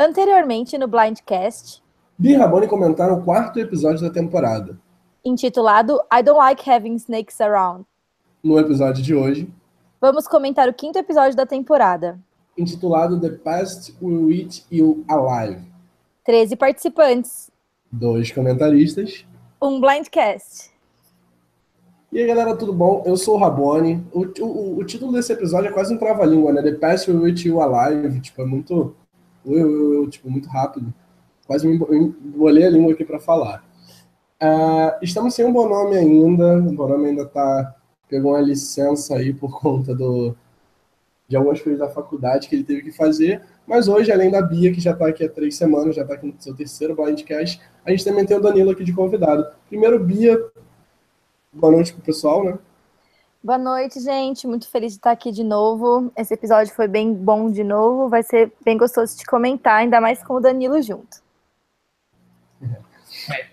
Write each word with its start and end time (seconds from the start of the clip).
Anteriormente, 0.00 0.78
no 0.78 0.86
Blindcast, 0.86 1.82
Bi 2.16 2.30
e 2.30 2.36
Rabone 2.36 2.68
comentaram 2.68 3.18
o 3.18 3.24
quarto 3.24 3.58
episódio 3.58 4.00
da 4.00 4.10
temporada. 4.10 4.78
intitulado 5.24 6.00
I 6.12 6.22
Don't 6.22 6.38
Like 6.38 6.70
Having 6.70 6.94
Snakes 6.94 7.40
Around, 7.40 7.84
No 8.42 8.58
episódio 8.60 9.02
de 9.02 9.12
hoje, 9.14 9.52
vamos 10.00 10.28
comentar 10.28 10.68
o 10.68 10.72
quinto 10.74 10.98
episódio 10.98 11.36
da 11.36 11.44
temporada. 11.44 12.18
intitulado 12.56 13.20
The 13.20 13.30
Past 13.30 13.92
Will 14.00 14.30
Eat 14.30 14.64
You 14.70 15.04
Alive. 15.08 15.62
13 16.24 16.54
participantes, 16.56 17.50
Dois 17.90 18.30
comentaristas. 18.30 19.24
um 19.60 19.80
Blindcast. 19.80 20.70
E 22.12 22.18
aí, 22.20 22.26
galera, 22.26 22.56
tudo 22.56 22.72
bom? 22.72 23.02
Eu 23.04 23.16
sou 23.16 23.34
o 23.34 23.38
Rabone. 23.38 24.06
O, 24.12 24.20
o, 24.42 24.78
o 24.78 24.84
título 24.84 25.12
desse 25.12 25.32
episódio 25.32 25.68
é 25.68 25.72
quase 25.72 25.92
um 25.92 25.98
trava-língua, 25.98 26.52
né? 26.52 26.62
The 26.62 26.72
Past 26.72 27.10
Will 27.10 27.26
Eat 27.28 27.46
You 27.46 27.60
Alive. 27.60 28.20
Tipo, 28.20 28.42
é 28.42 28.44
muito... 28.46 28.94
Eu, 29.44 29.58
eu, 29.58 29.94
eu, 29.94 30.10
tipo, 30.10 30.30
muito 30.30 30.48
rápido. 30.48 30.92
Quase 31.46 31.66
me 31.66 31.74
embo- 31.74 31.92
embolei 31.94 32.64
a 32.66 32.70
língua 32.70 32.92
aqui 32.92 33.04
para 33.04 33.18
falar. 33.18 33.64
Ah, 34.40 34.98
estamos 35.02 35.34
sem 35.34 35.44
um 35.44 35.52
bom 35.52 35.68
nome 35.68 35.96
ainda. 35.96 36.58
O 36.58 36.72
bom 36.72 36.88
nome 36.88 37.08
ainda 37.08 37.26
tá... 37.26 37.74
Pegou 38.08 38.32
uma 38.32 38.40
licença 38.40 39.16
aí 39.16 39.34
por 39.34 39.60
conta 39.60 39.94
do, 39.94 40.34
de 41.28 41.36
algumas 41.36 41.60
coisas 41.60 41.78
da 41.78 41.90
faculdade 41.90 42.48
que 42.48 42.54
ele 42.56 42.64
teve 42.64 42.80
que 42.80 42.90
fazer. 42.90 43.42
Mas 43.66 43.86
hoje, 43.86 44.10
além 44.10 44.30
da 44.30 44.40
Bia, 44.40 44.72
que 44.72 44.80
já 44.80 44.92
está 44.92 45.08
aqui 45.08 45.26
há 45.26 45.28
três 45.28 45.56
semanas, 45.56 45.94
já 45.94 46.00
está 46.00 46.14
aqui 46.14 46.26
no 46.26 46.34
seu 46.38 46.56
terceiro 46.56 46.96
Blindcast, 46.96 47.60
a 47.84 47.90
gente 47.90 48.06
também 48.06 48.24
tem 48.24 48.34
o 48.34 48.40
Danilo 48.40 48.70
aqui 48.70 48.82
de 48.82 48.94
convidado. 48.94 49.46
Primeiro, 49.68 50.02
Bia, 50.02 50.42
boa 51.52 51.70
noite 51.70 51.92
pro 51.92 52.00
pessoal, 52.00 52.42
né? 52.42 52.58
Boa 53.42 53.58
noite, 53.58 54.00
gente. 54.00 54.46
Muito 54.46 54.68
feliz 54.68 54.92
de 54.92 54.98
estar 54.98 55.12
aqui 55.12 55.30
de 55.30 55.44
novo. 55.44 56.12
Esse 56.16 56.34
episódio 56.34 56.74
foi 56.74 56.88
bem 56.88 57.14
bom 57.14 57.50
de 57.50 57.62
novo. 57.62 58.08
Vai 58.08 58.22
ser 58.22 58.52
bem 58.64 58.76
gostoso 58.76 59.16
de 59.16 59.24
comentar, 59.24 59.76
ainda 59.76 60.00
mais 60.00 60.22
com 60.22 60.34
o 60.34 60.40
Danilo 60.40 60.80
junto. 60.82 61.18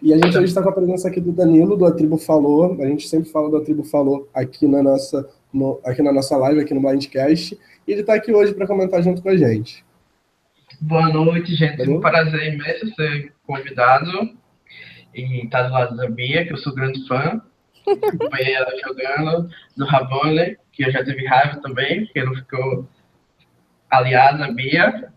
E 0.02 0.14
a 0.14 0.18
gente 0.18 0.36
hoje 0.38 0.46
está 0.46 0.62
com 0.64 0.70
a 0.70 0.74
presença 0.74 1.08
aqui 1.08 1.20
do 1.22 1.32
Danilo, 1.32 1.78
do 1.78 1.86
A 1.86 1.92
Tribo 1.92 2.18
Falou. 2.18 2.76
A 2.82 2.88
gente 2.88 3.08
sempre 3.08 3.30
fala 3.30 3.50
do 3.50 3.58
A 3.58 3.64
Tribo 3.64 3.84
Falou 3.84 4.28
aqui 4.34 4.68
na 4.68 4.82
nossa, 4.82 5.30
no- 5.54 5.80
aqui 5.86 6.02
na 6.02 6.12
nossa 6.12 6.36
live, 6.38 6.62
aqui 6.62 6.74
no 6.74 6.82
Blindcast. 6.82 7.58
E 7.88 7.92
ele 7.92 8.02
está 8.02 8.16
aqui 8.16 8.34
hoje 8.34 8.54
para 8.54 8.68
comentar 8.68 9.02
junto 9.04 9.22
com 9.22 9.30
a 9.30 9.38
gente. 9.38 9.86
Boa 10.82 11.10
noite, 11.10 11.56
gente. 11.56 11.74
É 11.74 11.78
Valeu. 11.86 11.98
um 11.98 12.02
prazer 12.02 12.54
imenso 12.54 12.88
ser 12.96 13.34
convidado 13.46 14.12
e 15.14 15.46
estar 15.46 15.64
do 15.64 15.74
lado 15.74 15.96
da 15.96 16.10
Bia, 16.10 16.46
que 16.46 16.54
eu 16.54 16.58
sou 16.58 16.74
grande 16.74 17.08
fã. 17.08 17.42
Acompanhei 17.88 18.54
ela 18.54 18.72
jogando, 18.86 19.50
do 19.76 19.86
Rabone, 19.86 20.58
que 20.72 20.86
eu 20.86 20.92
já 20.92 21.04
tive 21.04 21.26
raiva 21.26 21.62
também, 21.62 22.06
porque 22.06 22.24
não 22.24 22.36
ficou 22.36 22.88
aliado 23.90 24.44
a 24.44 24.52
Bia. 24.52 25.12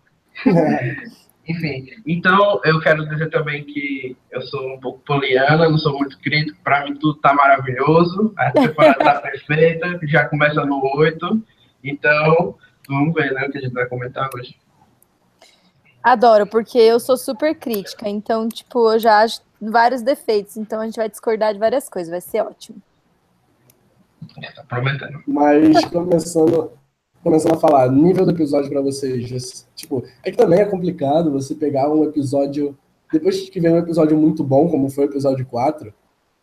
Enfim, 1.49 1.87
então 2.07 2.61
eu 2.63 2.79
quero 2.79 3.09
dizer 3.09 3.31
também 3.31 3.65
que 3.65 4.15
eu 4.31 4.43
sou 4.43 4.75
um 4.75 4.79
pouco 4.79 4.99
poliana, 5.01 5.69
não 5.69 5.79
sou 5.79 5.97
muito 5.97 6.19
crítico, 6.19 6.59
para 6.63 6.85
mim 6.85 6.95
tudo 6.97 7.19
tá 7.21 7.33
maravilhoso, 7.33 8.35
a 8.37 8.51
temporada 8.51 8.99
tá 8.99 9.15
perfeita, 9.23 9.99
já 10.03 10.29
começa 10.29 10.63
no 10.67 10.79
8, 10.99 11.43
então 11.83 12.55
vamos 12.87 13.15
ver 13.15 13.33
né, 13.33 13.47
o 13.47 13.51
que 13.51 13.57
a 13.57 13.61
gente 13.63 13.73
vai 13.73 13.87
comentar 13.87 14.29
hoje. 14.35 14.55
Adoro, 16.03 16.47
porque 16.47 16.79
eu 16.79 17.01
sou 17.01 17.17
super 17.17 17.55
crítica, 17.55 18.07
então, 18.07 18.47
tipo, 18.47 18.93
eu 18.93 18.99
já 18.99 19.21
acho 19.23 19.41
vários 19.61 20.03
defeitos, 20.03 20.57
então 20.57 20.81
a 20.81 20.85
gente 20.87 20.97
vai 20.97 21.09
discordar 21.09 21.53
de 21.53 21.59
várias 21.59 21.89
coisas, 21.89 22.11
vai 22.11 22.21
ser 22.21 22.43
ótimo. 22.43 22.81
Tá 24.55 24.65
prometendo. 24.65 25.23
Mas 25.27 25.85
começando, 25.87 26.73
começando 27.23 27.55
a 27.55 27.59
falar, 27.61 27.91
nível 27.91 28.25
do 28.25 28.33
episódio 28.33 28.71
para 28.71 28.81
vocês. 28.81 29.67
Tipo, 29.75 30.05
é 30.23 30.31
que 30.31 30.37
também 30.37 30.61
é 30.61 30.65
complicado 30.65 31.33
você 31.33 31.55
pegar 31.55 31.91
um 31.91 32.05
episódio. 32.05 32.77
Depois 33.13 33.49
que 33.49 33.61
vem 33.61 33.73
um 33.73 33.79
episódio 33.79 34.17
muito 34.17 34.45
bom, 34.45 34.69
como 34.69 34.91
foi 34.91 35.07
o 35.07 35.11
episódio 35.11 35.47
4, 35.47 35.93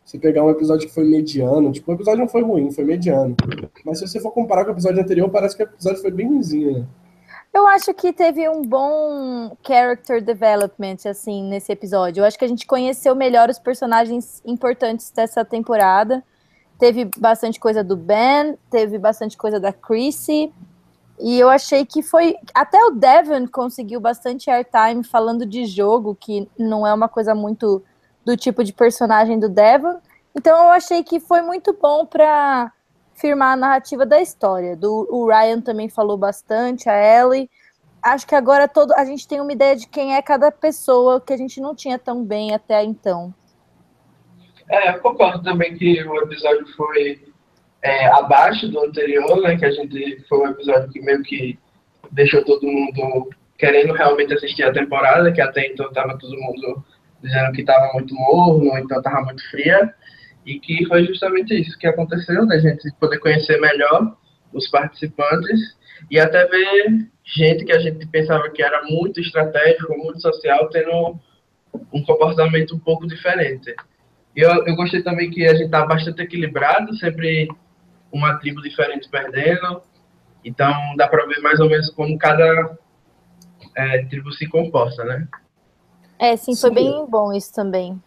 você 0.04 0.18
pegar 0.18 0.44
um 0.44 0.50
episódio 0.50 0.88
que 0.88 0.94
foi 0.94 1.04
mediano. 1.04 1.72
Tipo, 1.72 1.92
o 1.92 1.94
episódio 1.94 2.20
não 2.20 2.28
foi 2.28 2.42
ruim, 2.42 2.70
foi 2.70 2.84
mediano. 2.84 3.36
Mas 3.84 3.98
se 3.98 4.08
você 4.08 4.20
for 4.20 4.32
comparar 4.32 4.64
com 4.64 4.70
o 4.70 4.74
episódio 4.74 5.00
anterior, 5.00 5.28
parece 5.30 5.56
que 5.56 5.62
o 5.62 5.64
episódio 5.64 6.00
foi 6.00 6.10
bem 6.10 6.26
ruimzinho, 6.26 6.78
né? 6.80 6.86
Eu 7.56 7.66
acho 7.66 7.94
que 7.94 8.12
teve 8.12 8.46
um 8.50 8.60
bom 8.60 9.56
character 9.66 10.22
development, 10.22 11.08
assim, 11.08 11.42
nesse 11.42 11.72
episódio. 11.72 12.20
Eu 12.20 12.26
acho 12.26 12.38
que 12.38 12.44
a 12.44 12.48
gente 12.48 12.66
conheceu 12.66 13.16
melhor 13.16 13.48
os 13.48 13.58
personagens 13.58 14.42
importantes 14.44 15.10
dessa 15.10 15.42
temporada. 15.42 16.22
Teve 16.78 17.08
bastante 17.16 17.58
coisa 17.58 17.82
do 17.82 17.96
Ben, 17.96 18.58
teve 18.70 18.98
bastante 18.98 19.38
coisa 19.38 19.58
da 19.58 19.72
Chrissy. 19.72 20.52
E 21.18 21.40
eu 21.40 21.48
achei 21.48 21.86
que 21.86 22.02
foi. 22.02 22.36
Até 22.54 22.78
o 22.84 22.90
Devon 22.90 23.48
conseguiu 23.48 24.00
bastante 24.00 24.50
airtime 24.50 25.02
falando 25.02 25.46
de 25.46 25.64
jogo, 25.64 26.14
que 26.14 26.46
não 26.58 26.86
é 26.86 26.92
uma 26.92 27.08
coisa 27.08 27.34
muito 27.34 27.82
do 28.22 28.36
tipo 28.36 28.62
de 28.62 28.74
personagem 28.74 29.38
do 29.38 29.48
Devon. 29.48 29.98
Então 30.34 30.54
eu 30.64 30.72
achei 30.72 31.02
que 31.02 31.18
foi 31.18 31.40
muito 31.40 31.72
bom 31.72 32.04
para 32.04 32.70
firmar 33.16 33.52
a 33.52 33.56
narrativa 33.56 34.06
da 34.06 34.20
história. 34.20 34.76
Do, 34.76 35.08
o 35.10 35.26
Ryan 35.26 35.60
também 35.60 35.88
falou 35.88 36.16
bastante, 36.16 36.88
a 36.88 36.94
Ellie. 36.94 37.50
Acho 38.02 38.26
que 38.26 38.34
agora 38.34 38.68
todo, 38.68 38.92
a 38.92 39.04
gente 39.04 39.26
tem 39.26 39.40
uma 39.40 39.52
ideia 39.52 39.74
de 39.74 39.88
quem 39.88 40.14
é 40.14 40.22
cada 40.22 40.52
pessoa 40.52 41.20
que 41.20 41.32
a 41.32 41.36
gente 41.36 41.60
não 41.60 41.74
tinha 41.74 41.98
tão 41.98 42.24
bem 42.24 42.54
até 42.54 42.84
então. 42.84 43.34
É, 44.70 44.90
eu 44.90 45.00
concordo 45.00 45.42
também 45.42 45.76
que 45.76 46.02
o 46.04 46.22
episódio 46.22 46.66
foi 46.76 47.22
é, 47.82 48.06
abaixo 48.06 48.68
do 48.68 48.80
anterior, 48.80 49.40
né? 49.40 49.56
Que 49.56 49.64
a 49.64 49.70
gente 49.70 50.24
foi 50.28 50.38
um 50.38 50.50
episódio 50.50 50.88
que 50.90 51.00
meio 51.00 51.22
que 51.22 51.58
deixou 52.12 52.44
todo 52.44 52.66
mundo 52.66 53.28
querendo 53.58 53.92
realmente 53.92 54.34
assistir 54.34 54.64
a 54.64 54.72
temporada, 54.72 55.32
que 55.32 55.40
até 55.40 55.66
então 55.66 55.92
tava 55.92 56.18
todo 56.18 56.36
mundo 56.36 56.84
dizendo 57.22 57.52
que 57.52 57.64
tava 57.64 57.92
muito 57.94 58.14
morno, 58.14 58.76
então 58.78 59.00
tava 59.02 59.22
muito 59.22 59.42
fria, 59.50 59.94
e 60.46 60.60
que 60.60 60.86
foi 60.86 61.04
justamente 61.04 61.52
isso 61.60 61.76
que 61.76 61.88
aconteceu, 61.88 62.46
da 62.46 62.58
gente 62.58 62.88
poder 63.00 63.18
conhecer 63.18 63.60
melhor 63.60 64.16
os 64.52 64.70
participantes 64.70 65.76
e 66.08 66.20
até 66.20 66.46
ver 66.46 67.10
gente 67.24 67.64
que 67.64 67.72
a 67.72 67.80
gente 67.80 68.06
pensava 68.06 68.48
que 68.50 68.62
era 68.62 68.84
muito 68.84 69.20
estratégico, 69.20 69.98
muito 69.98 70.20
social, 70.20 70.68
tendo 70.70 71.18
um 71.92 72.02
comportamento 72.04 72.76
um 72.76 72.78
pouco 72.78 73.06
diferente. 73.08 73.74
E 74.36 74.40
Eu, 74.40 74.64
eu 74.66 74.76
gostei 74.76 75.02
também 75.02 75.30
que 75.30 75.44
a 75.44 75.54
gente 75.54 75.70
tá 75.70 75.84
bastante 75.84 76.22
equilibrado, 76.22 76.94
sempre 76.96 77.48
uma 78.12 78.38
tribo 78.38 78.62
diferente 78.62 79.08
perdendo. 79.10 79.82
Então 80.44 80.72
dá 80.96 81.08
para 81.08 81.26
ver 81.26 81.40
mais 81.40 81.58
ou 81.58 81.68
menos 81.68 81.90
como 81.90 82.16
cada 82.18 82.78
é, 83.76 84.04
tribo 84.04 84.30
se 84.30 84.46
comporta, 84.46 85.02
né? 85.04 85.26
É, 86.18 86.36
sim, 86.36 86.54
foi 86.54 86.70
Sim. 86.70 86.74
bem 86.74 87.06
bom 87.10 87.32
isso 87.32 87.52
também. 87.52 88.00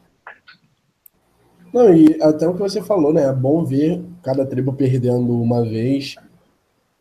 Não, 1.73 1.93
e 1.93 2.17
até 2.21 2.47
o 2.47 2.53
que 2.53 2.59
você 2.59 2.81
falou, 2.81 3.13
né? 3.13 3.23
É 3.23 3.33
bom 3.33 3.63
ver 3.63 4.03
cada 4.23 4.45
tribo 4.45 4.73
perdendo 4.73 5.39
uma 5.41 5.63
vez. 5.63 6.15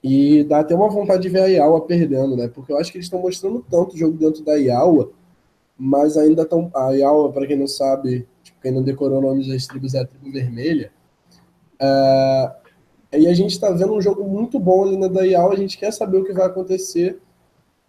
E 0.02 0.44
dá 0.44 0.60
até 0.60 0.74
uma 0.74 0.88
vontade 0.88 1.22
de 1.22 1.28
ver 1.28 1.42
a 1.42 1.46
Iawa 1.46 1.80
perdendo, 1.86 2.36
né? 2.36 2.48
Porque 2.48 2.72
eu 2.72 2.78
acho 2.78 2.92
que 2.92 2.98
eles 2.98 3.06
estão 3.06 3.20
mostrando 3.20 3.64
tanto 3.68 3.96
jogo 3.96 4.16
dentro 4.16 4.44
da 4.44 4.54
Iawa, 4.54 5.10
mas 5.76 6.16
ainda 6.16 6.42
estão. 6.42 6.70
A 6.74 6.90
Iawa, 6.92 7.32
para 7.32 7.46
quem 7.46 7.56
não 7.58 7.66
sabe, 7.66 8.26
tipo, 8.42 8.60
quem 8.60 8.72
não 8.72 8.82
decorou 8.82 9.18
o 9.18 9.22
nome 9.22 9.48
das 9.48 9.66
tribos, 9.66 9.94
é 9.94 10.00
a 10.00 10.06
tribo 10.06 10.30
vermelha. 10.32 10.92
É, 11.80 12.52
E 13.20 13.26
a 13.26 13.34
gente 13.34 13.52
está 13.52 13.70
vendo 13.70 13.94
um 13.94 14.00
jogo 14.02 14.24
muito 14.24 14.58
bom 14.60 14.84
ali 14.84 14.96
na 14.96 15.08
da 15.08 15.22
Iawa, 15.22 15.54
a 15.54 15.56
gente 15.56 15.78
quer 15.78 15.92
saber 15.92 16.18
o 16.18 16.24
que 16.24 16.32
vai 16.32 16.46
acontecer, 16.46 17.20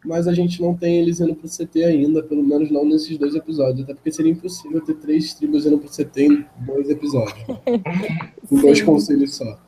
mas 0.05 0.27
a 0.27 0.33
gente 0.33 0.61
não 0.61 0.75
tem 0.75 0.97
eles 0.97 1.19
indo 1.19 1.35
pro 1.35 1.49
CT 1.49 1.83
ainda, 1.83 2.23
pelo 2.23 2.43
menos 2.43 2.71
não 2.71 2.85
nesses 2.85 3.17
dois 3.17 3.35
episódios, 3.35 3.83
até 3.83 3.93
porque 3.93 4.11
seria 4.11 4.31
impossível 4.31 4.81
ter 4.81 4.95
três 4.95 5.33
tribos 5.33 5.65
indo 5.65 5.77
pro 5.77 5.89
CT 5.89 6.21
em 6.23 6.45
dois 6.59 6.89
episódios, 6.89 7.45
em 8.51 8.61
dois 8.61 8.81
conselhos 8.81 9.35
só. 9.35 9.59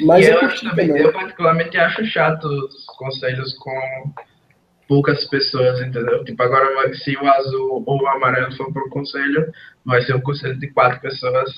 Mas 0.00 0.26
e 0.26 0.30
eu 0.30 0.34
eu, 0.34 0.40
curti 0.40 0.54
acho 0.54 0.70
também, 0.70 0.88
também. 0.88 1.02
eu 1.02 1.12
particularmente 1.12 1.76
acho 1.76 2.04
chato 2.06 2.44
os 2.44 2.84
conselhos 2.98 3.56
com 3.58 4.12
poucas 4.88 5.24
pessoas, 5.28 5.80
entendeu? 5.80 6.24
Tipo, 6.24 6.42
agora 6.42 6.92
se 6.94 7.16
o 7.16 7.26
azul 7.26 7.82
ou 7.86 8.02
o 8.02 8.08
amarelo 8.08 8.54
for 8.56 8.72
pro 8.72 8.88
conselho, 8.90 9.52
vai 9.84 10.02
ser 10.02 10.16
um 10.16 10.20
conselho 10.20 10.58
de 10.58 10.68
quatro 10.68 11.00
pessoas. 11.00 11.54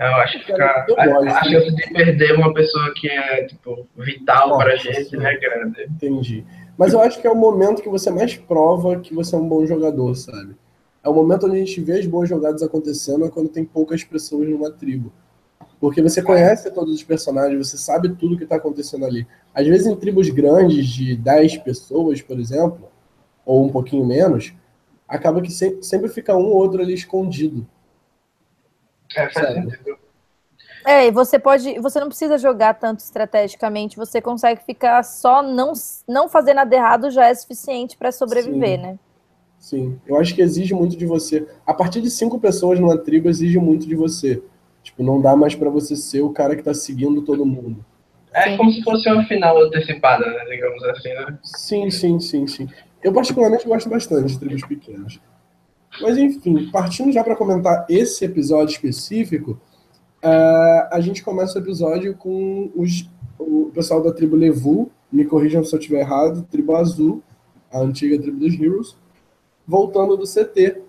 Eu 0.00 0.14
acho 0.14 0.38
que 0.38 0.46
fica, 0.46 0.64
a, 0.64 0.84
a 1.04 1.44
chance 1.44 1.74
de 1.74 1.92
perder 1.92 2.34
uma 2.34 2.54
pessoa 2.54 2.90
que 2.96 3.06
é, 3.06 3.44
tipo, 3.44 3.86
vital 3.94 4.56
pra 4.56 4.72
Nossa, 4.72 4.78
gente 4.78 5.10
sim. 5.10 5.22
é 5.22 5.38
grande. 5.38 5.82
Entendi. 5.84 6.44
Mas 6.78 6.94
eu 6.94 7.00
acho 7.02 7.20
que 7.20 7.26
é 7.26 7.30
o 7.30 7.36
momento 7.36 7.82
que 7.82 7.88
você 7.88 8.10
mais 8.10 8.34
prova 8.34 8.98
que 8.98 9.14
você 9.14 9.34
é 9.34 9.38
um 9.38 9.46
bom 9.46 9.66
jogador, 9.66 10.14
sabe? 10.14 10.56
É 11.04 11.08
o 11.10 11.12
momento 11.12 11.46
onde 11.46 11.56
a 11.56 11.58
gente 11.58 11.78
vê 11.82 11.98
as 11.98 12.06
boas 12.06 12.30
jogadas 12.30 12.62
acontecendo, 12.62 13.26
é 13.26 13.30
quando 13.30 13.50
tem 13.50 13.62
poucas 13.62 14.02
pessoas 14.02 14.48
numa 14.48 14.70
tribo. 14.70 15.12
Porque 15.78 16.00
você 16.00 16.22
conhece 16.22 16.70
todos 16.70 16.94
os 16.94 17.02
personagens, 17.02 17.68
você 17.68 17.76
sabe 17.76 18.08
tudo 18.10 18.38
que 18.38 18.44
está 18.44 18.56
acontecendo 18.56 19.04
ali. 19.04 19.26
Às 19.54 19.66
vezes 19.66 19.86
em 19.86 19.96
tribos 19.96 20.30
grandes 20.30 20.86
de 20.86 21.14
10 21.14 21.58
pessoas, 21.58 22.22
por 22.22 22.40
exemplo, 22.40 22.88
ou 23.44 23.66
um 23.66 23.68
pouquinho 23.68 24.06
menos, 24.06 24.54
acaba 25.06 25.42
que 25.42 25.50
sempre, 25.50 25.82
sempre 25.82 26.08
fica 26.08 26.34
um 26.34 26.46
ou 26.46 26.56
outro 26.56 26.80
ali 26.80 26.94
escondido. 26.94 27.66
É, 29.16 29.28
faz 29.30 29.46
Sério. 29.46 29.70
sentido. 29.70 29.98
É, 30.84 31.06
e 31.06 31.10
você 31.10 31.38
pode. 31.38 31.78
Você 31.78 32.00
não 32.00 32.08
precisa 32.08 32.38
jogar 32.38 32.74
tanto 32.74 33.00
estrategicamente, 33.00 33.96
você 33.96 34.20
consegue 34.20 34.62
ficar 34.64 35.02
só 35.02 35.42
não, 35.42 35.72
não 36.08 36.28
fazer 36.28 36.54
nada 36.54 36.74
errado 36.74 37.10
já 37.10 37.26
é 37.26 37.34
suficiente 37.34 37.96
para 37.96 38.10
sobreviver, 38.10 38.78
Sim. 38.78 38.82
né? 38.82 38.98
Sim, 39.58 40.00
eu 40.06 40.18
acho 40.18 40.34
que 40.34 40.40
exige 40.40 40.72
muito 40.72 40.96
de 40.96 41.04
você. 41.04 41.46
A 41.66 41.74
partir 41.74 42.00
de 42.00 42.10
cinco 42.10 42.40
pessoas 42.40 42.80
numa 42.80 42.96
tribo 42.96 43.28
exige 43.28 43.58
muito 43.58 43.86
de 43.86 43.94
você. 43.94 44.42
Tipo, 44.82 45.02
não 45.02 45.20
dá 45.20 45.36
mais 45.36 45.54
pra 45.54 45.68
você 45.68 45.94
ser 45.94 46.22
o 46.22 46.30
cara 46.30 46.56
que 46.56 46.62
tá 46.62 46.72
seguindo 46.72 47.20
todo 47.20 47.44
mundo. 47.44 47.84
É 48.32 48.44
Sim. 48.44 48.56
como 48.56 48.72
se 48.72 48.82
fosse 48.82 49.10
uma 49.10 49.22
final 49.26 49.60
antecipada, 49.62 50.24
né? 50.24 50.44
Digamos 50.48 50.82
assim, 50.84 51.10
né? 51.10 51.38
Sim, 51.42 51.90
sim, 51.90 52.18
sim, 52.18 52.46
sim. 52.46 52.68
Eu 53.02 53.12
particularmente 53.12 53.68
gosto 53.68 53.90
bastante 53.90 54.32
de 54.32 54.38
tribos 54.38 54.64
pequenas. 54.66 55.20
Mas 56.00 56.16
enfim, 56.16 56.70
partindo 56.70 57.12
já 57.12 57.22
para 57.22 57.36
comentar 57.36 57.86
esse 57.88 58.24
episódio 58.24 58.72
específico, 58.72 59.60
ah, 60.22 60.88
a 60.92 61.00
gente 61.00 61.22
começa 61.22 61.58
o 61.58 61.62
episódio 61.62 62.14
com 62.14 62.70
os, 62.74 63.08
o 63.38 63.70
pessoal 63.72 64.02
da 64.02 64.12
tribo 64.12 64.36
Levu, 64.36 64.90
me 65.10 65.24
corrijam 65.24 65.64
se 65.64 65.74
eu 65.74 65.78
estiver 65.78 66.00
errado, 66.00 66.46
tribo 66.50 66.76
azul, 66.76 67.22
a 67.72 67.80
antiga 67.80 68.20
tribo 68.20 68.38
dos 68.38 68.54
Heroes, 68.54 68.96
voltando 69.66 70.16
do 70.16 70.24
CT. 70.24 70.82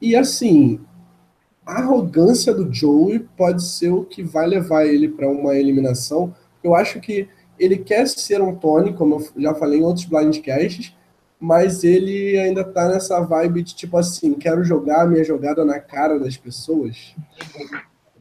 E 0.00 0.16
assim, 0.16 0.80
a 1.64 1.78
arrogância 1.78 2.52
do 2.52 2.72
Joey 2.72 3.20
pode 3.36 3.62
ser 3.62 3.90
o 3.90 4.04
que 4.04 4.22
vai 4.22 4.46
levar 4.46 4.84
ele 4.86 5.08
para 5.08 5.28
uma 5.28 5.54
eliminação. 5.54 6.34
Eu 6.62 6.74
acho 6.74 7.00
que 7.00 7.28
ele 7.58 7.78
quer 7.78 8.08
ser 8.08 8.40
um 8.40 8.54
Tony, 8.56 8.92
como 8.92 9.16
eu 9.16 9.42
já 9.42 9.54
falei 9.54 9.80
em 9.80 9.84
outros 9.84 10.06
blindcasts, 10.06 10.94
mas 11.42 11.82
ele 11.82 12.38
ainda 12.38 12.62
tá 12.62 12.86
nessa 12.86 13.20
vibe 13.20 13.64
de 13.64 13.74
tipo 13.74 13.96
assim, 13.96 14.32
quero 14.32 14.62
jogar 14.62 15.02
a 15.02 15.06
minha 15.06 15.24
jogada 15.24 15.64
na 15.64 15.80
cara 15.80 16.16
das 16.20 16.36
pessoas. 16.36 17.16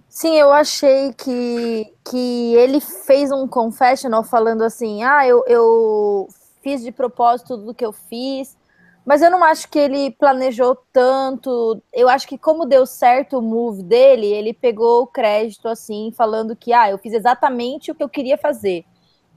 Sim, 0.09 0.35
eu 0.37 0.51
achei 0.51 1.13
que, 1.13 1.93
que 2.03 2.55
ele 2.55 2.81
fez 2.81 3.31
um 3.31 3.47
confessional 3.47 4.23
falando 4.23 4.63
assim: 4.63 5.03
ah, 5.03 5.25
eu, 5.27 5.43
eu 5.45 6.27
fiz 6.63 6.81
de 6.81 6.91
propósito 6.91 7.55
tudo 7.59 7.75
que 7.75 7.85
eu 7.85 7.93
fiz, 7.93 8.57
mas 9.05 9.21
eu 9.21 9.29
não 9.29 9.43
acho 9.43 9.69
que 9.69 9.77
ele 9.77 10.09
planejou 10.09 10.75
tanto. 10.91 11.79
Eu 11.93 12.09
acho 12.09 12.27
que, 12.27 12.39
como 12.39 12.65
deu 12.65 12.87
certo 12.87 13.37
o 13.37 13.41
move 13.41 13.83
dele, 13.83 14.25
ele 14.25 14.51
pegou 14.51 15.03
o 15.03 15.07
crédito 15.07 15.67
assim, 15.67 16.11
falando 16.17 16.55
que, 16.55 16.73
ah, 16.73 16.89
eu 16.89 16.97
fiz 16.97 17.13
exatamente 17.13 17.91
o 17.91 17.95
que 17.95 18.03
eu 18.03 18.09
queria 18.09 18.37
fazer. 18.37 18.83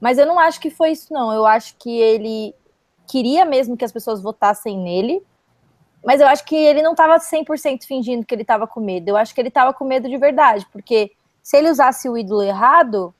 Mas 0.01 0.17
eu 0.17 0.25
não 0.25 0.39
acho 0.39 0.59
que 0.59 0.71
foi 0.71 0.89
isso, 0.89 1.13
não. 1.13 1.31
Eu 1.31 1.45
acho 1.45 1.75
que 1.77 1.99
ele 1.99 2.55
queria 3.07 3.45
mesmo 3.45 3.77
que 3.77 3.85
as 3.85 3.91
pessoas 3.91 4.21
votassem 4.21 4.77
nele. 4.77 5.23
Mas 6.05 6.21
eu 6.21 6.27
acho 6.27 6.45
que 6.45 6.55
ele 6.55 6.83
não 6.83 6.91
estava 6.91 7.17
100% 7.17 7.85
fingindo 7.85 8.25
que 8.25 8.35
ele 8.35 8.43
estava 8.43 8.67
com 8.67 8.79
medo. 8.79 9.09
Eu 9.09 9.17
acho 9.17 9.33
que 9.33 9.41
ele 9.41 9.47
estava 9.47 9.73
com 9.73 9.83
medo 9.83 10.07
de 10.07 10.17
verdade, 10.17 10.65
porque 10.71 11.11
se 11.41 11.57
ele 11.57 11.69
usasse 11.69 12.07
o 12.07 12.17
ídolo 12.17 12.43
errado, 12.43 13.13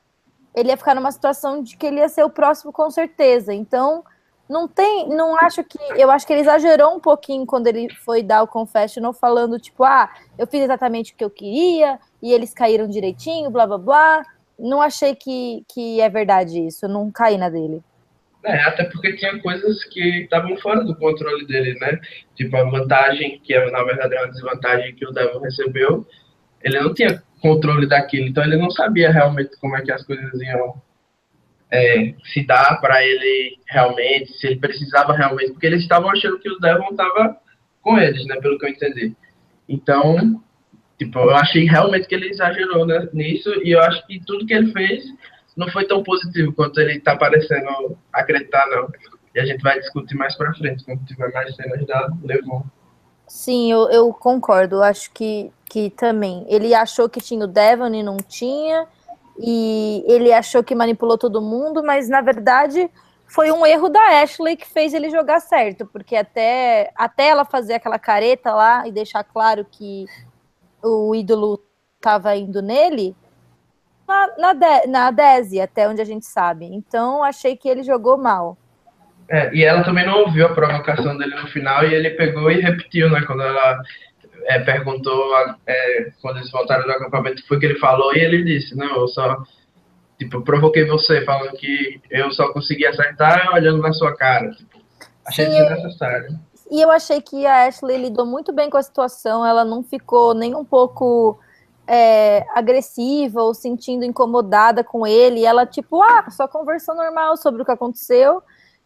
ele 0.55 0.69
ia 0.69 0.77
ficar 0.77 0.93
numa 0.93 1.11
situação 1.11 1.63
de 1.63 1.75
que 1.75 1.85
ele 1.85 1.97
ia 1.97 2.07
ser 2.07 2.23
o 2.23 2.29
próximo 2.29 2.71
com 2.71 2.89
certeza. 2.91 3.53
Então, 3.53 4.03
não 4.47 4.67
tem, 4.67 5.09
não 5.09 5.35
acho 5.35 5.63
que, 5.63 5.79
eu 5.95 6.11
acho 6.11 6.25
que 6.25 6.33
ele 6.33 6.41
exagerou 6.41 6.95
um 6.95 6.99
pouquinho 6.99 7.45
quando 7.45 7.67
ele 7.67 7.93
foi 8.03 8.21
dar 8.21 8.43
o 8.43 8.47
confessional 8.47 9.11
falando 9.11 9.59
tipo, 9.59 9.83
ah, 9.83 10.09
eu 10.37 10.45
fiz 10.45 10.61
exatamente 10.61 11.13
o 11.13 11.15
que 11.15 11.23
eu 11.23 11.29
queria 11.29 11.99
e 12.21 12.31
eles 12.31 12.53
caíram 12.53 12.87
direitinho, 12.87 13.49
blá 13.49 13.65
blá 13.65 13.77
blá. 13.77 14.25
Não 14.57 14.81
achei 14.81 15.15
que, 15.15 15.65
que 15.67 15.99
é 15.99 16.07
verdade 16.07 16.65
isso, 16.65 16.87
não 16.87 17.11
caí 17.11 17.37
na 17.37 17.49
dele. 17.49 17.83
É, 18.45 18.61
até 18.61 18.83
porque 18.83 19.13
tinha 19.13 19.39
coisas 19.39 19.83
que 19.85 20.21
estavam 20.21 20.55
fora 20.57 20.83
do 20.83 20.95
controle 20.95 21.47
dele, 21.47 21.73
né? 21.79 21.99
Tipo, 22.35 22.55
a 22.57 22.69
vantagem, 22.69 23.39
que 23.43 23.57
na 23.71 23.83
verdade 23.83 24.15
é 24.15 24.21
uma 24.21 24.31
desvantagem 24.31 24.93
que 24.93 25.05
o 25.05 25.11
Devil 25.11 25.39
recebeu, 25.39 26.05
ele 26.63 26.79
não 26.79 26.93
tinha 26.93 27.23
controle 27.41 27.87
daquilo, 27.87 28.27
então 28.27 28.43
ele 28.43 28.57
não 28.57 28.69
sabia 28.69 29.11
realmente 29.11 29.59
como 29.59 29.75
é 29.75 29.81
que 29.81 29.91
as 29.91 30.05
coisas 30.05 30.31
iam 30.41 30.79
é, 31.71 32.13
se 32.25 32.45
dar 32.45 32.79
para 32.79 33.03
ele 33.03 33.57
realmente, 33.67 34.31
se 34.33 34.45
ele 34.45 34.59
precisava 34.59 35.13
realmente, 35.13 35.51
porque 35.51 35.65
eles 35.65 35.81
estavam 35.81 36.11
achando 36.11 36.39
que 36.39 36.49
o 36.49 36.59
Devon 36.59 36.89
estava 36.91 37.37
com 37.81 37.97
eles, 37.97 38.25
né? 38.27 38.35
Pelo 38.39 38.59
que 38.59 38.65
eu 38.65 38.69
entendi. 38.69 39.15
Então, 39.67 40.39
tipo, 40.99 41.17
eu 41.17 41.35
achei 41.35 41.65
realmente 41.65 42.07
que 42.07 42.13
ele 42.13 42.29
exagerou 42.29 42.85
né, 42.85 43.09
nisso, 43.11 43.49
e 43.63 43.71
eu 43.71 43.81
acho 43.81 44.05
que 44.05 44.23
tudo 44.23 44.45
que 44.45 44.53
ele 44.53 44.71
fez 44.71 45.03
não 45.55 45.69
foi 45.69 45.85
tão 45.87 46.03
positivo 46.03 46.53
quanto 46.53 46.79
ele 46.79 46.99
tá 46.99 47.15
parecendo 47.15 47.97
acreditar, 48.11 48.67
não. 48.67 48.89
E 49.33 49.39
a 49.39 49.45
gente 49.45 49.61
vai 49.61 49.79
discutir 49.79 50.15
mais 50.15 50.35
pra 50.35 50.53
frente, 50.53 50.83
quando 50.83 51.05
tiver 51.05 51.31
mais 51.31 51.55
cenas 51.55 51.85
da 51.85 52.09
Levon. 52.23 52.63
Sim, 53.27 53.71
eu, 53.71 53.89
eu 53.89 54.13
concordo. 54.13 54.81
Acho 54.81 55.11
que, 55.11 55.51
que 55.69 55.89
também. 55.89 56.45
Ele 56.47 56.73
achou 56.73 57.09
que 57.09 57.19
tinha 57.19 57.43
o 57.43 57.47
Devon 57.47 57.93
e 57.93 58.03
não 58.03 58.17
tinha. 58.17 58.87
E 59.37 60.03
ele 60.07 60.31
achou 60.31 60.63
que 60.63 60.75
manipulou 60.75 61.17
todo 61.17 61.41
mundo, 61.41 61.83
mas 61.83 62.07
na 62.07 62.21
verdade 62.21 62.89
foi 63.27 63.51
um 63.51 63.65
erro 63.65 63.89
da 63.89 64.21
Ashley 64.21 64.55
que 64.55 64.67
fez 64.67 64.93
ele 64.93 65.09
jogar 65.09 65.41
certo, 65.41 65.85
porque 65.87 66.15
até, 66.15 66.91
até 66.95 67.29
ela 67.29 67.43
fazer 67.43 67.73
aquela 67.73 67.99
careta 67.99 68.53
lá 68.53 68.87
e 68.87 68.91
deixar 68.91 69.23
claro 69.23 69.65
que 69.69 70.05
o 70.81 71.13
ídolo 71.13 71.61
estava 71.97 72.35
indo 72.35 72.61
nele, 72.61 73.15
na, 74.07 74.27
na, 74.37 74.53
de, 74.53 74.87
na 74.87 75.11
Desi, 75.11 75.59
até 75.59 75.87
onde 75.87 76.01
a 76.01 76.05
gente 76.05 76.25
sabe. 76.25 76.65
Então 76.65 77.23
achei 77.23 77.55
que 77.55 77.67
ele 77.67 77.83
jogou 77.83 78.17
mal. 78.17 78.57
É, 79.29 79.53
e 79.53 79.63
ela 79.63 79.83
também 79.83 80.05
não 80.05 80.19
ouviu 80.19 80.45
a 80.45 80.53
provocação 80.53 81.17
dele 81.17 81.35
no 81.35 81.47
final 81.47 81.83
e 81.83 81.93
ele 81.93 82.11
pegou 82.11 82.51
e 82.51 82.61
repetiu, 82.61 83.09
né? 83.09 83.23
Quando 83.25 83.41
ela 83.41 83.81
é, 84.45 84.59
perguntou, 84.59 85.33
é, 85.65 86.11
quando 86.21 86.37
eles 86.37 86.51
voltaram 86.51 86.85
do 86.85 86.91
acampamento, 86.91 87.45
foi 87.47 87.59
que 87.59 87.65
ele 87.65 87.79
falou 87.79 88.15
e 88.15 88.19
ele 88.19 88.43
disse: 88.43 88.75
Não, 88.75 88.97
eu 88.97 89.07
só 89.07 89.43
tipo, 90.17 90.41
provoquei 90.43 90.85
você, 90.85 91.23
falando 91.25 91.57
que 91.57 91.99
eu 92.09 92.31
só 92.31 92.51
consegui 92.53 92.85
acertar 92.85 93.53
olhando 93.53 93.81
na 93.81 93.91
sua 93.93 94.15
cara. 94.15 94.51
Tipo, 94.51 94.77
achei 95.25 95.45
Sim, 95.45 95.51
desnecessário. 95.51 96.39
E 96.71 96.81
eu 96.81 96.89
achei 96.89 97.21
que 97.21 97.45
a 97.45 97.65
Ashley 97.65 97.97
lidou 97.97 98.25
muito 98.25 98.51
bem 98.51 98.69
com 98.69 98.77
a 98.77 98.83
situação, 98.83 99.45
ela 99.45 99.63
não 99.63 99.83
ficou 99.83 100.33
nem 100.33 100.55
um 100.55 100.65
pouco 100.65 101.39
é, 101.87 102.45
agressiva 102.53 103.41
ou 103.41 103.53
sentindo 103.53 104.03
incomodada 104.05 104.83
com 104.83 105.05
ele. 105.05 105.45
Ela, 105.45 105.65
tipo, 105.65 106.01
ah, 106.01 106.29
só 106.29 106.47
conversou 106.47 106.95
normal 106.95 107.37
sobre 107.37 107.61
o 107.61 107.65
que 107.65 107.71
aconteceu. 107.71 108.41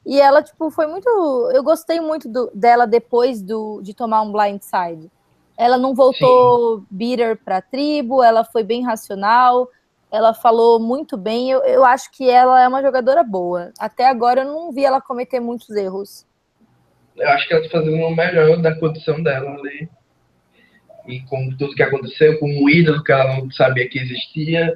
E 0.05 0.19
ela, 0.19 0.41
tipo, 0.41 0.69
foi 0.71 0.87
muito. 0.87 1.07
Eu 1.53 1.63
gostei 1.63 1.99
muito 1.99 2.27
do- 2.29 2.51
dela 2.53 2.87
depois 2.87 3.41
do, 3.41 3.81
de 3.81 3.93
tomar 3.93 4.21
um 4.21 4.31
blindside. 4.31 5.11
Ela 5.57 5.77
não 5.77 5.93
voltou 5.93 6.83
bitter 6.89 7.37
pra 7.43 7.61
tribo, 7.61 8.23
ela 8.23 8.45
foi 8.45 8.63
bem 8.63 8.81
racional, 8.85 9.67
ela 10.09 10.33
falou 10.33 10.79
muito 10.79 11.17
bem. 11.17 11.51
Eu, 11.51 11.59
eu 11.63 11.83
acho 11.83 12.09
que 12.11 12.29
ela 12.29 12.61
é 12.61 12.67
uma 12.67 12.81
jogadora 12.81 13.23
boa. 13.23 13.71
Até 13.77 14.07
agora 14.07 14.41
eu 14.41 14.45
não 14.47 14.71
vi 14.71 14.85
ela 14.85 15.01
cometer 15.01 15.41
muitos 15.41 15.69
erros. 15.71 16.25
Eu 17.17 17.27
acho 17.29 17.45
que 17.47 17.53
ela 17.53 17.63
tá 17.63 17.69
fazendo 17.69 18.01
o 18.01 18.15
melhor 18.15 18.61
da 18.61 18.73
condição 18.79 19.21
dela 19.21 19.51
ali. 19.51 19.89
E 21.09 21.21
com 21.21 21.49
tudo 21.57 21.75
que 21.75 21.83
aconteceu, 21.83 22.37
com 22.39 22.63
o 22.63 22.69
ídolo 22.69 23.03
que 23.03 23.11
ela 23.11 23.37
não 23.37 23.51
sabia 23.51 23.87
que 23.89 23.99
existia, 23.99 24.73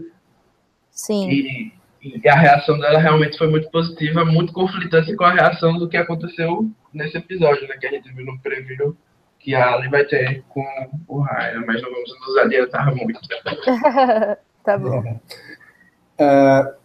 Sim. 0.93 1.29
E, 1.29 1.73
e 2.03 2.29
a 2.29 2.35
reação 2.35 2.77
dela 2.77 2.99
realmente 2.99 3.37
foi 3.37 3.49
muito 3.49 3.69
positiva, 3.71 4.23
muito 4.23 4.53
conflitante 4.53 5.15
com 5.15 5.23
a 5.23 5.33
reação 5.33 5.77
do 5.77 5.89
que 5.89 5.97
aconteceu 5.97 6.69
nesse 6.93 7.17
episódio, 7.17 7.67
né? 7.67 7.75
Que 7.77 7.87
a 7.87 7.91
gente 7.91 8.11
viu 8.13 8.25
no 8.25 8.39
preview 8.39 8.95
que 9.39 9.53
a 9.55 9.73
Ali 9.73 9.89
vai 9.89 10.05
ter 10.05 10.43
com 10.49 10.63
o 11.07 11.21
Ryan, 11.21 11.63
mas 11.65 11.81
não 11.81 11.91
vamos 11.91 12.09
nos 12.27 12.37
adiantar 12.37 12.95
muito. 12.95 13.19
tá 14.63 14.77
bom. 14.77 15.19
É, 16.17 16.75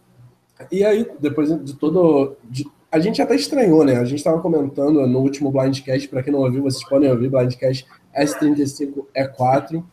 e 0.73 0.85
aí, 0.85 1.07
depois 1.21 1.49
de 1.65 1.77
todo. 1.77 2.37
de- 2.45 2.67
a 2.91 2.99
gente 2.99 3.21
até 3.21 3.35
estranhou, 3.35 3.85
né? 3.85 3.97
A 3.97 4.05
gente 4.05 4.19
estava 4.19 4.41
comentando 4.41 5.07
no 5.07 5.19
último 5.21 5.51
Blindcast, 5.51 6.09
para 6.09 6.23
quem 6.23 6.33
não 6.33 6.41
ouviu, 6.41 6.63
vocês 6.63 6.89
podem 6.89 7.11
ouvir, 7.11 7.29
Blindcast 7.29 7.87
S35E4. 8.17 9.85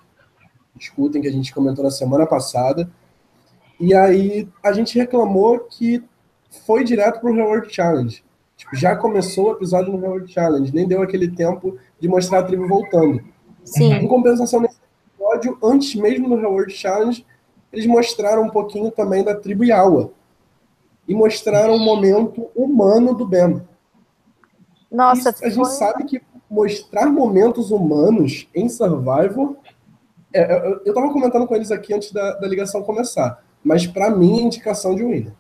Escutem 0.80 1.22
que 1.22 1.28
a 1.28 1.32
gente 1.32 1.54
comentou 1.54 1.84
na 1.84 1.92
semana 1.92 2.26
passada. 2.26 2.90
E 3.80 3.94
aí 3.94 4.48
a 4.64 4.72
gente 4.72 4.98
reclamou 4.98 5.60
que 5.60 6.04
foi 6.66 6.84
direto 6.84 7.20
pro 7.20 7.34
Reward 7.34 7.74
Challenge. 7.74 8.24
Tipo, 8.56 8.76
já 8.76 8.96
começou 8.96 9.50
o 9.50 9.52
episódio 9.52 9.92
no 9.92 10.00
Reward 10.00 10.32
Challenge, 10.32 10.74
nem 10.74 10.88
deu 10.88 11.02
aquele 11.02 11.30
tempo 11.30 11.78
de 12.00 12.08
mostrar 12.08 12.40
a 12.40 12.44
tribo 12.44 12.68
voltando. 12.68 13.22
Sim. 13.66 13.92
Em 13.94 14.08
compensação, 14.08 14.62
nesse 14.62 14.78
episódio, 15.14 15.58
antes 15.62 15.96
mesmo 15.96 16.30
do 16.30 16.36
Reward 16.36 16.72
Challenge, 16.72 17.26
eles 17.74 17.86
mostraram 17.86 18.44
um 18.44 18.50
pouquinho 18.50 18.90
também 18.92 19.24
da 19.24 19.36
tribo 19.36 19.66
Yawa. 19.66 20.12
E 21.08 21.14
mostraram 21.14 21.76
o 21.76 21.80
momento 21.80 22.50
humano 22.56 23.14
do 23.14 23.26
Ben. 23.28 23.62
Nossa, 24.92 25.30
Isso, 25.30 25.46
a 25.46 25.50
gente 25.50 25.56
foi- 25.58 25.66
sabe 25.72 26.04
que 26.06 26.22
mostrar 26.50 27.08
momentos 27.08 27.72
humanos 27.72 28.48
em 28.56 28.70
Survivor. 28.70 29.56
é, 30.34 30.42
é, 30.42 30.68
eu- 30.68 30.82
eu 30.86 30.94
tava 30.94 31.12
comentando 31.14 31.48
com 31.48 31.56
eles 31.56 31.72
aqui 31.72 31.94
antes 31.94 32.12
da, 32.12 32.34
da 32.34 32.46
ligação 32.48 32.84
começar. 32.84 33.42
Mas 33.64 33.88
para 33.88 34.10
mim 34.10 34.40
é 34.40 34.42
indicação 34.42 34.94
de 34.94 35.02
winner. 35.02 35.32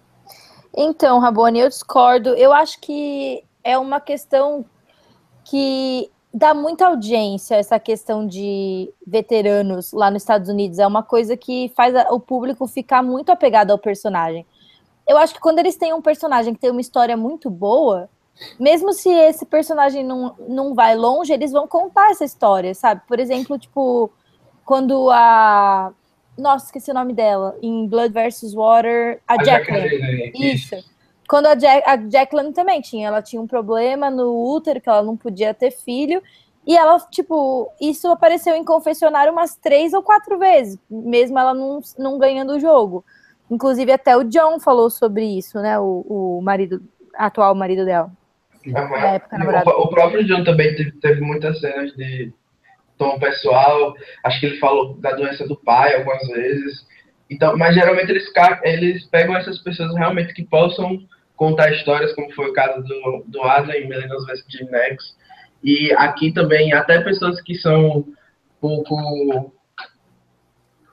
Então, 0.73 1.19
Rabone, 1.19 1.59
eu 1.59 1.67
discordo. 1.67 2.29
Eu 2.29 2.53
acho 2.53 2.79
que 2.79 3.43
é 3.61 3.77
uma 3.77 3.99
questão 3.99 4.63
que 5.43 6.09
dá 6.33 6.53
muita 6.53 6.87
audiência 6.87 7.55
essa 7.55 7.77
questão 7.79 8.25
de 8.25 8.89
veteranos 9.05 9.91
lá 9.91 10.09
nos 10.09 10.21
Estados 10.23 10.47
Unidos. 10.49 10.79
É 10.79 10.87
uma 10.87 11.03
coisa 11.03 11.35
que 11.35 11.71
faz 11.75 11.93
o 12.09 12.19
público 12.19 12.65
ficar 12.65 13.03
muito 13.03 13.31
apegado 13.31 13.71
ao 13.71 13.77
personagem. 13.77 14.45
Eu 15.07 15.17
acho 15.17 15.33
que 15.33 15.39
quando 15.39 15.59
eles 15.59 15.75
têm 15.75 15.93
um 15.93 16.01
personagem 16.01 16.53
que 16.53 16.59
tem 16.59 16.71
uma 16.71 16.81
história 16.81 17.15
muito 17.15 17.49
boa, 17.49 18.09
mesmo 18.59 18.91
se 18.93 19.09
esse 19.09 19.45
personagem 19.45 20.03
não, 20.03 20.35
não 20.47 20.73
vai 20.73 20.95
longe, 20.95 21.31
eles 21.31 21.51
vão 21.51 21.67
contar 21.67 22.11
essa 22.11 22.25
história, 22.25 22.73
sabe? 22.73 23.01
Por 23.07 23.19
exemplo, 23.19 23.57
tipo, 23.57 24.11
quando 24.65 25.09
a. 25.11 25.93
Nossa, 26.37 26.65
esqueci 26.65 26.91
o 26.91 26.93
nome 26.93 27.13
dela. 27.13 27.55
Em 27.61 27.87
Blood 27.87 28.13
vs. 28.13 28.53
Water, 28.53 29.21
a, 29.27 29.39
a 29.39 29.43
Jacqueline. 29.43 30.31
Isso. 30.35 30.75
Quando 31.27 31.47
a, 31.47 31.55
Jack, 31.55 31.87
a 31.87 31.97
Jacqueline 32.09 32.53
também 32.53 32.81
tinha, 32.81 33.07
ela 33.07 33.21
tinha 33.21 33.41
um 33.41 33.47
problema 33.47 34.09
no 34.11 34.53
útero, 34.53 34.81
que 34.81 34.89
ela 34.89 35.01
não 35.01 35.15
podia 35.15 35.53
ter 35.53 35.71
filho. 35.71 36.21
E 36.67 36.75
ela, 36.75 36.99
tipo, 37.11 37.71
isso 37.79 38.07
apareceu 38.09 38.55
em 38.55 38.65
confessionário 38.65 39.31
umas 39.31 39.55
três 39.55 39.93
ou 39.93 40.01
quatro 40.01 40.37
vezes, 40.39 40.79
mesmo 40.89 41.37
ela 41.37 41.53
não, 41.53 41.79
não 41.97 42.17
ganhando 42.17 42.53
o 42.53 42.59
jogo. 42.59 43.05
Inclusive, 43.49 43.91
até 43.91 44.17
o 44.17 44.23
John 44.23 44.59
falou 44.59 44.89
sobre 44.89 45.25
isso, 45.25 45.59
né? 45.59 45.79
O, 45.79 46.05
o 46.07 46.41
marido, 46.41 46.81
atual 47.15 47.53
marido 47.55 47.85
dela. 47.85 48.11
Uhum. 48.65 48.95
Época, 48.95 49.37
o, 49.77 49.83
o, 49.83 49.89
próprio 49.89 50.23
John 50.25 50.43
também 50.43 50.75
teve, 50.75 50.91
teve, 50.93 51.21
muitas 51.21 51.59
cenas 51.59 51.93
de 51.93 52.33
tom 52.97 53.19
pessoal. 53.19 53.93
Acho 54.23 54.39
que 54.39 54.45
ele 54.47 54.59
falou 54.59 54.95
da 54.95 55.11
doença 55.11 55.47
do 55.47 55.55
pai 55.55 55.95
algumas 55.95 56.27
vezes. 56.27 56.85
Então, 57.29 57.55
mas 57.57 57.75
geralmente 57.75 58.09
eles, 58.09 58.31
eles 58.63 59.05
pegam 59.05 59.35
essas 59.37 59.59
pessoas 59.59 59.95
realmente 59.95 60.33
que 60.33 60.43
possam 60.43 60.97
contar 61.35 61.71
histórias, 61.71 62.13
como 62.13 62.31
foi 62.33 62.49
o 62.49 62.53
caso 62.53 62.81
do, 62.83 63.23
do 63.27 63.43
Adam 63.43 63.75
em 63.75 63.87
Millennials 63.87 64.25
vs. 64.25 64.69
Nex. 64.71 65.15
E 65.63 65.91
aqui 65.93 66.31
também, 66.31 66.73
até 66.73 67.01
pessoas 67.01 67.41
que 67.41 67.55
são 67.55 68.05
pouco 68.61 69.51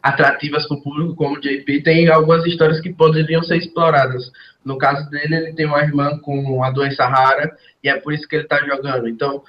atrativas 0.03 0.67
para 0.67 0.77
o 0.77 0.83
público, 0.83 1.15
como 1.15 1.37
o 1.37 1.41
JP, 1.41 1.83
tem 1.83 2.09
algumas 2.09 2.45
histórias 2.45 2.81
que 2.81 2.93
poderiam 2.93 3.43
ser 3.43 3.59
exploradas. 3.59 4.33
No 4.65 4.77
caso 4.77 5.09
dele, 5.11 5.37
ele 5.37 5.53
tem 5.53 5.67
uma 5.67 5.83
irmã 5.83 6.19
com 6.19 6.63
a 6.63 6.71
doença 6.71 7.07
rara 7.07 7.57
e 7.83 7.89
é 7.89 7.97
por 7.99 8.13
isso 8.13 8.27
que 8.27 8.37
ele 8.37 8.45
está 8.45 8.59
jogando. 8.65 9.09
Então, 9.09 9.43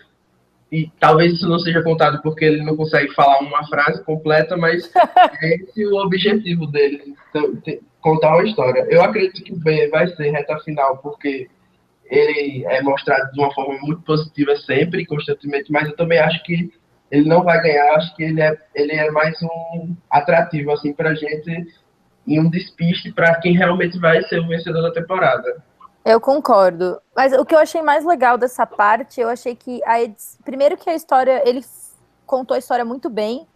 e 0.72 0.92
talvez 1.00 1.34
isso 1.34 1.48
não 1.48 1.60
seja 1.60 1.82
contado 1.82 2.22
porque 2.22 2.46
ele 2.46 2.64
não 2.64 2.76
consegue 2.76 3.14
falar 3.14 3.40
uma 3.40 3.66
frase 3.68 4.04
completa, 4.04 4.56
mas 4.56 4.92
é 5.42 5.56
esse 5.56 5.86
o 5.88 5.96
objetivo 5.96 6.68
dele, 6.68 7.16
então, 7.30 7.62
contar 8.02 8.36
uma 8.36 8.44
história. 8.44 8.86
Eu 8.90 9.04
acredito 9.04 9.44
que 9.44 9.54
o 9.54 9.60
B 9.60 9.88
vai 9.90 10.08
ser 10.08 10.32
reta 10.32 10.60
final, 10.60 10.98
porque 10.98 11.48
ele 12.06 12.64
é 12.66 12.82
mostrado 12.82 13.32
de 13.32 13.40
uma 13.40 13.54
forma 13.54 13.80
muito 13.82 14.02
positiva 14.02 14.56
sempre, 14.58 15.06
constantemente, 15.06 15.72
mas 15.72 15.88
eu 15.88 15.96
também 15.96 16.20
acho 16.20 16.44
que 16.44 16.72
ele 17.14 17.30
não 17.30 17.44
vai 17.44 17.62
ganhar, 17.62 17.94
acho 17.94 18.16
que 18.16 18.24
ele 18.24 18.42
é, 18.42 18.58
ele 18.74 18.92
é 18.92 19.12
mais 19.12 19.40
um 19.44 19.96
atrativo, 20.10 20.72
assim, 20.72 20.92
pra 20.92 21.14
gente, 21.14 21.72
e 22.26 22.40
um 22.40 22.50
despiste 22.50 23.12
para 23.12 23.40
quem 23.40 23.56
realmente 23.56 24.00
vai 24.00 24.24
ser 24.24 24.40
o 24.40 24.48
vencedor 24.48 24.82
da 24.82 24.92
temporada. 24.92 25.64
Eu 26.04 26.20
concordo. 26.20 27.00
Mas 27.16 27.32
o 27.34 27.46
que 27.46 27.54
eu 27.54 27.60
achei 27.60 27.84
mais 27.84 28.04
legal 28.04 28.36
dessa 28.36 28.66
parte, 28.66 29.22
eu 29.22 29.30
achei 29.30 29.56
que 29.56 29.80
a 29.84 29.98
primeiro 30.44 30.76
que 30.76 30.90
a 30.90 30.96
história, 30.96 31.48
ele 31.48 31.64
contou 32.26 32.56
a 32.56 32.58
história 32.58 32.84
muito 32.84 33.12
bem. 33.12 33.48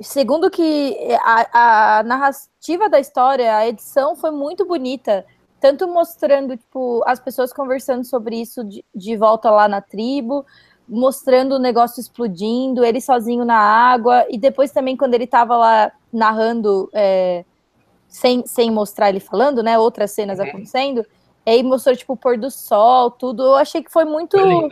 Segundo 0.00 0.48
que 0.48 0.96
a, 1.24 1.98
a 1.98 2.02
narrativa 2.04 2.88
da 2.88 3.00
história, 3.00 3.56
a 3.56 3.66
edição 3.66 4.14
foi 4.14 4.30
muito 4.30 4.64
bonita, 4.64 5.26
tanto 5.60 5.88
mostrando 5.88 6.56
tipo 6.56 7.02
as 7.04 7.18
pessoas 7.18 7.52
conversando 7.52 8.04
sobre 8.04 8.40
isso 8.40 8.62
de, 8.62 8.84
de 8.94 9.16
volta 9.16 9.50
lá 9.50 9.66
na 9.66 9.80
tribo, 9.80 10.46
mostrando 10.92 11.54
o 11.54 11.58
negócio 11.58 12.00
explodindo, 12.00 12.84
ele 12.84 13.00
sozinho 13.00 13.46
na 13.46 13.56
água, 13.56 14.26
e 14.28 14.36
depois 14.36 14.70
também 14.70 14.94
quando 14.94 15.14
ele 15.14 15.24
estava 15.24 15.56
lá 15.56 15.90
narrando, 16.12 16.90
é, 16.92 17.44
sem, 18.06 18.46
sem 18.46 18.70
mostrar 18.70 19.08
ele 19.08 19.18
falando, 19.18 19.62
né, 19.62 19.78
outras 19.78 20.10
cenas 20.10 20.38
uhum. 20.38 20.44
acontecendo, 20.44 21.06
aí 21.46 21.62
mostrou, 21.62 21.96
tipo, 21.96 22.12
o 22.12 22.16
pôr 22.16 22.36
do 22.36 22.50
sol, 22.50 23.10
tudo, 23.10 23.42
eu 23.42 23.54
achei 23.54 23.82
que 23.82 23.90
foi 23.90 24.04
muito, 24.04 24.38
foi 24.38 24.68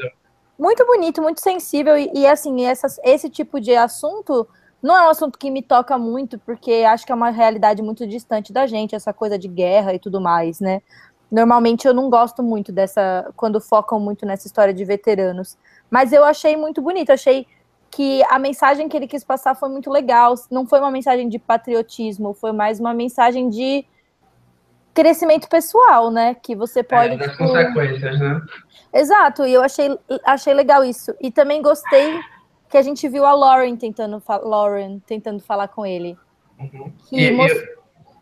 muito 0.59 0.87
bonito, 0.87 1.23
muito 1.23 1.41
sensível, 1.41 1.97
e, 1.97 2.11
e 2.15 2.27
assim, 2.27 2.67
essas, 2.67 3.01
esse 3.03 3.31
tipo 3.31 3.59
de 3.59 3.75
assunto 3.75 4.47
não 4.83 4.97
é 4.97 5.07
um 5.07 5.11
assunto 5.11 5.39
que 5.39 5.51
me 5.51 5.63
toca 5.63 5.97
muito, 5.97 6.39
porque 6.39 6.85
acho 6.87 7.07
que 7.07 7.13
é 7.13 7.15
uma 7.15 7.31
realidade 7.31 7.83
muito 7.83 8.07
distante 8.07 8.53
da 8.53 8.67
gente, 8.67 8.95
essa 8.95 9.13
coisa 9.13 9.39
de 9.39 9.49
guerra 9.49 9.95
e 9.95 9.99
tudo 9.99 10.21
mais, 10.21 10.61
né, 10.61 10.83
Normalmente 11.31 11.87
eu 11.87 11.95
não 11.95 12.11
gosto 12.11 12.43
muito 12.43 12.73
dessa, 12.73 13.31
quando 13.37 13.61
focam 13.61 14.01
muito 14.01 14.27
nessa 14.27 14.47
história 14.47 14.75
de 14.75 14.85
veteranos. 14.85 15.57
Mas 15.89 16.13
eu 16.13 16.25
achei 16.25 16.57
muito 16.57 16.83
bonito, 16.83 17.13
achei 17.13 17.47
que 17.91 18.23
a 18.25 18.39
mensagem 18.39 18.89
que 18.89 18.97
ele 18.97 19.07
quis 19.07 19.25
passar 19.25 19.55
foi 19.55 19.69
muito 19.69 19.91
legal. 19.91 20.35
Não 20.51 20.67
foi 20.67 20.81
uma 20.81 20.91
mensagem 20.91 21.29
de 21.29 21.39
patriotismo, 21.39 22.35
foi 22.35 22.53
mais 22.53 22.81
uma 22.81 22.95
mensagem 22.95 23.49
de 23.49 23.85
crescimento 24.95 25.49
pessoal, 25.49 26.11
né? 26.11 26.35
Que 26.35 26.55
você 26.55 26.83
pode. 26.83 27.15
É, 27.15 27.17
das 27.17 27.33
tipo... 27.33 27.47
consequências, 27.47 28.19
né? 28.19 28.41
Exato, 28.93 29.47
e 29.47 29.53
eu 29.53 29.63
achei, 29.63 29.97
achei 30.25 30.53
legal 30.53 30.85
isso. 30.85 31.15
E 31.21 31.31
também 31.31 31.63
gostei 31.63 32.19
que 32.69 32.77
a 32.77 32.83
gente 32.83 33.09
viu 33.09 33.25
a 33.25 33.33
Lauren 33.33 33.77
tentando, 33.77 34.23
Lauren 34.43 34.99
tentando 35.01 35.41
falar 35.41 35.69
com 35.69 35.87
ele. 35.87 36.17
Uhum. 36.59 36.93
E, 37.11 37.31
most... 37.31 37.57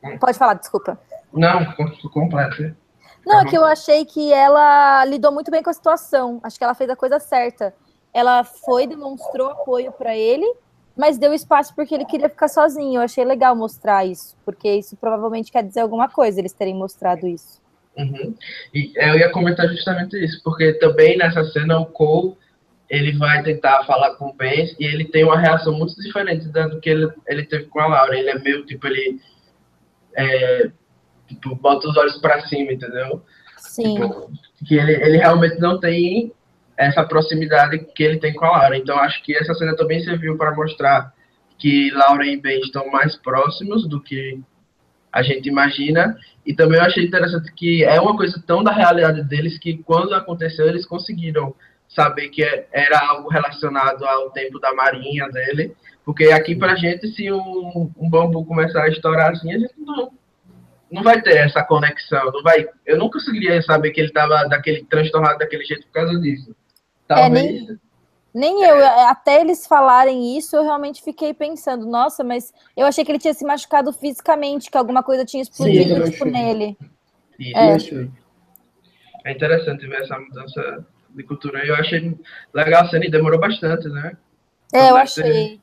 eu... 0.03 0.19
Pode 0.19 0.39
falar, 0.39 0.55
desculpa. 0.55 0.99
Não, 1.33 1.75
completo. 2.13 2.75
Não, 3.29 3.41
é 3.43 3.45
que 3.45 3.57
eu 3.57 3.65
achei 3.65 4.07
que 4.07 4.33
ela 4.33 5.05
lidou 5.05 5.31
muito 5.31 5.51
bem 5.51 5.63
com 5.63 5.69
a 5.69 5.75
situação. 5.75 6.41
Acho 6.43 6.57
que 6.57 6.65
ela 6.65 6.75
fez 6.75 6.89
a 6.89 6.97
coisa 6.97 7.21
certa. 7.21 7.75
Ela 8.13 8.43
foi, 8.43 8.87
demonstrou 8.87 9.51
apoio 9.51 9.93
para 9.93 10.17
ele, 10.17 10.51
mas 10.97 11.19
deu 11.19 11.35
espaço 11.35 11.75
porque 11.75 11.95
ele 11.95 12.07
queria 12.07 12.31
ficar 12.31 12.49
sozinho. 12.49 12.95
Eu 12.95 13.03
achei 13.03 13.27
legal 13.27 13.55
mostrar 13.55 14.07
isso, 14.07 14.35
porque 14.47 14.73
isso 14.73 14.97
provavelmente 14.97 15.53
quer 15.53 15.63
dizer 15.63 15.81
alguma 15.81 16.09
coisa, 16.09 16.41
eles 16.41 16.55
terem 16.55 16.75
mostrado 16.75 17.29
isso. 17.29 17.61
Uhum. 17.99 18.35
E 18.73 18.93
eu 18.97 19.19
ia 19.19 19.31
comentar 19.31 19.69
justamente 19.69 20.17
isso, 20.25 20.41
porque 20.43 20.73
também 20.75 21.19
nessa 21.19 21.45
cena 21.45 21.79
o 21.79 21.87
Cole 21.87 22.35
ele 22.89 23.13
vai 23.19 23.43
tentar 23.43 23.85
falar 23.85 24.15
com 24.15 24.29
o 24.29 24.33
Ben 24.33 24.75
e 24.81 24.87
ele 24.87 25.05
tem 25.05 25.23
uma 25.23 25.39
reação 25.39 25.75
muito 25.75 25.95
diferente 25.97 26.49
do 26.49 26.81
que 26.81 26.89
ele, 26.89 27.13
ele 27.27 27.45
teve 27.45 27.67
com 27.67 27.81
a 27.81 27.87
Laura. 27.89 28.19
Ele 28.19 28.31
é 28.31 28.39
meio 28.39 28.65
tipo, 28.65 28.87
ele 28.87 29.21
é, 30.17 30.71
tipo, 31.29 31.55
bota 31.55 31.89
os 31.89 31.97
olhos 31.97 32.19
para 32.19 32.41
cima, 32.49 32.73
entendeu? 32.73 33.23
Sim. 33.57 33.95
Tipo, 33.95 34.33
que 34.67 34.77
ele, 34.77 34.93
ele 34.93 35.19
realmente 35.19 35.59
não 35.61 35.79
tem 35.79 36.33
essa 36.77 37.05
proximidade 37.05 37.79
que 37.95 38.03
ele 38.03 38.19
tem 38.19 38.33
com 38.33 38.45
a 38.45 38.59
Laura. 38.59 38.77
Então, 38.77 38.99
acho 38.99 39.23
que 39.23 39.37
essa 39.37 39.53
cena 39.55 39.77
também 39.77 40.01
serviu 40.01 40.37
para 40.37 40.55
mostrar 40.55 41.13
que 41.59 41.91
Laura 41.91 42.25
e 42.25 42.37
Ben 42.37 42.61
estão 42.61 42.89
mais 42.91 43.17
próximos 43.17 43.87
do 43.89 44.01
que 44.01 44.41
a 45.13 45.23
gente 45.23 45.49
imagina. 45.49 46.17
E 46.47 46.55
também 46.55 46.79
eu 46.79 46.85
achei 46.85 47.05
interessante 47.05 47.53
que 47.53 47.85
é 47.85 48.01
uma 48.01 48.17
coisa 48.17 48.43
tão 48.47 48.63
da 48.63 48.73
realidade 48.73 49.23
deles 49.25 49.59
que 49.59 49.79
quando 49.79 50.15
aconteceu 50.15 50.67
eles 50.67 50.87
conseguiram 50.87 51.55
saber 51.89 52.29
que 52.29 52.43
era 52.73 52.99
algo 53.09 53.29
relacionado 53.29 54.05
ao 54.05 54.31
tempo 54.31 54.61
da 54.61 54.73
marinha 54.73 55.29
dele. 55.29 55.75
Porque 56.05 56.27
aqui 56.27 56.55
pra 56.55 56.77
gente, 56.77 57.09
se 57.09 57.31
um, 57.31 57.91
um 57.99 58.09
bambu 58.09 58.45
começar 58.47 58.85
a 58.85 58.89
estourar 58.89 59.33
assim, 59.33 59.53
a 59.53 59.59
gente 59.59 59.75
não, 59.77 60.11
não 60.91 61.03
vai 61.03 61.21
ter 61.21 61.37
essa 61.37 61.63
conexão, 61.63 62.31
não 62.33 62.43
vai. 62.43 62.67
Eu 62.87 62.97
não 62.97 63.11
conseguiria 63.11 63.61
saber 63.63 63.91
que 63.91 64.01
ele 64.01 64.09
estava 64.09 64.45
daquele 64.49 64.85
transtornado 64.85 65.39
daquele 65.39 65.65
jeito 65.65 65.87
por 65.87 65.93
causa 65.93 66.19
disso. 66.21 66.55
Talvez. 67.07 67.29
É, 67.29 67.43
nem, 67.43 67.79
nem 68.35 68.65
eu, 68.65 68.87
até 69.09 69.41
eles 69.41 69.67
falarem 69.67 70.37
isso, 70.37 70.57
eu 70.57 70.63
realmente 70.63 71.03
fiquei 71.03 71.35
pensando, 71.35 71.87
nossa, 71.87 72.25
mas 72.25 72.53
eu 72.77 72.87
achei 72.87 73.05
que 73.05 73.11
ele 73.11 73.19
tinha 73.19 73.35
se 73.35 73.45
machucado 73.45 73.93
fisicamente, 73.93 74.71
que 74.71 74.79
alguma 74.79 75.03
coisa 75.03 75.25
tinha 75.25 75.43
explodido 75.43 76.07
Sim, 76.07 76.13
tipo, 76.13 76.25
nele. 76.25 76.77
Isso. 77.39 78.11
É. 79.25 79.31
é 79.31 79.33
interessante 79.33 79.87
ver 79.87 80.03
essa 80.03 80.19
mudança 80.19 80.87
de 81.11 81.23
cultura. 81.23 81.65
Eu 81.67 81.75
achei 81.75 82.19
legal 82.53 82.85
a 82.85 82.89
cena 82.89 83.05
e 83.05 83.11
demorou 83.11 83.39
bastante, 83.39 83.89
né? 83.89 84.17
É, 84.73 84.91
eu 84.91 84.97
achei. 84.97 85.61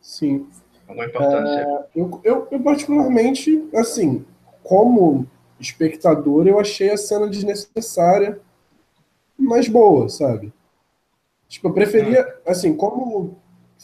Sim 0.00 0.46
alguma 0.94 1.06
importância? 1.06 1.60
É, 1.60 1.84
eu, 1.94 2.20
eu, 2.22 2.48
eu, 2.50 2.60
particularmente, 2.60 3.68
assim, 3.74 4.24
como 4.62 5.26
espectador, 5.58 6.46
eu 6.46 6.58
achei 6.58 6.90
a 6.90 6.96
cena 6.96 7.28
desnecessária, 7.28 8.38
mas 9.36 9.68
boa, 9.68 10.08
sabe? 10.08 10.52
Tipo, 11.48 11.68
eu 11.68 11.72
preferia, 11.72 12.22
ah. 12.46 12.50
assim, 12.50 12.74
como 12.74 13.36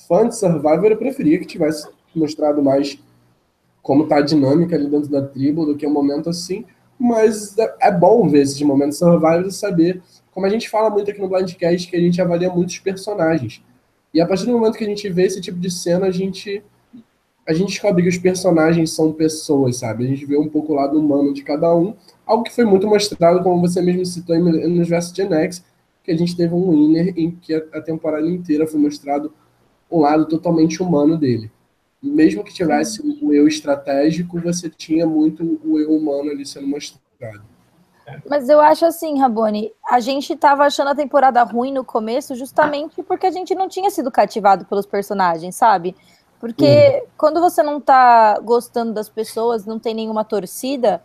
fã 0.09 0.27
de 0.27 0.37
Survivor, 0.37 0.87
eu 0.87 0.97
preferia 0.97 1.39
que 1.39 1.47
tivesse 1.47 1.89
mostrado 2.15 2.63
mais 2.63 2.99
como 3.83 4.07
tá 4.07 4.17
a 4.17 4.23
dinâmica 4.23 4.77
ali 4.77 4.89
dentro 4.89 5.11
da 5.11 5.23
tribo 5.23 5.65
do 5.65 5.77
que 5.77 5.87
um 5.87 5.93
momento 5.93 6.29
assim, 6.29 6.65
mas 6.99 7.57
é, 7.59 7.77
é 7.81 7.91
bom 7.93 8.29
ver 8.29 8.43
esses 8.43 8.61
momentos 8.61 8.99
Survivor 8.99 9.47
e 9.47 9.53
saber, 9.53 10.03
como 10.33 10.47
a 10.47 10.51
gente 10.51 10.69
fala 10.69 10.91
muito 10.91 11.11
aqui 11.11 11.21
no 11.21 11.29
Blindcast, 11.29 11.89
que 11.89 11.97
a 11.97 12.01
gente 12.01 12.21
avalia 12.21 12.51
muitos 12.51 12.79
personagens. 12.79 13.63
E 14.13 14.21
a 14.21 14.27
partir 14.27 14.45
do 14.47 14.53
momento 14.53 14.77
que 14.77 14.85
a 14.85 14.89
gente 14.89 15.09
vê 15.09 15.25
esse 15.25 15.41
tipo 15.41 15.59
de 15.59 15.71
cena, 15.71 16.07
a 16.07 16.11
gente 16.11 16.63
a 17.47 17.53
gente 17.53 17.69
descobre 17.69 18.03
que 18.03 18.09
os 18.09 18.19
personagens 18.19 18.93
são 18.93 19.13
pessoas, 19.13 19.79
sabe? 19.79 20.05
A 20.05 20.09
gente 20.09 20.25
vê 20.25 20.39
um 20.39 20.49
pouco 20.49 20.73
o 20.73 20.77
lado 20.77 20.99
humano 20.99 21.33
de 21.33 21.43
cada 21.43 21.75
um, 21.75 21.95
algo 22.27 22.45
que 22.45 22.55
foi 22.55 22.65
muito 22.65 22.87
mostrado, 22.87 23.43
como 23.43 23.61
você 23.61 23.81
mesmo 23.81 24.05
citou 24.05 24.39
no 24.39 24.51
universo 24.51 25.15
Gen 25.15 25.33
X, 25.33 25.65
que 26.03 26.11
a 26.11 26.17
gente 26.17 26.37
teve 26.37 26.55
um 26.55 26.71
winner 26.71 27.13
em 27.17 27.31
que 27.31 27.55
a 27.55 27.81
temporada 27.81 28.27
inteira 28.29 28.67
foi 28.67 28.81
mostrado 28.81 29.33
um 29.91 30.01
lado 30.01 30.27
totalmente 30.27 30.83
humano 30.83 31.17
dele. 31.17 31.51
Mesmo 32.03 32.43
que 32.45 32.55
tivesse 32.55 33.03
o 33.03 33.35
eu 33.35 33.47
estratégico, 33.47 34.41
você 34.41 34.71
tinha 34.71 35.07
muito 35.07 35.61
o 35.65 35.79
eu 35.79 35.91
humano 35.91 36.31
ali 36.31 36.47
sendo 36.47 36.67
mostrado. 36.67 37.43
Mas 38.29 38.49
eu 38.49 38.61
acho 38.61 38.85
assim, 38.87 39.19
Rabone, 39.21 39.73
a 39.89 40.01
gente 40.01 40.35
tava 40.35 40.65
achando 40.65 40.89
a 40.89 40.95
temporada 40.95 41.43
ruim 41.43 41.73
no 41.73 41.85
começo 41.85 42.35
justamente 42.35 43.03
porque 43.03 43.27
a 43.27 43.31
gente 43.31 43.55
não 43.55 43.69
tinha 43.69 43.91
sido 43.91 44.11
cativado 44.11 44.65
pelos 44.65 44.87
personagens, 44.87 45.55
sabe? 45.55 45.95
Porque 46.41 46.65
uhum. 46.65 47.07
quando 47.19 47.41
você 47.41 47.63
não 47.63 47.79
tá 47.79 48.41
gostando 48.41 48.95
das 48.95 49.11
pessoas, 49.11 49.67
não 49.67 49.79
tem 49.79 49.95
nenhuma 49.95 50.25
torcida, 50.25 51.03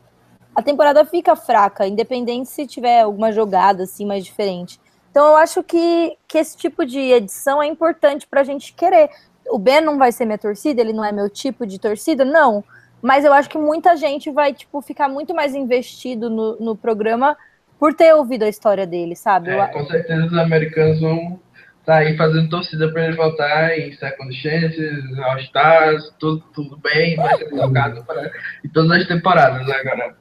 a 0.56 0.62
temporada 0.62 1.04
fica 1.06 1.36
fraca, 1.36 1.86
independente 1.86 2.50
se 2.50 2.66
tiver 2.66 3.02
alguma 3.02 3.34
jogada 3.34 3.84
assim 3.84 4.06
mais 4.06 4.24
diferente. 4.24 4.80
Então 5.12 5.28
eu 5.28 5.36
acho 5.36 5.62
que, 5.62 6.18
que 6.28 6.38
esse 6.38 6.58
tipo 6.58 6.86
de 6.86 7.00
edição 7.00 7.62
é 7.62 7.68
importante 7.68 8.26
pra 8.26 8.44
gente 8.44 8.74
querer. 8.74 9.10
O 9.50 9.60
Ben 9.60 9.82
não 9.82 9.98
vai 9.98 10.12
ser 10.14 10.26
minha 10.26 10.38
torcida, 10.38 10.80
ele 10.80 10.94
não 10.94 11.04
é 11.04 11.12
meu 11.12 11.30
tipo 11.30 11.68
de 11.68 11.78
torcida, 11.80 12.24
não. 12.24 12.64
Mas 13.02 13.26
eu 13.26 13.34
acho 13.34 13.50
que 13.50 13.58
muita 13.58 13.96
gente 13.98 14.32
vai, 14.32 14.54
tipo, 14.54 14.82
ficar 14.82 15.10
muito 15.10 15.36
mais 15.36 15.54
investido 15.54 16.30
no, 16.30 16.56
no 16.58 16.76
programa 16.76 17.38
por 17.78 17.94
ter 17.94 18.16
ouvido 18.16 18.44
a 18.44 18.50
história 18.50 18.88
dele, 18.88 19.16
sabe? 19.16 19.52
É, 19.52 19.68
com 19.68 19.86
certeza 19.86 20.26
os 20.26 20.38
americanos 20.38 21.00
vão 21.02 21.40
tá 21.86 21.98
aí 21.98 22.18
fazendo 22.18 22.50
torcida 22.50 22.92
para 22.92 23.06
ele 23.06 23.16
voltar 23.16 23.78
em 23.78 23.94
Second 23.94 24.34
Chances, 24.36 25.18
All 25.20 25.40
Stars, 25.40 26.14
tudo, 26.20 26.44
tudo 26.54 26.78
bem, 26.78 27.16
vai 27.16 27.38
ser 27.38 27.50
jogado 27.50 28.04
para 28.06 28.32
em 28.64 28.70
todas 28.70 28.92
as 28.92 29.08
temporadas 29.08 29.66
né, 29.68 29.76
agora. 29.76 30.16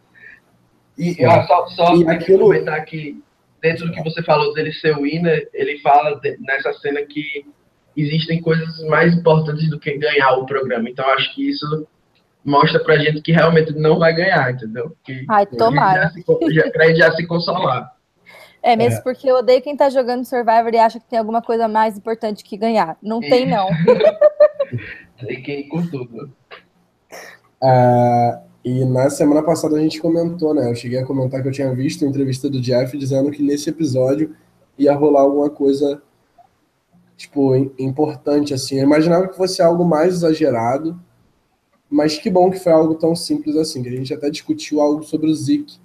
E, 0.98 1.26
ó, 1.26 1.42
só, 1.46 1.66
só 1.68 1.96
e 1.96 2.08
aquilo... 2.08 2.46
comentar 2.46 2.84
que 2.84 3.22
dentro 3.60 3.86
do 3.86 3.92
que 3.92 4.02
você 4.02 4.22
falou 4.22 4.52
dele 4.52 4.72
ser 4.74 4.96
o 4.96 5.02
winner, 5.02 5.48
ele 5.54 5.78
fala 5.78 6.20
de, 6.20 6.36
nessa 6.40 6.72
cena 6.74 7.00
que 7.02 7.46
existem 7.96 8.40
coisas 8.42 8.78
mais 8.88 9.14
importantes 9.14 9.68
do 9.70 9.78
que 9.78 9.96
ganhar 9.96 10.32
o 10.32 10.46
programa. 10.46 10.90
Então 10.90 11.08
acho 11.10 11.34
que 11.34 11.48
isso 11.48 11.86
mostra 12.44 12.78
pra 12.84 12.98
gente 12.98 13.22
que 13.22 13.32
realmente 13.32 13.72
não 13.72 13.98
vai 13.98 14.14
ganhar, 14.14 14.52
entendeu? 14.52 14.94
Que, 15.02 15.24
Ai, 15.30 15.46
tomara. 15.46 16.12
Já, 16.52 16.70
pra 16.70 16.86
gente 16.88 16.98
já 16.98 17.10
se 17.12 17.26
consolar. 17.26 17.93
É, 18.64 18.74
mesmo 18.76 19.00
é. 19.00 19.02
porque 19.02 19.30
eu 19.30 19.36
odeio 19.36 19.60
quem 19.60 19.76
tá 19.76 19.90
jogando 19.90 20.24
Survivor 20.24 20.72
e 20.72 20.78
acha 20.78 20.98
que 20.98 21.04
tem 21.04 21.18
alguma 21.18 21.42
coisa 21.42 21.68
mais 21.68 21.98
importante 21.98 22.42
que 22.42 22.56
ganhar. 22.56 22.96
Não 23.02 23.22
e... 23.22 23.28
tem, 23.28 23.46
não. 23.46 23.68
tem 25.20 25.42
que 25.42 25.52
ir 25.52 25.64
com 25.64 25.86
tudo. 25.86 26.32
Uh, 27.62 28.40
e 28.64 28.86
na 28.86 29.10
semana 29.10 29.42
passada 29.42 29.76
a 29.76 29.80
gente 29.80 30.00
comentou, 30.00 30.54
né? 30.54 30.70
Eu 30.70 30.74
cheguei 30.74 30.98
a 30.98 31.04
comentar 31.04 31.42
que 31.42 31.48
eu 31.48 31.52
tinha 31.52 31.74
visto 31.74 32.06
a 32.06 32.08
entrevista 32.08 32.48
do 32.48 32.58
Jeff 32.58 32.96
dizendo 32.96 33.30
que 33.30 33.42
nesse 33.42 33.68
episódio 33.68 34.34
ia 34.78 34.94
rolar 34.94 35.20
alguma 35.20 35.50
coisa, 35.50 36.02
tipo, 37.18 37.54
importante, 37.78 38.54
assim. 38.54 38.76
Eu 38.76 38.84
imaginava 38.84 39.28
que 39.28 39.36
fosse 39.36 39.60
algo 39.60 39.84
mais 39.84 40.14
exagerado, 40.14 40.98
mas 41.90 42.16
que 42.16 42.30
bom 42.30 42.50
que 42.50 42.58
foi 42.58 42.72
algo 42.72 42.94
tão 42.94 43.14
simples 43.14 43.56
assim, 43.56 43.82
que 43.82 43.90
a 43.90 43.92
gente 43.92 44.14
até 44.14 44.30
discutiu 44.30 44.80
algo 44.80 45.02
sobre 45.02 45.28
o 45.28 45.34
Zik 45.34 45.83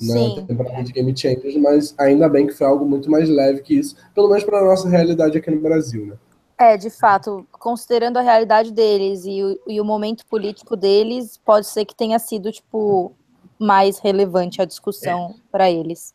na 0.00 0.12
Sim. 0.12 0.44
temporada 0.46 0.82
de 0.82 0.92
Game 0.92 1.16
Changers, 1.16 1.56
mas 1.56 1.94
ainda 1.98 2.28
bem 2.28 2.46
que 2.46 2.52
foi 2.52 2.66
algo 2.66 2.84
muito 2.84 3.10
mais 3.10 3.28
leve 3.28 3.62
que 3.62 3.74
isso, 3.74 3.96
pelo 4.14 4.28
menos 4.28 4.44
para 4.44 4.58
a 4.58 4.64
nossa 4.64 4.88
realidade 4.88 5.38
aqui 5.38 5.50
no 5.50 5.60
Brasil, 5.60 6.06
né? 6.06 6.16
É, 6.58 6.76
de 6.76 6.88
fato, 6.88 7.46
considerando 7.52 8.18
a 8.18 8.22
realidade 8.22 8.72
deles 8.72 9.24
e 9.26 9.42
o, 9.42 9.60
e 9.66 9.80
o 9.80 9.84
momento 9.84 10.24
político 10.26 10.74
deles, 10.74 11.38
pode 11.44 11.66
ser 11.66 11.84
que 11.84 11.94
tenha 11.94 12.18
sido, 12.18 12.50
tipo, 12.50 13.14
mais 13.58 13.98
relevante 13.98 14.62
a 14.62 14.64
discussão 14.64 15.34
é. 15.36 15.40
para 15.50 15.70
eles. 15.70 16.14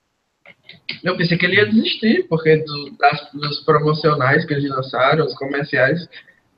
Eu 1.03 1.15
pensei 1.15 1.37
que 1.37 1.45
ele 1.45 1.57
ia 1.57 1.69
desistir, 1.69 2.27
porque 2.27 2.57
do, 2.57 2.91
das, 2.97 3.31
dos 3.33 3.59
promocionais 3.65 4.45
que 4.45 4.53
eles 4.53 4.69
lançaram, 4.69 5.25
os 5.25 5.35
comerciais, 5.35 6.07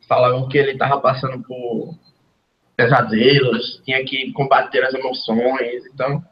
falavam 0.07 0.47
que 0.47 0.57
ele 0.57 0.71
estava 0.71 1.01
passando 1.01 1.43
por 1.43 1.93
pesadelos, 2.77 3.81
tinha 3.83 4.03
que 4.05 4.31
combater 4.33 4.83
as 4.83 4.93
emoções, 4.93 5.85
então... 5.93 6.23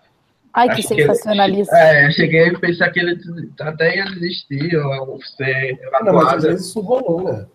Ai, 0.54 0.76
que 0.76 0.84
sensacionalista. 0.84 1.76
Que 1.76 1.82
ele, 1.82 1.98
é, 1.98 2.08
eu 2.08 2.12
cheguei 2.12 2.50
a 2.50 2.60
pensar 2.60 2.90
que 2.92 3.00
ele 3.00 3.20
até 3.60 3.96
ia 3.98 4.06
desistir 4.06 4.76
ou 4.76 5.20
ser 5.24 5.80
evacuado. 5.82 6.06
Não, 6.06 6.14
mas 6.14 6.34
às 6.34 6.44
vezes 6.44 6.68
isso 6.68 6.82
rolou, 6.82 7.24
né? 7.24 7.46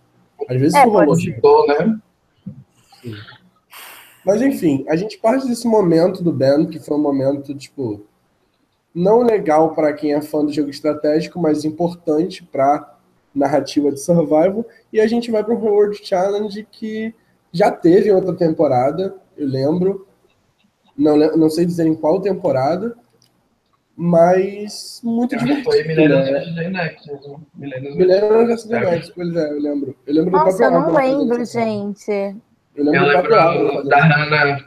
Às 0.49 0.57
vezes 0.61 0.75
é, 0.75 0.81
isso 0.81 0.89
rolou. 0.89 1.17
Ficou, 1.17 1.67
né? 1.69 1.99
Sim. 3.03 3.15
Mas 4.25 4.43
enfim, 4.43 4.85
a 4.89 4.97
gente 4.97 5.19
parte 5.19 5.47
desse 5.47 5.69
momento 5.69 6.23
do 6.23 6.33
Ben, 6.33 6.67
que 6.67 6.81
foi 6.81 6.97
um 6.97 7.03
momento, 7.03 7.55
tipo, 7.55 8.05
não 8.93 9.23
legal 9.23 9.75
para 9.75 9.93
quem 9.93 10.15
é 10.15 10.21
fã 10.21 10.45
do 10.45 10.53
jogo 10.53 10.71
estratégico, 10.71 11.39
mas 11.39 11.65
importante 11.65 12.43
para 12.43 12.97
narrativa 13.35 13.93
de 13.93 14.01
survival, 14.01 14.65
e 14.93 15.01
a 15.01 15.07
gente 15.07 15.31
vai 15.31 15.45
para 15.45 15.55
o 15.55 15.63
World 15.63 16.01
Challenge 16.03 16.67
que 16.73 17.15
já 17.53 17.71
teve 17.71 18.11
outra 18.11 18.35
temporada, 18.35 19.15
eu 19.37 19.47
lembro. 19.47 20.06
Não, 20.97 21.17
não 21.17 21.51
sei 21.51 21.67
dizer 21.67 21.87
em 21.87 21.95
qual 21.95 22.21
temporada, 22.21 22.97
mas 23.97 25.01
muito 25.03 25.35
eu 25.35 25.39
divertido. 25.39 25.71
Foi 25.71 25.85
Millennium 25.85 26.55
né? 26.55 26.69
Nexus. 26.69 27.21
Millennium 27.55 28.47
vs. 28.47 28.65
The 28.65 28.81
Nexus, 28.81 29.13
pois 29.15 29.37
é, 29.37 29.51
eu 29.51 29.61
lembro. 29.61 29.97
Eu 30.07 30.15
lembro 30.15 30.31
Nossa, 30.31 30.65
eu 30.65 30.71
não 30.71 30.93
lembro, 30.93 31.45
gente. 31.45 32.37
Eu 32.75 32.85
lembro, 32.85 33.01
eu 33.01 33.07
lembro 33.07 33.89
da 33.89 34.03
Hannah 34.03 34.59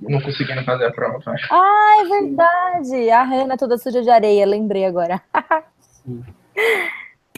não 0.00 0.20
conseguindo 0.20 0.64
fazer 0.64 0.86
a 0.86 0.92
prova, 0.92 1.18
acho. 1.26 1.48
Ah, 1.52 1.96
é 2.00 2.04
verdade. 2.04 3.10
A 3.10 3.24
Hannah 3.24 3.56
toda 3.56 3.78
suja 3.78 4.00
de 4.02 4.10
areia, 4.10 4.46
lembrei 4.46 4.84
agora. 4.84 5.20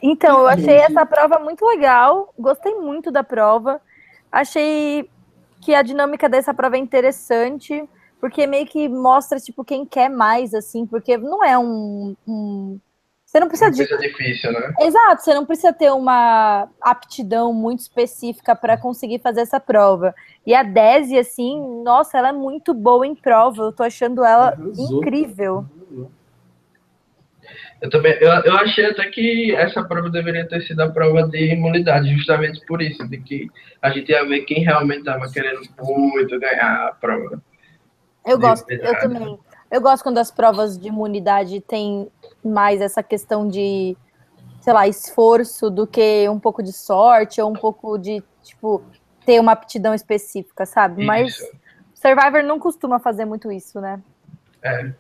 então, 0.03 0.41
eu 0.41 0.47
achei 0.47 0.77
essa 0.77 1.07
prova 1.07 1.39
muito 1.39 1.65
legal. 1.67 2.35
Gostei 2.39 2.75
muito 2.75 3.11
da 3.11 3.25
prova. 3.25 3.81
Achei 4.31 5.09
que 5.63 5.75
a 5.75 5.83
dinâmica 5.83 6.29
dessa 6.29 6.53
prova 6.53 6.77
é 6.77 6.79
interessante, 6.79 7.83
porque 8.21 8.47
meio 8.47 8.67
que 8.67 8.89
mostra, 8.89 9.41
tipo, 9.41 9.65
quem 9.65 9.87
quer 9.87 10.11
mais, 10.11 10.53
assim, 10.53 10.87
porque 10.87 11.17
não 11.17 11.43
é 11.43 11.59
um. 11.59 12.15
um... 12.29 12.79
Você 13.25 13.41
não 13.41 13.49
precisa 13.49 13.71
de. 13.71 13.87
difícil, 13.99 14.53
né? 14.53 14.75
Exato, 14.81 15.23
você 15.23 15.33
não 15.33 15.47
precisa 15.47 15.73
ter 15.73 15.91
uma 15.91 16.69
aptidão 16.81 17.53
muito 17.53 17.81
específica 17.81 18.55
para 18.55 18.77
conseguir 18.77 19.21
fazer 19.21 19.41
essa 19.41 19.59
prova. 19.59 20.15
E 20.45 20.55
a 20.55 20.63
Desi, 20.63 21.17
assim, 21.17 21.83
nossa, 21.83 22.19
ela 22.19 22.29
é 22.29 22.33
muito 22.33 22.75
boa 22.75 23.07
em 23.07 23.15
prova. 23.15 23.63
Eu 23.63 23.73
tô 23.73 23.85
achando 23.85 24.25
ela 24.25 24.57
incrível. 24.77 25.65
Eu 27.81 27.89
também, 27.89 28.13
eu, 28.21 28.29
eu 28.29 28.55
achei 28.57 28.85
até 28.85 29.09
que 29.09 29.55
essa 29.55 29.83
prova 29.83 30.11
deveria 30.11 30.47
ter 30.47 30.61
sido 30.63 30.81
a 30.81 30.91
prova 30.91 31.27
de 31.29 31.53
imunidade, 31.53 32.15
justamente 32.15 32.61
por 32.67 32.83
isso, 32.83 33.09
de 33.09 33.19
que 33.19 33.49
a 33.81 33.91
gente 33.91 34.11
ia 34.11 34.23
ver 34.27 34.43
quem 34.43 34.63
realmente 34.63 34.99
estava 34.99 35.31
querendo 35.33 35.61
muito 35.79 36.39
ganhar 36.39 36.89
a 36.89 36.93
prova. 36.93 37.41
Eu 38.25 38.39
gosto, 38.39 38.71
eu 38.71 38.99
também. 38.99 39.39
Eu 39.71 39.81
gosto 39.81 40.03
quando 40.03 40.19
as 40.19 40.31
provas 40.31 40.77
de 40.77 40.89
imunidade 40.89 41.61
têm 41.61 42.09
mais 42.45 42.81
essa 42.81 43.03
questão 43.03 43.47
de, 43.47 43.97
sei 44.61 44.73
lá, 44.73 44.89
esforço 44.89 45.71
do 45.71 45.87
que 45.87 46.29
um 46.29 46.41
pouco 46.41 46.63
de 46.63 46.73
sorte 46.73 47.41
ou 47.41 47.49
um 47.49 47.55
pouco 47.55 47.97
de, 47.97 48.23
tipo, 48.43 48.83
ter 49.25 49.39
uma 49.39 49.53
aptidão 49.53 49.95
específica, 49.95 50.67
sabe? 50.67 51.03
Isso. 51.03 51.07
Mas 51.07 51.51
Survivor 51.95 52.43
não 52.43 52.59
costuma 52.59 52.99
fazer 52.99 53.25
muito 53.25 53.53
isso, 53.53 53.81
né? 53.81 54.03
É. 54.63 54.93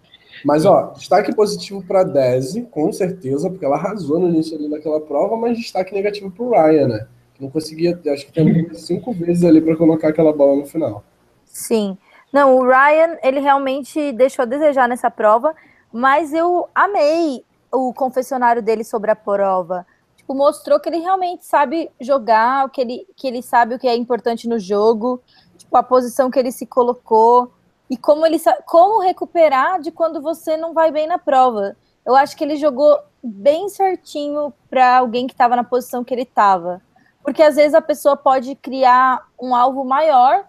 Mas, 0.44 0.64
ó, 0.64 0.92
destaque 0.96 1.34
positivo 1.34 1.82
para 1.82 2.04
Desi, 2.04 2.62
com 2.62 2.92
certeza, 2.92 3.50
porque 3.50 3.64
ela 3.64 3.76
arrasou 3.76 4.20
no 4.20 4.28
início 4.28 4.56
ali 4.56 4.70
daquela 4.70 5.00
prova, 5.00 5.36
mas 5.36 5.58
destaque 5.58 5.92
negativo 5.92 6.30
para 6.30 6.44
o 6.44 6.50
Ryan, 6.50 6.88
né? 6.88 7.08
Não 7.40 7.50
conseguia, 7.50 7.98
acho 8.08 8.26
que 8.26 8.32
tem 8.32 8.68
cinco 8.74 9.12
vezes 9.12 9.44
ali 9.44 9.60
para 9.60 9.76
colocar 9.76 10.08
aquela 10.08 10.32
bola 10.32 10.56
no 10.56 10.66
final. 10.66 11.02
Sim. 11.44 11.98
Não, 12.32 12.56
o 12.56 12.62
Ryan, 12.62 13.18
ele 13.22 13.40
realmente 13.40 14.12
deixou 14.12 14.44
a 14.44 14.46
desejar 14.46 14.88
nessa 14.88 15.10
prova, 15.10 15.54
mas 15.92 16.32
eu 16.32 16.68
amei 16.74 17.44
o 17.72 17.92
confessionário 17.92 18.62
dele 18.62 18.84
sobre 18.84 19.10
a 19.10 19.16
prova. 19.16 19.84
Tipo, 20.16 20.34
mostrou 20.34 20.78
que 20.78 20.88
ele 20.88 20.98
realmente 20.98 21.44
sabe 21.44 21.90
jogar, 22.00 22.70
que 22.70 22.80
ele, 22.80 23.06
que 23.16 23.26
ele 23.26 23.42
sabe 23.42 23.74
o 23.74 23.78
que 23.78 23.88
é 23.88 23.96
importante 23.96 24.48
no 24.48 24.58
jogo, 24.58 25.20
tipo, 25.58 25.76
a 25.76 25.82
posição 25.82 26.30
que 26.30 26.38
ele 26.38 26.52
se 26.52 26.66
colocou 26.66 27.52
e 27.88 27.96
como 27.96 28.24
ele 28.24 28.40
como 28.64 29.00
recuperar 29.00 29.80
de 29.80 29.90
quando 29.90 30.22
você 30.22 30.56
não 30.56 30.72
vai 30.72 30.92
bem 30.92 31.08
na 31.08 31.18
prova. 31.18 31.76
Eu 32.06 32.14
acho 32.14 32.36
que 32.36 32.44
ele 32.44 32.56
jogou 32.56 32.96
bem 33.22 33.68
certinho 33.68 34.52
para 34.68 34.98
alguém 34.98 35.26
que 35.26 35.34
estava 35.34 35.56
na 35.56 35.64
posição 35.64 36.04
que 36.04 36.14
ele 36.14 36.22
estava. 36.22 36.80
Porque 37.22 37.42
às 37.42 37.56
vezes 37.56 37.74
a 37.74 37.82
pessoa 37.82 38.16
pode 38.16 38.54
criar 38.54 39.26
um 39.38 39.54
alvo 39.54 39.84
maior 39.84 40.44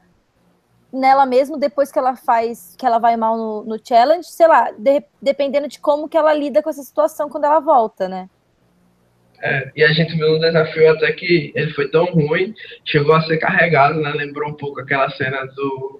nela 0.91 1.25
mesmo 1.25 1.57
depois 1.57 1.91
que 1.91 1.99
ela 1.99 2.15
faz, 2.15 2.75
que 2.77 2.85
ela 2.85 2.99
vai 2.99 3.15
mal 3.15 3.37
no, 3.37 3.63
no 3.63 3.79
challenge, 3.83 4.29
sei 4.29 4.47
lá, 4.47 4.71
de, 4.71 5.03
dependendo 5.21 5.67
de 5.67 5.79
como 5.79 6.09
que 6.09 6.17
ela 6.17 6.33
lida 6.33 6.61
com 6.61 6.69
essa 6.69 6.83
situação 6.83 7.29
quando 7.29 7.45
ela 7.45 7.59
volta, 7.59 8.07
né? 8.07 8.29
É, 9.41 9.71
e 9.75 9.83
a 9.83 9.91
gente 9.91 10.15
viu 10.15 10.35
um 10.35 10.39
desafio 10.39 10.91
até 10.91 11.11
que 11.13 11.51
ele 11.55 11.73
foi 11.73 11.89
tão 11.89 12.05
ruim, 12.05 12.53
chegou 12.85 13.15
a 13.15 13.21
ser 13.21 13.37
carregado, 13.37 13.99
né? 13.99 14.11
Lembrou 14.11 14.49
um 14.49 14.53
pouco 14.55 14.79
aquela 14.79 15.09
cena 15.11 15.45
do 15.55 15.99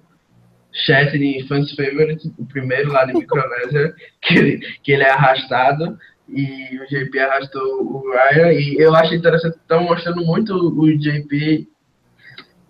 chat 0.72 1.18
de 1.18 1.44
Fans 1.48 1.74
Favorite, 1.74 2.32
o 2.38 2.46
primeiro 2.46 2.92
lá 2.92 3.04
de 3.04 3.14
Micronésia, 3.14 3.94
que, 4.22 4.58
que 4.82 4.92
ele 4.92 5.02
é 5.02 5.10
arrastado. 5.10 5.98
e 6.28 6.78
o 6.78 6.86
JP 6.86 7.18
arrastou 7.18 7.62
o 7.82 8.12
Ryan. 8.12 8.52
E 8.52 8.76
eu 8.78 8.94
acho 8.94 9.14
interessante, 9.14 9.56
estão 9.56 9.82
mostrando 9.82 10.24
muito 10.24 10.54
o 10.54 10.96
JP 10.96 11.68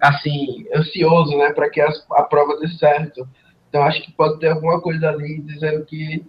assim, 0.02 0.66
ansioso, 0.74 1.38
né, 1.38 1.52
para 1.52 1.70
que 1.70 1.80
a, 1.80 1.88
a 2.12 2.24
prova 2.24 2.58
dê 2.58 2.66
certo. 2.68 3.26
Então 3.68 3.84
acho 3.84 4.02
que 4.02 4.12
pode 4.12 4.40
ter 4.40 4.48
alguma 4.48 4.80
coisa 4.80 5.08
ali 5.08 5.40
dizendo 5.40 5.84
que 5.84 6.24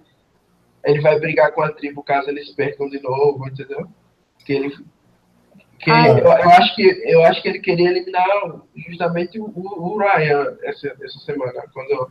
ele 0.85 1.01
vai 1.01 1.19
brigar 1.19 1.51
com 1.53 1.63
a 1.63 1.71
tribo 1.71 2.03
caso 2.03 2.29
eles 2.29 2.51
percam 2.51 2.87
de 2.87 3.01
novo, 3.01 3.47
entendeu? 3.47 3.87
Que 4.45 4.53
ele 4.53 4.73
que 5.79 5.91
ah, 5.91 6.07
eu, 6.07 6.17
eu, 6.19 6.31
acho 6.31 6.75
que 6.75 7.03
eu 7.03 7.23
acho 7.25 7.41
que 7.41 7.49
ele 7.49 7.59
queria 7.59 7.89
eliminar 7.89 8.25
justamente 8.87 9.37
o, 9.37 9.51
o 9.53 9.97
Ryan 9.97 10.55
essa, 10.63 10.95
essa 11.01 11.19
semana, 11.19 11.61
quando 11.73 12.09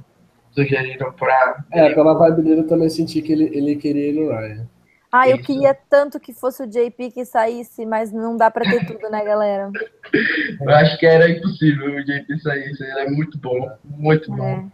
sugeriram 0.50 1.12
para. 1.12 1.64
É, 1.72 1.94
pela 1.94 2.12
vibe 2.14 2.42
dele 2.42 2.60
eu 2.60 2.66
também 2.66 2.90
senti 2.90 3.22
que 3.22 3.32
ele, 3.32 3.44
ele 3.56 3.76
queria 3.76 4.10
ir 4.10 4.12
no 4.12 4.28
Ryan. 4.28 4.68
Ah, 5.12 5.28
eu 5.28 5.38
queria 5.38 5.74
tanto 5.74 6.18
que 6.18 6.32
fosse 6.32 6.62
o 6.62 6.66
JP 6.66 7.10
que 7.10 7.24
saísse, 7.26 7.84
mas 7.84 8.10
não 8.10 8.34
dá 8.34 8.50
para 8.50 8.64
ter 8.64 8.86
tudo, 8.86 9.10
né, 9.10 9.22
galera? 9.22 9.70
eu 10.58 10.70
acho 10.70 10.98
que 10.98 11.04
era 11.04 11.28
impossível 11.28 11.96
o 11.96 12.02
JP 12.02 12.40
sair. 12.40 12.72
Ele 12.80 13.00
é 13.00 13.10
muito 13.10 13.36
bom, 13.38 13.70
muito 13.84 14.32
bom. 14.32 14.48
É. 14.48 14.64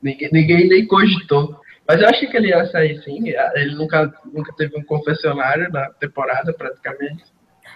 Ninguém, 0.00 0.30
ninguém 0.32 0.68
nem 0.68 0.86
cogitou. 0.86 1.60
Mas 1.88 2.00
eu 2.00 2.08
achei 2.08 2.28
que 2.28 2.36
ele 2.36 2.48
ia 2.48 2.64
sair 2.66 3.02
sim. 3.02 3.28
Ele 3.54 3.74
nunca, 3.74 4.14
nunca 4.32 4.52
teve 4.52 4.78
um 4.78 4.84
confessionário 4.84 5.68
na 5.72 5.90
temporada, 5.90 6.52
praticamente. 6.52 7.24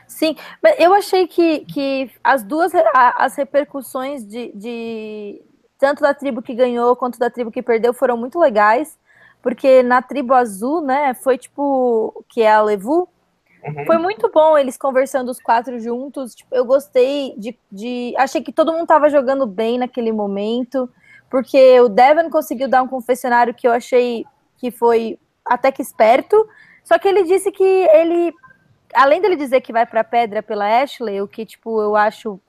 Sim, 0.06 0.36
mas 0.62 0.78
eu 0.78 0.94
achei 0.94 1.26
que, 1.26 1.60
que 1.60 2.10
as 2.22 2.44
duas 2.44 2.72
as 2.94 3.36
repercussões 3.36 4.24
de, 4.24 4.52
de 4.54 5.42
tanto 5.78 6.02
da 6.02 6.14
tribo 6.14 6.42
que 6.42 6.54
ganhou 6.54 6.94
quanto 6.94 7.18
da 7.18 7.30
tribo 7.30 7.50
que 7.50 7.62
perdeu 7.62 7.92
foram 7.92 8.16
muito 8.16 8.38
legais, 8.38 8.98
porque 9.42 9.82
na 9.82 10.02
tribo 10.02 10.34
azul, 10.34 10.80
né, 10.80 11.14
foi 11.14 11.38
tipo 11.38 12.24
que 12.28 12.42
é 12.42 12.52
a 12.52 12.62
Levu, 12.62 13.08
uhum. 13.64 13.86
foi 13.86 13.98
muito 13.98 14.30
bom 14.30 14.56
eles 14.56 14.76
conversando 14.76 15.30
os 15.30 15.40
quatro 15.40 15.78
juntos. 15.80 16.34
Tipo, 16.34 16.54
eu 16.54 16.64
gostei 16.64 17.34
de, 17.36 17.56
de, 17.70 18.14
achei 18.16 18.42
que 18.42 18.52
todo 18.52 18.72
mundo 18.72 18.86
tava 18.86 19.08
jogando 19.08 19.46
bem 19.46 19.78
naquele 19.78 20.12
momento, 20.12 20.88
porque 21.30 21.80
o 21.80 21.88
Devon 21.88 22.28
conseguiu 22.28 22.68
dar 22.68 22.82
um 22.82 22.88
confessionário 22.88 23.54
que 23.54 23.66
eu 23.66 23.72
achei 23.72 24.24
que 24.58 24.70
foi 24.70 25.18
até 25.44 25.72
que 25.72 25.82
esperto. 25.82 26.46
Só 26.84 26.98
que 26.98 27.08
ele 27.08 27.24
disse 27.24 27.50
que 27.50 27.64
ele 27.64 28.32
além 28.94 29.20
dele 29.20 29.36
dizer 29.36 29.60
que 29.60 29.72
vai 29.72 29.86
para 29.86 30.02
pedra 30.02 30.42
pela 30.42 30.82
Ashley, 30.82 31.20
o 31.20 31.28
que 31.28 31.46
tipo 31.46 31.80
eu 31.80 31.96
acho 31.96 32.40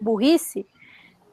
burrice 0.00 0.66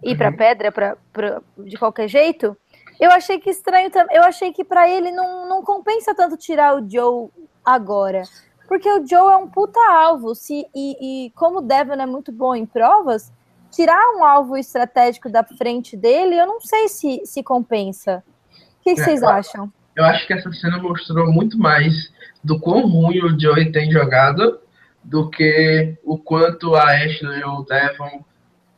ir 0.04 0.12
uhum. 0.12 0.18
para 0.18 0.32
pedra 0.32 0.72
pra, 0.72 0.98
pra, 1.12 1.42
de 1.58 1.78
qualquer 1.78 2.08
jeito, 2.08 2.56
eu 3.00 3.12
achei 3.12 3.40
que 3.40 3.50
estranho 3.50 3.92
eu 4.12 4.24
achei 4.24 4.52
que 4.52 4.64
para 4.64 4.90
ele 4.90 5.12
não, 5.12 5.48
não 5.48 5.64
compensa 5.64 6.16
tanto 6.16 6.38
tirar 6.38 6.76
o 6.76 6.90
Joe 6.90 7.30
agora. 7.64 8.24
Porque 8.68 8.90
o 8.92 9.06
Joe 9.06 9.34
é 9.34 9.38
um 9.38 9.48
puta 9.48 9.80
alvo. 9.80 10.36
Se, 10.36 10.66
e, 10.76 11.28
e 11.28 11.32
como 11.32 11.60
o 11.60 11.62
Devon 11.62 11.94
é 11.94 12.06
muito 12.06 12.32
bom 12.32 12.54
em 12.54 12.66
provas, 12.66 13.32
tirar 13.72 14.16
um 14.16 14.24
alvo 14.24 14.58
estratégico 14.58 15.30
da 15.30 15.44
frente 15.44 15.96
dele, 15.96 16.36
eu 16.36 16.46
não 16.46 16.60
sei 16.60 16.90
se, 16.90 17.22
se 17.26 17.44
compensa. 17.44 18.24
O 18.80 18.84
que, 18.84 18.96
que 18.96 19.02
é, 19.02 19.04
vocês 19.04 19.24
acham? 19.24 19.72
Eu 19.96 20.04
acho 20.04 20.28
que 20.28 20.34
essa 20.34 20.52
cena 20.52 20.78
mostrou 20.78 21.32
muito 21.32 21.58
mais 21.58 21.94
do 22.44 22.60
quão 22.60 22.88
ruim 22.88 23.20
o 23.20 23.40
Joey 23.40 23.72
tem 23.72 23.92
jogado 23.92 24.60
do 25.04 25.30
que 25.30 25.98
o 26.04 26.18
quanto 26.18 26.76
a 26.76 26.84
Ashley 26.84 27.44
ou 27.44 27.60
o 27.60 27.66
Devon 27.66 28.24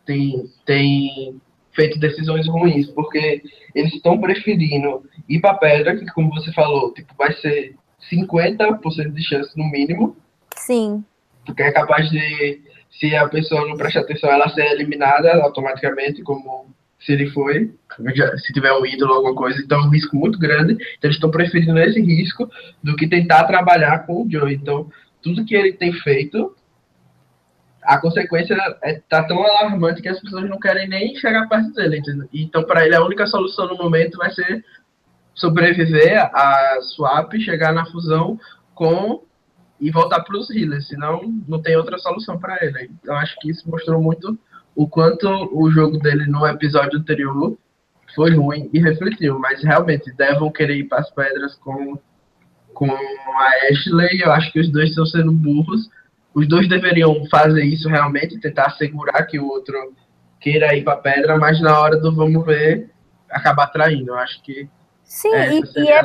tem, 0.06 0.52
tem 0.66 1.42
feito 1.80 1.98
decisões 1.98 2.46
ruins, 2.46 2.88
porque 2.88 3.42
eles 3.74 3.94
estão 3.94 4.20
preferindo 4.20 5.02
ir 5.30 5.40
para 5.40 5.54
pedra, 5.54 5.96
que 5.96 6.06
como 6.08 6.30
você 6.30 6.52
falou, 6.52 6.94
tipo, 6.94 7.14
vai 7.18 7.32
ser 7.34 7.74
50% 8.12 9.14
de 9.14 9.24
chance 9.24 9.58
no 9.58 9.64
mínimo. 9.72 10.18
Sim. 10.58 11.06
Porque 11.46 11.64
é 11.64 11.72
capaz 11.72 12.10
de, 12.10 12.62
se 12.92 13.16
a 13.16 13.30
pessoa 13.30 13.66
não 13.66 13.78
prestar 13.78 14.02
atenção, 14.02 14.30
ela 14.30 14.50
ser 14.50 14.66
eliminada 14.74 15.42
automaticamente, 15.42 16.22
como 16.22 16.68
se 17.00 17.14
ele 17.14 17.30
foi, 17.30 17.74
se 18.46 18.54
tiver 18.54 18.74
um 18.74 18.86
ídolo 18.86 19.14
alguma 19.14 19.34
coisa, 19.34 19.62
então 19.62 19.80
é 19.80 19.86
um 19.86 19.90
risco 19.90 20.18
muito 20.18 20.38
grande. 20.38 20.74
Então 20.74 21.08
eles 21.08 21.16
estão 21.16 21.32
preferindo 21.32 21.80
esse 21.80 22.02
risco 22.02 22.50
do 22.84 22.98
que 22.98 23.08
tentar 23.08 23.46
trabalhar 23.46 24.00
com 24.00 24.24
o 24.24 24.30
Joe. 24.30 24.54
Então, 24.54 24.92
tudo 25.22 25.46
que 25.46 25.56
ele 25.56 25.72
tem 25.72 25.94
feito, 25.94 26.54
a 27.90 28.00
consequência 28.00 28.56
é, 28.84 29.02
tá 29.10 29.24
tão 29.24 29.44
alarmante 29.44 30.00
que 30.00 30.08
as 30.08 30.20
pessoas 30.20 30.48
não 30.48 30.60
querem 30.60 30.88
nem 30.88 31.16
chegar 31.16 31.50
perto 31.50 31.74
dele. 31.74 31.98
Entendeu? 31.98 32.30
Então, 32.32 32.64
para 32.64 32.86
ele, 32.86 32.96
a 32.96 33.04
única 33.04 33.26
solução 33.26 33.68
no 33.68 33.76
momento 33.76 34.16
vai 34.20 34.30
ser 34.32 34.64
sobreviver 35.34 36.20
a 36.32 36.78
swap, 36.82 37.34
chegar 37.40 37.74
na 37.74 37.88
fusão 37.88 38.40
com 38.76 39.24
e 39.82 39.90
voltar 39.90 40.20
para 40.22 40.38
os 40.38 40.52
healers, 40.52 40.88
senão 40.88 41.22
não 41.48 41.60
tem 41.62 41.76
outra 41.78 41.98
solução 41.98 42.38
para 42.38 42.64
ele. 42.64 42.92
Então, 43.02 43.16
acho 43.16 43.36
que 43.40 43.50
isso 43.50 43.68
mostrou 43.68 44.00
muito 44.00 44.38
o 44.76 44.88
quanto 44.88 45.28
o 45.28 45.72
jogo 45.72 45.98
dele 45.98 46.28
no 46.28 46.46
episódio 46.46 47.00
anterior 47.00 47.58
foi 48.14 48.36
ruim 48.36 48.70
e 48.72 48.80
refletiu, 48.80 49.40
mas 49.40 49.64
realmente 49.64 50.14
Devon 50.16 50.52
querer 50.52 50.78
ir 50.78 50.84
para 50.84 51.00
as 51.00 51.10
pedras 51.10 51.56
com, 51.56 51.98
com 52.74 52.92
a 52.92 53.50
Ashley, 53.72 54.22
eu 54.22 54.32
acho 54.32 54.52
que 54.52 54.60
os 54.60 54.72
dois 54.72 54.90
estão 54.90 55.08
sendo 55.08 55.32
burros. 55.32 55.90
Os 56.40 56.48
dois 56.48 56.70
deveriam 56.70 57.26
fazer 57.30 57.64
isso 57.66 57.90
realmente, 57.90 58.40
tentar 58.40 58.68
assegurar 58.68 59.28
que 59.28 59.38
o 59.38 59.46
outro 59.46 59.94
queira 60.40 60.74
ir 60.74 60.86
para 60.86 60.94
a 60.94 60.98
pedra, 60.98 61.38
mas 61.38 61.60
na 61.62 61.78
hora 61.78 61.98
do 61.98 62.16
vamos 62.16 62.46
ver, 62.46 62.90
acabar 63.30 63.68
traindo. 63.68 64.12
Eu 64.12 64.18
acho 64.18 64.42
que. 64.42 64.70
Sim, 65.04 65.34
e, 65.34 65.82
e 65.82 65.90
é 65.90 66.02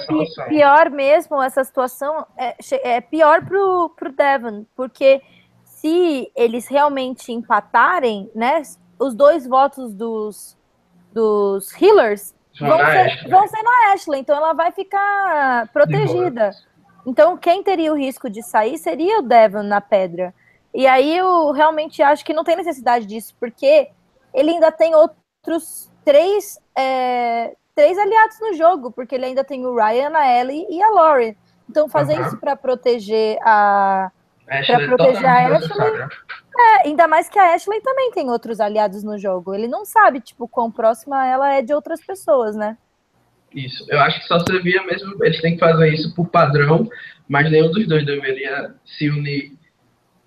pior 0.48 0.90
mesmo 0.90 1.40
essa 1.40 1.62
situação, 1.62 2.26
é, 2.36 2.56
é 2.82 3.00
pior 3.00 3.44
pro, 3.44 3.90
pro 3.96 4.10
Devon, 4.10 4.64
porque 4.74 5.22
se 5.62 6.32
eles 6.34 6.66
realmente 6.66 7.30
empatarem, 7.30 8.28
né, 8.34 8.62
os 8.98 9.14
dois 9.14 9.46
votos 9.46 9.92
dos, 9.92 10.56
dos 11.12 11.70
healers 11.80 12.34
vão 12.58 12.78
ser, 12.78 13.28
vão 13.28 13.46
ser, 13.46 13.62
na 13.62 13.92
Ashley, 13.92 14.20
então 14.20 14.36
ela 14.36 14.52
vai 14.52 14.72
ficar 14.72 15.68
protegida. 15.68 16.50
Então, 17.06 17.36
quem 17.36 17.62
teria 17.62 17.92
o 17.92 17.96
risco 17.96 18.30
de 18.30 18.42
sair 18.42 18.78
seria 18.78 19.18
o 19.18 19.22
Devon 19.22 19.62
na 19.62 19.80
pedra. 19.80 20.34
E 20.72 20.86
aí 20.86 21.16
eu 21.16 21.52
realmente 21.52 22.02
acho 22.02 22.24
que 22.24 22.32
não 22.32 22.44
tem 22.44 22.56
necessidade 22.56 23.06
disso, 23.06 23.34
porque 23.38 23.88
ele 24.32 24.50
ainda 24.50 24.72
tem 24.72 24.94
outros 24.94 25.90
três, 26.04 26.58
é, 26.76 27.54
três 27.74 27.96
aliados 27.96 28.40
no 28.40 28.54
jogo, 28.54 28.90
porque 28.90 29.14
ele 29.14 29.26
ainda 29.26 29.44
tem 29.44 29.64
o 29.66 29.74
Ryan, 29.74 30.16
a 30.16 30.40
Ellie 30.40 30.66
e 30.68 30.82
a 30.82 30.90
Lori. 30.90 31.36
Então, 31.68 31.88
fazer 31.88 32.18
uhum. 32.18 32.26
isso 32.26 32.36
para 32.38 32.56
proteger 32.56 33.38
a, 33.42 34.10
para 34.46 34.86
proteger 34.86 35.26
a 35.26 35.56
Ashley. 35.56 36.08
É, 36.56 36.88
ainda 36.88 37.08
mais 37.08 37.28
que 37.28 37.38
a 37.38 37.54
Ashley 37.54 37.80
também 37.80 38.10
tem 38.12 38.30
outros 38.30 38.60
aliados 38.60 39.02
no 39.02 39.18
jogo. 39.18 39.54
Ele 39.54 39.66
não 39.66 39.84
sabe, 39.84 40.20
tipo, 40.20 40.46
quão 40.46 40.70
próxima 40.70 41.26
ela 41.26 41.52
é 41.52 41.62
de 41.62 41.72
outras 41.72 42.04
pessoas, 42.04 42.54
né? 42.54 42.76
Isso. 43.54 43.86
Eu 43.88 44.00
acho 44.00 44.20
que 44.20 44.26
só 44.26 44.40
servia 44.40 44.84
mesmo. 44.84 45.24
Eles 45.24 45.40
têm 45.40 45.54
que 45.54 45.60
fazer 45.60 45.88
isso 45.92 46.14
por 46.14 46.26
padrão, 46.28 46.88
mas 47.28 47.50
nenhum 47.50 47.70
dos 47.70 47.86
dois 47.86 48.04
deveria 48.04 48.74
se 48.84 49.08
unir 49.08 49.56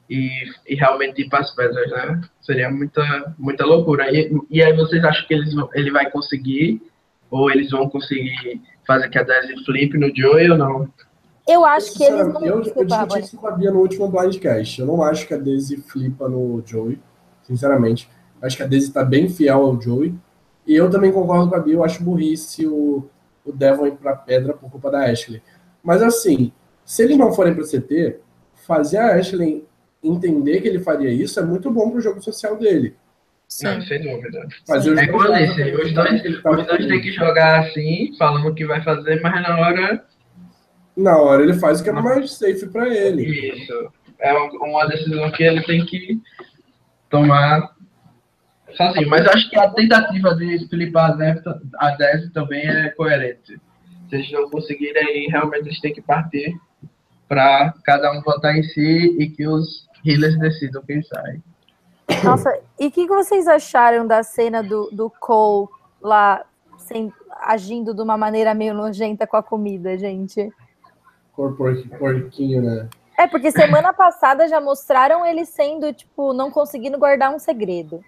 e, 0.09 0.29
e 0.67 0.75
realmente 0.75 1.21
ir 1.21 1.29
para 1.29 1.39
as 1.39 1.53
pedras, 1.53 1.89
né? 1.91 2.21
Seria 2.41 2.69
muita, 2.69 3.35
muita 3.37 3.65
loucura. 3.65 4.09
E, 4.09 4.31
e 4.49 4.63
aí 4.63 4.73
vocês 4.73 5.03
acham 5.03 5.27
que 5.27 5.33
eles, 5.33 5.53
ele 5.73 5.91
vai 5.91 6.09
conseguir? 6.09 6.81
Ou 7.29 7.51
eles 7.51 7.69
vão 7.71 7.89
conseguir 7.89 8.61
fazer 8.85 9.09
que 9.09 9.19
a 9.19 9.23
Daisy 9.23 9.65
flip 9.65 9.97
no 9.97 10.15
Joey 10.15 10.49
ou 10.49 10.57
não? 10.57 10.89
Eu 11.45 11.65
acho 11.65 11.93
que 11.93 12.03
eles 12.03 12.33
não. 12.33 12.45
Eu, 12.45 12.55
eu 12.55 12.61
discuti 12.61 13.19
isso 13.19 13.37
com 13.37 13.47
a 13.47 13.51
Bia 13.51 13.71
no 13.71 13.79
último 13.79 14.07
Blindcast. 14.07 14.79
Eu 14.79 14.87
não 14.87 15.03
acho 15.03 15.27
que 15.27 15.33
a 15.33 15.37
Daisy 15.37 15.77
flipa 15.77 16.29
no 16.29 16.63
Joey, 16.65 16.97
sinceramente. 17.43 18.09
Acho 18.41 18.55
que 18.55 18.63
a 18.63 18.67
Daisy 18.67 18.93
tá 18.93 19.03
bem 19.03 19.27
fiel 19.27 19.61
ao 19.61 19.81
Joey. 19.81 20.15
E 20.65 20.73
eu 20.73 20.89
também 20.89 21.11
concordo 21.11 21.49
com 21.49 21.55
a 21.55 21.59
Bia, 21.59 21.75
eu 21.75 21.83
acho 21.83 22.03
burrice 22.03 22.67
o, 22.67 23.09
o 23.47 23.53
Devon 23.53 23.87
ir 23.87 23.93
pra 23.93 24.15
pedra 24.15 24.53
por 24.53 24.69
culpa 24.69 24.91
da 24.91 25.05
Ashley. 25.05 25.41
Mas 25.83 26.01
assim, 26.01 26.51
se 26.85 27.03
eles 27.03 27.17
não 27.17 27.33
forem 27.33 27.53
pro 27.53 27.67
CT, 27.67 28.19
fazer 28.65 28.97
a 28.97 29.15
Ashley 29.15 29.65
entender 30.03 30.61
que 30.61 30.67
ele 30.67 30.79
faria 30.79 31.09
isso 31.09 31.39
é 31.39 31.43
muito 31.43 31.71
bom 31.71 31.89
pro 31.89 32.01
jogo 32.01 32.21
social 32.21 32.57
dele. 32.57 32.95
Sim. 33.47 33.65
Não, 33.65 33.81
sem 33.81 34.01
dúvida. 34.01 34.47
Fazer 34.67 34.91
os 34.91 34.99
é 34.99 35.03
igual 35.03 35.33
esse. 35.35 35.63
Os 35.73 35.93
dois, 35.93 36.21
os 36.23 36.67
dois 36.67 36.85
têm 36.85 37.01
que 37.01 37.13
jogar 37.13 37.61
assim, 37.61 38.13
falando 38.17 38.49
o 38.49 38.53
que 38.53 38.65
vai 38.65 38.83
fazer, 38.83 39.21
mas 39.21 39.41
na 39.41 39.57
hora 39.57 40.05
na 40.95 41.17
hora 41.17 41.43
ele 41.43 41.53
faz 41.53 41.79
o 41.79 41.83
que 41.83 41.89
é 41.89 41.93
mais 41.93 42.33
safe 42.33 42.67
para 42.67 42.89
ele. 42.89 43.23
Isso. 43.23 43.91
É 44.19 44.33
uma 44.33 44.85
decisão 44.87 45.29
que 45.31 45.43
ele 45.43 45.61
tem 45.63 45.85
que 45.85 46.19
tomar 47.09 47.76
sozinho. 48.77 49.09
Mas 49.09 49.27
acho 49.27 49.49
que 49.49 49.57
a 49.57 49.69
tentativa 49.69 50.35
de 50.35 50.67
flipar 50.69 51.17
a 51.79 51.91
10 51.91 52.31
também 52.31 52.65
é 52.67 52.89
coerente. 52.89 53.59
Se 54.09 54.15
eles 54.15 54.31
não 54.31 54.49
conseguirem, 54.49 55.29
realmente 55.29 55.65
eles 55.65 55.81
têm 55.81 55.93
que 55.93 56.01
partir 56.01 56.57
para 57.27 57.73
cada 57.83 58.11
um 58.11 58.21
votar 58.21 58.55
em 58.55 58.63
si 58.63 59.17
e 59.19 59.27
que 59.29 59.45
os 59.45 59.87
healers 60.05 60.37
decidam 60.39 60.81
quem 60.83 61.03
sai. 61.03 61.41
Nossa, 62.23 62.57
e 62.79 62.87
o 62.87 62.91
que, 62.91 63.05
que 63.05 63.13
vocês 63.13 63.47
acharam 63.47 64.07
da 64.07 64.23
cena 64.23 64.63
do, 64.63 64.89
do 64.91 65.09
Cole 65.09 65.67
lá 66.01 66.45
sem, 66.77 67.11
agindo 67.41 67.93
de 67.93 68.01
uma 68.01 68.17
maneira 68.17 68.53
meio 68.53 68.73
nojenta 68.73 69.27
com 69.27 69.35
a 69.35 69.43
comida, 69.43 69.97
gente? 69.97 70.49
porquinho, 71.99 72.61
né? 72.61 72.87
É, 73.17 73.27
porque 73.27 73.51
semana 73.51 73.91
passada 73.93 74.47
já 74.47 74.61
mostraram 74.61 75.25
ele 75.25 75.43
sendo, 75.43 75.91
tipo, 75.91 76.33
não 76.33 76.49
conseguindo 76.49 76.97
guardar 76.97 77.33
um 77.33 77.39
segredo. 77.39 78.03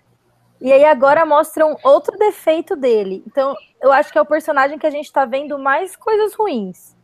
E 0.62 0.74
aí 0.74 0.84
agora 0.84 1.26
mostram 1.26 1.78
outro 1.84 2.18
defeito 2.18 2.76
dele. 2.76 3.24
Então, 3.26 3.56
eu 3.82 3.92
acho 3.94 4.12
que 4.12 4.18
é 4.18 4.22
o 4.22 4.26
personagem 4.26 4.78
que 4.78 4.86
a 4.86 4.90
gente 4.90 5.12
tá 5.12 5.26
vendo 5.26 5.58
mais 5.58 5.96
coisas 5.96 6.34
ruins. 6.34 6.96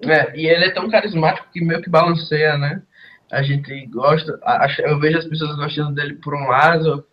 É, 0.00 0.34
e 0.36 0.46
ele 0.46 0.64
é 0.64 0.70
tão 0.70 0.88
carismático 0.90 1.48
que 1.52 1.62
meio 1.62 1.82
que 1.82 1.90
balanceia, 1.90 2.56
né? 2.56 2.82
A 3.30 3.42
gente 3.42 3.86
gosta, 3.86 4.38
eu 4.78 4.98
vejo 4.98 5.18
as 5.18 5.26
pessoas 5.26 5.56
gostando 5.56 5.94
dele 5.94 6.14
por 6.14 6.34
um 6.34 6.46
lado, 6.46 7.04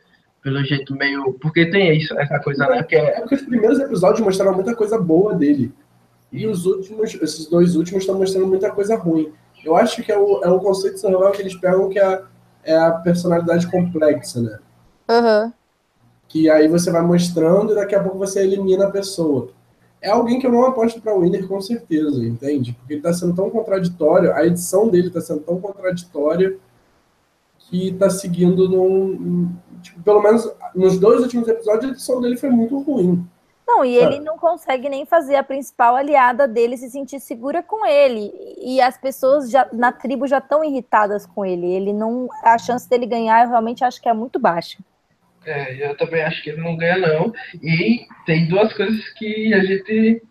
pelo 0.41 0.63
jeito 0.63 0.95
meio. 0.95 1.33
Porque 1.41 1.69
tem 1.69 1.97
isso, 1.97 2.17
essa 2.17 2.39
coisa, 2.39 2.65
né? 2.67 2.83
Que 2.83 2.95
é... 2.95 3.17
é 3.17 3.19
porque 3.19 3.35
os 3.35 3.41
primeiros 3.41 3.79
episódios 3.79 4.21
mostraram 4.21 4.53
muita 4.53 4.75
coisa 4.75 4.97
boa 4.97 5.35
dele. 5.35 5.73
E 6.31 6.47
os 6.47 6.65
últimos, 6.65 7.13
esses 7.15 7.47
dois 7.47 7.75
últimos 7.75 8.03
estão 8.03 8.17
mostrando 8.17 8.47
muita 8.47 8.71
coisa 8.71 8.95
ruim. 8.95 9.33
Eu 9.65 9.75
acho 9.75 10.01
que 10.01 10.11
é 10.11 10.17
o, 10.17 10.41
é 10.43 10.49
o 10.49 10.59
conceito 10.59 10.99
survival 10.99 11.31
que 11.31 11.41
eles 11.41 11.55
pegam 11.55 11.89
que 11.89 11.99
é, 11.99 12.21
é 12.63 12.75
a 12.75 12.91
personalidade 12.91 13.69
complexa, 13.69 14.41
né? 14.41 14.59
Aham. 15.09 15.45
Uhum 15.45 15.62
que 16.33 16.49
aí 16.49 16.67
você 16.67 16.89
vai 16.89 17.03
mostrando 17.03 17.73
e 17.73 17.75
daqui 17.75 17.93
a 17.93 18.01
pouco 18.01 18.17
você 18.17 18.41
elimina 18.41 18.87
a 18.87 18.89
pessoa. 18.89 19.49
É 20.01 20.09
alguém 20.09 20.39
que 20.39 20.47
eu 20.47 20.51
não 20.51 20.65
aposto 20.65 20.99
para 20.99 21.15
winner 21.15 21.47
com 21.47 21.61
certeza, 21.61 22.25
entende? 22.25 22.73
Porque 22.73 22.93
ele 22.93 23.01
está 23.01 23.13
sendo 23.13 23.35
tão 23.35 23.51
contraditório, 23.51 24.33
a 24.33 24.43
edição 24.43 24.89
dele 24.89 25.09
está 25.09 25.21
sendo 25.21 25.41
tão 25.41 25.61
contraditória 25.61 26.57
que 27.59 27.89
está 27.89 28.09
seguindo 28.09 28.67
num. 28.67 29.51
Tipo, 29.83 30.01
pelo 30.01 30.23
menos 30.23 30.51
nos 30.73 30.97
dois 30.97 31.21
últimos 31.21 31.47
episódios, 31.47 31.85
a 31.85 31.93
edição 31.93 32.19
dele 32.19 32.35
foi 32.35 32.49
muito 32.49 32.79
ruim. 32.79 33.23
Não, 33.67 33.85
e 33.85 33.95
ele 33.95 34.19
não 34.19 34.35
consegue 34.35 34.89
nem 34.89 35.05
fazer 35.05 35.35
a 35.35 35.43
principal 35.43 35.95
aliada 35.95 36.47
dele 36.47 36.77
se 36.77 36.89
sentir 36.89 37.19
segura 37.19 37.61
com 37.61 37.85
ele. 37.85 38.33
E 38.57 38.81
as 38.81 38.97
pessoas 38.97 39.51
já, 39.51 39.69
na 39.71 39.91
tribo 39.91 40.25
já 40.25 40.39
estão 40.39 40.63
irritadas 40.63 41.27
com 41.27 41.45
ele. 41.45 41.67
Ele 41.71 41.93
não. 41.93 42.27
A 42.41 42.57
chance 42.57 42.89
dele 42.89 43.05
ganhar, 43.05 43.43
eu 43.43 43.49
realmente 43.49 43.83
acho 43.83 44.01
que 44.01 44.09
é 44.09 44.13
muito 44.13 44.39
baixa. 44.39 44.79
É, 45.45 45.89
eu 45.89 45.97
também 45.97 46.21
acho 46.21 46.41
que 46.43 46.51
ele 46.51 46.61
não 46.61 46.75
ganha, 46.77 46.97
não. 46.97 47.33
E 47.61 48.05
tem 48.25 48.47
duas 48.47 48.73
coisas 48.73 49.09
que 49.13 49.53
a 49.53 49.63
gente. 49.63 50.21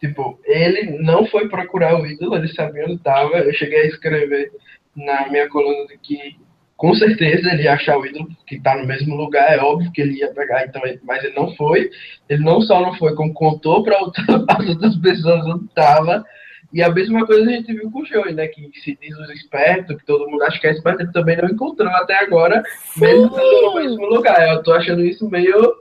Tipo, 0.00 0.38
ele 0.44 0.98
não 0.98 1.26
foi 1.26 1.48
procurar 1.48 1.98
o 1.98 2.06
ídolo, 2.06 2.36
ele 2.36 2.48
sabia 2.48 2.84
onde 2.84 2.94
estava. 2.94 3.38
Eu 3.38 3.52
cheguei 3.54 3.82
a 3.82 3.86
escrever 3.86 4.50
na 4.94 5.28
minha 5.28 5.48
coluna 5.48 5.86
de 5.86 5.98
que 5.98 6.36
com 6.76 6.94
certeza 6.94 7.50
ele 7.50 7.62
ia 7.62 7.72
achar 7.72 7.98
o 7.98 8.04
ídolo 8.04 8.28
que 8.46 8.56
está 8.56 8.76
no 8.76 8.86
mesmo 8.86 9.16
lugar, 9.16 9.50
é 9.50 9.58
óbvio 9.58 9.90
que 9.92 10.02
ele 10.02 10.18
ia 10.18 10.32
pegar, 10.34 10.66
então, 10.66 10.82
mas 11.04 11.24
ele 11.24 11.34
não 11.34 11.54
foi. 11.56 11.90
Ele 12.28 12.44
não 12.44 12.60
só 12.60 12.80
não 12.80 12.94
foi, 12.96 13.14
como 13.14 13.32
contou 13.32 13.82
para 13.82 13.96
as 13.96 14.68
outras 14.68 14.96
pessoas 15.00 15.46
onde 15.46 15.64
estava. 15.64 16.24
E 16.72 16.82
a 16.82 16.90
mesma 16.90 17.26
coisa 17.26 17.48
a 17.48 17.52
gente 17.52 17.72
viu 17.72 17.90
com 17.90 18.00
o 18.00 18.04
Joey, 18.04 18.34
né? 18.34 18.48
Que 18.48 18.70
se 18.82 18.98
diz 19.00 19.16
os 19.18 19.30
espertos, 19.30 19.96
que 19.96 20.04
todo 20.04 20.28
mundo 20.28 20.42
acha 20.42 20.60
que 20.60 20.66
é 20.66 20.72
esperto, 20.72 21.02
ele 21.02 21.12
também 21.12 21.36
não 21.36 21.48
encontrou 21.48 21.88
até 21.88 22.18
agora, 22.18 22.62
Sim. 22.94 23.00
mesmo 23.00 23.36
no 23.36 23.74
mesmo 23.74 24.06
lugar. 24.06 24.48
Eu 24.48 24.62
tô 24.62 24.72
achando 24.72 25.04
isso 25.04 25.28
meio 25.30 25.74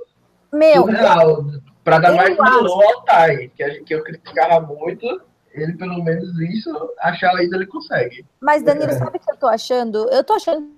Meu, 0.53 0.83
surreal. 0.83 1.45
Pra 1.83 1.99
dar 1.99 2.13
mais 2.13 2.35
valor 2.35 2.83
ao 2.83 3.01
Tai, 3.01 3.51
que, 3.55 3.69
que 3.81 3.93
eu 3.93 4.03
criticava 4.03 4.59
muito, 4.65 5.21
ele 5.53 5.73
pelo 5.73 6.03
menos 6.03 6.39
isso, 6.39 6.71
achar 6.99 7.33
ídolo 7.41 7.63
ele 7.63 7.67
consegue. 7.67 8.25
Mas, 8.39 8.63
Danilo, 8.63 8.91
é. 8.91 8.93
sabe 8.93 9.17
o 9.17 9.19
que 9.19 9.31
eu 9.31 9.37
tô 9.37 9.47
achando? 9.47 10.09
Eu 10.09 10.23
tô 10.23 10.33
achando 10.33 10.69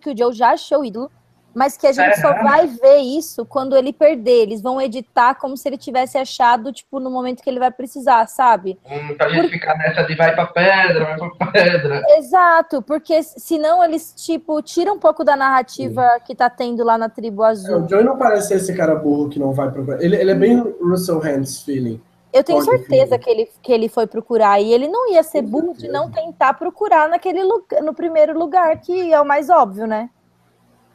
que 0.00 0.10
o 0.10 0.16
Joe 0.16 0.32
já 0.32 0.50
achou 0.50 0.80
o 0.80 0.84
ídolo, 0.84 1.10
mas 1.54 1.76
que 1.76 1.86
a 1.86 1.92
gente 1.92 2.18
é. 2.18 2.20
só 2.20 2.32
vai 2.42 2.66
ver 2.66 2.98
isso 2.98 3.46
quando 3.46 3.76
ele 3.76 3.92
perder. 3.92 4.42
Eles 4.42 4.60
vão 4.60 4.80
editar 4.80 5.34
como 5.34 5.56
se 5.56 5.68
ele 5.68 5.78
tivesse 5.78 6.18
achado, 6.18 6.72
tipo, 6.72 6.98
no 6.98 7.10
momento 7.10 7.42
que 7.42 7.48
ele 7.48 7.58
vai 7.58 7.70
precisar, 7.70 8.26
sabe? 8.26 8.78
Hum, 8.84 9.14
pra 9.16 9.28
gente 9.28 9.42
Por... 9.42 9.50
ficar 9.50 9.76
nessa 9.78 10.02
de 10.02 10.14
vai 10.14 10.34
pra 10.34 10.46
pedra, 10.46 11.04
vai 11.04 11.30
pra 11.30 11.46
pedra. 11.52 12.02
Exato, 12.18 12.82
porque 12.82 13.22
senão 13.22 13.84
eles, 13.84 14.12
tipo, 14.16 14.60
tiram 14.62 14.94
um 14.94 14.98
pouco 14.98 15.22
da 15.22 15.36
narrativa 15.36 16.02
Sim. 16.14 16.20
que 16.26 16.34
tá 16.34 16.50
tendo 16.50 16.82
lá 16.82 16.98
na 16.98 17.08
tribo 17.08 17.42
azul. 17.42 17.76
É, 17.76 17.78
o 17.78 17.88
Joey 17.88 18.04
não 18.04 18.18
parece 18.18 18.48
ser 18.48 18.54
esse 18.56 18.74
cara 18.74 18.94
burro 18.96 19.28
que 19.28 19.38
não 19.38 19.52
vai 19.52 19.70
procurar. 19.70 20.02
Ele, 20.02 20.16
ele 20.16 20.30
é 20.30 20.34
bem 20.34 20.58
Russell 20.80 21.18
Hands 21.20 21.62
feeling. 21.62 22.00
Eu 22.34 22.42
tenho 22.42 22.64
Pode 22.64 22.78
certeza 22.78 23.16
que 23.16 23.30
ele, 23.30 23.48
que 23.62 23.72
ele 23.72 23.88
foi 23.88 24.08
procurar. 24.08 24.60
E 24.60 24.72
ele 24.72 24.88
não 24.88 25.12
ia 25.12 25.22
ser 25.22 25.40
burro 25.40 25.72
de 25.72 25.86
não 25.86 26.10
tentar 26.10 26.54
procurar 26.54 27.08
naquele 27.08 27.44
lugar, 27.44 27.80
no 27.80 27.94
primeiro 27.94 28.36
lugar, 28.36 28.80
que 28.80 29.12
é 29.12 29.20
o 29.20 29.24
mais 29.24 29.48
óbvio, 29.48 29.86
né? 29.86 30.10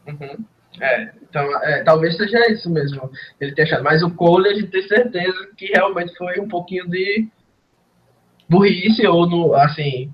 Uhum. 0.10 0.45
É, 0.82 1.12
então, 1.22 1.63
é, 1.63 1.84
talvez 1.84 2.15
seja 2.15 2.52
isso 2.52 2.69
mesmo. 2.69 3.10
Ele 3.39 3.54
ter 3.54 3.63
achado. 3.63 3.84
Mas 3.84 4.02
o 4.02 4.12
Cole, 4.12 4.50
a 4.50 4.54
gente 4.54 4.67
tem 4.67 4.88
certeza 4.88 5.50
que 5.58 5.65
realmente 5.67 6.15
foi 6.15 6.39
um 6.39 6.48
pouquinho 6.48 6.88
de 6.89 7.28
burrice 8.48 9.06
ou, 9.08 9.28
no, 9.28 9.54
assim. 9.56 10.13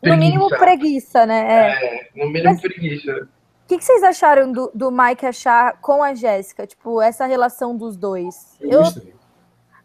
Preguiça. 0.00 0.16
No 0.16 0.16
mínimo 0.16 0.48
preguiça, 0.50 1.26
né? 1.26 1.46
É, 1.48 1.96
é 1.96 2.08
no 2.14 2.26
mínimo 2.30 2.52
Mas, 2.52 2.60
preguiça. 2.60 3.28
O 3.64 3.66
que, 3.66 3.78
que, 3.78 3.84
vocês 3.84 4.02
acharam 4.02 4.52
do, 4.52 4.70
do 4.74 4.90
Mike 4.90 5.24
achar 5.24 5.80
com 5.80 6.02
a 6.02 6.14
Jéssica? 6.14 6.66
Tipo, 6.66 7.00
essa 7.00 7.24
relação 7.24 7.74
dos 7.74 7.96
dois? 7.96 8.58
Eu, 8.60 8.82
eu, 8.82 8.82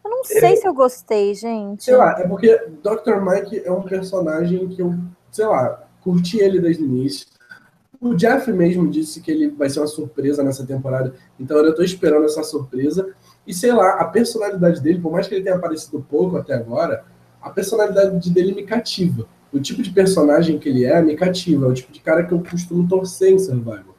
eu 0.03 0.11
não 0.11 0.23
sei 0.25 0.57
se 0.57 0.67
eu 0.67 0.73
gostei, 0.73 1.33
gente. 1.33 1.85
Sei 1.85 1.95
lá, 1.95 2.19
é 2.19 2.27
porque 2.27 2.57
Dr. 2.83 3.21
Mike 3.21 3.61
é 3.63 3.71
um 3.71 3.83
personagem 3.83 4.67
que 4.67 4.81
eu, 4.81 4.95
sei 5.31 5.45
lá, 5.45 5.87
curti 6.01 6.39
ele 6.39 6.59
desde 6.59 6.83
o 6.83 6.85
início 6.85 7.38
o 8.01 8.13
Jeff 8.15 8.51
mesmo 8.51 8.89
disse 8.89 9.19
que 9.21 9.29
ele 9.29 9.49
vai 9.49 9.69
ser 9.69 9.79
uma 9.79 9.87
surpresa 9.87 10.41
nessa 10.41 10.65
temporada, 10.65 11.13
então 11.39 11.57
eu 11.57 11.69
estou 11.69 11.83
esperando 11.83 12.25
essa 12.25 12.43
surpresa. 12.43 13.13
E 13.45 13.53
sei 13.53 13.73
lá, 13.73 13.99
a 13.99 14.05
personalidade 14.05 14.79
dele, 14.81 15.01
por 15.01 15.11
mais 15.11 15.27
que 15.27 15.35
ele 15.35 15.43
tenha 15.43 15.55
aparecido 15.55 16.05
pouco 16.09 16.37
até 16.37 16.53
agora, 16.53 17.03
a 17.41 17.49
personalidade 17.49 18.29
dele 18.29 18.53
me 18.53 18.63
cativa. 18.63 19.25
O 19.51 19.59
tipo 19.59 19.81
de 19.81 19.89
personagem 19.89 20.59
que 20.59 20.69
ele 20.69 20.85
é 20.85 21.01
me 21.01 21.15
cativa. 21.15 21.65
É 21.65 21.69
o 21.69 21.73
tipo 21.73 21.91
de 21.91 21.99
cara 21.99 22.23
que 22.23 22.31
eu 22.31 22.43
costumo 22.43 22.87
torcer 22.87 23.31
em 23.31 23.39
Survival. 23.39 23.95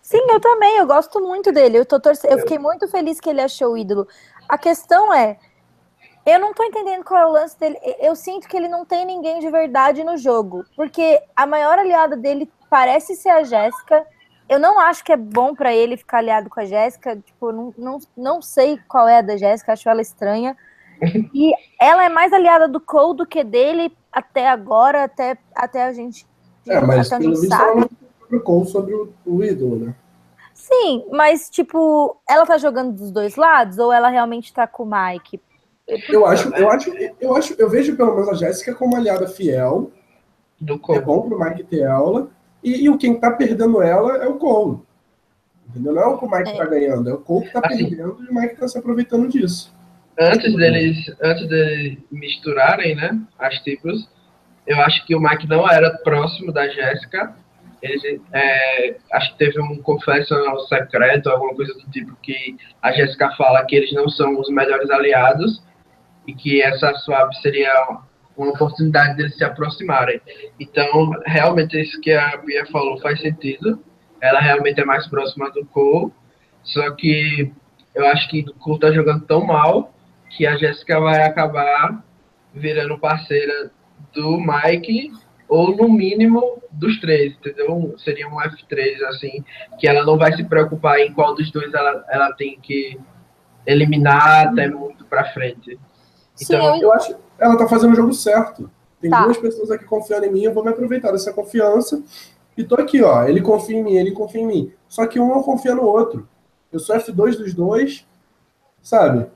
Sim, 0.00 0.20
eu 0.30 0.38
também, 0.38 0.76
eu 0.76 0.86
gosto 0.86 1.18
muito 1.20 1.50
dele. 1.50 1.78
Eu, 1.78 1.84
tô 1.84 1.98
torce... 1.98 2.26
eu 2.30 2.38
fiquei 2.38 2.58
muito 2.58 2.86
feliz 2.86 3.18
que 3.18 3.28
ele 3.28 3.40
achou 3.40 3.72
o 3.72 3.78
ídolo. 3.78 4.06
A 4.48 4.56
questão 4.56 5.12
é, 5.12 5.38
eu 6.24 6.38
não 6.38 6.54
tô 6.54 6.62
entendendo 6.62 7.02
qual 7.02 7.20
é 7.20 7.26
o 7.26 7.32
lance 7.32 7.58
dele. 7.58 7.78
Eu 7.98 8.14
sinto 8.14 8.46
que 8.46 8.56
ele 8.56 8.68
não 8.68 8.84
tem 8.84 9.04
ninguém 9.04 9.40
de 9.40 9.50
verdade 9.50 10.04
no 10.04 10.16
jogo. 10.16 10.64
Porque 10.76 11.20
a 11.34 11.46
maior 11.46 11.78
aliada 11.78 12.16
dele 12.16 12.50
parece 12.74 13.14
ser 13.14 13.28
a 13.28 13.44
Jéssica. 13.44 14.04
Eu 14.48 14.58
não 14.58 14.80
acho 14.80 15.04
que 15.04 15.12
é 15.12 15.16
bom 15.16 15.54
para 15.54 15.72
ele 15.72 15.96
ficar 15.96 16.18
aliado 16.18 16.50
com 16.50 16.58
a 16.58 16.64
Jéssica. 16.64 17.16
Tipo, 17.24 17.52
não, 17.52 17.72
não, 17.78 17.98
não 18.16 18.42
sei 18.42 18.80
qual 18.88 19.06
é 19.06 19.18
a 19.18 19.22
da 19.22 19.36
Jéssica, 19.36 19.72
acho 19.72 19.88
ela 19.88 20.02
estranha. 20.02 20.56
E 21.32 21.52
ela 21.80 22.04
é 22.04 22.08
mais 22.08 22.32
aliada 22.32 22.66
do 22.66 22.80
Cole 22.80 23.16
do 23.16 23.26
que 23.26 23.44
dele 23.44 23.96
até 24.12 24.48
agora, 24.48 25.04
até, 25.04 25.36
até 25.54 25.84
a 25.84 25.92
gente. 25.92 26.26
É, 26.68 26.80
mas 26.80 27.12
até 27.12 27.22
pelo 27.22 27.40
visto 27.40 27.54
ela 27.54 27.88
não 28.30 28.40
Cole 28.40 28.66
sobre 28.66 28.94
o, 28.94 29.12
o 29.24 29.44
ídolo, 29.44 29.86
né? 29.86 29.94
Sim, 30.52 31.04
mas 31.12 31.50
tipo, 31.50 32.16
ela 32.28 32.46
tá 32.46 32.58
jogando 32.58 32.92
dos 32.92 33.10
dois 33.10 33.36
lados 33.36 33.78
ou 33.78 33.92
ela 33.92 34.08
realmente 34.08 34.52
tá 34.52 34.66
com 34.66 34.84
o 34.84 34.90
Mike? 34.90 35.40
Eu 36.08 36.26
acho, 36.26 36.48
eu 36.54 36.70
acho, 36.70 36.90
eu 37.20 37.36
acho, 37.36 37.54
eu 37.58 37.68
vejo 37.68 37.96
pelo 37.96 38.14
menos 38.14 38.28
a 38.28 38.34
Jéssica 38.34 38.74
como 38.74 38.96
aliada 38.96 39.28
fiel. 39.28 39.90
Do 40.60 40.78
Cole. 40.78 40.98
É 40.98 41.02
bom 41.02 41.28
pro 41.28 41.38
Mike 41.38 41.64
ter 41.64 41.80
ela. 41.80 42.30
E, 42.64 42.88
e 42.88 42.98
quem 42.98 43.12
está 43.12 43.30
perdendo 43.30 43.82
ela 43.82 44.16
é 44.16 44.26
o 44.26 44.38
Cole. 44.38 44.80
Entendeu? 45.68 45.92
Não 45.92 46.02
é 46.02 46.06
o 46.06 46.18
que 46.18 46.24
o 46.24 46.30
Mike 46.30 46.50
está 46.50 46.64
é. 46.64 46.68
ganhando, 46.68 47.10
é 47.10 47.12
o 47.12 47.18
Cole 47.18 47.42
que 47.42 47.56
está 47.56 47.60
assim, 47.68 47.88
perdendo 47.88 48.24
e 48.24 48.30
o 48.30 48.34
Mike 48.34 48.54
está 48.54 48.66
se 48.66 48.78
aproveitando 48.78 49.28
disso. 49.28 49.74
Antes 50.18 50.54
deles, 50.54 51.12
antes 51.20 51.48
de 51.48 51.98
misturarem 52.10 52.94
né, 52.94 53.20
as 53.38 53.58
tipos, 53.58 54.08
eu 54.66 54.80
acho 54.80 55.04
que 55.06 55.14
o 55.14 55.20
Mike 55.20 55.48
não 55.48 55.68
era 55.68 55.90
próximo 55.98 56.52
da 56.52 56.68
Jéssica. 56.68 57.36
Ele, 57.82 58.22
é, 58.32 58.96
acho 59.12 59.32
que 59.32 59.38
teve 59.38 59.60
um 59.60 59.76
confessional 59.82 60.58
secreto, 60.60 61.28
alguma 61.28 61.54
coisa 61.54 61.74
do 61.74 61.90
tipo, 61.90 62.16
que 62.22 62.56
a 62.80 62.92
Jéssica 62.92 63.30
fala 63.36 63.64
que 63.66 63.76
eles 63.76 63.92
não 63.92 64.08
são 64.08 64.40
os 64.40 64.48
melhores 64.48 64.88
aliados 64.88 65.62
e 66.26 66.34
que 66.34 66.62
essa 66.62 66.94
swap 66.94 67.30
seria 67.42 67.98
uma 68.36 68.50
oportunidade 68.50 69.16
deles 69.16 69.36
se 69.36 69.44
aproximarem. 69.44 70.20
Então, 70.58 71.10
realmente, 71.26 71.80
isso 71.80 72.00
que 72.00 72.12
a 72.12 72.36
Bia 72.38 72.66
falou 72.66 73.00
faz 73.00 73.20
sentido. 73.20 73.82
Ela 74.20 74.40
realmente 74.40 74.80
é 74.80 74.84
mais 74.84 75.06
próxima 75.06 75.50
do 75.50 75.66
Cole, 75.66 76.12
só 76.62 76.90
que 76.92 77.52
eu 77.94 78.06
acho 78.06 78.28
que 78.30 78.40
o 78.40 78.54
Cole 78.54 78.80
tá 78.80 78.90
jogando 78.90 79.26
tão 79.26 79.44
mal 79.44 79.92
que 80.30 80.46
a 80.46 80.56
Jéssica 80.56 80.98
vai 80.98 81.22
acabar 81.22 82.02
virando 82.54 82.98
parceira 82.98 83.70
do 84.12 84.38
Mike, 84.38 85.12
ou 85.48 85.76
no 85.76 85.88
mínimo 85.88 86.62
dos 86.70 86.98
três, 87.00 87.34
entendeu? 87.34 87.94
Seria 87.98 88.28
um 88.28 88.40
F3, 88.40 89.02
assim, 89.08 89.44
que 89.78 89.86
ela 89.86 90.04
não 90.04 90.16
vai 90.16 90.34
se 90.34 90.44
preocupar 90.44 90.98
em 91.00 91.12
qual 91.12 91.34
dos 91.34 91.50
dois 91.50 91.72
ela, 91.72 92.04
ela 92.08 92.32
tem 92.32 92.58
que 92.60 92.98
eliminar 93.66 94.48
até 94.48 94.68
muito 94.68 95.04
pra 95.04 95.32
frente. 95.32 95.78
Então, 96.40 96.74
Sim, 96.74 96.82
eu 96.82 96.92
acho 96.92 97.16
ela 97.38 97.56
tá 97.56 97.68
fazendo 97.68 97.92
o 97.92 97.96
jogo 97.96 98.12
certo. 98.12 98.70
Tem 99.00 99.10
tá. 99.10 99.24
duas 99.24 99.36
pessoas 99.36 99.70
aqui 99.70 99.84
confiando 99.84 100.26
em 100.26 100.32
mim, 100.32 100.44
eu 100.44 100.54
vou 100.54 100.64
me 100.64 100.70
aproveitar 100.70 101.12
dessa 101.12 101.32
confiança. 101.32 102.02
E 102.56 102.64
tô 102.64 102.76
aqui, 102.76 103.02
ó. 103.02 103.24
Ele 103.24 103.40
confia 103.42 103.76
em 103.76 103.82
mim, 103.82 103.96
ele 103.96 104.12
confia 104.12 104.40
em 104.40 104.46
mim. 104.46 104.72
Só 104.88 105.06
que 105.06 105.18
um 105.18 105.28
não 105.28 105.42
confia 105.42 105.74
no 105.74 105.82
outro. 105.82 106.28
Eu 106.72 106.78
sou 106.78 106.96
F2 106.96 107.36
dos 107.36 107.52
dois, 107.52 108.06
sabe? 108.80 109.26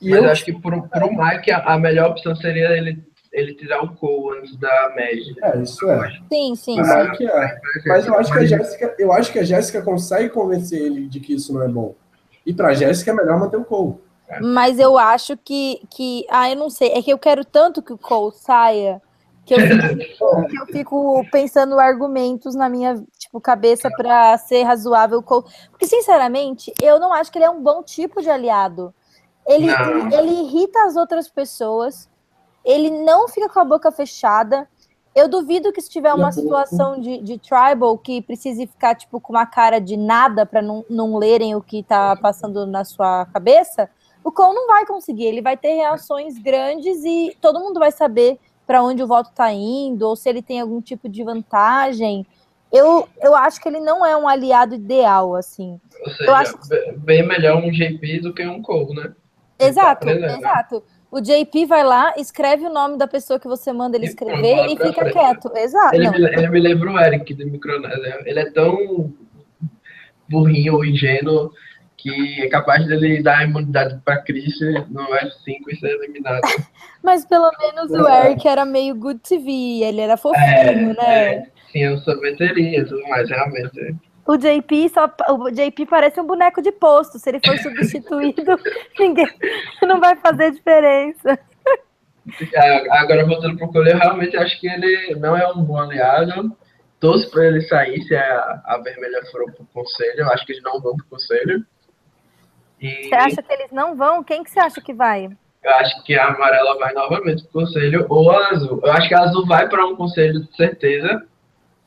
E 0.00 0.10
Mas 0.10 0.22
eu 0.22 0.30
acho 0.30 0.44
que 0.44 0.52
pro, 0.52 0.88
pro 0.88 1.10
Mike 1.10 1.50
a, 1.50 1.76
melhor 1.78 2.10
opção 2.10 2.34
seria 2.36 2.76
ele, 2.76 3.04
ele 3.32 3.54
tirar 3.54 3.82
o 3.82 3.94
Cole 3.96 4.38
antes 4.38 4.56
da 4.56 4.92
Meg. 4.94 5.34
É, 5.42 5.58
isso 5.60 5.88
é. 5.90 6.10
Sim, 6.32 6.54
sim, 6.54 6.76
Mas, 6.76 6.88
sim. 6.88 6.94
é 6.94 7.16
que 7.16 7.26
é. 7.26 7.60
Mas 7.86 8.06
eu 8.06 8.14
acho 8.14 8.32
que 8.32 8.38
a 8.38 8.46
Jéssica, 8.46 8.94
eu 8.98 9.12
acho 9.12 9.32
que 9.32 9.38
a 9.40 9.44
Jéssica 9.44 9.82
consegue 9.82 10.30
convencer 10.30 10.80
ele 10.80 11.08
de 11.08 11.18
que 11.18 11.34
isso 11.34 11.52
não 11.52 11.62
é 11.62 11.68
bom. 11.68 11.94
E 12.46 12.54
pra 12.54 12.74
Jéssica 12.74 13.10
é 13.10 13.14
melhor 13.14 13.38
manter 13.38 13.56
o 13.56 13.64
Cole. 13.64 13.96
Mas 14.42 14.78
eu 14.78 14.98
acho 14.98 15.36
que, 15.36 15.80
que. 15.90 16.26
Ah, 16.28 16.50
eu 16.50 16.56
não 16.56 16.70
sei. 16.70 16.92
É 16.92 17.02
que 17.02 17.12
eu 17.12 17.18
quero 17.18 17.44
tanto 17.44 17.82
que 17.82 17.92
o 17.92 17.98
Cole 17.98 18.34
saia 18.34 19.00
que 19.48 19.54
eu 19.54 19.60
fico, 19.60 20.46
que 20.46 20.58
eu 20.58 20.66
fico 20.66 21.26
pensando 21.32 21.80
argumentos 21.80 22.54
na 22.54 22.68
minha 22.68 23.02
tipo, 23.18 23.40
cabeça 23.40 23.90
para 23.90 24.36
ser 24.36 24.62
razoável. 24.64 25.22
Cole. 25.22 25.46
Porque, 25.70 25.86
sinceramente, 25.86 26.72
eu 26.82 27.00
não 27.00 27.12
acho 27.14 27.32
que 27.32 27.38
ele 27.38 27.46
é 27.46 27.50
um 27.50 27.62
bom 27.62 27.82
tipo 27.82 28.20
de 28.20 28.28
aliado. 28.28 28.94
Ele, 29.46 29.66
Não. 29.66 30.12
ele 30.12 30.42
irrita 30.42 30.84
as 30.84 30.94
outras 30.94 31.26
pessoas, 31.30 32.10
ele 32.62 32.90
não 32.90 33.26
fica 33.28 33.48
com 33.48 33.58
a 33.58 33.64
boca 33.64 33.90
fechada. 33.90 34.68
Eu 35.14 35.26
duvido 35.26 35.72
que 35.72 35.80
se 35.80 35.88
tiver 35.88 36.12
uma 36.12 36.30
situação 36.30 37.00
de, 37.00 37.18
de 37.22 37.38
tribal 37.38 37.96
que 37.96 38.20
precise 38.20 38.66
ficar 38.66 38.94
tipo 38.94 39.18
com 39.18 39.32
uma 39.32 39.46
cara 39.46 39.80
de 39.80 39.96
nada 39.96 40.44
para 40.44 40.60
não, 40.60 40.84
não 40.90 41.16
lerem 41.16 41.56
o 41.56 41.62
que 41.62 41.82
tá 41.82 42.14
passando 42.16 42.66
na 42.66 42.84
sua 42.84 43.24
cabeça, 43.32 43.88
o 44.28 44.32
Cole 44.32 44.54
não 44.54 44.66
vai 44.66 44.84
conseguir. 44.86 45.24
Ele 45.24 45.40
vai 45.42 45.56
ter 45.56 45.74
reações 45.74 46.38
grandes 46.38 47.04
e 47.04 47.36
todo 47.40 47.60
mundo 47.60 47.80
vai 47.80 47.90
saber 47.90 48.38
para 48.66 48.82
onde 48.82 49.02
o 49.02 49.06
voto 49.06 49.30
tá 49.34 49.50
indo 49.52 50.06
ou 50.06 50.14
se 50.14 50.28
ele 50.28 50.42
tem 50.42 50.60
algum 50.60 50.80
tipo 50.80 51.08
de 51.08 51.24
vantagem. 51.24 52.26
Eu, 52.70 53.08
eu 53.22 53.34
acho 53.34 53.60
que 53.62 53.68
ele 53.68 53.80
não 53.80 54.04
é 54.04 54.14
um 54.16 54.28
aliado 54.28 54.74
ideal, 54.74 55.34
assim. 55.34 55.80
Ou 56.04 56.10
seja, 56.10 56.24
Eu 56.30 56.34
acho 56.34 56.58
be- 56.68 56.92
bem 56.98 57.26
melhor 57.26 57.56
um 57.64 57.70
JP 57.70 58.20
do 58.20 58.34
que 58.34 58.46
um 58.46 58.60
Cole, 58.60 58.94
né? 58.94 59.12
Exato, 59.58 60.06
Tá 60.06 60.12
exato. 60.12 60.82
O 61.10 61.20
JP 61.22 61.64
vai 61.64 61.82
lá, 61.82 62.12
escreve 62.18 62.66
o 62.66 62.70
nome 62.72 62.98
da 62.98 63.06
pessoa 63.08 63.40
que 63.40 63.48
você 63.48 63.72
manda 63.72 63.96
ele 63.96 64.04
E 64.04 64.08
escrever 64.10 64.66
e 64.68 64.76
pra 64.76 64.86
fica 64.88 65.00
frente. 65.00 65.12
quieto. 65.14 65.50
Exato. 65.56 65.94
Ele, 65.96 66.10
me, 66.10 66.16
ele 66.18 66.48
me 66.48 66.60
lembra 66.60 66.92
o 66.92 67.00
Eric 67.00 67.32
do 67.32 67.46
Micronésia. 67.46 68.20
Ele 68.26 68.38
é 68.40 68.50
tão 68.50 69.10
burrinho 70.28 70.74
ou 70.74 70.84
ingênuo 70.84 71.50
que 71.98 72.42
é 72.42 72.48
capaz 72.48 72.86
dele 72.86 73.22
dar 73.22 73.44
imunidade 73.44 74.00
pra 74.04 74.22
Chris 74.22 74.58
no 74.88 75.02
F5 75.08 75.58
e 75.68 75.76
ser 75.76 75.90
eliminado. 75.90 76.42
Mas 77.02 77.26
pelo 77.26 77.50
menos 77.58 77.90
o 77.90 78.08
Eric 78.08 78.46
era 78.46 78.64
meio 78.64 78.94
good 78.94 79.20
TV, 79.20 79.82
ele 79.82 80.00
era 80.00 80.16
fofinho, 80.16 80.94
né? 80.94 81.34
é, 81.34 81.46
tinha 81.72 81.96
sorveteria 81.98 82.80
e 82.80 82.84
tudo 82.84 83.06
mais, 83.08 83.28
realmente. 83.28 83.96
O 84.26 84.36
JP 84.36 84.90
só 84.90 85.10
o 85.30 85.50
JP 85.50 85.86
parece 85.86 86.20
um 86.20 86.26
boneco 86.26 86.60
de 86.62 86.70
posto. 86.70 87.18
Se 87.18 87.30
ele 87.30 87.40
for 87.44 87.56
substituído, 87.58 88.58
ninguém 88.98 89.26
não 89.82 89.98
vai 89.98 90.16
fazer 90.16 90.52
diferença. 90.52 91.38
É, 92.54 92.98
Agora, 92.98 93.24
voltando 93.24 93.56
pro 93.56 93.72
Cole, 93.72 93.90
eu 93.90 93.98
realmente 93.98 94.36
acho 94.36 94.60
que 94.60 94.68
ele 94.68 95.14
não 95.16 95.36
é 95.36 95.50
um 95.50 95.64
bom 95.64 95.78
aliado. 95.78 96.54
Torço 97.00 97.30
pra 97.30 97.46
ele 97.46 97.62
sair 97.62 98.02
se 98.02 98.14
a, 98.14 98.60
a 98.66 98.78
vermelha 98.84 99.22
for 99.32 99.50
pro 99.52 99.64
conselho. 99.72 100.20
Eu 100.20 100.28
acho 100.30 100.44
que 100.44 100.52
eles 100.52 100.62
não 100.62 100.80
vão 100.80 100.96
pro 100.96 101.06
conselho. 101.06 101.64
E 102.80 103.08
Você 103.08 103.14
acha 103.14 103.42
que 103.42 103.52
eles 103.52 103.70
não 103.72 103.96
vão? 103.96 104.22
Quem 104.22 104.42
que 104.44 104.50
você 104.50 104.60
acha 104.60 104.80
que 104.80 104.94
vai? 104.94 105.30
eu 105.68 105.74
acho 105.74 106.02
que 106.04 106.14
a 106.14 106.28
amarela 106.28 106.78
vai 106.78 106.92
novamente 106.94 107.42
pro 107.44 107.60
conselho 107.60 108.06
ou 108.08 108.30
a 108.30 108.48
azul. 108.48 108.80
Eu 108.82 108.92
acho 108.92 109.08
que 109.08 109.14
a 109.14 109.20
azul 109.20 109.46
vai 109.46 109.68
para 109.68 109.86
um 109.86 109.96
conselho 109.96 110.40
de 110.40 110.56
certeza. 110.56 111.26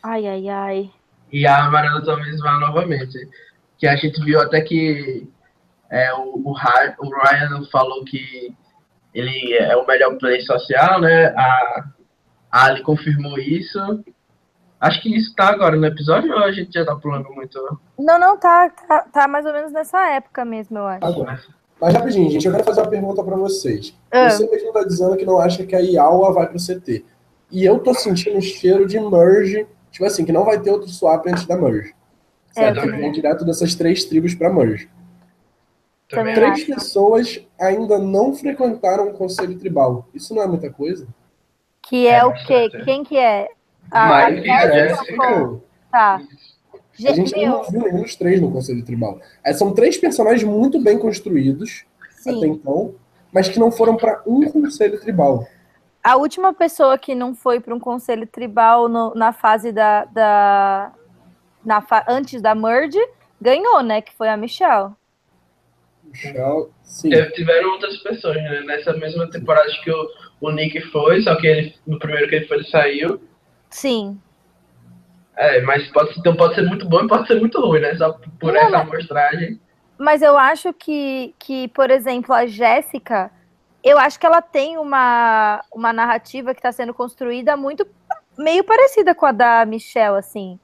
Ai, 0.03 0.27
ai, 0.27 0.49
ai. 0.49 0.91
E 1.31 1.47
a 1.47 1.65
amarela 1.65 2.03
talvez 2.03 2.39
vá 2.39 2.59
novamente. 2.59 3.17
Que 3.77 3.87
a 3.87 3.95
gente 3.95 4.23
viu 4.23 4.39
até 4.39 4.61
que 4.61 5.27
é, 5.89 6.13
o, 6.13 6.41
o, 6.45 6.53
Ryan 6.53 7.65
falou 7.71 8.05
que 8.05 8.53
ele 9.13 9.53
é 9.55 9.75
o 9.75 9.87
melhor 9.87 10.17
play 10.17 10.41
social, 10.41 11.01
né? 11.01 11.27
A, 11.35 11.85
a 12.51 12.65
Ali 12.65 12.83
confirmou 12.83 13.39
isso. 13.39 13.79
Acho 14.81 14.99
que 14.99 15.15
isso 15.15 15.35
tá 15.35 15.49
agora 15.49 15.75
no 15.75 15.85
episódio 15.85 16.33
ou 16.33 16.39
a 16.39 16.51
gente 16.51 16.73
já 16.73 16.83
tá 16.83 16.95
pulando 16.95 17.29
muito? 17.31 17.79
Não, 17.99 18.19
não, 18.19 18.35
tá, 18.35 18.67
tá, 18.69 19.01
tá 19.13 19.27
mais 19.27 19.45
ou 19.45 19.53
menos 19.53 19.71
nessa 19.71 20.09
época 20.09 20.43
mesmo, 20.43 20.79
eu 20.79 20.87
acho. 20.87 21.05
Agora. 21.05 21.39
Mas 21.79 21.93
rapidinho, 21.93 22.31
gente, 22.31 22.45
eu 22.47 22.51
quero 22.51 22.63
fazer 22.63 22.81
uma 22.81 22.89
pergunta 22.89 23.23
pra 23.23 23.35
vocês. 23.35 23.95
Ah. 24.11 24.29
Você 24.29 24.49
mesmo 24.49 24.73
tá 24.73 24.83
dizendo 24.83 25.15
que 25.15 25.25
não 25.25 25.39
acha 25.39 25.63
que 25.65 25.75
a 25.75 25.79
Iawa 25.79 26.33
vai 26.33 26.47
pro 26.47 26.57
CT. 26.57 27.05
E 27.51 27.63
eu 27.63 27.79
tô 27.79 27.93
sentindo 27.93 28.37
um 28.37 28.41
cheiro 28.41 28.87
de 28.87 28.99
merge, 28.99 29.67
tipo 29.91 30.05
assim, 30.05 30.25
que 30.25 30.31
não 30.31 30.45
vai 30.45 30.59
ter 30.59 30.71
outro 30.71 30.89
swap 30.89 31.27
antes 31.27 31.45
da 31.45 31.55
merge. 31.55 31.93
É, 32.55 32.73
Certo? 32.73 32.81
Que 32.81 32.91
vem 32.91 33.11
direto 33.11 33.45
dessas 33.45 33.75
três 33.75 34.03
tribos 34.05 34.33
pra 34.33 34.51
merge. 34.51 34.89
Também 36.09 36.33
Três 36.35 36.53
acho. 36.53 36.65
pessoas 36.65 37.39
ainda 37.59 37.97
não 37.97 38.33
frequentaram 38.33 39.09
o 39.09 39.13
conselho 39.13 39.57
tribal. 39.57 40.07
Isso 40.13 40.35
não 40.35 40.41
é 40.41 40.47
muita 40.47 40.69
coisa? 40.69 41.07
Que 41.81 42.07
é, 42.07 42.17
É, 42.17 42.25
o 42.25 42.33
quê? 42.33 42.69
Quem 42.83 43.03
que 43.03 43.17
é? 43.17 43.47
Mike 43.93 44.41
e 44.41 44.45
Jéssica 44.45 44.73
Jéssica. 44.95 45.17
Cole. 45.17 45.61
Tá. 45.91 46.21
A 47.07 47.11
gente 47.13 47.35
Meu, 47.37 47.49
não 47.49 47.63
viu 47.63 47.81
nenhum 47.81 48.01
dos 48.03 48.15
três 48.15 48.39
no 48.39 48.51
conselho 48.51 48.83
tribal. 48.85 49.19
É, 49.43 49.53
são 49.53 49.73
três 49.73 49.97
personagens 49.97 50.43
muito 50.43 50.79
bem 50.79 50.97
construídos 50.99 51.83
até 52.21 52.31
sim. 52.31 52.45
então, 52.45 52.93
mas 53.33 53.49
que 53.49 53.57
não 53.59 53.71
foram 53.71 53.97
pra 53.97 54.21
um 54.27 54.43
conselho 54.51 54.99
tribal. 54.99 55.47
A 56.03 56.15
última 56.15 56.53
pessoa 56.53 56.97
que 56.97 57.13
não 57.15 57.33
foi 57.35 57.59
para 57.59 57.73
um 57.73 57.79
conselho 57.79 58.27
tribal 58.27 58.87
no- 58.89 59.13
na 59.15 59.31
fase 59.33 59.71
da. 59.71 60.05
da 60.05 60.91
na 61.63 61.79
fa- 61.81 62.05
antes 62.07 62.41
da 62.41 62.55
merge 62.55 62.99
ganhou, 63.39 63.81
né? 63.83 64.01
Que 64.01 64.13
foi 64.15 64.27
a 64.29 64.35
Michelle. 64.37 64.91
Michel, 66.03 66.71
sim. 66.83 67.09
Teve- 67.09 67.31
Tiveram 67.31 67.71
outras 67.71 67.97
pessoas, 67.97 68.35
né? 68.37 68.61
Nessa 68.65 68.93
mesma 68.93 69.29
temporada 69.29 69.69
que 69.83 69.91
o, 69.91 70.07
o 70.41 70.51
Nick 70.51 70.81
foi, 70.91 71.21
só 71.21 71.35
que 71.35 71.47
ele, 71.47 71.75
no 71.87 71.99
primeiro 71.99 72.27
que 72.27 72.35
ele 72.35 72.47
foi, 72.47 72.57
ele 72.57 72.67
saiu. 72.67 73.21
Sim. 73.71 74.19
É, 75.35 75.61
mas 75.61 75.87
pode, 75.91 76.19
então 76.19 76.35
pode 76.35 76.55
ser 76.55 76.63
muito 76.63 76.87
bom 76.87 77.03
e 77.03 77.07
pode 77.07 77.25
ser 77.27 77.39
muito 77.39 77.59
ruim, 77.59 77.79
né? 77.79 77.95
Só 77.95 78.13
por 78.39 78.53
Não, 78.53 78.61
essa 78.61 78.77
amostragem. 78.77 79.59
Mas 79.97 80.21
eu 80.21 80.37
acho 80.37 80.73
que, 80.73 81.33
que 81.39 81.67
por 81.69 81.89
exemplo, 81.89 82.33
a 82.35 82.45
Jéssica, 82.45 83.31
eu 83.83 83.97
acho 83.97 84.19
que 84.19 84.25
ela 84.25 84.41
tem 84.41 84.77
uma, 84.77 85.63
uma 85.73 85.93
narrativa 85.93 86.53
que 86.53 86.59
está 86.59 86.71
sendo 86.71 86.93
construída 86.93 87.55
muito 87.57 87.87
meio 88.37 88.63
parecida 88.63 89.15
com 89.15 89.25
a 89.25 89.31
da 89.31 89.65
Michelle, 89.65 90.17
assim. 90.17 90.59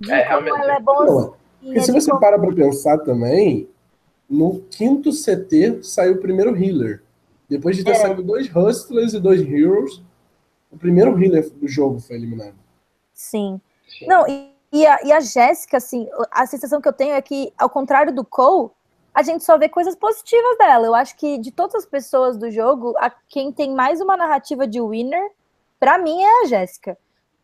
De 0.00 0.10
É, 0.12 0.24
como 0.24 0.42
realmente. 0.44 0.62
ela 0.64 0.72
é 0.74 0.78
Não, 0.78 0.84
boazinha. 0.84 1.32
Porque 1.62 1.80
se 1.80 1.92
você 1.92 2.10
como- 2.10 2.20
para 2.20 2.38
pra 2.38 2.52
pensar 2.52 2.98
também, 2.98 3.68
no 4.28 4.60
quinto 4.70 5.10
CT 5.12 5.82
saiu 5.82 6.14
o 6.14 6.20
primeiro 6.20 6.56
healer. 6.56 7.02
Depois 7.48 7.76
de 7.76 7.84
ter 7.84 7.92
É. 7.92 7.94
saído 7.94 8.22
dois 8.22 8.54
Hustlers 8.54 9.14
e 9.14 9.20
dois 9.20 9.40
Heroes, 9.40 10.02
o 10.70 10.78
primeiro 10.78 11.18
healer 11.22 11.48
do 11.50 11.66
jogo 11.66 12.00
foi 12.00 12.16
eliminado. 12.16 12.56
Sim. 13.12 13.60
Não, 14.06 14.26
e, 14.28 14.52
e 14.72 14.86
a, 14.86 14.98
e 15.04 15.12
a 15.12 15.20
Jéssica, 15.20 15.76
assim, 15.76 16.08
a 16.30 16.46
sensação 16.46 16.80
que 16.80 16.88
eu 16.88 16.92
tenho 16.92 17.14
é 17.14 17.22
que, 17.22 17.52
ao 17.58 17.70
contrário 17.70 18.14
do 18.14 18.24
Cole, 18.24 18.70
a 19.14 19.22
gente 19.22 19.42
só 19.42 19.58
vê 19.58 19.68
coisas 19.68 19.96
positivas 19.96 20.58
dela. 20.58 20.86
Eu 20.86 20.94
acho 20.94 21.16
que 21.16 21.38
de 21.38 21.50
todas 21.50 21.74
as 21.74 21.86
pessoas 21.86 22.36
do 22.36 22.50
jogo, 22.50 22.94
a, 22.98 23.10
quem 23.28 23.50
tem 23.50 23.74
mais 23.74 24.00
uma 24.00 24.16
narrativa 24.16 24.66
de 24.66 24.80
winner, 24.80 25.30
pra 25.80 25.98
mim, 25.98 26.22
é 26.22 26.42
a 26.42 26.46
Jéssica. 26.46 26.96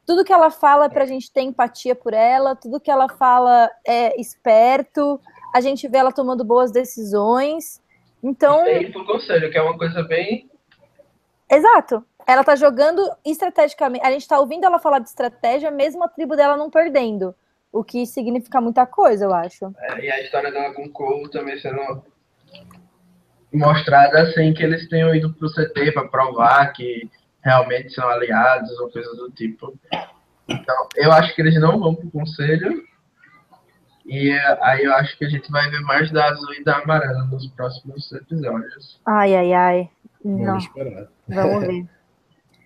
Tudo 0.06 0.24
que 0.24 0.32
ela 0.32 0.50
fala 0.50 0.84
é 0.84 0.88
pra 0.88 1.06
gente 1.06 1.32
ter 1.32 1.40
empatia 1.40 1.94
por 1.94 2.12
ela, 2.12 2.54
tudo 2.54 2.78
que 2.78 2.90
ela 2.90 3.08
fala 3.08 3.70
é 3.86 4.20
esperto, 4.20 5.18
a 5.52 5.60
gente 5.60 5.88
vê 5.88 5.98
ela 5.98 6.12
tomando 6.12 6.44
boas 6.44 6.70
decisões. 6.70 7.80
Então, 8.22 8.66
E 8.66 8.92
pro 8.92 9.04
conselho, 9.06 9.50
que 9.50 9.56
é 9.56 9.62
uma 9.62 9.76
coisa 9.78 10.02
bem. 10.02 10.48
Exato. 11.50 12.04
Ela 12.26 12.42
tá 12.44 12.56
jogando 12.56 13.02
estrategicamente. 13.24 14.04
A 14.06 14.10
gente 14.10 14.26
tá 14.26 14.38
ouvindo 14.38 14.64
ela 14.64 14.78
falar 14.78 14.98
de 14.98 15.08
estratégia, 15.08 15.70
mesmo 15.70 16.02
a 16.04 16.08
tribo 16.08 16.34
dela 16.36 16.56
não 16.56 16.70
perdendo. 16.70 17.34
O 17.72 17.82
que 17.84 18.06
significa 18.06 18.60
muita 18.60 18.86
coisa, 18.86 19.24
eu 19.24 19.34
acho. 19.34 19.72
é, 19.78 20.00
e 20.04 20.10
a 20.10 20.22
história 20.22 20.50
dela 20.52 20.72
com 20.74 20.84
o 20.84 20.90
Cole 20.90 21.28
também 21.30 21.58
sendo 21.58 22.02
mostrada 23.52 24.22
assim 24.22 24.52
que 24.52 24.62
eles 24.62 24.88
tenham 24.88 25.14
ido 25.14 25.32
pro 25.34 25.48
CT 25.52 25.92
para 25.92 26.08
provar 26.08 26.72
que 26.72 27.08
realmente 27.42 27.90
são 27.92 28.08
aliados 28.08 28.70
ou 28.80 28.90
coisa 28.90 29.10
do 29.16 29.30
tipo. 29.30 29.74
Então, 30.48 30.88
eu 30.96 31.12
acho 31.12 31.34
que 31.34 31.42
eles 31.42 31.60
não 31.60 31.78
vão 31.78 31.94
pro 31.94 32.10
conselho. 32.10 32.82
E 34.06 34.30
aí 34.60 34.84
eu 34.84 34.92
acho 34.94 35.16
que 35.16 35.24
a 35.24 35.28
gente 35.30 35.50
vai 35.50 35.68
ver 35.70 35.80
mais 35.80 36.10
da 36.12 36.26
azul 36.28 36.52
e 36.54 36.62
da 36.64 36.76
amarela 36.78 37.24
nos 37.24 37.46
próximos 37.48 38.12
episódios. 38.12 39.00
Ai, 39.06 39.34
ai, 39.34 39.52
ai. 39.52 39.90
Não, 40.22 40.44
Vamos 40.44 40.64
esperar. 40.64 41.08
vamos 41.28 41.66
ver. 41.66 41.86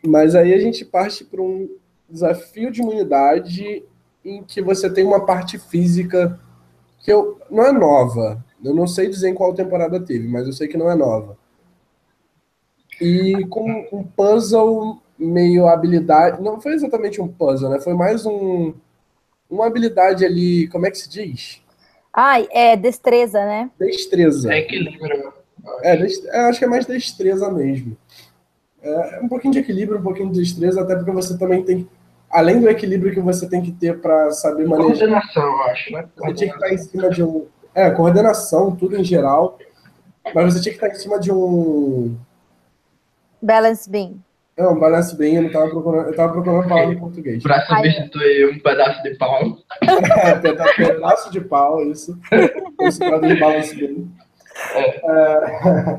Mas 0.07 0.35
aí 0.35 0.55
a 0.55 0.59
gente 0.59 0.85
parte 0.85 1.25
para 1.25 1.43
um 1.43 1.69
desafio 2.09 2.71
de 2.71 2.81
imunidade 2.81 3.85
em 4.25 4.43
que 4.43 4.63
você 4.63 4.91
tem 4.93 5.05
uma 5.05 5.25
parte 5.27 5.59
física 5.59 6.39
que 7.01 7.13
eu, 7.13 7.41
não 7.51 7.65
é 7.67 7.73
nova. 7.73 8.45
Eu 8.65 8.75
não 8.75 8.87
sei 8.87 9.09
dizer 9.09 9.29
em 9.31 9.35
qual 9.35 9.55
temporada 9.55 10.01
teve, 10.01 10.29
mas 10.29 10.47
eu 10.47 10.53
sei 10.53 10.69
que 10.69 10.77
não 10.79 10.91
é 10.91 10.95
nova. 10.97 11.37
E 13.01 13.45
com 13.49 13.89
um 13.93 14.03
puzzle 14.05 15.01
meio 15.19 15.67
habilidade. 15.69 16.43
Não 16.43 16.61
foi 16.61 16.75
exatamente 16.75 17.21
um 17.21 17.29
puzzle, 17.29 17.71
né? 17.71 17.81
Foi 17.81 17.95
mais 17.95 18.25
um. 18.27 18.75
Uma 19.51 19.67
habilidade 19.67 20.25
ali. 20.25 20.69
Como 20.69 20.87
é 20.87 20.91
que 20.91 20.99
se 20.99 21.09
diz? 21.11 21.63
Ai, 22.13 22.47
é 22.51 22.77
destreza, 22.77 23.45
né? 23.45 23.71
Destreza. 23.79 24.53
É 24.53 24.59
equilíbrio. 24.59 25.33
É, 25.83 25.97
dest- 25.97 26.25
eu 26.25 26.41
acho 26.43 26.59
que 26.59 26.65
é 26.65 26.69
mais 26.69 26.87
destreza 26.87 27.51
mesmo. 27.51 27.97
É 28.83 29.21
um 29.23 29.29
pouquinho 29.29 29.53
de 29.53 29.59
equilíbrio, 29.59 29.99
um 29.99 30.03
pouquinho 30.03 30.31
de 30.31 30.41
destreza, 30.41 30.81
até 30.83 30.95
porque 30.95 31.11
você 31.11 31.37
também 31.37 31.63
tem, 31.65 31.89
além 32.31 32.61
do 32.61 32.69
equilíbrio 32.69 33.13
que 33.13 33.21
você 33.21 33.49
tem 33.49 33.61
que 33.61 33.73
ter 33.73 34.01
para 34.01 34.31
saber 34.31 34.67
manejar. 34.67 34.87
Coordenação, 34.99 35.43
eu 35.43 35.63
acho, 35.63 35.93
né? 35.93 36.05
Você 36.17 36.35
tinha 36.35 36.51
que 36.51 36.57
estar 36.57 36.73
em 36.73 36.79
cima 36.79 37.11
de 37.11 37.23
um. 37.23 37.47
É, 37.75 37.91
coordenação, 37.91 38.75
tudo 38.77 38.97
em 38.97 39.05
geral. 39.05 39.59
Mas 40.35 40.53
você 40.55 40.61
tinha 40.61 40.73
que 40.77 40.85
estar 40.85 40.89
em 40.95 40.99
cima 41.01 41.19
de 41.19 41.33
um. 41.33 42.17
Balance 43.41 43.89
beam. 43.91 44.17
É, 44.57 44.67
um 44.67 44.79
balance 44.79 45.17
beam, 45.17 45.35
eu 45.37 45.43
não 45.43 45.51
tava 45.53 45.71
procurando, 45.71 46.09
eu 46.09 46.17
tava 46.17 46.33
procurando 46.33 46.65
a 46.65 46.69
palavra 46.69 46.95
em 46.95 46.99
português. 46.99 47.43
Pra 47.43 47.65
substituir 47.67 48.51
um 48.53 48.59
pedaço 48.59 49.03
de 49.05 49.15
pau. 49.17 49.57
É, 49.83 50.35
peda- 50.35 50.75
pedaço 50.77 51.31
de 51.31 51.41
pau, 51.41 51.83
isso. 51.85 52.19
Isso 52.83 52.99
para 52.99 53.21
de 53.21 53.37
balance 53.39 53.75
beam. 53.77 54.09
É, 55.05 55.99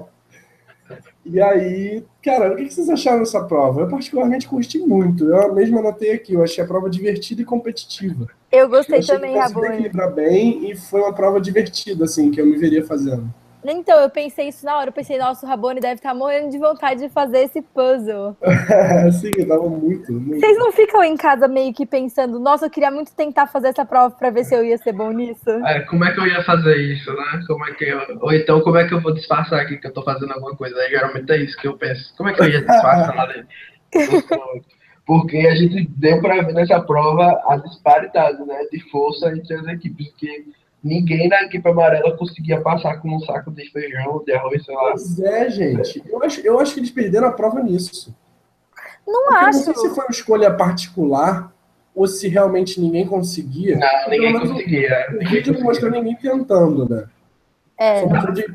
E 1.25 1.39
aí, 1.41 2.03
cara, 2.23 2.53
o 2.53 2.55
que 2.55 2.69
vocês 2.69 2.89
acharam 2.89 3.19
dessa 3.19 3.43
prova? 3.43 3.81
Eu 3.81 3.89
particularmente 3.89 4.47
curti 4.47 4.79
muito. 4.79 5.25
Eu 5.25 5.53
mesmo 5.53 5.77
anotei 5.77 6.11
aqui, 6.13 6.33
eu 6.33 6.43
achei 6.43 6.63
a 6.63 6.67
prova 6.67 6.89
divertida 6.89 7.41
e 7.41 7.45
competitiva. 7.45 8.27
Eu 8.51 8.59
Eu 8.61 8.69
gostei 8.69 8.99
achei 8.99 9.15
também, 9.15 9.37
Rabone. 9.37 9.67
equilibrar 9.67 10.11
bem 10.11 10.71
e 10.71 10.75
foi 10.75 11.01
uma 11.01 11.13
prova 11.13 11.39
divertida, 11.39 12.05
assim, 12.05 12.31
que 12.31 12.39
eu 12.41 12.45
me 12.45 12.57
veria 12.57 12.85
fazendo. 12.85 13.31
Então, 13.63 13.99
eu 13.99 14.09
pensei 14.09 14.47
isso 14.47 14.65
na 14.65 14.77
hora. 14.77 14.89
Eu 14.89 14.93
pensei, 14.93 15.17
nossa, 15.17 15.45
o 15.45 15.49
Rabone 15.49 15.79
deve 15.79 15.95
estar 15.95 16.13
morrendo 16.13 16.49
de 16.49 16.57
vontade 16.57 17.01
de 17.01 17.09
fazer 17.09 17.39
esse 17.39 17.61
puzzle. 17.61 18.37
Sim, 19.11 19.31
eu 19.37 19.47
tava 19.47 19.69
muito, 19.69 20.11
muito. 20.13 20.39
Vocês 20.39 20.57
não 20.57 20.71
ficam 20.71 21.03
em 21.03 21.17
casa 21.17 21.47
meio 21.47 21.73
que 21.73 21.85
pensando, 21.85 22.39
nossa, 22.39 22.65
eu 22.65 22.69
queria 22.69 22.89
muito 22.89 23.13
tentar 23.13 23.47
fazer 23.47 23.69
essa 23.69 23.85
prova 23.85 24.15
pra 24.15 24.29
ver 24.29 24.45
se 24.45 24.55
eu 24.55 24.63
ia 24.63 24.77
ser 24.77 24.93
bom 24.93 25.11
nisso? 25.11 25.49
É, 25.65 25.81
como 25.81 26.05
é 26.05 26.13
que 26.13 26.19
eu 26.19 26.27
ia 26.27 26.43
fazer 26.43 26.77
isso, 26.77 27.11
né? 27.13 27.43
Como 27.47 27.65
é 27.65 27.73
que 27.73 27.85
eu... 27.85 27.99
Ou 28.21 28.33
então, 28.33 28.61
como 28.61 28.77
é 28.77 28.87
que 28.87 28.93
eu 28.93 29.01
vou 29.01 29.13
disfarçar 29.13 29.59
aqui 29.59 29.77
que 29.77 29.87
eu 29.87 29.93
tô 29.93 30.03
fazendo 30.03 30.31
alguma 30.31 30.55
coisa? 30.55 30.77
Aí, 30.79 30.91
geralmente 30.91 31.31
é 31.31 31.37
isso 31.37 31.57
que 31.57 31.67
eu 31.67 31.77
penso. 31.77 32.13
Como 32.17 32.29
é 32.29 32.33
que 32.33 32.41
eu 32.41 32.49
ia 32.49 32.61
disfarçar 32.61 33.19
ali? 33.19 33.45
Porque 35.05 35.37
a 35.37 35.55
gente 35.55 35.89
deu 35.97 36.21
pra 36.21 36.43
ver 36.43 36.53
nessa 36.53 36.79
prova 36.81 37.41
a 37.47 37.57
disparidade, 37.57 38.45
né? 38.45 38.63
De 38.71 38.79
força 38.91 39.35
entre 39.35 39.55
as 39.55 39.65
equipes. 39.65 40.13
Que 40.15 40.45
ninguém 40.83 41.27
na 41.27 41.43
equipe 41.43 41.67
amarela 41.67 42.15
conseguia 42.17 42.61
passar 42.61 42.97
com 43.01 43.15
um 43.15 43.19
saco 43.21 43.51
de 43.51 43.69
feijão, 43.71 44.23
de 44.25 44.31
arroz, 44.33 44.63
sei 44.65 44.75
lá. 44.75 44.81
Pois 44.91 45.19
é, 45.19 45.49
gente. 45.49 46.03
Eu 46.07 46.23
acho, 46.23 46.41
eu 46.41 46.59
acho 46.59 46.73
que 46.73 46.79
eles 46.79 46.91
perderam 46.91 47.27
a 47.27 47.31
prova 47.31 47.61
nisso. 47.61 48.15
Não 49.05 49.23
Porque 49.25 49.35
acho. 49.45 49.57
não 49.57 49.63
sei 49.65 49.75
se 49.75 49.89
foi 49.95 50.03
uma 50.05 50.11
escolha 50.11 50.53
particular 50.53 51.51
ou 51.95 52.07
se 52.07 52.27
realmente 52.27 52.79
ninguém 52.79 53.05
conseguia. 53.05 53.77
Não, 53.77 54.09
ninguém 54.09 54.31
menos 54.33 54.51
conseguia. 54.51 55.07
O 55.09 55.13
Ninguém 55.13 55.27
vídeo 55.27 55.53
não 55.53 55.61
mostrou 55.61 55.91
ninguém 55.91 56.15
tentando, 56.15 56.87
né? 56.87 57.05
É, 57.77 58.01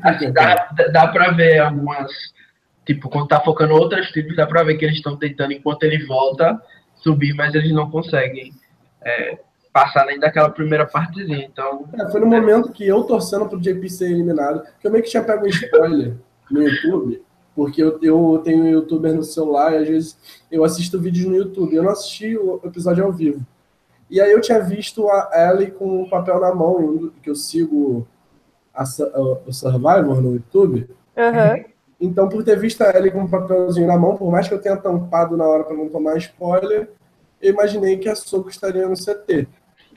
Assim, 0.03 0.31
dá- 0.31 0.69
dá 0.91 1.07
pra 1.07 1.31
ver 1.31 1.59
algumas. 1.59 2.11
Tipo, 2.85 3.09
quando 3.09 3.27
tá 3.27 3.39
focando 3.41 3.73
outras 3.73 4.11
tribos, 4.11 4.35
dá 4.35 4.45
pra 4.45 4.63
ver 4.63 4.75
que 4.77 4.85
eles 4.85 4.97
estão 4.97 5.17
tentando, 5.17 5.51
enquanto 5.53 5.83
ele 5.83 6.05
volta, 6.05 6.61
subir, 6.97 7.33
mas 7.33 7.53
eles 7.55 7.73
não 7.73 7.89
conseguem 7.89 8.53
é, 9.03 9.39
passar 9.75 10.05
nem 10.05 10.17
daquela 10.17 10.49
primeira 10.49 10.85
partezinha. 10.85 11.43
Então, 11.43 11.83
É, 11.99 12.09
foi 12.09 12.21
no 12.21 12.27
momento 12.27 12.71
que 12.71 12.87
eu 12.87 13.03
torcendo 13.03 13.45
pro 13.45 13.59
JP 13.59 13.89
ser 13.89 14.09
eliminado, 14.09 14.63
que 14.79 14.87
eu 14.87 14.91
meio 14.91 15.03
que 15.03 15.09
tinha 15.09 15.21
pego 15.21 15.43
um 15.45 15.49
spoiler 15.49 16.13
no 16.49 16.63
YouTube, 16.63 17.21
porque 17.53 17.83
eu, 17.83 17.99
eu 18.01 18.39
tenho 18.41 18.63
um 18.63 18.69
youtuber 18.69 19.13
no 19.13 19.21
celular 19.21 19.73
e 19.73 19.77
às 19.79 19.87
vezes 19.89 20.17
eu 20.49 20.63
assisto 20.63 20.97
vídeos 20.97 21.27
no 21.27 21.35
YouTube. 21.35 21.75
Eu 21.75 21.83
não 21.83 21.91
assisti 21.91 22.37
o 22.37 22.61
episódio 22.63 23.03
ao 23.03 23.11
vivo. 23.11 23.45
E 24.09 24.21
aí 24.21 24.31
eu 24.31 24.39
tinha 24.39 24.61
visto 24.61 25.09
a 25.09 25.29
Ellie 25.51 25.71
com 25.71 26.03
um 26.03 26.09
papel 26.09 26.39
na 26.39 26.55
mão, 26.55 27.11
que 27.21 27.29
eu 27.29 27.35
sigo 27.35 28.07
a 28.73 28.85
Su- 28.85 29.11
o 29.45 29.51
Survivor 29.51 30.21
no 30.21 30.35
YouTube. 30.35 30.87
aham. 31.17 31.65
Então, 31.99 32.29
por 32.29 32.43
ter 32.45 32.57
visto 32.57 32.81
a 32.81 32.91
Ellie 32.95 33.11
com 33.11 33.19
um 33.21 33.27
papelzinho 33.27 33.87
na 33.87 33.97
mão, 33.97 34.15
por 34.15 34.31
mais 34.31 34.47
que 34.47 34.53
eu 34.53 34.61
tenha 34.61 34.77
tampado 34.77 35.35
na 35.35 35.45
hora 35.45 35.63
para 35.65 35.75
não 35.75 35.89
tomar 35.89 36.15
spoiler, 36.17 36.89
eu 37.41 37.51
imaginei 37.53 37.97
que 37.97 38.07
a 38.09 38.15
Soco 38.15 38.49
estaria 38.49 38.87
no 38.87 38.95
CT. 38.95 39.47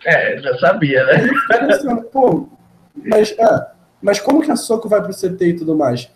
É, 0.05 0.39
já 0.39 0.59
sabia, 0.59 1.05
né? 1.05 1.29
Pensando, 1.49 2.03
pô, 2.05 2.49
mas, 2.95 3.33
é, 3.39 3.67
mas 4.01 4.21
como 4.21 4.43
que 4.43 4.51
a 4.51 4.57
Soco 4.57 4.89
vai 4.89 5.03
pro 5.03 5.15
CT 5.15 5.45
e 5.45 5.57
tudo 5.57 5.77
mais? 5.77 6.11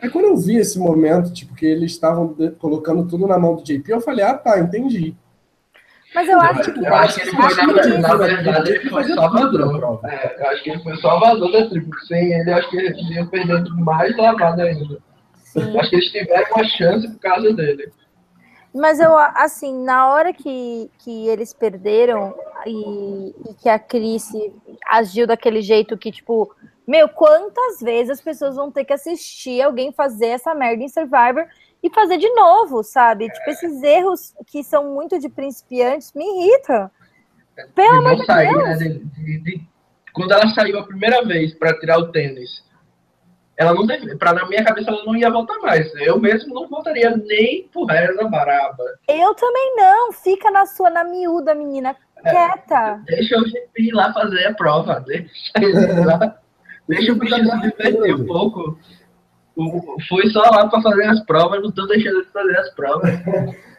Aí 0.00 0.10
quando 0.10 0.26
eu 0.26 0.36
vi 0.36 0.56
esse 0.56 0.78
momento, 0.78 1.32
tipo, 1.32 1.54
que 1.54 1.64
eles 1.64 1.92
estavam 1.92 2.36
colocando 2.58 3.06
tudo 3.06 3.26
na 3.26 3.38
mão 3.38 3.56
do 3.56 3.62
JP, 3.62 3.90
eu 3.90 4.00
falei, 4.00 4.24
ah, 4.24 4.34
tá, 4.34 4.58
entendi. 4.58 5.16
Mas 6.14 6.28
eu 6.28 6.40
acho 6.40 6.72
que. 6.72 6.84
Eu 6.84 6.94
acho 6.94 7.14
que 7.16 7.28
ele 7.28 7.36
foi, 7.36 7.98
na, 7.98 8.14
verdade, 8.16 8.70
ele 8.70 8.88
foi 8.90 9.04
salvador. 9.04 10.00
É, 10.04 10.36
eu 10.40 10.46
acho 10.50 10.62
que 10.62 10.70
ele 10.70 10.82
foi 10.82 10.96
salvador 10.98 11.52
da 11.52 11.68
tribo. 11.68 11.90
Sem 12.06 12.32
ele, 12.32 12.50
eu 12.50 12.56
acho 12.56 12.70
que 12.70 12.76
eles 12.78 13.10
iam 13.10 13.26
perder 13.26 13.64
mais 13.74 14.16
lavada 14.16 14.62
ainda. 14.62 14.98
Sim. 15.34 15.78
Acho 15.78 15.90
que 15.90 15.96
eles 15.96 16.10
tiveram 16.10 16.46
uma 16.54 16.64
chance 16.64 17.08
por 17.08 17.20
causa 17.20 17.52
dele. 17.52 17.92
Mas 18.74 19.00
eu, 19.00 19.16
assim, 19.16 19.84
na 19.84 20.08
hora 20.10 20.32
que, 20.32 20.90
que 20.98 21.28
eles 21.28 21.52
perderam 21.52 22.34
e, 22.66 23.34
e 23.50 23.54
que 23.54 23.68
a 23.68 23.78
Cris 23.78 24.30
agiu 24.88 25.26
daquele 25.26 25.60
jeito 25.62 25.96
que, 25.96 26.10
tipo, 26.12 26.54
meu, 26.86 27.08
quantas 27.08 27.80
vezes 27.80 28.10
as 28.10 28.20
pessoas 28.20 28.56
vão 28.56 28.70
ter 28.70 28.84
que 28.84 28.92
assistir 28.92 29.62
alguém 29.62 29.92
fazer 29.92 30.26
essa 30.28 30.54
merda 30.54 30.82
em 30.82 30.88
Survivor 30.88 31.46
e 31.82 31.90
fazer 31.90 32.16
de 32.18 32.28
novo, 32.34 32.82
sabe? 32.82 33.28
Tipo, 33.30 33.50
esses 33.50 33.82
erros 33.82 34.34
que 34.46 34.62
são 34.64 34.92
muito 34.94 35.18
de 35.18 35.28
principiantes 35.28 36.12
me 36.14 36.24
irritam. 36.24 36.90
Pelo 37.74 37.98
amor 37.98 38.16
de 38.16 38.26
sair, 38.26 38.52
Deus. 38.52 38.62
né? 38.64 38.74
de- 38.76 38.98
de- 39.04 39.38
de- 39.40 39.68
Quando 40.12 40.32
ela 40.32 40.48
saiu 40.54 40.78
a 40.78 40.84
primeira 40.86 41.24
vez 41.24 41.54
para 41.54 41.78
tirar 41.78 41.98
o 41.98 42.10
tênis, 42.10 42.64
ela 43.56 43.72
não 43.72 43.86
deve, 43.86 44.14
pra, 44.16 44.32
na 44.34 44.46
minha 44.46 44.62
cabeça 44.64 44.90
ela 44.90 45.02
não 45.04 45.16
ia 45.16 45.30
voltar 45.30 45.58
mais. 45.60 45.90
Eu 45.96 46.18
mesmo 46.20 46.54
não 46.54 46.68
voltaria 46.68 47.10
nem 47.16 47.68
por 47.68 47.86
reza 47.86 48.24
baraba. 48.28 48.84
Eu 49.08 49.34
também 49.34 49.74
não. 49.76 50.12
Fica 50.12 50.50
na 50.50 50.66
sua, 50.66 50.90
na 50.90 51.02
miúda, 51.04 51.54
menina. 51.54 51.96
Quieta. 52.22 53.00
Deixa 53.06 53.38
o 53.38 53.44
GP 53.46 53.82
ir 53.82 53.92
lá 53.92 54.12
fazer 54.12 54.46
a 54.46 54.54
prova. 54.54 55.00
Deixa 55.00 55.28
ele 55.60 56.04
lá. 56.04 56.38
Deixa 56.88 57.12
o 57.12 57.16
bicho 57.16 57.34
se 57.36 57.60
divertir 57.60 58.14
um 58.14 58.26
pouco. 58.26 58.78
O- 59.56 59.96
Foi 60.08 60.26
só 60.30 60.40
lá 60.42 60.68
para 60.68 60.82
fazer 60.82 61.04
as 61.06 61.24
provas, 61.24 61.62
não 61.62 61.72
tô 61.72 61.86
deixando 61.86 62.22
de 62.24 62.30
fazer 62.30 62.56
as 62.58 62.74
provas. 62.74 63.10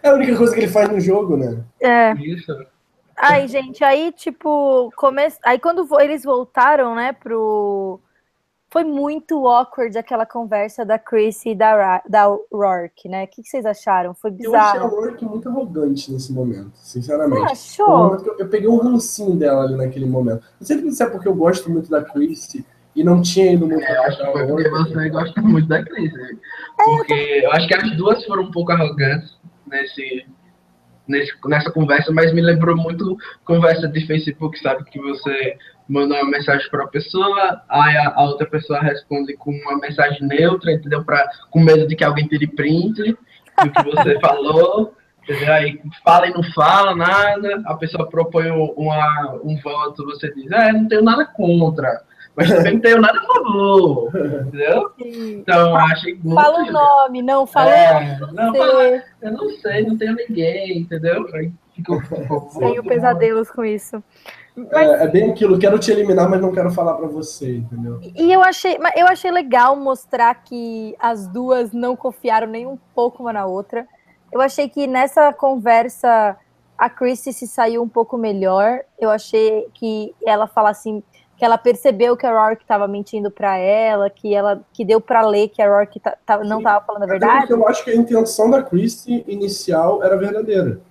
É 0.04 0.10
a 0.10 0.14
única 0.14 0.36
coisa 0.38 0.54
que 0.54 0.62
ele 0.62 0.68
faz 0.72 0.90
no 0.90 1.00
jogo, 1.00 1.38
né? 1.38 1.64
É. 1.82 2.14
Isso. 2.14 2.52
Ai, 3.16 3.48
gente, 3.48 3.84
aí, 3.84 4.12
tipo, 4.12 4.92
come... 4.96 5.24
aí 5.44 5.58
quando 5.60 5.88
eles 6.00 6.24
voltaram, 6.24 6.96
né, 6.96 7.14
pro. 7.14 8.00
Foi 8.70 8.84
muito 8.84 9.47
awkward 9.47 9.97
aquela 9.97 10.26
conversa 10.26 10.86
da 10.86 10.99
Chris 10.99 11.45
e 11.45 11.55
da, 11.55 11.74
Ra... 11.76 12.03
da 12.07 12.26
Rourke, 12.51 13.07
né? 13.07 13.24
O 13.24 13.28
que, 13.28 13.41
que 13.41 13.47
vocês 13.47 13.65
acharam? 13.65 14.13
Foi 14.13 14.30
Eu 14.32 14.53
achei 14.53 14.80
a 14.80 14.84
bizarro. 14.84 14.95
Rourke 14.95 15.26
muito 15.26 15.47
arrogante 15.47 16.11
nesse 16.11 16.34
momento, 16.34 16.72
Você 16.76 16.99
sinceramente. 16.99 17.41
Um 17.41 17.45
achou? 17.45 18.15
eu, 18.26 18.36
eu 18.39 18.49
peguei 18.49 18.68
um 18.68 18.78
rancinho 18.78 19.36
dela 19.38 19.63
ali 19.63 19.76
naquele 19.76 20.05
momento. 20.05 20.43
Não 20.59 20.68
sei 20.68 20.91
se 20.91 21.01
é 21.03 21.09
porque 21.09 21.28
eu 21.28 21.36
gosto 21.36 21.70
muito 21.72 21.89
da 21.89 22.03
Chris 22.03 22.55
e 22.93 23.03
não 23.03 23.22
tinha 23.22 23.53
ido 23.53 23.68
muito 23.68 23.84
É, 23.86 23.97
eu 23.97 24.03
acho 24.03 24.18
que 24.18 24.32
foi 24.32 24.47
porque 24.47 24.70
você 24.70 25.09
gosta 25.09 25.41
muito 25.41 25.68
da 25.68 25.84
Cris. 25.86 26.11
né? 26.13 26.30
Porque 26.76 27.41
eu 27.43 27.51
acho 27.53 27.68
que 27.68 27.76
as 27.76 27.95
duas 27.95 28.26
foram 28.26 28.43
um 28.43 28.51
pouco 28.51 28.72
arrogantes 28.74 29.38
nesse, 29.65 30.26
nesse, 31.07 31.32
nessa 31.45 31.72
conversa, 31.72 32.11
mas 32.11 32.34
me 32.34 32.41
lembrou 32.41 32.76
muito 32.76 33.15
conversa 33.45 33.88
de 33.88 34.05
Facebook, 34.05 34.59
sabe? 34.59 34.84
Que 34.86 34.99
você 34.99 35.57
manda 35.88 36.16
uma 36.16 36.30
mensagem 36.32 36.70
para 36.70 36.84
a 36.84 36.88
pessoa, 36.88 37.62
aí 37.70 37.98
a, 37.98 38.14
a 38.16 38.24
outra 38.26 38.46
pessoa 38.48 38.80
responde 38.80 39.36
com 39.38 39.52
uma 39.52 39.78
mensagem 39.78 40.22
neutra, 40.28 40.72
entendeu? 40.72 41.04
Pra, 41.04 41.28
com 41.50 41.60
medo 41.60 41.88
de 41.88 41.96
que 41.96 42.04
alguém 42.04 42.28
tire 42.28 42.48
print 42.48 42.96
do 43.64 43.72
que 43.72 43.84
você 43.84 44.20
falou. 44.22 44.94
Entendeu? 45.24 45.54
Aí 45.54 45.82
fala 46.06 46.28
e 46.28 46.34
não 46.34 46.42
fala 46.54 46.96
nada, 46.96 47.62
a 47.66 47.76
pessoa 47.76 48.08
propõe 48.10 48.50
um- 48.50 48.74
uma, 48.78 49.38
um 49.44 49.60
voto, 49.60 50.06
você 50.06 50.34
diz, 50.34 50.50
é, 50.52 50.72
não 50.72 50.88
tenho 50.88 51.02
nada 51.04 51.26
contra, 51.26 52.02
mas 52.34 52.48
também 52.50 52.76
não 52.76 52.80
tenho 52.80 53.02
nada 53.02 53.20
a 53.20 53.24
favor, 53.26 54.10
entendeu? 54.16 54.90
Então, 54.98 55.70
eu 55.72 55.76
achei 55.76 56.14
muito... 56.24 56.34
Fala 56.42 56.60
o 56.64 56.72
nome, 56.72 57.22
não, 57.22 57.46
fala 57.46 57.70
É, 57.72 58.20
não, 58.32 58.56
fala, 58.56 59.04
eu 59.22 59.32
não 59.34 59.50
sei, 59.58 59.86
não 59.86 59.98
tenho 59.98 60.16
ninguém, 60.16 60.78
entendeu? 60.80 61.28
Aí 61.34 61.52
ficou, 61.76 62.00
ficou 62.00 62.50
Tenho 62.58 62.84
pesadelos 62.86 63.52
com 63.52 63.66
isso. 63.66 64.02
É, 64.72 65.03
é 65.03 65.08
bem 65.08 65.30
aquilo, 65.32 65.60
quero 65.60 65.78
te 65.78 65.91
eliminar, 65.91 66.28
mas 66.30 66.41
não 66.41 66.51
quero 66.51 66.72
falar 66.72 66.95
pra 66.95 67.08
você, 67.08 67.58
entendeu? 67.58 67.99
E 68.16 68.32
eu 68.34 68.41
achei, 68.43 68.78
mas 68.80 68.93
eu 68.95 69.05
achei 69.05 69.30
legal 69.30 69.76
mostrar 69.76 70.34
que 70.43 70.95
as 70.99 71.28
duas 71.28 71.72
não 71.72 71.95
confiaram 71.95 72.47
nem 72.47 72.66
um 72.66 72.78
pouco 72.95 73.22
uma 73.22 73.32
na 73.32 73.45
outra. 73.45 73.88
Eu 74.32 74.41
achei 74.41 74.68
que 74.68 74.88
nessa 74.88 75.32
conversa 75.32 76.36
a 76.78 76.89
Chrissy 76.89 77.34
se 77.34 77.47
saiu 77.47 77.82
um 77.84 77.88
pouco 77.89 78.18
melhor. 78.18 78.82
Eu 78.99 79.10
achei 79.10 79.68
que 79.74 80.14
ela 80.26 80.47
fala 80.47 80.70
assim 80.72 81.03
que 81.38 81.45
ela 81.45 81.58
percebeu 81.58 82.18
que 82.18 82.26
a 82.26 82.32
Rourke 82.32 82.64
estava 82.64 82.88
mentindo 82.88 83.30
para 83.30 83.58
ela, 83.58 84.10
que 84.10 84.34
ela 84.34 84.60
que 84.74 84.84
deu 84.84 84.99
para 84.99 85.22
ler 85.22 85.49
que 85.49 85.62
a 85.62 85.70
Rourke 85.70 85.99
tá- 85.99 86.18
tá- 86.26 86.43
não 86.43 86.58
estava 86.58 86.84
falando 86.84 87.03
a 87.03 87.05
Até 87.05 87.20
verdade. 87.20 87.51
eu 87.51 87.68
acho 87.68 87.84
que 87.84 87.91
a 87.91 87.95
intenção 87.95 88.49
da 88.49 88.64
Christie 88.64 89.24
inicial 89.28 90.03
era 90.03 90.18
verdadeira. 90.18 90.82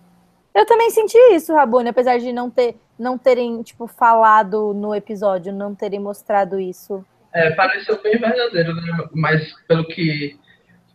Eu 0.55 0.65
também 0.65 0.89
senti 0.91 1.19
isso, 1.35 1.53
Rabone, 1.53 1.89
apesar 1.89 2.19
de 2.19 2.33
não 2.33 2.49
ter 2.49 2.77
não 2.99 3.19
terem 3.19 3.63
tipo 3.63 3.87
falado 3.87 4.73
no 4.75 4.95
episódio, 4.95 5.53
não 5.53 5.75
terem 5.75 6.01
mostrado 6.01 6.59
isso. 6.59 7.05
É, 7.35 7.51
pareceu 7.51 8.01
bem 8.03 8.19
verdadeiro, 8.19 8.75
né? 8.75 9.09
Mas 9.13 9.53
pelo 9.69 9.87
que 9.87 10.39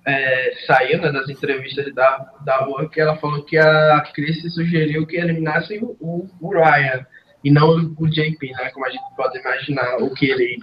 é, 0.05 0.53
saiu 0.65 0.99
né, 0.99 1.11
das 1.11 1.29
entrevistas 1.29 1.93
da, 1.93 2.33
da 2.43 2.65
Work, 2.65 2.99
ela 2.99 3.17
falou 3.17 3.43
que 3.43 3.57
a 3.57 4.01
Chris 4.13 4.41
sugeriu 4.53 5.05
que 5.05 5.17
eliminasse 5.17 5.77
o, 5.99 6.27
o 6.39 6.49
Ryan 6.49 7.05
e 7.43 7.51
não 7.51 7.93
o 7.97 8.07
JP, 8.07 8.51
né? 8.51 8.69
Como 8.71 8.85
a 8.85 8.89
gente 8.89 9.03
pode 9.15 9.37
imaginar 9.37 9.97
o 9.97 10.13
que 10.13 10.29
ele. 10.29 10.57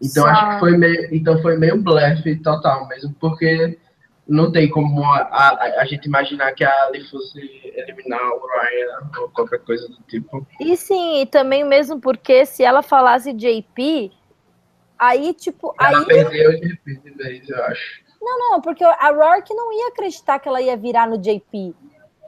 Então 0.00 0.24
Só... 0.24 0.28
acho 0.28 0.50
que 0.50 0.60
foi 0.60 0.76
meio, 0.76 1.14
então 1.14 1.40
foi 1.42 1.56
meio 1.56 1.80
blefe 1.82 2.36
total 2.36 2.86
mesmo, 2.88 3.14
porque 3.20 3.78
não 4.26 4.50
tem 4.50 4.68
como 4.70 5.04
a, 5.04 5.18
a, 5.18 5.80
a, 5.82 5.84
gente 5.84 6.06
imaginar 6.06 6.52
que 6.52 6.64
a 6.64 6.84
Ali 6.84 7.04
fosse 7.08 7.38
eliminar 7.76 8.22
o 8.22 8.46
Ryan 8.46 9.10
ou 9.20 9.28
qualquer 9.30 9.60
coisa 9.60 9.86
do 9.88 9.96
tipo. 10.08 10.46
E 10.60 10.76
sim, 10.76 11.20
e 11.20 11.26
também 11.26 11.62
mesmo 11.62 12.00
porque 12.00 12.46
se 12.46 12.64
ela 12.64 12.82
falasse 12.82 13.32
JP, 13.32 14.10
aí 14.98 15.34
tipo. 15.34 15.74
Ela 15.78 15.98
aí... 15.98 16.06
perdeu 16.06 16.50
o 16.50 16.56
JP 16.56 16.96
de 16.96 17.10
vez, 17.10 17.48
eu 17.48 17.64
acho. 17.64 18.04
Não, 18.20 18.38
não, 18.38 18.60
porque 18.60 18.82
a 18.82 19.10
Rourke 19.10 19.52
não 19.52 19.70
ia 19.70 19.88
acreditar 19.88 20.38
que 20.38 20.48
ela 20.48 20.62
ia 20.62 20.76
virar 20.76 21.06
no 21.06 21.18
JP. 21.18 21.74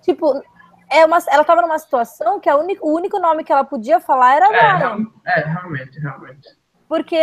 Tipo, 0.03 0.42
é 0.90 1.07
uma, 1.07 1.18
ela 1.30 1.44
tava 1.44 1.62
numa 1.62 1.78
situação 1.78 2.38
que 2.38 2.51
a 2.51 2.57
única, 2.57 2.84
o 2.84 2.94
único 2.94 3.18
nome 3.18 3.42
que 3.42 3.51
ela 3.51 3.64
podia 3.64 3.99
falar 3.99 4.36
era 4.36 4.49
Ryan. 4.49 5.07
É, 5.26 5.40
é, 5.40 5.44
realmente, 5.44 5.99
realmente. 5.99 6.49
Porque 6.89 7.16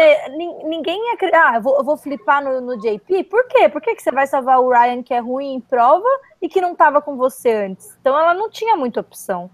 ninguém 0.66 1.00
ia. 1.00 1.18
Ah, 1.34 1.56
eu 1.56 1.62
vou, 1.62 1.78
eu 1.78 1.84
vou 1.84 1.96
flipar 1.96 2.44
no, 2.44 2.60
no, 2.60 2.78
JP? 2.78 3.24
Por 3.26 3.48
quê? 3.48 3.70
Por 3.70 3.82
que, 3.82 3.96
que 3.96 4.04
você 4.04 4.12
vai 4.12 4.28
salvar 4.28 4.60
o 4.60 4.70
Ryan, 4.70 5.02
que 5.02 5.14
é 5.14 5.20
ruim 5.20 5.54
em 5.54 5.62
prova, 5.62 6.08
e 6.42 6.50
que 6.50 6.60
não 6.60 6.74
estava 6.74 7.02
com 7.02 7.16
você 7.16 7.54
antes? 7.54 7.98
Então 8.02 8.18
ela 8.18 8.34
não 8.34 8.50
tinha 8.50 8.76
muita 8.76 9.00
opção. 9.00 9.50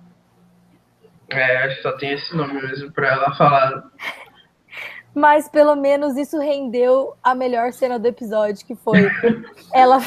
É, 1.29 1.57
acho 1.57 1.75
que 1.77 1.81
só 1.83 1.91
tem 1.91 2.13
esse 2.13 2.35
nome 2.35 2.53
mesmo 2.53 2.91
para 2.91 3.07
ela 3.07 3.35
falar. 3.35 3.83
Mas 5.13 5.47
pelo 5.47 5.75
menos 5.75 6.17
isso 6.17 6.39
rendeu 6.39 7.15
a 7.23 7.35
melhor 7.35 7.71
cena 7.71 7.99
do 7.99 8.07
episódio, 8.07 8.65
que 8.65 8.75
foi 8.75 9.11
ela, 9.73 9.99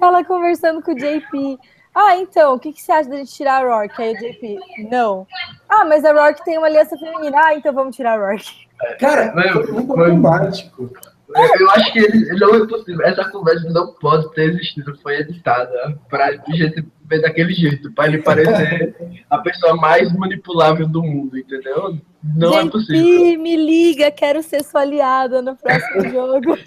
ela 0.00 0.24
conversando 0.24 0.82
com 0.82 0.92
o 0.92 0.94
JP. 0.94 1.58
Ah, 1.94 2.16
então, 2.16 2.54
o 2.54 2.58
que, 2.60 2.72
que 2.72 2.80
você 2.80 2.92
acha 2.92 3.08
da 3.08 3.16
gente 3.16 3.32
tirar 3.32 3.64
a 3.64 3.66
Rourke? 3.66 4.02
Aí 4.02 4.14
o 4.14 4.18
JP, 4.18 4.58
não. 4.90 5.26
Ah, 5.68 5.84
mas 5.84 6.04
a 6.04 6.12
Rourke 6.12 6.44
tem 6.44 6.58
uma 6.58 6.66
aliança 6.66 6.96
feminina. 6.96 7.40
Ah, 7.42 7.54
então 7.54 7.72
vamos 7.72 7.96
tirar 7.96 8.18
a 8.18 8.26
Rourke. 8.26 8.67
Cara, 8.98 9.32
foi 9.32 9.72
muito 9.72 9.92
automático. 9.92 10.90
Eu 11.34 11.70
acho 11.70 11.92
que 11.92 11.98
ele, 11.98 12.38
não 12.38 12.54
é 12.54 12.66
possível. 12.66 13.04
Essa 13.04 13.28
conversa 13.30 13.68
não 13.70 13.92
pode 13.94 14.32
ter 14.32 14.50
existido. 14.50 14.96
Foi 15.02 15.18
editada 15.18 15.98
para 16.08 16.32
gente 16.32 16.86
ver 17.04 17.20
daquele 17.22 17.52
jeito, 17.54 17.92
para 17.92 18.08
ele 18.08 18.22
parecer 18.22 18.94
a 19.30 19.38
pessoa 19.38 19.76
mais 19.76 20.12
manipulável 20.12 20.86
do 20.86 21.02
mundo, 21.02 21.38
entendeu? 21.38 21.98
Não 22.22 22.58
é 22.58 22.68
possível. 22.68 23.40
me 23.40 23.56
liga, 23.56 24.10
quero 24.10 24.42
ser 24.42 24.62
sua 24.62 24.82
aliada 24.82 25.40
no 25.40 25.56
próximo 25.56 26.08
jogo. 26.10 26.58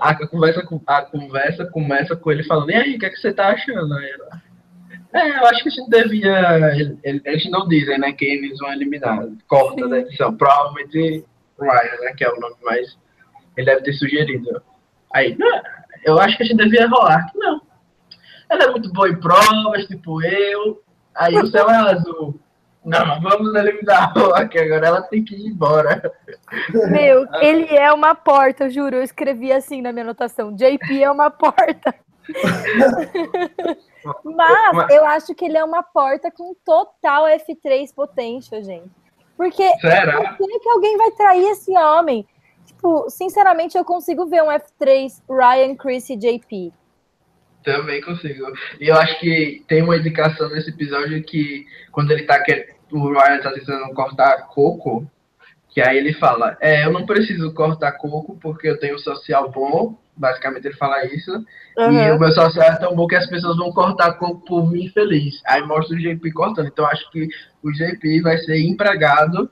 A 0.00 0.26
conversa, 0.26 0.60
a 0.86 1.02
conversa 1.04 1.66
começa 1.66 2.16
com 2.16 2.32
ele 2.32 2.44
falando: 2.44 2.70
E 2.70 2.74
aí, 2.74 2.96
o 2.96 2.98
que, 2.98 3.06
é 3.06 3.10
que 3.10 3.16
você 3.16 3.32
tá 3.32 3.48
achando? 3.48 3.94
Aí 3.94 4.10
ela, 4.10 4.42
é, 5.14 5.38
eu 5.38 5.46
acho 5.46 5.62
que 5.62 5.68
a 5.68 5.72
gente 5.72 5.90
devia. 5.90 6.96
Eles 7.02 7.50
não 7.50 7.68
dizem, 7.68 7.98
né, 7.98 8.12
quem 8.12 8.28
eles 8.34 8.58
vão 8.58 8.72
eliminar. 8.72 9.26
Corta 9.46 9.88
da 9.88 9.98
edição. 9.98 10.34
Provavelmente 10.36 11.24
Ryan, 11.60 12.00
né, 12.00 12.14
que 12.16 12.24
é 12.24 12.30
o 12.30 12.40
nome 12.40 12.56
mais. 12.62 12.96
Ele 13.56 13.66
deve 13.66 13.82
ter 13.82 13.92
sugerido. 13.94 14.62
Aí, 15.12 15.36
eu 16.04 16.18
acho 16.18 16.36
que 16.36 16.42
a 16.42 16.46
gente 16.46 16.56
devia 16.56 16.88
rolar. 16.88 17.30
Não. 17.34 17.60
Ela 18.48 18.64
é 18.64 18.70
muito 18.70 18.92
boa 18.92 19.08
em 19.08 19.20
provas, 19.20 19.86
tipo 19.86 20.22
eu. 20.22 20.82
Aí 21.14 21.36
o 21.36 21.46
céu 21.46 21.68
é 21.68 21.76
azul. 21.76 22.38
Não, 22.84 23.20
vamos 23.20 23.54
eliminar 23.54 24.10
a 24.10 24.20
Rock 24.20 24.58
agora, 24.58 24.86
ela 24.86 25.02
tem 25.02 25.24
que 25.24 25.36
ir 25.36 25.46
embora. 25.46 26.02
Meu, 26.90 27.26
ele 27.40 27.76
é 27.76 27.92
uma 27.92 28.14
porta, 28.14 28.64
eu 28.64 28.70
juro. 28.70 28.96
Eu 28.96 29.02
escrevi 29.02 29.52
assim 29.52 29.80
na 29.80 29.92
minha 29.92 30.04
anotação: 30.04 30.54
JP 30.54 31.02
é 31.02 31.10
uma 31.10 31.30
porta. 31.30 31.94
Mas 34.24 34.90
eu 34.90 35.04
acho 35.06 35.34
que 35.34 35.44
ele 35.44 35.56
é 35.56 35.64
uma 35.64 35.82
porta 35.82 36.30
com 36.30 36.54
total 36.64 37.24
F3 37.24 37.94
potential, 37.94 38.62
gente. 38.62 38.90
Porque 39.36 39.68
Será? 39.80 40.34
por 40.34 40.48
que 40.48 40.68
alguém 40.68 40.96
vai 40.96 41.10
trair 41.12 41.50
esse 41.50 41.76
homem? 41.76 42.26
Tipo, 42.64 43.08
sinceramente, 43.10 43.76
eu 43.76 43.84
consigo 43.84 44.26
ver 44.26 44.42
um 44.42 44.48
F3 44.48 45.20
Ryan, 45.28 45.74
Chris 45.76 46.10
e 46.10 46.16
JP. 46.16 46.72
Também 47.64 48.00
consigo. 48.00 48.46
E 48.80 48.88
eu 48.88 48.96
acho 48.96 49.18
que 49.20 49.64
tem 49.68 49.82
uma 49.82 49.96
indicação 49.96 50.48
nesse 50.48 50.70
episódio 50.70 51.22
que 51.22 51.64
quando 51.90 52.10
ele 52.10 52.24
tá 52.24 52.42
querendo. 52.42 52.72
O 52.92 53.10
Ryan 53.10 53.40
tá 53.40 53.50
tentando 53.52 53.94
cortar 53.94 54.48
coco, 54.48 55.10
que 55.70 55.80
aí 55.80 55.96
ele 55.96 56.12
fala, 56.12 56.58
é, 56.60 56.84
eu 56.84 56.92
não 56.92 57.06
preciso 57.06 57.54
cortar 57.54 57.92
coco 57.92 58.38
porque 58.38 58.68
eu 58.68 58.78
tenho 58.78 58.98
social 58.98 59.50
bom 59.50 59.96
Basicamente 60.16 60.66
ele 60.66 60.76
fala 60.76 61.04
isso. 61.06 61.32
Uhum. 61.78 61.92
E 61.92 62.12
o 62.12 62.18
meu 62.18 62.32
social 62.32 62.66
é 62.66 62.76
tão 62.76 62.94
bom 62.94 63.06
que 63.06 63.16
as 63.16 63.26
pessoas 63.26 63.56
vão 63.56 63.72
cortar 63.72 64.12
por 64.18 64.70
mim 64.70 64.88
feliz. 64.88 65.40
Aí 65.46 65.62
mostra 65.62 65.96
o 65.96 65.98
JP 65.98 66.32
cortando. 66.32 66.66
Então 66.66 66.86
acho 66.86 67.10
que 67.10 67.28
o 67.62 67.72
JP 67.72 68.20
vai 68.22 68.38
ser 68.38 68.60
empregado 68.60 69.50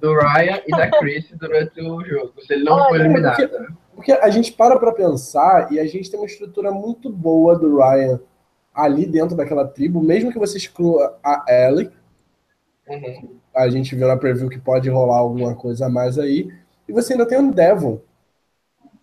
do 0.00 0.14
Ryan 0.14 0.60
e 0.66 0.70
da 0.70 0.90
Chris 0.98 1.26
durante 1.32 1.80
o 1.80 2.04
jogo. 2.04 2.32
Se 2.40 2.54
ele 2.54 2.64
não 2.64 2.88
for 2.88 3.00
eliminado. 3.00 3.36
Porque, 3.36 3.72
porque, 3.94 4.12
a 4.12 4.30
gente 4.30 4.52
para 4.52 4.78
pra 4.78 4.92
pensar 4.92 5.72
e 5.72 5.80
a 5.80 5.86
gente 5.86 6.10
tem 6.10 6.20
uma 6.20 6.26
estrutura 6.26 6.70
muito 6.70 7.10
boa 7.10 7.58
do 7.58 7.76
Ryan 7.76 8.20
ali 8.74 9.06
dentro 9.06 9.36
daquela 9.36 9.66
tribo, 9.66 10.02
mesmo 10.02 10.30
que 10.30 10.38
você 10.38 10.58
exclua 10.58 11.18
a 11.24 11.44
Ellie. 11.48 11.90
Uhum. 12.86 13.38
A 13.54 13.68
gente 13.70 13.94
viu 13.96 14.06
na 14.06 14.16
preview 14.16 14.50
que 14.50 14.58
pode 14.58 14.88
rolar 14.90 15.16
alguma 15.16 15.54
coisa 15.54 15.86
a 15.86 15.88
mais 15.88 16.18
aí. 16.18 16.52
E 16.86 16.92
você 16.92 17.14
ainda 17.14 17.26
tem 17.26 17.38
o 17.38 17.52
Devon, 17.52 17.98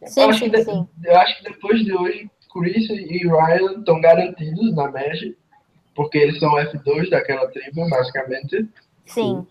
Sim, 0.08 0.22
eu, 0.22 0.30
acho 0.30 0.40
sim, 0.40 0.64
sim. 0.64 0.88
eu 1.06 1.18
acho 1.18 1.38
que 1.38 1.44
depois 1.52 1.84
de 1.84 1.94
hoje, 1.94 2.30
Chris 2.52 2.90
e 2.90 3.28
Ryan 3.28 3.80
estão 3.80 4.00
garantidos 4.02 4.76
na 4.76 4.92
Mesh, 4.92 5.34
porque 5.96 6.18
eles 6.18 6.40
são 6.40 6.56
F2 6.56 7.10
daquela 7.10 7.48
tribo, 7.52 7.90
basicamente. 7.90 8.68
Sim. 9.06 9.46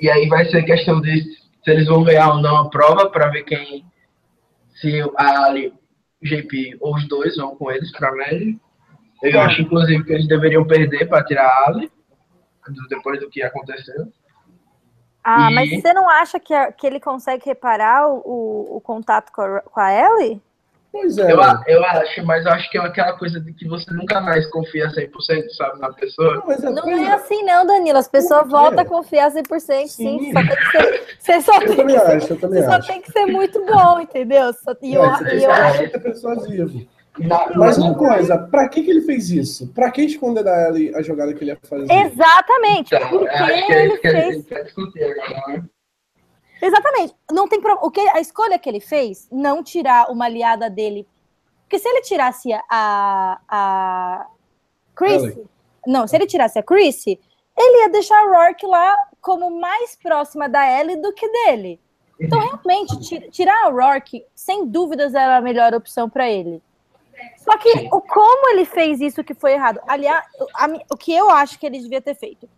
E 0.00 0.10
aí 0.10 0.28
vai 0.28 0.44
ser 0.46 0.64
questão 0.64 1.00
de 1.00 1.22
se 1.22 1.70
eles 1.70 1.86
vão 1.86 2.04
ganhar 2.04 2.30
ou 2.30 2.42
não 2.42 2.56
a 2.56 2.70
prova, 2.70 3.10
para 3.10 3.28
ver 3.28 3.44
quem. 3.44 3.84
Se 4.80 5.00
a 5.16 5.44
Ali, 5.44 5.72
JP 6.22 6.76
ou 6.80 6.96
os 6.96 7.08
dois 7.08 7.36
vão 7.36 7.56
com 7.56 7.70
eles 7.70 7.90
para 7.92 8.08
a 8.08 8.12
Mesh. 8.12 8.56
Eu 9.22 9.40
acho, 9.40 9.62
inclusive, 9.62 10.04
que 10.04 10.12
eles 10.12 10.28
deveriam 10.28 10.66
perder 10.66 11.08
para 11.08 11.24
tirar 11.24 11.46
a 11.46 11.68
Ali, 11.68 11.90
depois 12.90 13.20
do 13.20 13.30
que 13.30 13.42
aconteceu. 13.42 14.12
Ah, 15.24 15.50
e... 15.50 15.54
mas 15.54 15.70
você 15.70 15.92
não 15.94 16.08
acha 16.08 16.38
que, 16.38 16.54
que 16.72 16.86
ele 16.86 17.00
consegue 17.00 17.46
reparar 17.46 18.06
o, 18.08 18.76
o, 18.76 18.80
contato 18.80 19.32
com 19.32 19.40
a, 19.40 19.60
com 19.60 19.80
a 19.80 19.92
Ellie? 19.92 20.40
Pois 20.92 21.18
é. 21.18 21.32
Eu, 21.32 21.40
eu 21.66 21.84
acho, 21.84 22.24
mas 22.24 22.46
eu 22.46 22.52
acho 22.52 22.70
que 22.70 22.78
é 22.78 22.80
aquela 22.80 23.14
coisa 23.14 23.40
de 23.40 23.52
que 23.52 23.66
você 23.66 23.90
nunca 23.92 24.20
mais 24.20 24.46
confia 24.50 24.86
100%, 24.86 25.48
sabe, 25.56 25.80
na 25.80 25.92
pessoa. 25.92 26.36
Não, 26.36 26.52
é, 26.52 26.58
não 26.70 26.88
é 26.88 27.14
assim 27.14 27.42
não, 27.42 27.66
Danilo. 27.66 27.98
As 27.98 28.06
pessoas 28.06 28.48
voltam 28.48 28.80
a 28.80 28.84
confiar 28.84 29.32
100%, 29.32 29.88
sim. 29.88 29.88
sim. 29.88 30.32
Só 30.32 30.40
tem 30.40 30.56
que 30.56 30.70
ser, 30.70 31.16
você 31.18 31.40
só 31.40 31.54
eu 31.54 31.66
tem 31.66 31.76
também 31.76 31.96
que 31.96 32.02
acho, 32.02 32.26
ser, 32.26 32.32
eu 32.34 32.40
também 32.40 32.62
você 32.62 32.68
acho. 32.68 32.86
só 32.86 32.92
tem 32.92 33.02
que 33.02 33.10
ser 33.10 33.26
muito 33.26 33.64
bom, 33.64 34.00
entendeu? 34.00 34.52
Só, 34.52 34.76
e 34.80 34.94
eu, 34.94 35.04
é, 35.04 35.36
e 35.36 35.42
eu 35.42 35.50
acho 35.50 35.78
que 35.78 35.96
é 35.96 36.93
Mas 37.54 37.78
uma 37.78 37.94
coisa, 37.94 38.36
pra 38.36 38.68
que, 38.68 38.82
que 38.82 38.90
ele 38.90 39.02
fez 39.02 39.30
isso? 39.30 39.68
Pra 39.68 39.90
que 39.90 40.02
esconder 40.02 40.42
da 40.42 40.68
Ellie 40.68 40.94
a 40.94 41.02
jogada 41.02 41.32
que 41.32 41.44
ele 41.44 41.52
ia 41.52 41.58
fazer? 41.62 41.92
Exatamente. 41.92 42.94
Então, 42.94 43.08
porque 43.08 43.28
é 43.28 43.84
ele 43.84 43.96
fez. 43.98 44.46
Né? 44.46 45.64
Exatamente. 46.60 47.14
Não 47.30 47.46
tem 47.46 47.60
pro... 47.60 47.78
o 47.82 47.90
que 47.90 48.00
a 48.00 48.20
escolha 48.20 48.58
que 48.58 48.68
ele 48.68 48.80
fez, 48.80 49.28
não 49.30 49.62
tirar 49.62 50.10
uma 50.10 50.24
aliada 50.24 50.68
dele. 50.68 51.06
Porque 51.62 51.78
se 51.78 51.88
ele 51.88 52.02
tirasse 52.02 52.52
a 52.68 53.40
a 53.48 54.26
Chris, 54.96 55.22
Ellie. 55.22 55.46
não, 55.86 56.06
se 56.06 56.16
ele 56.16 56.26
tirasse 56.26 56.58
a 56.58 56.62
Chris, 56.62 57.06
ele 57.06 57.82
ia 57.82 57.88
deixar 57.90 58.16
a 58.16 58.28
Rourke 58.28 58.66
lá 58.66 58.96
como 59.20 59.60
mais 59.60 59.96
próxima 59.96 60.48
da 60.48 60.80
Ellie 60.80 60.96
do 60.96 61.12
que 61.12 61.28
dele. 61.28 61.80
Então, 62.20 62.38
realmente, 62.38 63.28
tirar 63.30 63.66
a 63.66 63.70
Rourke, 63.70 64.24
sem 64.34 64.66
dúvidas, 64.66 65.14
era 65.14 65.36
a 65.36 65.40
melhor 65.40 65.74
opção 65.74 66.08
para 66.08 66.30
ele. 66.30 66.62
Só 67.36 67.56
que 67.58 67.88
o 67.92 68.00
como 68.00 68.50
ele 68.50 68.64
fez 68.64 69.00
isso 69.00 69.24
que 69.24 69.34
foi 69.34 69.52
errado. 69.52 69.80
Aliás, 69.86 70.24
a, 70.54 70.66
o 70.90 70.96
que 70.96 71.14
eu 71.14 71.30
acho 71.30 71.58
que 71.58 71.66
ele 71.66 71.78
devia 71.78 72.00
ter 72.00 72.14
feito. 72.14 72.48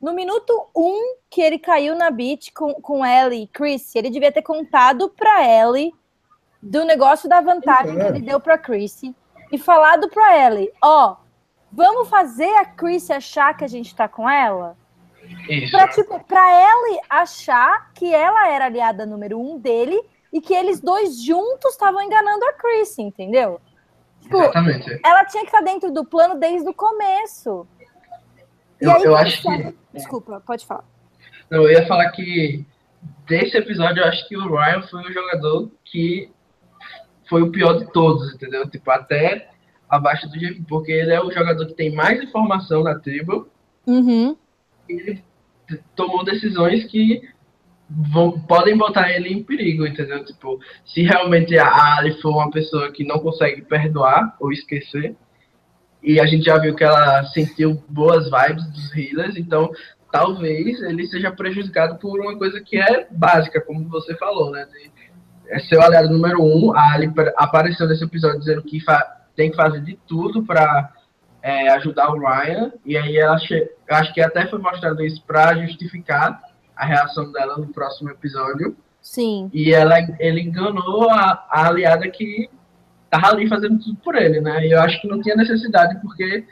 No 0.00 0.12
minuto 0.12 0.68
um 0.74 1.16
que 1.30 1.40
ele 1.40 1.58
caiu 1.58 1.94
na 1.94 2.10
beat 2.10 2.52
com, 2.52 2.74
com 2.74 3.04
Ellie 3.04 3.44
e 3.44 3.46
Chris, 3.46 3.94
ele 3.96 4.10
devia 4.10 4.30
ter 4.30 4.42
contado 4.42 5.08
pra 5.08 5.44
Ellie 5.44 5.92
do 6.62 6.84
negócio 6.84 7.28
da 7.28 7.40
vantagem 7.40 7.96
que 7.96 8.02
ele 8.02 8.20
deu 8.20 8.40
pra 8.40 8.58
Chris 8.58 9.02
e 9.52 9.58
falado 9.58 10.08
pra 10.08 10.46
Ellie, 10.46 10.72
ó, 10.82 11.12
oh, 11.12 11.16
vamos 11.72 12.08
fazer 12.08 12.52
a 12.56 12.64
Chris 12.64 13.10
achar 13.10 13.56
que 13.56 13.64
a 13.64 13.68
gente 13.68 13.94
tá 13.94 14.08
com 14.08 14.28
ela? 14.28 14.76
Isso. 15.48 15.70
Pra, 15.70 15.88
tipo, 15.88 16.22
pra 16.24 16.48
Ellie 16.50 17.00
achar 17.08 17.92
que 17.92 18.12
ela 18.12 18.48
era 18.48 18.66
aliada 18.66 19.06
número 19.06 19.40
um 19.40 19.58
dele 19.58 20.00
e 20.32 20.40
que 20.40 20.54
eles 20.54 20.80
dois 20.80 21.22
juntos 21.22 21.72
estavam 21.72 22.02
enganando 22.02 22.44
a 22.44 22.52
Chris, 22.52 22.98
entendeu? 22.98 23.60
Tipo, 24.26 24.38
Exatamente. 24.38 25.00
Ela 25.04 25.24
tinha 25.24 25.44
que 25.44 25.48
estar 25.48 25.60
dentro 25.60 25.92
do 25.92 26.04
plano 26.04 26.38
desde 26.38 26.68
o 26.68 26.74
começo. 26.74 27.66
Eu, 28.80 28.90
aí, 28.90 29.02
eu 29.04 29.16
acho 29.16 29.40
que. 29.40 29.74
Desculpa, 29.94 30.42
pode 30.44 30.66
falar. 30.66 30.84
Eu 31.48 31.70
ia 31.70 31.86
falar 31.86 32.10
que 32.10 32.66
desse 33.26 33.56
episódio 33.56 34.02
eu 34.02 34.08
acho 34.08 34.28
que 34.28 34.36
o 34.36 34.48
Ryan 34.48 34.82
foi 34.82 35.02
o 35.02 35.12
jogador 35.12 35.70
que 35.84 36.28
foi 37.28 37.42
o 37.42 37.52
pior 37.52 37.74
de 37.74 37.92
todos, 37.92 38.34
entendeu? 38.34 38.68
Tipo, 38.68 38.90
até 38.90 39.48
abaixo 39.88 40.28
do 40.28 40.38
GP, 40.38 40.64
porque 40.68 40.90
ele 40.90 41.12
é 41.12 41.22
o 41.22 41.30
jogador 41.30 41.64
que 41.66 41.74
tem 41.74 41.94
mais 41.94 42.20
informação 42.20 42.82
na 42.82 42.98
tribo. 42.98 43.48
Uhum. 43.86 44.36
E 44.88 44.92
ele 44.92 45.24
tomou 45.94 46.24
decisões 46.24 46.84
que 46.84 47.22
vão, 47.88 48.38
podem 48.40 48.76
botar 48.76 49.10
ele 49.10 49.32
em 49.32 49.42
perigo, 49.42 49.86
entendeu? 49.86 50.24
Tipo, 50.24 50.58
se 50.84 51.02
realmente 51.02 51.56
a 51.58 51.96
Ali 51.96 52.20
for 52.20 52.30
uma 52.30 52.50
pessoa 52.50 52.90
que 52.92 53.04
não 53.04 53.18
consegue 53.18 53.62
perdoar 53.62 54.36
ou 54.40 54.52
esquecer, 54.52 55.14
e 56.02 56.20
a 56.20 56.26
gente 56.26 56.44
já 56.44 56.58
viu 56.58 56.74
que 56.74 56.84
ela 56.84 57.24
sentiu 57.26 57.82
boas 57.88 58.30
vibes 58.30 58.64
dos 58.70 58.94
healers, 58.94 59.36
então 59.36 59.70
talvez 60.12 60.80
ele 60.82 61.06
seja 61.06 61.30
prejudicado 61.32 61.98
por 61.98 62.20
uma 62.20 62.36
coisa 62.36 62.60
que 62.60 62.78
é 62.78 63.06
básica, 63.10 63.60
como 63.60 63.88
você 63.88 64.14
falou, 64.16 64.50
né? 64.50 64.66
É 65.48 65.58
seu 65.60 65.80
aliado 65.80 66.08
número 66.08 66.42
um, 66.42 66.76
a 66.76 66.92
Ali 66.92 67.12
apareceu 67.36 67.86
nesse 67.86 68.04
episódio 68.04 68.40
dizendo 68.40 68.62
que 68.62 68.78
tem 69.34 69.50
que 69.50 69.56
fazer 69.56 69.80
de 69.80 69.98
tudo 70.06 70.44
para 70.44 70.92
é, 71.42 71.68
ajudar 71.70 72.10
o 72.10 72.18
Ryan, 72.18 72.72
e 72.84 72.96
aí 72.96 73.16
ela 73.16 73.36
acho 73.36 74.14
que 74.14 74.20
até 74.20 74.46
foi 74.46 74.58
mostrado 74.58 75.04
isso 75.04 75.22
para 75.24 75.54
justificar 75.64 76.40
a 76.76 76.84
reação 76.84 77.32
dela 77.32 77.56
no 77.56 77.68
próximo 77.68 78.10
episódio. 78.10 78.76
Sim. 79.00 79.50
E 79.52 79.72
ela, 79.72 79.98
ele 80.18 80.40
enganou 80.40 81.08
a, 81.10 81.46
a 81.50 81.68
aliada 81.68 82.08
que 82.10 82.50
tava 83.08 83.28
ali 83.28 83.48
fazendo 83.48 83.78
tudo 83.78 83.96
por 84.04 84.14
ele, 84.16 84.40
né? 84.40 84.66
E 84.66 84.72
eu 84.72 84.80
acho 84.80 85.00
que 85.00 85.08
não 85.08 85.22
tinha 85.22 85.36
necessidade, 85.36 85.98
porque 86.00 86.44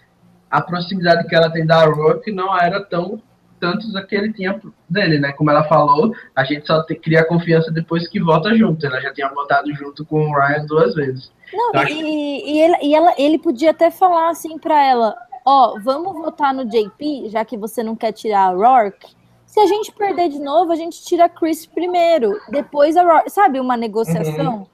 a 0.51 0.61
proximidade 0.61 1.27
que 1.27 1.35
ela 1.35 1.51
tem 1.51 1.67
da 1.67 1.85
Rock 1.85 2.31
não 2.31 2.57
era 2.57 2.83
tão 2.85 3.21
tantos 3.59 3.93
que 4.07 4.15
ele 4.15 4.33
tinha 4.33 4.61
dele, 4.89 5.19
né? 5.19 5.33
Como 5.33 5.51
ela 5.51 5.65
falou, 5.65 6.15
a 6.37 6.45
gente 6.45 6.67
só 6.67 6.83
te, 6.85 6.95
cria 6.95 7.25
confiança 7.25 7.71
depois 7.71 8.07
que 8.09 8.21
vota 8.21 8.55
junto. 8.55 8.85
Ela 8.87 9.01
já 9.01 9.13
tinha 9.13 9.29
votado 9.29 9.73
junto 9.75 10.05
com 10.05 10.29
o 10.29 10.35
Ryan 10.35 10.67
duas 10.67 10.95
vezes. 10.95 11.33
Não, 11.53 11.71
então, 11.71 11.89
e, 11.89 12.53
e, 12.53 12.61
ele, 12.61 12.77
e 12.83 12.95
ela, 12.95 13.15
ele 13.17 13.39
podia 13.39 13.71
até 13.71 13.91
falar 13.91 14.31
assim 14.31 14.59
para 14.59 14.81
ela: 14.85 15.17
Ó, 15.45 15.75
oh, 15.75 15.81
vamos 15.81 16.13
votar 16.13 16.53
no 16.53 16.65
JP, 16.67 17.31
já 17.31 17.45
que 17.45 17.57
você 17.57 17.83
não 17.83 17.97
quer 17.97 18.13
tirar 18.13 18.49
a 18.49 18.53
Rourke. 18.53 19.15
Se 19.55 19.61
a 19.61 19.67
gente 19.69 19.93
perder 19.93 20.31
de 20.31 20.41
novo, 20.41 20.73
a 20.73 20.75
gente 20.75 21.01
tira 21.05 21.27
a 21.27 21.29
Chris 21.29 21.65
primeiro, 21.65 22.41
depois 22.49 22.97
a 22.97 23.05
Rourke. 23.05 23.31
Sabe, 23.31 23.61
uma 23.61 23.77
negociação? 23.77 24.57
Uhum. 24.57 24.67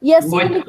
E 0.00 0.14
assim. 0.14 0.40
Ele... 0.40 0.64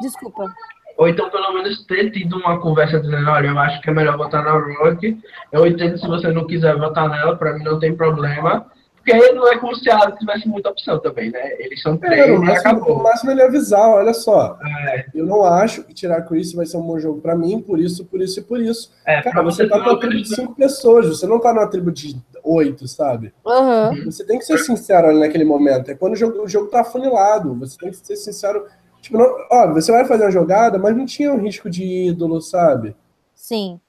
Desculpa. 0.00 0.52
Ou 0.98 1.06
então, 1.06 1.30
pelo 1.30 1.52
menos, 1.52 1.86
ter 1.86 2.10
tido 2.10 2.38
uma 2.38 2.60
conversa 2.60 2.98
dizendo, 2.98 3.30
olha, 3.30 3.46
eu 3.46 3.58
acho 3.60 3.80
que 3.82 3.88
é 3.88 3.92
melhor 3.92 4.16
votar 4.16 4.42
na 4.42 4.50
Rock. 4.50 5.16
Eu 5.52 5.64
entendo 5.64 5.96
se 5.96 6.08
você 6.08 6.32
não 6.32 6.44
quiser 6.44 6.76
votar 6.76 7.08
nela, 7.08 7.36
para 7.36 7.52
mim 7.52 7.62
não 7.62 7.78
tem 7.78 7.96
problema. 7.96 8.66
Porque 9.10 9.28
aí 9.28 9.34
não 9.34 9.48
é 9.48 9.58
como 9.58 9.74
se 9.74 9.88
ela 9.88 10.10
tivesse 10.12 10.48
muita 10.48 10.70
opção 10.70 10.98
também, 11.00 11.30
né? 11.30 11.52
Eles 11.58 11.82
são 11.82 11.94
é, 11.94 11.98
três 11.98 12.28
é, 12.28 12.44
e 12.44 12.50
acabou. 12.50 12.96
No 12.96 13.02
máximo 13.02 13.30
ele 13.30 13.42
avisar, 13.42 13.88
olha 13.88 14.14
só. 14.14 14.58
É. 14.88 15.06
Eu 15.14 15.26
não 15.26 15.44
acho 15.44 15.84
que 15.84 15.94
tirar 15.94 16.22
Chris 16.22 16.52
vai 16.52 16.66
ser 16.66 16.76
um 16.76 16.82
bom 16.82 16.98
jogo 16.98 17.20
para 17.20 17.36
mim, 17.36 17.60
por 17.60 17.78
isso, 17.78 18.04
por 18.04 18.20
isso 18.20 18.40
e 18.40 18.42
por 18.42 18.60
isso. 18.60 18.92
É, 19.06 19.22
Cara, 19.22 19.42
você, 19.42 19.64
você 19.64 19.68
tá 19.68 19.78
numa 19.78 19.98
tribo 19.98 20.16
de 20.16 20.34
cinco 20.34 20.54
pessoas, 20.54 21.06
você 21.06 21.26
não 21.26 21.40
tá 21.40 21.52
numa 21.52 21.66
tribo 21.66 21.90
de 21.90 22.16
oito, 22.42 22.86
sabe? 22.88 23.32
Uhum. 23.44 24.04
Você 24.06 24.24
tem 24.24 24.38
que 24.38 24.44
ser 24.44 24.58
sincero 24.58 25.08
ali 25.08 25.20
naquele 25.20 25.44
momento. 25.44 25.90
É 25.90 25.94
quando 25.94 26.12
o 26.12 26.16
jogo, 26.16 26.42
o 26.42 26.48
jogo 26.48 26.68
tá 26.68 26.80
afunilado. 26.80 27.54
Você 27.54 27.76
tem 27.78 27.90
que 27.90 27.96
ser 27.96 28.16
sincero 28.16 28.66
Tipo, 29.00 29.16
não, 29.16 29.46
ó, 29.50 29.72
você 29.72 29.90
vai 29.90 30.04
fazer 30.04 30.24
uma 30.24 30.30
jogada, 30.30 30.78
mas 30.78 30.96
não 30.96 31.06
tinha 31.06 31.32
um 31.32 31.40
risco 31.40 31.70
de 31.70 31.84
ídolo, 32.08 32.40
sabe? 32.40 32.94
Sim. 33.34 33.80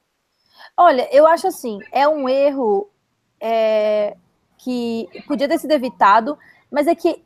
Olha, 0.78 1.07
eu 1.11 1.28
acho 1.28 1.47
assim, 1.47 1.80
é 1.91 2.07
um 2.07 2.30
erro 2.30 2.89
é, 3.39 4.15
que 4.64 5.07
podia 5.28 5.47
ter 5.47 5.59
sido 5.59 5.72
evitado, 5.72 6.38
mas 6.72 6.88
é 6.88 6.95
que 6.95 7.22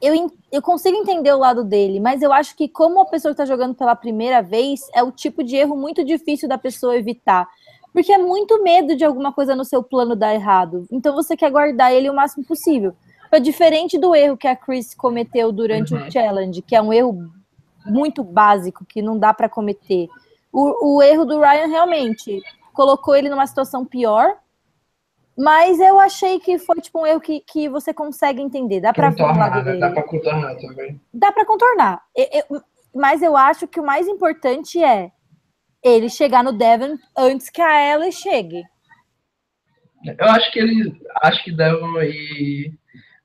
eu, 0.00 0.32
eu 0.50 0.60
consigo 0.60 0.96
entender 0.96 1.32
o 1.32 1.38
lado 1.38 1.64
dele, 1.64 2.00
mas 2.00 2.22
eu 2.22 2.32
acho 2.32 2.56
que 2.56 2.68
como 2.68 3.00
a 3.00 3.06
pessoa 3.06 3.32
que 3.32 3.40
está 3.40 3.44
jogando 3.44 3.74
pela 3.74 3.94
primeira 3.94 4.42
vez, 4.42 4.80
é 4.94 5.02
o 5.02 5.12
tipo 5.12 5.42
de 5.42 5.56
erro 5.56 5.76
muito 5.76 6.04
difícil 6.04 6.48
da 6.48 6.58
pessoa 6.58 6.96
evitar. 6.96 7.48
Porque 7.92 8.12
é 8.12 8.18
muito 8.18 8.62
medo 8.62 8.94
de 8.94 9.04
alguma 9.04 9.32
coisa 9.32 9.56
no 9.56 9.64
seu 9.64 9.82
plano 9.82 10.14
dar 10.14 10.34
errado. 10.34 10.86
Então 10.92 11.14
você 11.14 11.36
quer 11.36 11.50
guardar 11.50 11.92
ele 11.92 12.08
o 12.08 12.14
máximo 12.14 12.44
possível. 12.44 12.94
Foi 13.28 13.40
diferente 13.40 13.98
do 13.98 14.14
erro 14.14 14.36
que 14.36 14.46
a 14.46 14.54
Chris 14.54 14.94
cometeu 14.94 15.50
durante 15.50 15.94
uhum. 15.94 16.06
o 16.06 16.10
challenge, 16.10 16.62
que 16.62 16.76
é 16.76 16.82
um 16.82 16.92
erro 16.92 17.30
muito 17.84 18.22
básico 18.22 18.84
que 18.84 19.02
não 19.02 19.18
dá 19.18 19.32
para 19.34 19.48
cometer. 19.48 20.08
O, 20.52 20.96
o 20.96 21.02
erro 21.02 21.24
do 21.24 21.40
Ryan 21.40 21.66
realmente 21.66 22.40
colocou 22.72 23.14
ele 23.14 23.28
numa 23.28 23.46
situação 23.46 23.84
pior, 23.84 24.36
mas 25.40 25.80
eu 25.80 25.98
achei 25.98 26.38
que 26.38 26.58
foi 26.58 26.76
tipo 26.82 27.00
um 27.00 27.06
erro 27.06 27.20
que, 27.20 27.40
que 27.40 27.66
você 27.66 27.94
consegue 27.94 28.42
entender. 28.42 28.80
Dá 28.80 28.92
para 28.92 29.10
falar 29.12 29.64
né? 29.64 29.76
Dá 29.78 29.90
para 29.90 30.02
contornar 30.02 30.54
também. 30.56 31.00
Dá 31.14 31.32
para 31.32 31.46
contornar. 31.46 32.02
Eu, 32.14 32.26
eu, 32.50 32.62
mas 32.94 33.22
eu 33.22 33.34
acho 33.34 33.66
que 33.66 33.80
o 33.80 33.86
mais 33.86 34.06
importante 34.06 34.82
é 34.84 35.10
ele 35.82 36.10
chegar 36.10 36.44
no 36.44 36.52
Devon 36.52 36.98
antes 37.16 37.48
que 37.48 37.62
a 37.62 37.94
Ellie 37.94 38.12
chegue. 38.12 38.62
Eu 40.04 40.28
acho 40.28 40.52
que 40.52 40.58
ele 40.58 41.00
acho 41.22 41.42
que 41.42 41.52
Devon 41.52 42.02
e 42.02 42.74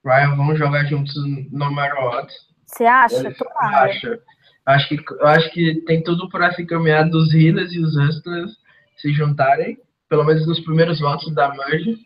Ryan 0.06 0.36
vão 0.38 0.56
jogar 0.56 0.86
juntos 0.86 1.14
no 1.52 1.70
matter 1.70 2.02
what. 2.02 2.34
Você 2.66 2.86
acha? 2.86 3.34
Tomara. 3.34 3.92
Acho. 3.92 4.20
Acho 4.66 4.88
que, 4.88 5.06
acho 5.22 5.52
que 5.52 5.76
tem 5.86 6.02
tudo 6.02 6.28
para 6.30 6.52
se 6.54 6.66
caminhar 6.66 7.08
dos 7.08 7.34
Healers 7.34 7.72
e 7.74 7.80
os 7.80 7.96
Hustlers 7.96 8.52
se 8.98 9.14
juntarem, 9.14 9.78
pelo 10.10 10.24
menos 10.24 10.48
nos 10.48 10.60
primeiros 10.60 11.00
votos 11.00 11.34
da 11.34 11.54
Merge, 11.54 11.98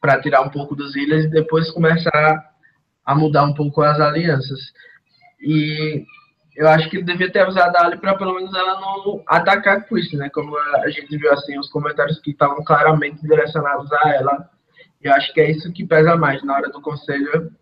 para 0.00 0.20
tirar 0.20 0.42
um 0.42 0.50
pouco 0.50 0.74
dos 0.74 0.94
Healers 0.94 1.24
e 1.24 1.30
depois 1.30 1.70
começar 1.70 2.50
a 3.04 3.14
mudar 3.14 3.44
um 3.44 3.54
pouco 3.54 3.82
as 3.82 3.98
alianças. 4.00 4.60
E 5.40 6.04
eu 6.56 6.68
acho 6.68 6.88
que 6.88 6.96
ele 6.96 7.04
devia 7.04 7.30
ter 7.30 7.40
avisado 7.40 7.76
a 7.76 7.86
Ali 7.86 7.98
para 7.98 8.16
pelo 8.16 8.34
menos 8.34 8.54
ela 8.54 8.80
não 8.80 9.22
atacar 9.26 9.78
a 9.78 9.80
Chris, 9.80 10.12
né? 10.12 10.28
Como 10.30 10.56
a 10.56 10.90
gente 10.90 11.16
viu 11.16 11.32
assim, 11.32 11.58
os 11.58 11.70
comentários 11.70 12.20
que 12.20 12.30
estavam 12.30 12.62
claramente 12.64 13.20
direcionados 13.22 13.90
a 13.92 14.10
ela 14.10 14.54
eu 15.04 15.12
acho 15.12 15.32
que 15.34 15.40
é 15.40 15.50
isso 15.50 15.70
que 15.70 15.86
pesa 15.86 16.16
mais 16.16 16.42
na 16.42 16.54
hora 16.54 16.70
do 16.70 16.80
conselho. 16.80 17.52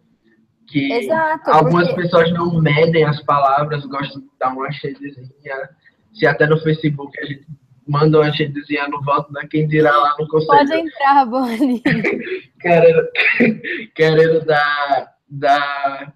Que 0.69 0.93
Exato, 0.93 1.51
algumas 1.51 1.89
porque... 1.89 2.03
pessoas 2.03 2.33
não 2.33 2.61
medem 2.61 3.05
as 3.05 3.21
palavras, 3.25 3.85
gostam 3.85 4.23
de 4.23 4.31
dar 4.39 4.53
uma 4.53 4.71
shadezinha. 4.71 5.69
Se 6.15 6.25
até 6.25 6.47
no 6.47 6.61
Facebook 6.61 7.19
a 7.21 7.27
gente 7.27 7.45
manda 7.87 8.21
uma 8.21 8.33
shadezinha 8.33 8.89
no 8.89 9.03
voto, 9.03 9.33
né? 9.33 9.47
Quem 9.51 9.67
dirá 9.67 9.97
lá 9.97 10.17
no 10.19 10.29
conselho. 10.29 10.47
Pode 10.47 10.73
entrar, 10.75 11.27
Boni. 11.27 11.83
querendo, 12.61 13.09
querendo 13.95 14.45
dar, 14.45 15.15
dar 15.29 16.15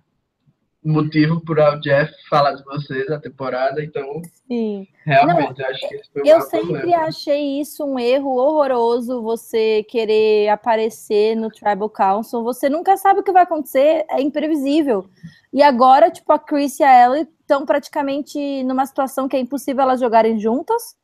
motivo 0.86 1.40
para 1.40 1.74
o 1.76 1.80
Jeff 1.80 2.12
falar 2.30 2.52
de 2.52 2.64
vocês 2.64 3.10
a 3.10 3.18
temporada, 3.18 3.82
então 3.82 4.22
Sim. 4.46 4.86
realmente 5.04 5.60
Não, 5.60 5.68
acho 5.68 5.88
que 5.88 5.94
esse 5.96 6.12
foi 6.12 6.22
Eu 6.24 6.40
sempre 6.42 6.66
problema. 6.68 7.02
achei 7.02 7.60
isso 7.60 7.84
um 7.84 7.98
erro 7.98 8.36
horroroso, 8.36 9.20
você 9.20 9.82
querer 9.88 10.48
aparecer 10.48 11.34
no 11.34 11.50
Tribal 11.50 11.90
Council, 11.90 12.42
você 12.44 12.68
nunca 12.68 12.96
sabe 12.96 13.20
o 13.20 13.22
que 13.22 13.32
vai 13.32 13.42
acontecer, 13.42 14.06
é 14.08 14.20
imprevisível. 14.20 15.08
E 15.52 15.62
agora, 15.62 16.10
tipo, 16.10 16.32
a 16.32 16.38
Chris 16.38 16.78
e 16.78 16.84
a 16.84 17.04
Ellie 17.04 17.28
estão 17.40 17.66
praticamente 17.66 18.62
numa 18.62 18.86
situação 18.86 19.28
que 19.28 19.36
é 19.36 19.40
impossível 19.40 19.82
elas 19.82 20.00
jogarem 20.00 20.38
juntas, 20.38 20.96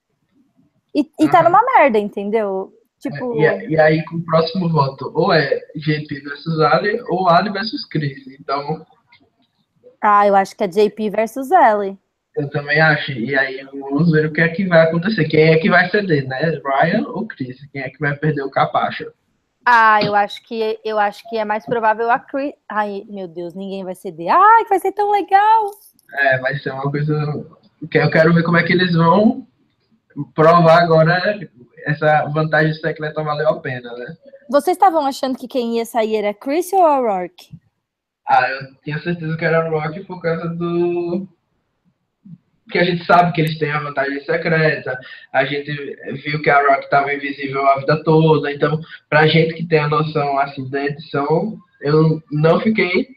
e, 0.95 1.09
e 1.21 1.29
tá 1.29 1.43
numa 1.43 1.63
merda, 1.77 1.99
entendeu? 1.99 2.73
Tipo... 3.01 3.41
É, 3.41 3.65
e, 3.67 3.71
e, 3.71 3.81
aí, 3.81 4.05
com 4.05 4.17
o 4.17 4.25
próximo 4.25 4.69
voto, 4.69 5.11
ou 5.15 5.33
é 5.33 5.61
GP 5.75 6.21
versus 6.21 6.61
Ali, 6.61 7.01
ou 7.09 7.29
Ali 7.29 7.51
versus 7.51 7.85
Chris. 7.87 8.27
Então, 8.39 8.87
ah, 10.03 10.27
eu 10.27 10.35
acho 10.35 10.57
que 10.57 10.65
é 10.65 10.67
JP 10.67 11.11
versus 11.11 11.51
Ellie. 11.53 11.97
Eu 12.37 12.51
também 12.51 12.81
acho. 12.81 13.13
E 13.13 13.37
aí 13.37 13.65
vamos 13.73 14.11
ver 14.11 14.27
o 14.27 14.33
que 14.33 14.41
é 14.41 14.49
que 14.49 14.67
vai 14.67 14.83
acontecer. 14.83 15.27
Quem 15.27 15.53
é 15.53 15.59
que 15.59 15.71
vai 15.71 15.89
ceder, 15.91 16.27
né? 16.27 16.61
Ryan 16.65 17.07
ou 17.09 17.27
Chris? 17.27 17.57
Quem 17.71 17.83
é 17.83 17.89
que 17.89 18.01
vai 18.01 18.17
perder 18.17 18.43
o 18.43 18.51
capacho? 18.51 19.13
Ah, 19.65 20.01
eu 20.03 20.13
acho 20.15 20.43
que 20.45 20.81
eu 20.85 20.99
acho 20.99 21.23
que 21.31 21.39
é 21.39 21.45
mais 21.45 21.65
provável 21.65 22.11
a 22.11 22.19
Chris. 22.19 22.53
Ai, 22.69 23.05
meu 23.09 23.29
Deus, 23.29 23.55
ninguém 23.55 23.85
vai 23.85 23.95
ceder. 23.95 24.35
Ai, 24.35 24.65
vai 24.69 24.81
ser 24.81 24.91
tão 24.91 25.13
legal. 25.13 25.71
É, 26.19 26.39
vai 26.39 26.57
ser 26.57 26.73
uma 26.73 26.91
coisa 26.91 27.15
eu 27.93 28.11
quero 28.11 28.33
ver 28.33 28.43
como 28.45 28.57
é 28.57 28.63
que 28.63 28.73
eles 28.73 28.95
vão 28.95 29.47
provar 30.35 30.83
agora 30.83 31.39
essa 31.85 32.25
vantagem 32.27 32.75
secreta 32.75 33.23
valeu 33.23 33.49
a 33.49 33.61
pena, 33.61 33.93
né? 33.97 34.17
Vocês 34.49 34.77
estavam 34.77 35.07
achando 35.07 35.39
que 35.39 35.49
quem 35.49 35.79
ia 35.79 35.85
sair 35.85 36.17
era 36.17 36.35
Chris 36.35 36.73
ou 36.73 36.85
a 36.85 36.99
Rourke? 36.99 37.51
Ah, 38.27 38.49
eu 38.49 38.75
tinha 38.85 38.99
certeza 39.01 39.37
que 39.37 39.45
era 39.45 39.69
Rock 39.69 40.05
por 40.05 40.21
causa 40.21 40.49
do. 40.49 41.27
Que 42.71 42.79
a 42.79 42.85
gente 42.85 43.05
sabe 43.05 43.33
que 43.33 43.41
eles 43.41 43.59
têm 43.59 43.71
a 43.71 43.81
vantagem 43.81 44.25
secreta, 44.25 44.99
a 45.33 45.45
gente 45.45 45.71
viu 46.25 46.41
que 46.41 46.49
a 46.49 46.67
Rock 46.67 46.85
estava 46.85 47.13
invisível 47.13 47.67
a 47.67 47.81
vida 47.81 48.03
toda, 48.03 48.51
então, 48.51 48.81
pra 49.11 49.27
gente 49.27 49.55
que 49.55 49.67
tem 49.67 49.81
a 49.81 49.89
noção 49.89 50.39
assim 50.39 50.67
da 50.71 50.83
edição, 50.85 51.59
eu 51.83 52.23
não 52.31 52.61
fiquei 52.61 53.09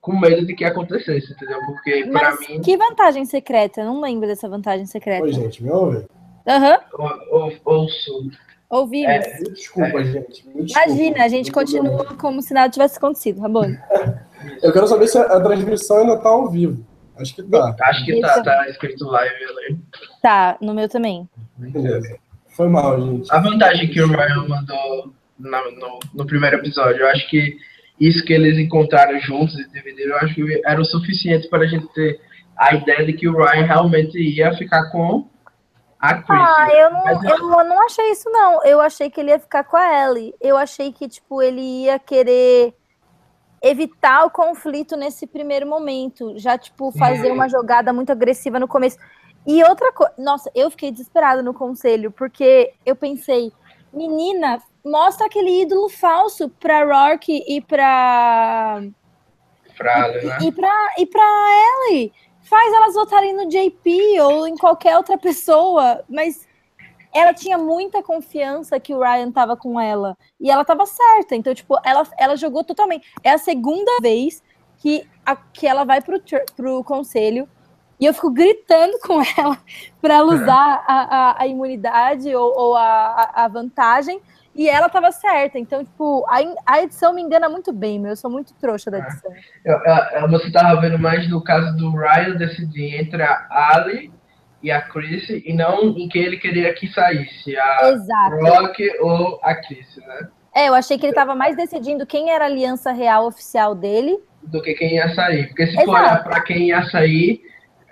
com 0.00 0.18
medo 0.18 0.46
de 0.46 0.54
que 0.54 0.64
acontecesse, 0.64 1.32
entendeu? 1.32 1.58
Porque 1.66 2.06
para 2.06 2.36
mim. 2.36 2.60
Que 2.62 2.76
vantagem 2.76 3.26
secreta? 3.26 3.80
Eu 3.80 3.86
não 3.86 4.00
lembro 4.00 4.26
dessa 4.26 4.48
vantagem 4.48 4.86
secreta. 4.86 5.24
Oi, 5.24 5.32
gente, 5.32 5.62
me 5.62 5.70
ouve? 5.70 6.06
Aham. 6.46 6.78
Uhum. 6.98 7.58
Ouço. 7.64 8.30
Ouvimos. 8.68 9.08
É, 9.08 9.42
desculpa, 9.52 10.00
é. 10.00 10.04
gente. 10.04 10.44
Imagina, 10.54 11.24
a 11.24 11.28
gente 11.28 11.52
continua 11.52 12.04
como 12.16 12.42
se 12.42 12.52
nada 12.52 12.70
tivesse 12.70 12.98
acontecido, 12.98 13.40
tá 13.40 13.48
bom? 13.48 13.66
Eu 14.62 14.72
quero 14.72 14.86
saber 14.86 15.08
se 15.08 15.18
a 15.18 15.40
transmissão 15.40 15.98
ainda 15.98 16.18
tá 16.18 16.28
ao 16.28 16.48
vivo. 16.48 16.84
Acho 17.18 17.34
que 17.34 17.42
tá. 17.42 17.74
Acho 17.80 18.04
que 18.04 18.20
tá, 18.20 18.42
tá 18.42 18.68
escrito 18.68 19.04
live 19.06 19.34
ali. 19.44 19.78
Tá, 20.22 20.56
no 20.60 20.74
meu 20.74 20.88
também. 20.88 21.28
Beleza. 21.56 22.16
Foi 22.48 22.68
mal, 22.68 23.00
gente. 23.00 23.32
A 23.32 23.40
vantagem 23.40 23.88
que 23.88 24.00
o 24.00 24.08
Ryan 24.08 24.46
mandou 24.48 25.12
no, 25.38 25.70
no, 25.72 25.98
no 26.14 26.26
primeiro 26.26 26.56
episódio, 26.56 27.02
eu 27.02 27.08
acho 27.08 27.28
que 27.28 27.56
isso 27.98 28.24
que 28.24 28.32
eles 28.32 28.58
encontraram 28.58 29.18
juntos 29.20 29.58
e 29.58 29.68
dividiram, 29.70 30.12
eu 30.12 30.18
acho 30.18 30.34
que 30.34 30.62
era 30.64 30.80
o 30.80 30.84
suficiente 30.84 31.48
para 31.48 31.64
a 31.64 31.66
gente 31.66 31.86
ter 31.94 32.20
a 32.56 32.74
ideia 32.74 33.04
de 33.04 33.14
que 33.14 33.28
o 33.28 33.36
Ryan 33.36 33.64
realmente 33.64 34.18
ia 34.18 34.54
ficar 34.54 34.90
com 34.90 35.26
a 35.98 36.14
Chris. 36.14 36.26
Ah, 36.28 36.68
eu 36.72 36.90
não, 36.90 37.24
eu 37.24 37.64
não, 37.64 37.82
achei 37.84 38.10
isso, 38.10 38.28
não. 38.30 38.64
Eu 38.64 38.80
achei 38.80 39.10
que 39.10 39.20
ele 39.20 39.30
ia 39.30 39.38
ficar 39.38 39.64
com 39.64 39.76
a 39.76 40.04
Ellie. 40.04 40.34
Eu 40.40 40.56
achei 40.56 40.92
que, 40.92 41.08
tipo, 41.08 41.42
ele 41.42 41.60
ia 41.60 41.98
querer 41.98 42.74
evitar 43.62 44.24
o 44.24 44.30
conflito 44.30 44.96
nesse 44.96 45.26
primeiro 45.26 45.66
momento. 45.66 46.38
Já, 46.38 46.58
tipo, 46.58 46.92
fazer 46.92 47.28
Sim. 47.28 47.32
uma 47.32 47.48
jogada 47.48 47.92
muito 47.92 48.12
agressiva 48.12 48.60
no 48.60 48.68
começo. 48.68 48.98
E 49.46 49.62
outra 49.64 49.92
coisa, 49.92 50.12
nossa, 50.18 50.50
eu 50.54 50.70
fiquei 50.70 50.90
desesperada 50.90 51.42
no 51.42 51.54
conselho, 51.54 52.10
porque 52.10 52.74
eu 52.84 52.96
pensei, 52.96 53.52
menina, 53.92 54.60
mostra 54.84 55.26
aquele 55.26 55.62
ídolo 55.62 55.88
falso 55.88 56.48
pra 56.48 56.84
Rourke 56.84 57.44
e 57.46 57.60
pra. 57.60 58.82
Fralha, 59.76 60.22
né? 60.22 60.38
E 60.42 60.52
pra, 60.52 60.94
e 60.98 61.06
pra 61.06 61.22
Ellie. 61.90 62.12
Faz 62.48 62.72
elas 62.72 62.94
votarem 62.94 63.34
no 63.34 63.48
JP 63.48 64.20
ou 64.20 64.46
em 64.46 64.56
qualquer 64.56 64.96
outra 64.96 65.18
pessoa, 65.18 66.04
mas 66.08 66.46
ela 67.14 67.32
tinha 67.32 67.56
muita 67.58 68.02
confiança 68.02 68.78
que 68.78 68.94
o 68.94 69.00
Ryan 69.00 69.30
tava 69.32 69.56
com 69.56 69.80
ela. 69.80 70.16
E 70.40 70.50
ela 70.50 70.64
tava 70.64 70.84
certa. 70.86 71.34
Então, 71.34 71.54
tipo, 71.54 71.76
ela, 71.84 72.06
ela 72.18 72.36
jogou 72.36 72.62
totalmente. 72.62 73.06
É 73.24 73.30
a 73.30 73.38
segunda 73.38 73.90
vez 74.00 74.42
que, 74.78 75.06
a, 75.24 75.34
que 75.34 75.66
ela 75.66 75.84
vai 75.84 76.00
pro, 76.00 76.20
pro 76.54 76.84
conselho. 76.84 77.48
E 77.98 78.04
eu 78.04 78.12
fico 78.12 78.30
gritando 78.30 78.98
com 79.02 79.22
ela 79.38 79.58
para 80.02 80.14
ela 80.14 80.34
usar 80.34 80.84
a, 80.86 81.16
a, 81.30 81.42
a 81.42 81.46
imunidade 81.46 82.34
ou, 82.34 82.52
ou 82.54 82.76
a- 82.76 83.30
a 83.34 83.48
vantagem. 83.48 84.20
E 84.56 84.68
ela 84.68 84.88
tava 84.88 85.12
certa. 85.12 85.58
Então, 85.58 85.84
tipo, 85.84 86.24
a, 86.28 86.38
a 86.74 86.82
edição 86.82 87.12
me 87.12 87.20
engana 87.22 87.48
muito 87.48 87.72
bem, 87.72 87.98
meu. 88.00 88.12
Eu 88.12 88.16
sou 88.16 88.30
muito 88.30 88.54
trouxa 88.54 88.90
da 88.90 88.98
edição. 89.00 89.30
Eu- 89.64 89.78
eu- 89.84 90.20
eu- 90.22 90.28
você 90.30 90.50
tava 90.50 90.80
vendo 90.80 90.98
mais 90.98 91.28
no 91.28 91.44
caso 91.44 91.76
do 91.76 91.90
Ryan 91.90 92.36
decidir 92.36 92.94
entre 92.98 93.22
a 93.22 93.46
Ali 93.50 94.10
e 94.62 94.70
a 94.70 94.80
Chris, 94.80 95.28
e 95.28 95.52
não 95.52 95.90
em 95.98 96.08
quem 96.08 96.22
ele 96.22 96.38
queria 96.38 96.72
que 96.74 96.88
saísse, 96.88 97.56
a 97.56 97.90
Exato. 97.90 98.36
Rock 98.36 98.98
ou 99.00 99.38
a 99.42 99.54
Chris, 99.54 99.96
né? 99.98 100.28
É, 100.54 100.68
eu 100.70 100.74
achei 100.74 100.96
que 100.96 101.04
ele 101.04 101.12
tava 101.12 101.34
mais 101.34 101.54
decidindo 101.54 102.06
quem 102.06 102.30
era 102.30 102.44
a 102.44 102.48
aliança 102.48 102.90
real 102.90 103.26
oficial 103.26 103.74
dele. 103.74 104.18
Do 104.42 104.62
que 104.62 104.72
quem 104.72 104.94
ia 104.94 105.14
sair. 105.14 105.48
Porque 105.48 105.66
se 105.66 105.72
Exato. 105.72 105.86
for 105.86 105.94
olhar 106.00 106.24
pra 106.24 106.40
quem 106.40 106.68
ia 106.68 106.82
sair, 106.86 107.42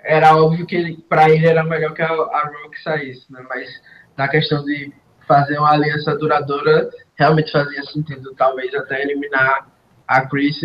era 0.03 0.35
óbvio 0.35 0.65
que 0.65 0.75
ele, 0.75 0.97
pra 1.07 1.29
ele 1.29 1.45
era 1.47 1.63
melhor 1.63 1.93
que 1.93 2.01
a, 2.01 2.07
a 2.07 2.51
Rock 2.63 2.81
saísse, 2.81 3.31
né? 3.31 3.45
Mas 3.47 3.69
na 4.17 4.27
questão 4.27 4.63
de 4.63 4.91
fazer 5.27 5.57
uma 5.57 5.71
aliança 5.71 6.15
duradoura, 6.15 6.89
realmente 7.15 7.51
fazia 7.51 7.83
sentido, 7.83 8.33
talvez 8.35 8.73
até 8.73 9.01
eliminar 9.01 9.67
a 10.07 10.25
Chris 10.27 10.61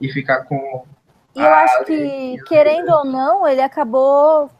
e 0.00 0.12
ficar 0.12 0.44
com 0.44 0.84
E 1.34 1.40
eu 1.40 1.54
acho 1.54 1.84
que, 1.84 2.36
querendo 2.46 2.90
ou 2.90 3.04
não, 3.04 3.46
ele 3.46 3.60
acabou 3.60 4.50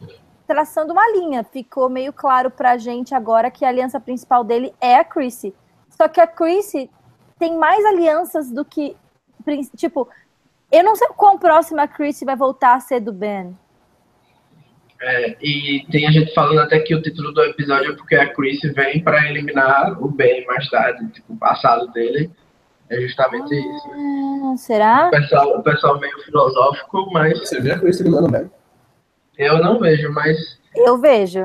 traçando 0.45 0.93
uma 0.93 1.07
linha. 1.11 1.43
Ficou 1.43 1.89
meio 1.89 2.13
claro 2.13 2.51
pra 2.51 2.77
gente 2.77 3.15
agora 3.15 3.49
que 3.49 3.65
a 3.65 3.69
aliança 3.69 3.99
principal 3.99 4.43
dele 4.43 4.73
é 4.79 4.97
a 4.97 5.03
Chrissy. 5.03 5.53
Só 5.89 6.07
que 6.07 6.19
a 6.19 6.27
Chrissy 6.27 6.89
tem 7.39 7.57
mais 7.57 7.83
alianças 7.85 8.51
do 8.51 8.63
que. 8.63 8.95
Tipo, 9.75 10.07
eu 10.71 10.83
não 10.83 10.95
sei 10.95 11.07
quão 11.15 11.37
próxima 11.37 11.83
a 11.83 11.87
Chrissy 11.87 12.25
vai 12.25 12.35
voltar 12.35 12.75
a 12.75 12.79
ser 12.79 12.99
do 12.99 13.11
Ben. 13.11 13.57
É, 15.03 15.35
e 15.41 15.83
tem 15.91 16.07
a 16.07 16.11
gente 16.11 16.31
falando 16.33 16.59
até 16.59 16.79
que 16.79 16.93
o 16.93 17.01
título 17.01 17.31
do 17.33 17.41
episódio 17.43 17.91
é 17.93 17.95
porque 17.95 18.15
a 18.15 18.31
Chris 18.33 18.59
vem 18.75 19.03
para 19.03 19.27
eliminar 19.29 20.01
o 20.01 20.07
Ben 20.07 20.45
mais 20.45 20.69
tarde, 20.69 21.07
tipo, 21.07 21.33
o 21.33 21.37
passado 21.37 21.87
dele. 21.91 22.29
É 22.89 22.99
justamente 23.01 23.55
isso. 23.55 23.89
Ah, 24.53 24.57
será? 24.57 25.07
O 25.07 25.11
pessoal, 25.11 25.57
o 25.59 25.63
pessoal 25.63 25.99
meio 25.99 26.19
filosófico, 26.23 27.09
mas 27.11 27.39
Você 27.39 27.59
vê 27.61 27.71
a 27.71 27.79
Chris 27.79 27.99
eliminando 27.99 28.27
o 28.27 28.31
Ben? 28.31 28.51
eu 29.37 29.57
não 29.59 29.79
vejo, 29.79 30.11
mas 30.13 30.37
Eu 30.75 30.97
vejo. 30.99 31.39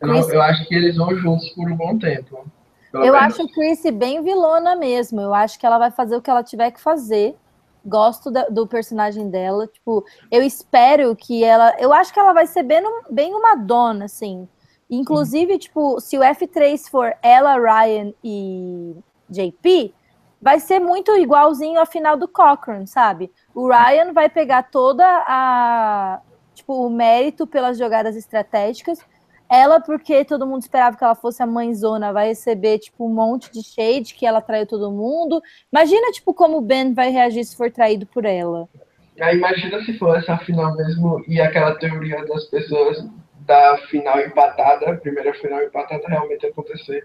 eu, 0.00 0.08
não- 0.08 0.14
Chris- 0.14 0.28
eu 0.32 0.40
acho 0.40 0.66
que 0.66 0.74
eles 0.74 0.96
vão 0.96 1.14
juntos 1.16 1.50
por 1.50 1.70
um 1.70 1.76
bom 1.76 1.98
tempo. 1.98 2.46
Eu 2.94 3.00
menos. 3.00 3.18
acho 3.18 3.42
a 3.42 3.48
Chrissy 3.52 3.90
bem 3.90 4.22
vilona 4.22 4.74
mesmo. 4.74 5.20
Eu 5.20 5.34
acho 5.34 5.58
que 5.58 5.66
ela 5.66 5.78
vai 5.78 5.90
fazer 5.90 6.16
o 6.16 6.22
que 6.22 6.30
ela 6.30 6.42
tiver 6.42 6.70
que 6.70 6.80
fazer. 6.80 7.34
Gosto 7.84 8.30
da- 8.30 8.48
do 8.48 8.66
personagem 8.66 9.30
dela. 9.30 9.66
Tipo, 9.66 10.04
eu 10.30 10.42
espero 10.42 11.14
que 11.16 11.42
ela. 11.44 11.74
Eu 11.78 11.92
acho 11.92 12.12
que 12.12 12.18
ela 12.20 12.32
vai 12.32 12.46
ser 12.46 12.62
bem, 12.62 12.82
bem 13.10 13.34
uma 13.34 13.54
dona, 13.54 14.04
assim. 14.06 14.48
Inclusive, 14.90 15.58
tipo, 15.58 16.00
se 16.00 16.18
o 16.18 16.22
F3 16.22 16.88
for 16.88 17.14
ela, 17.22 17.54
Ryan 17.56 18.12
e 18.24 18.96
JP, 19.28 19.94
vai 20.42 20.58
ser 20.58 20.80
muito 20.80 21.14
igualzinho 21.16 21.80
a 21.80 21.86
final 21.86 22.16
do 22.16 22.26
Cochrane, 22.26 22.86
sabe? 22.86 23.30
O 23.54 23.68
Ryan 23.68 24.12
vai 24.12 24.28
pegar 24.28 24.64
toda 24.64 25.04
a. 25.26 26.20
Tipo, 26.54 26.86
o 26.86 26.90
mérito 26.90 27.46
pelas 27.46 27.78
jogadas 27.78 28.16
estratégicas. 28.16 28.98
Ela, 29.50 29.80
porque 29.80 30.24
todo 30.24 30.46
mundo 30.46 30.62
esperava 30.62 30.96
que 30.96 31.02
ela 31.02 31.16
fosse 31.16 31.42
a 31.42 31.46
mãezona, 31.46 32.12
vai 32.12 32.28
receber, 32.28 32.78
tipo, 32.78 33.04
um 33.04 33.12
monte 33.12 33.50
de 33.50 33.64
shade, 33.64 34.14
que 34.14 34.24
ela 34.24 34.40
traiu 34.40 34.64
todo 34.64 34.92
mundo. 34.92 35.42
Imagina, 35.72 36.12
tipo, 36.12 36.32
como 36.32 36.58
o 36.58 36.60
Ben 36.60 36.94
vai 36.94 37.10
reagir 37.10 37.44
se 37.44 37.56
for 37.56 37.68
traído 37.68 38.06
por 38.06 38.24
ela. 38.24 38.68
Aí 39.20 39.36
imagina 39.36 39.82
se 39.84 39.98
for 39.98 40.16
essa 40.16 40.38
final 40.38 40.74
mesmo 40.76 41.22
e 41.26 41.40
aquela 41.40 41.74
teoria 41.74 42.24
das 42.24 42.44
pessoas 42.44 43.04
da 43.40 43.76
final 43.90 44.20
empatada, 44.20 44.96
primeira 44.96 45.34
final 45.34 45.60
empatada 45.62 46.06
realmente 46.06 46.46
acontecer. 46.46 47.04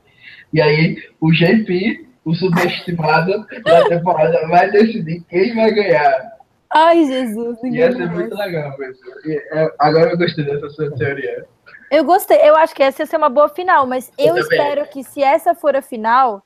E 0.53 0.61
aí 0.61 0.97
o 1.19 1.31
JP, 1.31 2.07
o 2.23 2.33
subestimado 2.35 3.45
da 3.65 3.89
temporada, 3.89 4.47
vai 4.47 4.69
decidir 4.69 5.23
quem 5.27 5.55
vai 5.55 5.73
ganhar. 5.73 6.35
Ai, 6.71 7.05
Jesus, 7.05 7.57
ninguém 7.63 7.81
Ia 7.81 7.91
ser 7.91 7.97
merece. 7.97 8.15
muito 8.15 8.35
legal 8.35 8.77
mesmo. 8.77 9.03
E, 9.25 9.41
é, 9.51 9.73
agora 9.79 10.11
eu 10.11 10.17
gostei 10.17 10.45
dessa 10.45 10.69
sua 10.69 10.91
teoria. 10.91 11.45
Eu 11.91 12.03
gostei, 12.03 12.37
eu 12.41 12.55
acho 12.55 12.73
que 12.73 12.81
essa 12.83 13.03
ia 13.03 13.05
ser 13.05 13.17
uma 13.17 13.29
boa 13.29 13.47
final, 13.49 13.85
mas 13.85 14.11
eu, 14.17 14.35
Eu 14.35 14.37
espero 14.37 14.85
que 14.87 15.03
se 15.03 15.21
essa 15.23 15.53
for 15.53 15.75
a 15.75 15.81
final, 15.81 16.43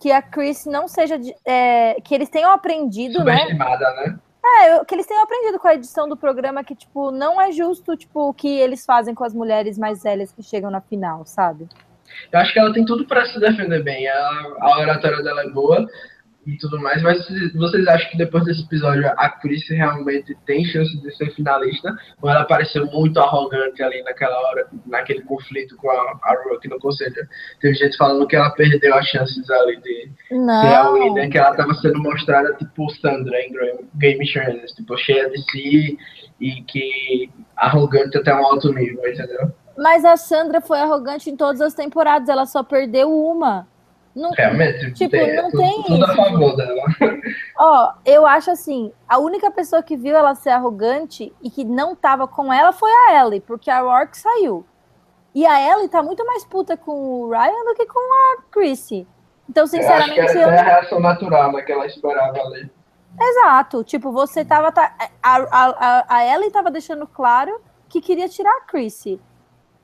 que 0.00 0.10
a 0.10 0.20
Chris 0.20 0.66
não 0.66 0.88
seja. 0.88 1.18
é, 1.44 1.96
que 2.02 2.14
eles 2.14 2.28
tenham 2.28 2.50
aprendido, 2.52 3.22
né? 3.24 3.36
Né? 3.54 4.18
É, 4.44 4.74
eu- 4.76 4.84
que 4.84 4.94
eles 4.94 5.06
tenham 5.06 5.22
aprendido 5.22 5.58
com 5.60 5.68
a 5.68 5.74
edição 5.74 6.08
do 6.08 6.16
programa 6.16 6.64
que, 6.64 6.74
tipo, 6.74 7.12
não 7.12 7.40
é 7.40 7.52
justo, 7.52 7.96
tipo, 7.96 8.28
o 8.28 8.34
que 8.34 8.48
eles 8.58 8.84
fazem 8.84 9.14
com 9.14 9.22
as 9.24 9.32
mulheres 9.32 9.78
mais 9.78 10.02
velhas 10.02 10.32
que 10.32 10.42
chegam 10.42 10.68
na 10.70 10.80
final, 10.80 11.24
sabe? 11.24 11.68
Eu 12.30 12.40
acho 12.40 12.52
que 12.52 12.58
ela 12.58 12.72
tem 12.72 12.84
tudo 12.84 13.06
pra 13.06 13.24
se 13.24 13.38
defender 13.38 13.82
bem. 13.84 14.04
Ela- 14.06 14.56
a 14.60 14.78
oratória 14.80 15.22
dela 15.22 15.42
é 15.42 15.48
boa 15.48 15.86
e 16.44 16.56
tudo 16.58 16.80
mais, 16.80 17.00
mas 17.02 17.24
vocês- 17.24 17.52
vocês 17.54 17.86
acham 17.86 18.10
que 18.10 18.16
depois 18.18 18.44
desse 18.44 18.62
episódio 18.64 19.06
a 19.16 19.28
Chris 19.28 19.62
realmente 19.68 20.36
tem 20.44 20.64
chance 20.64 21.00
de 21.00 21.16
ser 21.16 21.30
finalista? 21.34 21.94
Ou 22.20 22.28
ela 22.28 22.44
pareceu 22.44 22.84
muito 22.86 23.20
arrogante 23.20 23.82
ali 23.82 24.02
naquela 24.02 24.36
hora, 24.48 24.66
naquele 24.86 25.22
conflito 25.22 25.76
com 25.76 25.88
a, 25.90 25.94
a 26.22 26.42
Rook 26.48 26.68
no 26.68 26.78
conselho? 26.80 27.14
Teve 27.60 27.74
gente 27.74 27.96
falando 27.96 28.26
que 28.26 28.34
ela 28.34 28.50
perdeu 28.50 28.94
as 28.94 29.06
chances 29.06 29.48
ali 29.50 29.76
de 29.80 30.10
ser 30.30 30.34
a 30.34 30.84
Não. 30.84 30.94
winner, 30.94 31.30
que 31.30 31.38
ela 31.38 31.54
tava 31.54 31.74
sendo 31.74 32.00
mostrada 32.02 32.52
tipo 32.54 32.90
Sandra 32.96 33.38
em 33.40 33.52
Game 33.94 34.26
Shows, 34.26 34.72
tipo 34.72 34.96
cheia 34.98 35.30
de 35.30 35.38
si 35.50 35.96
e 36.40 36.62
que 36.62 37.30
arrogante 37.56 38.18
até 38.18 38.34
um 38.34 38.44
alto 38.44 38.72
nível, 38.72 39.06
entendeu? 39.08 39.52
Mas 39.78 40.04
a 40.04 40.16
Sandra 40.16 40.60
foi 40.60 40.78
arrogante 40.80 41.30
em 41.30 41.36
todas 41.36 41.60
as 41.60 41.72
temporadas, 41.72 42.28
ela 42.28 42.44
só 42.46 42.62
perdeu 42.62 43.10
uma. 43.10 43.66
Não, 44.14 44.30
Realmente, 44.32 44.92
Tipo, 44.92 45.10
tem, 45.10 45.34
não 45.36 45.50
tudo, 45.50 45.58
tem 45.62 45.82
tudo 45.84 46.04
a 46.04 46.08
isso. 46.08 46.16
favor 46.16 46.56
dela. 46.56 46.82
Ó, 47.58 47.92
eu 48.04 48.26
acho 48.26 48.50
assim, 48.50 48.92
a 49.08 49.18
única 49.18 49.50
pessoa 49.50 49.82
que 49.82 49.96
viu 49.96 50.14
ela 50.16 50.34
ser 50.34 50.50
arrogante 50.50 51.32
e 51.42 51.50
que 51.50 51.64
não 51.64 51.94
tava 51.96 52.28
com 52.28 52.52
ela 52.52 52.72
foi 52.72 52.90
a 52.90 53.20
Ellie, 53.24 53.40
porque 53.40 53.70
a 53.70 53.80
Rourke 53.80 54.18
saiu. 54.18 54.66
E 55.34 55.46
a 55.46 55.58
Ellie 55.72 55.88
tá 55.88 56.02
muito 56.02 56.24
mais 56.26 56.44
puta 56.44 56.76
com 56.76 56.92
o 56.92 57.30
Ryan 57.30 57.64
do 57.64 57.74
que 57.74 57.86
com 57.86 57.98
a 57.98 58.42
Chrissy. 58.50 59.06
Então, 59.48 59.62
Eu 59.62 59.64
acho 59.64 59.70
que 59.76 59.82
sinceramente, 59.82 60.20
essa 60.20 60.38
eu 60.38 60.48
é 60.50 60.58
a 60.58 60.62
reação 60.62 61.00
natural 61.00 61.52
né, 61.52 61.62
que 61.62 61.72
ela 61.72 61.86
esperava 61.86 62.38
ali. 62.38 62.70
Exato. 63.18 63.82
Tipo, 63.84 64.12
você 64.12 64.44
tava. 64.44 64.70
tá- 64.72 64.94
a, 65.22 65.36
a, 65.36 65.44
a- 66.00 66.04
a 66.16 66.34
Ellie 66.34 66.50
tava 66.50 66.70
deixando 66.70 67.06
claro 67.06 67.60
que 67.88 68.00
queria 68.00 68.28
tirar 68.28 68.50
a 68.58 68.60
Chrissy. 68.62 69.20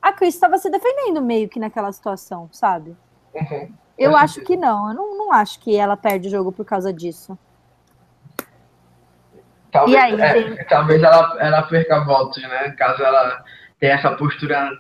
A 0.00 0.12
Chrissy 0.12 0.38
tava 0.40 0.58
se 0.58 0.70
defendendo 0.70 1.20
meio 1.22 1.48
que 1.48 1.58
naquela 1.58 1.90
situação, 1.92 2.48
sabe? 2.52 2.96
Uhum. 3.34 3.72
Eu 3.98 4.16
acho 4.16 4.40
que 4.42 4.56
não. 4.56 4.88
Eu 4.90 4.94
não, 4.94 5.18
não 5.18 5.32
acho 5.32 5.58
que 5.60 5.76
ela 5.76 5.96
perde 5.96 6.28
o 6.28 6.30
jogo 6.30 6.52
por 6.52 6.64
causa 6.64 6.92
disso. 6.92 7.36
Talvez, 9.70 9.94
E 9.96 9.98
aí, 9.98 10.20
é, 10.20 10.42
gente? 10.42 10.64
talvez 10.68 11.02
ela, 11.02 11.36
ela 11.40 11.62
perca 11.62 12.00
votos, 12.04 12.42
né? 12.42 12.70
Caso 12.70 13.02
ela 13.02 13.44
tenha 13.78 13.94
essa 13.94 14.10
postura 14.12 14.70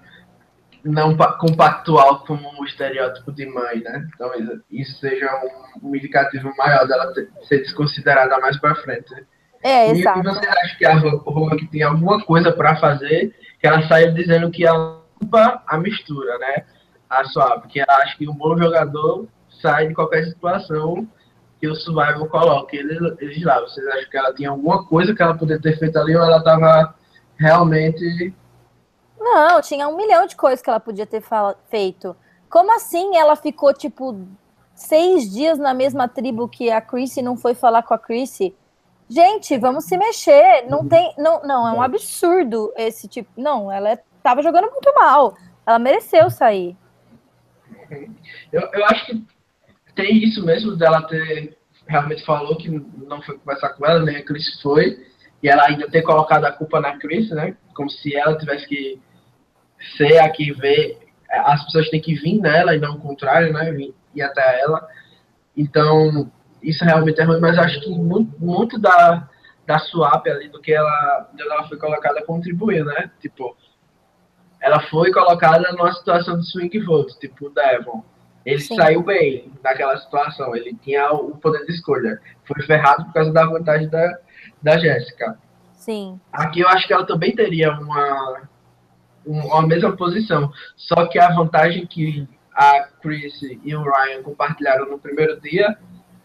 não 0.84 1.14
pa- 1.16 1.32
compactual 1.34 2.20
como 2.20 2.48
um 2.58 2.64
estereótipo 2.64 3.30
de 3.32 3.44
mãe, 3.46 3.80
né? 3.82 4.06
Talvez 4.16 4.48
isso 4.70 4.98
seja 4.98 5.28
um, 5.82 5.88
um 5.90 5.94
indicativo 5.96 6.50
maior 6.56 6.86
dela 6.86 7.12
ter- 7.12 7.28
ser 7.46 7.58
desconsiderada 7.58 8.38
mais 8.38 8.58
pra 8.58 8.74
frente. 8.76 9.14
É, 9.62 9.88
E, 9.92 10.00
exato. 10.00 10.20
e 10.20 10.22
você 10.22 10.46
acha 10.46 10.78
que 10.78 10.86
a 10.86 10.94
Rock 10.96 11.66
tem 11.66 11.82
alguma 11.82 12.24
coisa 12.24 12.52
para 12.52 12.76
fazer 12.76 13.34
que 13.60 13.66
ela 13.66 13.86
sai 13.88 14.10
dizendo 14.12 14.50
que 14.50 14.64
ela 14.64 15.02
limpa 15.20 15.62
a 15.66 15.76
mistura, 15.76 16.38
né? 16.38 16.64
A 17.08 17.24
Swap, 17.24 17.66
que 17.66 17.80
ela 17.80 17.94
acha 18.02 18.16
que 18.16 18.28
um 18.28 18.34
bom 18.34 18.56
jogador 18.56 19.26
sai 19.62 19.88
de 19.88 19.94
qualquer 19.94 20.24
situação 20.24 21.06
que 21.60 21.66
o 21.66 21.74
Survival 21.74 22.28
coloque 22.28 22.76
eles, 22.76 22.98
eles 23.18 23.42
lá. 23.42 23.60
Vocês 23.60 23.86
acham 23.88 24.10
que 24.10 24.16
ela 24.16 24.32
tinha 24.32 24.50
alguma 24.50 24.84
coisa 24.86 25.14
que 25.14 25.22
ela 25.22 25.36
poderia 25.36 25.60
ter 25.60 25.78
feito 25.78 25.98
ali 25.98 26.16
ou 26.16 26.22
ela 26.22 26.42
tava 26.42 26.94
realmente. 27.36 28.34
Não, 29.18 29.60
tinha 29.60 29.88
um 29.88 29.96
milhão 29.96 30.26
de 30.26 30.36
coisas 30.36 30.62
que 30.62 30.70
ela 30.70 30.78
podia 30.78 31.06
ter 31.06 31.22
feito. 31.68 32.14
Como 32.48 32.74
assim 32.74 33.16
ela 33.16 33.34
ficou, 33.34 33.74
tipo, 33.74 34.26
seis 34.74 35.30
dias 35.30 35.58
na 35.58 35.74
mesma 35.74 36.06
tribo 36.06 36.48
que 36.48 36.70
a 36.70 36.80
Chrissy 36.80 37.20
não 37.20 37.36
foi 37.36 37.54
falar 37.54 37.82
com 37.82 37.94
a 37.94 37.98
Chrissy? 37.98 38.54
Gente, 39.08 39.56
vamos 39.58 39.84
se 39.84 39.96
mexer. 39.96 40.66
Não 40.68 40.86
tem. 40.86 41.14
Não, 41.18 41.42
não, 41.42 41.66
é 41.66 41.72
um 41.72 41.82
absurdo 41.82 42.72
esse 42.76 43.08
tipo. 43.08 43.28
Não, 43.36 43.72
ela 43.72 43.90
é- 43.90 44.02
tava 44.22 44.42
jogando 44.42 44.70
muito 44.70 44.92
mal. 44.94 45.34
Ela 45.66 45.78
mereceu 45.78 46.30
sair. 46.30 46.76
Eu, 48.52 48.62
eu 48.72 48.84
acho 48.86 49.06
que 49.06 49.24
tem 49.94 50.22
isso 50.24 50.44
mesmo 50.44 50.76
dela 50.76 51.02
ter 51.02 51.58
realmente 51.88 52.24
falou 52.24 52.56
que 52.56 52.68
não 52.68 53.22
foi 53.22 53.38
conversar 53.38 53.70
com 53.70 53.86
ela, 53.86 54.04
nem 54.04 54.16
a 54.16 54.24
Chris 54.24 54.60
foi, 54.60 54.98
e 55.42 55.48
ela 55.48 55.66
ainda 55.66 55.90
ter 55.90 56.02
colocado 56.02 56.44
a 56.44 56.52
culpa 56.52 56.80
na 56.80 56.98
Chris, 56.98 57.30
né? 57.30 57.56
Como 57.74 57.88
se 57.88 58.14
ela 58.14 58.36
tivesse 58.36 58.66
que 58.66 59.00
ser 59.96 60.18
a 60.18 60.28
que 60.28 60.52
vê, 60.52 60.98
as 61.30 61.64
pessoas 61.64 61.88
têm 61.88 62.00
que 62.00 62.14
vir 62.14 62.40
nela 62.40 62.74
e 62.74 62.80
não 62.80 62.96
o 62.96 63.00
contrário, 63.00 63.52
né? 63.52 63.72
Ir 64.14 64.22
até 64.22 64.60
ela. 64.60 64.86
Então, 65.56 66.30
isso 66.62 66.84
realmente 66.84 67.20
é 67.20 67.24
ruim, 67.24 67.40
mas 67.40 67.58
acho 67.58 67.80
que 67.80 67.90
muito, 67.90 68.38
muito 68.38 68.78
da, 68.78 69.28
da 69.66 69.78
swap 69.78 70.26
ali, 70.26 70.48
do 70.48 70.60
que 70.60 70.72
ela, 70.72 71.30
ela 71.38 71.68
foi 71.68 71.78
colocada, 71.78 72.24
contribuiu, 72.24 72.84
né? 72.84 73.10
Tipo, 73.20 73.56
ela 74.60 74.80
foi 74.88 75.12
colocada 75.12 75.70
numa 75.72 75.92
situação 75.92 76.38
de 76.38 76.46
swing 76.50 76.78
vote, 76.80 77.18
tipo 77.18 77.46
o 77.46 77.50
Devon. 77.50 78.04
Ele 78.44 78.60
Sim. 78.60 78.76
saiu 78.76 79.02
bem 79.02 79.52
naquela 79.62 79.96
situação, 79.98 80.54
ele 80.56 80.74
tinha 80.82 81.10
o 81.12 81.36
poder 81.36 81.64
de 81.66 81.72
escolha. 81.72 82.20
Foi 82.44 82.62
ferrado 82.62 83.04
por 83.06 83.12
causa 83.12 83.32
da 83.32 83.44
vantagem 83.46 83.88
da, 83.88 84.18
da 84.62 84.78
Jéssica. 84.78 85.38
Sim. 85.74 86.18
Aqui 86.32 86.60
eu 86.60 86.68
acho 86.68 86.86
que 86.86 86.92
ela 86.92 87.06
também 87.06 87.34
teria 87.34 87.72
uma, 87.72 88.42
um- 89.26 89.40
uma 89.46 89.62
mesma 89.66 89.94
posição, 89.96 90.50
só 90.76 91.06
que 91.06 91.18
a 91.18 91.30
vantagem 91.34 91.86
que 91.86 92.26
a 92.54 92.88
Chris 93.02 93.40
e 93.62 93.74
o 93.76 93.82
Ryan 93.82 94.22
compartilharam 94.22 94.88
no 94.90 94.98
primeiro 94.98 95.40
dia 95.40 95.76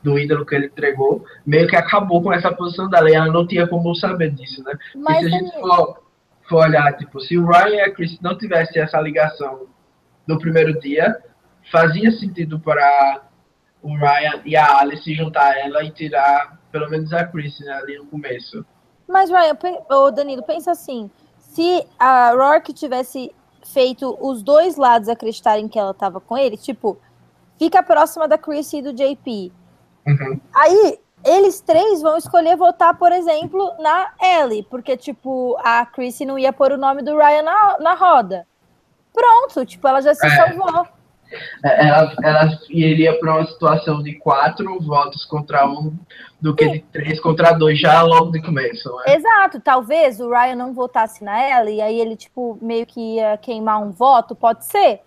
do 0.01 0.17
ídolo 0.17 0.45
que 0.45 0.55
ele 0.55 0.65
entregou, 0.65 1.23
meio 1.45 1.67
que 1.67 1.75
acabou 1.75 2.21
com 2.21 2.33
essa 2.33 2.51
posição 2.53 2.89
dela 2.89 3.09
e 3.09 3.13
ela 3.13 3.27
não 3.31 3.45
tinha 3.47 3.67
como 3.67 3.93
saber 3.95 4.31
disso, 4.31 4.61
né? 4.63 4.73
Mas 4.95 5.19
se 5.19 5.25
a 5.27 5.29
gente 5.29 5.51
for, 5.59 6.02
for 6.47 6.65
olhar, 6.65 6.95
tipo, 6.97 7.19
se 7.19 7.37
o 7.37 7.45
Ryan 7.45 7.75
e 7.75 7.81
a 7.81 7.93
Chris 7.93 8.19
não 8.21 8.37
tivessem 8.37 8.81
essa 8.81 8.99
ligação 8.99 9.67
do 10.27 10.37
primeiro 10.37 10.79
dia, 10.79 11.21
fazia 11.71 12.11
sentido 12.11 12.59
para 12.59 13.21
o 13.81 13.95
Ryan 13.95 14.41
e 14.45 14.55
a 14.55 14.79
Alice 14.79 15.03
se 15.03 15.13
juntar 15.13 15.51
a 15.51 15.59
ela 15.59 15.83
e 15.83 15.91
tirar 15.91 16.57
pelo 16.71 16.89
menos 16.89 17.11
a 17.13 17.25
Chris 17.25 17.59
né, 17.59 17.71
ali 17.73 17.97
no 17.97 18.05
começo. 18.05 18.65
Mas, 19.07 19.29
Ryan, 19.29 19.57
ô 19.89 20.11
Danilo, 20.11 20.43
pensa 20.43 20.71
assim: 20.71 21.09
se 21.37 21.85
a 21.99 22.31
Rourke 22.31 22.73
tivesse 22.73 23.33
feito 23.65 24.17
os 24.19 24.41
dois 24.41 24.75
lados 24.75 25.07
acreditarem 25.07 25.67
que 25.67 25.77
ela 25.77 25.93
tava 25.93 26.19
com 26.19 26.37
ele, 26.37 26.57
tipo, 26.57 26.97
fica 27.57 27.83
próxima 27.83 28.27
da 28.27 28.37
Chris 28.37 28.71
e 28.73 28.81
do 28.81 28.93
JP. 28.93 29.51
Uhum. 30.07 30.39
Aí, 30.53 30.99
eles 31.25 31.61
três 31.61 32.01
vão 32.01 32.17
escolher 32.17 32.55
votar, 32.55 32.97
por 32.97 33.11
exemplo, 33.11 33.73
na 33.79 34.11
Ellie, 34.21 34.63
porque, 34.69 34.97
tipo, 34.97 35.57
a 35.63 35.85
Chris 35.85 36.19
não 36.21 36.37
ia 36.37 36.51
pôr 36.53 36.71
o 36.71 36.77
nome 36.77 37.01
do 37.01 37.15
Ryan 37.17 37.43
na, 37.43 37.77
na 37.79 37.93
roda. 37.93 38.45
Pronto, 39.13 39.65
tipo, 39.65 39.87
ela 39.87 40.01
já 40.01 40.13
se 40.13 40.25
É. 40.25 40.29
salvou. 40.35 40.87
É, 41.63 41.87
Ela, 41.87 42.13
ela 42.21 42.49
iria 42.69 43.17
para 43.19 43.33
uma 43.37 43.45
situação 43.47 44.03
de 44.03 44.13
quatro 44.19 44.79
votos 44.79 45.25
contra 45.25 45.67
um 45.67 45.91
do 46.39 46.53
que 46.55 46.67
de 46.67 46.79
três 46.91 47.19
contra 47.19 47.53
dois 47.53 47.79
já 47.79 48.03
logo 48.03 48.29
de 48.31 48.39
começo. 48.39 48.87
Né? 48.97 49.15
Exato, 49.15 49.59
talvez 49.59 50.19
o 50.19 50.29
Ryan 50.29 50.55
não 50.55 50.73
votasse 50.73 51.23
na 51.23 51.41
Ellie, 51.59 51.77
e 51.77 51.81
aí 51.81 51.99
ele, 51.99 52.15
tipo, 52.15 52.57
meio 52.61 52.85
que 52.85 53.15
ia 53.15 53.35
queimar 53.37 53.81
um 53.81 53.91
voto, 53.91 54.35
pode 54.35 54.63
ser. 54.65 55.01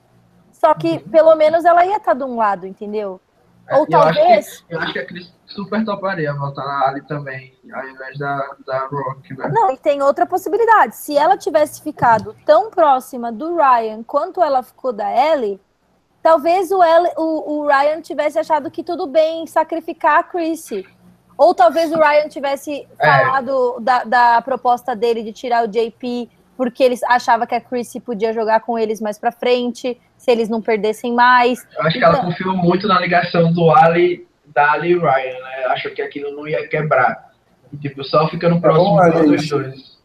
Só 0.50 0.74
que, 0.74 0.98
pelo 0.98 1.36
menos, 1.36 1.64
ela 1.64 1.84
ia 1.86 1.98
estar 1.98 2.14
de 2.14 2.24
um 2.24 2.36
lado, 2.36 2.66
entendeu? 2.66 3.20
Ou 3.70 3.84
É, 3.84 3.94
eu 3.94 3.98
acho 4.00 4.14
talvez. 4.18 4.64
Eu 4.68 4.80
acho 4.80 4.92
que 4.94 4.98
a 4.98 5.06
Cris 5.06 5.35
super 5.46 5.84
toparia 5.84 6.32
votar 6.34 6.66
na 6.66 6.88
Ali 6.88 7.02
também, 7.02 7.52
ao 7.72 7.88
invés 7.88 8.18
da, 8.18 8.36
da 8.66 8.86
Rock, 8.86 9.34
né? 9.36 9.48
Não, 9.52 9.70
e 9.72 9.76
tem 9.76 10.02
outra 10.02 10.26
possibilidade. 10.26 10.96
Se 10.96 11.16
ela 11.16 11.36
tivesse 11.36 11.82
ficado 11.82 12.34
tão 12.44 12.70
próxima 12.70 13.30
do 13.32 13.56
Ryan 13.56 14.02
quanto 14.02 14.42
ela 14.42 14.62
ficou 14.62 14.92
da 14.92 15.08
Ellie, 15.10 15.60
talvez 16.22 16.70
o, 16.70 16.82
Ellie- 16.82 17.12
o, 17.16 17.58
o 17.62 17.66
Ryan 17.66 18.00
tivesse 18.00 18.38
achado 18.38 18.70
que 18.70 18.82
tudo 18.82 19.06
bem 19.06 19.46
sacrificar 19.46 20.18
a 20.18 20.22
Chrissy. 20.22 20.86
Ou 21.38 21.54
talvez 21.54 21.92
o 21.92 21.98
Ryan 21.98 22.28
tivesse 22.28 22.88
É. 22.98 23.06
falado 23.06 23.78
da, 23.80 24.04
da 24.04 24.42
proposta 24.42 24.96
dele 24.96 25.22
de 25.22 25.32
tirar 25.32 25.64
o 25.64 25.68
JP 25.68 26.30
porque 26.56 26.82
eles 26.82 27.02
achava 27.02 27.46
que 27.46 27.54
a 27.54 27.60
Chrissy 27.60 28.00
podia 28.00 28.32
jogar 28.32 28.60
com 28.60 28.78
eles 28.78 28.98
mais 28.98 29.18
pra 29.18 29.30
frente, 29.30 30.00
se 30.16 30.30
eles 30.30 30.48
não 30.48 30.62
perdessem 30.62 31.12
mais. 31.12 31.62
Eu 31.76 31.82
acho 31.82 31.98
que 31.98 32.02
ela 32.04 32.14
Então- 32.16 32.30
confiou 32.30 32.56
muito 32.56 32.88
na 32.88 32.98
ligação 32.98 33.52
do 33.52 33.70
Ali, 33.70 34.26
da 34.56 34.72
Ali 34.72 34.92
e 34.92 34.98
Ryan, 34.98 35.38
né? 35.38 35.64
Achou 35.66 35.92
que 35.92 36.00
aquilo 36.00 36.34
não 36.34 36.48
ia 36.48 36.66
quebrar. 36.66 37.30
E, 37.70 37.76
tipo, 37.76 38.02
só 38.02 38.26
ficando 38.28 38.58
próximo 38.58 38.96
Vamos 38.96 39.14
lá, 39.14 39.20
dos 39.20 39.40
gente. 39.42 39.50
dois. 39.50 39.98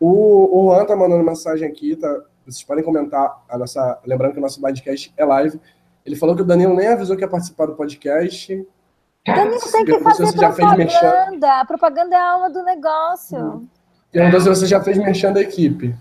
O, 0.00 0.58
o 0.60 0.74
Juan 0.74 0.86
tá 0.86 0.96
mandando 0.96 1.22
mensagem 1.22 1.68
aqui, 1.68 1.94
tá? 1.94 2.08
Vocês 2.46 2.64
podem 2.64 2.82
comentar 2.82 3.44
a 3.48 3.58
nossa. 3.58 4.00
Lembrando 4.06 4.32
que 4.32 4.38
o 4.38 4.42
nosso 4.42 4.60
podcast 4.60 5.12
é 5.16 5.24
live. 5.24 5.60
Ele 6.04 6.16
falou 6.16 6.34
que 6.34 6.42
o 6.42 6.44
Danilo 6.44 6.74
nem 6.74 6.88
avisou 6.88 7.14
que 7.14 7.22
ia 7.22 7.28
participar 7.28 7.66
do 7.66 7.74
podcast. 7.74 8.66
Danilo 9.24 9.60
tem 9.70 9.84
que 9.84 10.00
fazer 10.00 10.24
você 10.24 10.38
já 10.38 10.52
fez 10.52 10.76
merchan. 10.76 10.98
propaganda. 10.98 11.60
A 11.60 11.64
propaganda 11.64 12.16
é 12.16 12.18
a 12.18 12.30
alma 12.32 12.50
do 12.50 12.64
negócio. 12.64 13.68
Perguntou 14.10 14.40
se 14.40 14.48
você 14.48 14.66
já 14.66 14.82
fez 14.82 14.96
merchan 14.98 15.32
da 15.32 15.42
equipe. 15.42 15.94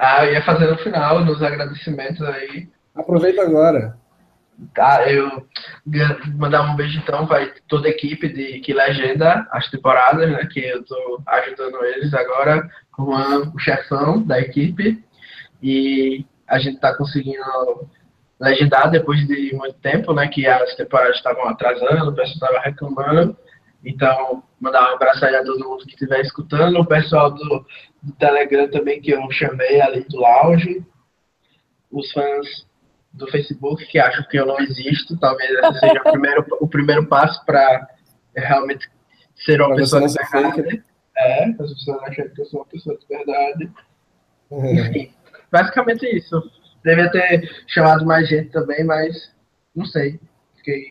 Ah, 0.00 0.26
eu 0.26 0.34
ia 0.34 0.44
fazer 0.44 0.66
no 0.66 0.76
final, 0.78 1.24
nos 1.24 1.42
agradecimentos 1.42 2.22
aí. 2.22 2.68
Aproveita 2.94 3.40
agora. 3.42 3.96
Tá, 4.72 5.10
eu 5.10 5.46
mandar 6.36 6.62
um 6.62 6.76
beijo 6.76 6.98
então 6.98 7.26
para 7.26 7.52
toda 7.68 7.88
a 7.88 7.90
equipe 7.90 8.28
de 8.28 8.60
que 8.60 8.72
legenda 8.72 9.46
as 9.50 9.68
temporadas, 9.68 10.30
né? 10.30 10.46
Que 10.46 10.60
eu 10.60 10.84
tô 10.84 11.20
ajudando 11.26 11.84
eles 11.84 12.14
agora 12.14 12.70
a- 12.96 13.50
o 13.52 13.58
chefão 13.58 14.22
da 14.22 14.38
equipe. 14.40 15.02
E 15.60 16.24
a 16.46 16.58
gente 16.60 16.78
tá 16.78 16.96
conseguindo 16.96 17.42
legendar 18.40 18.90
depois 18.90 19.26
de 19.26 19.54
muito 19.54 19.76
tempo, 19.80 20.12
né? 20.14 20.28
Que 20.28 20.46
as 20.46 20.74
temporadas 20.76 21.16
estavam 21.16 21.48
atrasando, 21.48 22.10
o 22.10 22.14
pessoal 22.14 22.34
estava 22.34 22.60
reclamando. 22.60 23.36
Então, 23.84 24.42
mandar 24.60 24.90
um 24.90 24.94
abraço 24.94 25.24
aí 25.24 25.34
a 25.34 25.44
todo 25.44 25.68
mundo 25.68 25.84
que 25.84 25.90
estiver 25.90 26.20
escutando, 26.20 26.78
o 26.78 26.86
pessoal 26.86 27.30
do, 27.30 27.66
do 28.02 28.12
Telegram 28.18 28.68
também 28.70 29.00
que 29.00 29.10
eu 29.10 29.30
chamei 29.32 29.80
ali 29.80 30.04
do 30.08 30.16
lounge, 30.18 30.82
os 31.90 32.10
fãs 32.12 32.66
do 33.14 33.26
Facebook 33.30 33.86
que 33.86 33.98
acham 33.98 34.24
que 34.28 34.36
eu 34.36 34.44
não 34.46 34.58
existo, 34.60 35.16
talvez 35.18 35.50
esse 35.50 35.78
seja 35.80 36.00
o 36.00 36.10
primeiro, 36.12 36.46
o 36.60 36.66
primeiro 36.68 37.06
passo 37.06 37.44
para 37.46 37.88
realmente 38.36 38.90
ser 39.46 39.60
uma 39.60 39.68
Pra 39.70 39.76
pessoa 39.76 40.06
de 40.06 40.14
verdade. 40.14 40.84
É, 41.16 41.44
as 41.50 41.56
pessoas 41.56 42.02
acham 42.02 42.28
que 42.28 42.40
eu 42.40 42.44
sou 42.46 42.60
uma 42.60 42.66
pessoa 42.66 42.98
de 42.98 43.06
verdade. 43.06 43.70
Enfim, 44.50 45.12
basicamente 45.50 46.04
isso. 46.06 46.42
Devia 46.84 47.10
ter 47.10 47.48
chamado 47.68 48.04
mais 48.04 48.28
gente 48.28 48.50
também, 48.50 48.84
mas 48.84 49.32
não 49.74 49.86
sei. 49.86 50.20
Fiquei. 50.56 50.88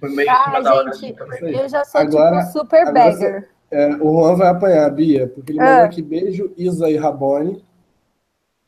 Foi 0.00 0.10
meio 0.10 0.30
Ah, 0.30 0.60
hora 0.64 0.92
gente, 0.92 1.16
também. 1.16 1.56
eu 1.56 1.68
já 1.68 1.84
sou 1.84 2.00
Agora- 2.00 2.40
tipo 2.40 2.52
super 2.58 2.92
beggar. 2.92 3.44
É, 3.70 3.88
o 3.96 4.20
Juan 4.20 4.36
vai 4.36 4.48
apanhar, 4.48 4.90
Bia, 4.90 5.26
porque 5.28 5.52
ele 5.52 5.60
Ah. 5.60 5.64
mandou 5.64 5.84
aqui 5.84 6.02
beijo, 6.02 6.52
Isa 6.56 6.88
e 6.90 6.96
Rabone. 6.96 7.64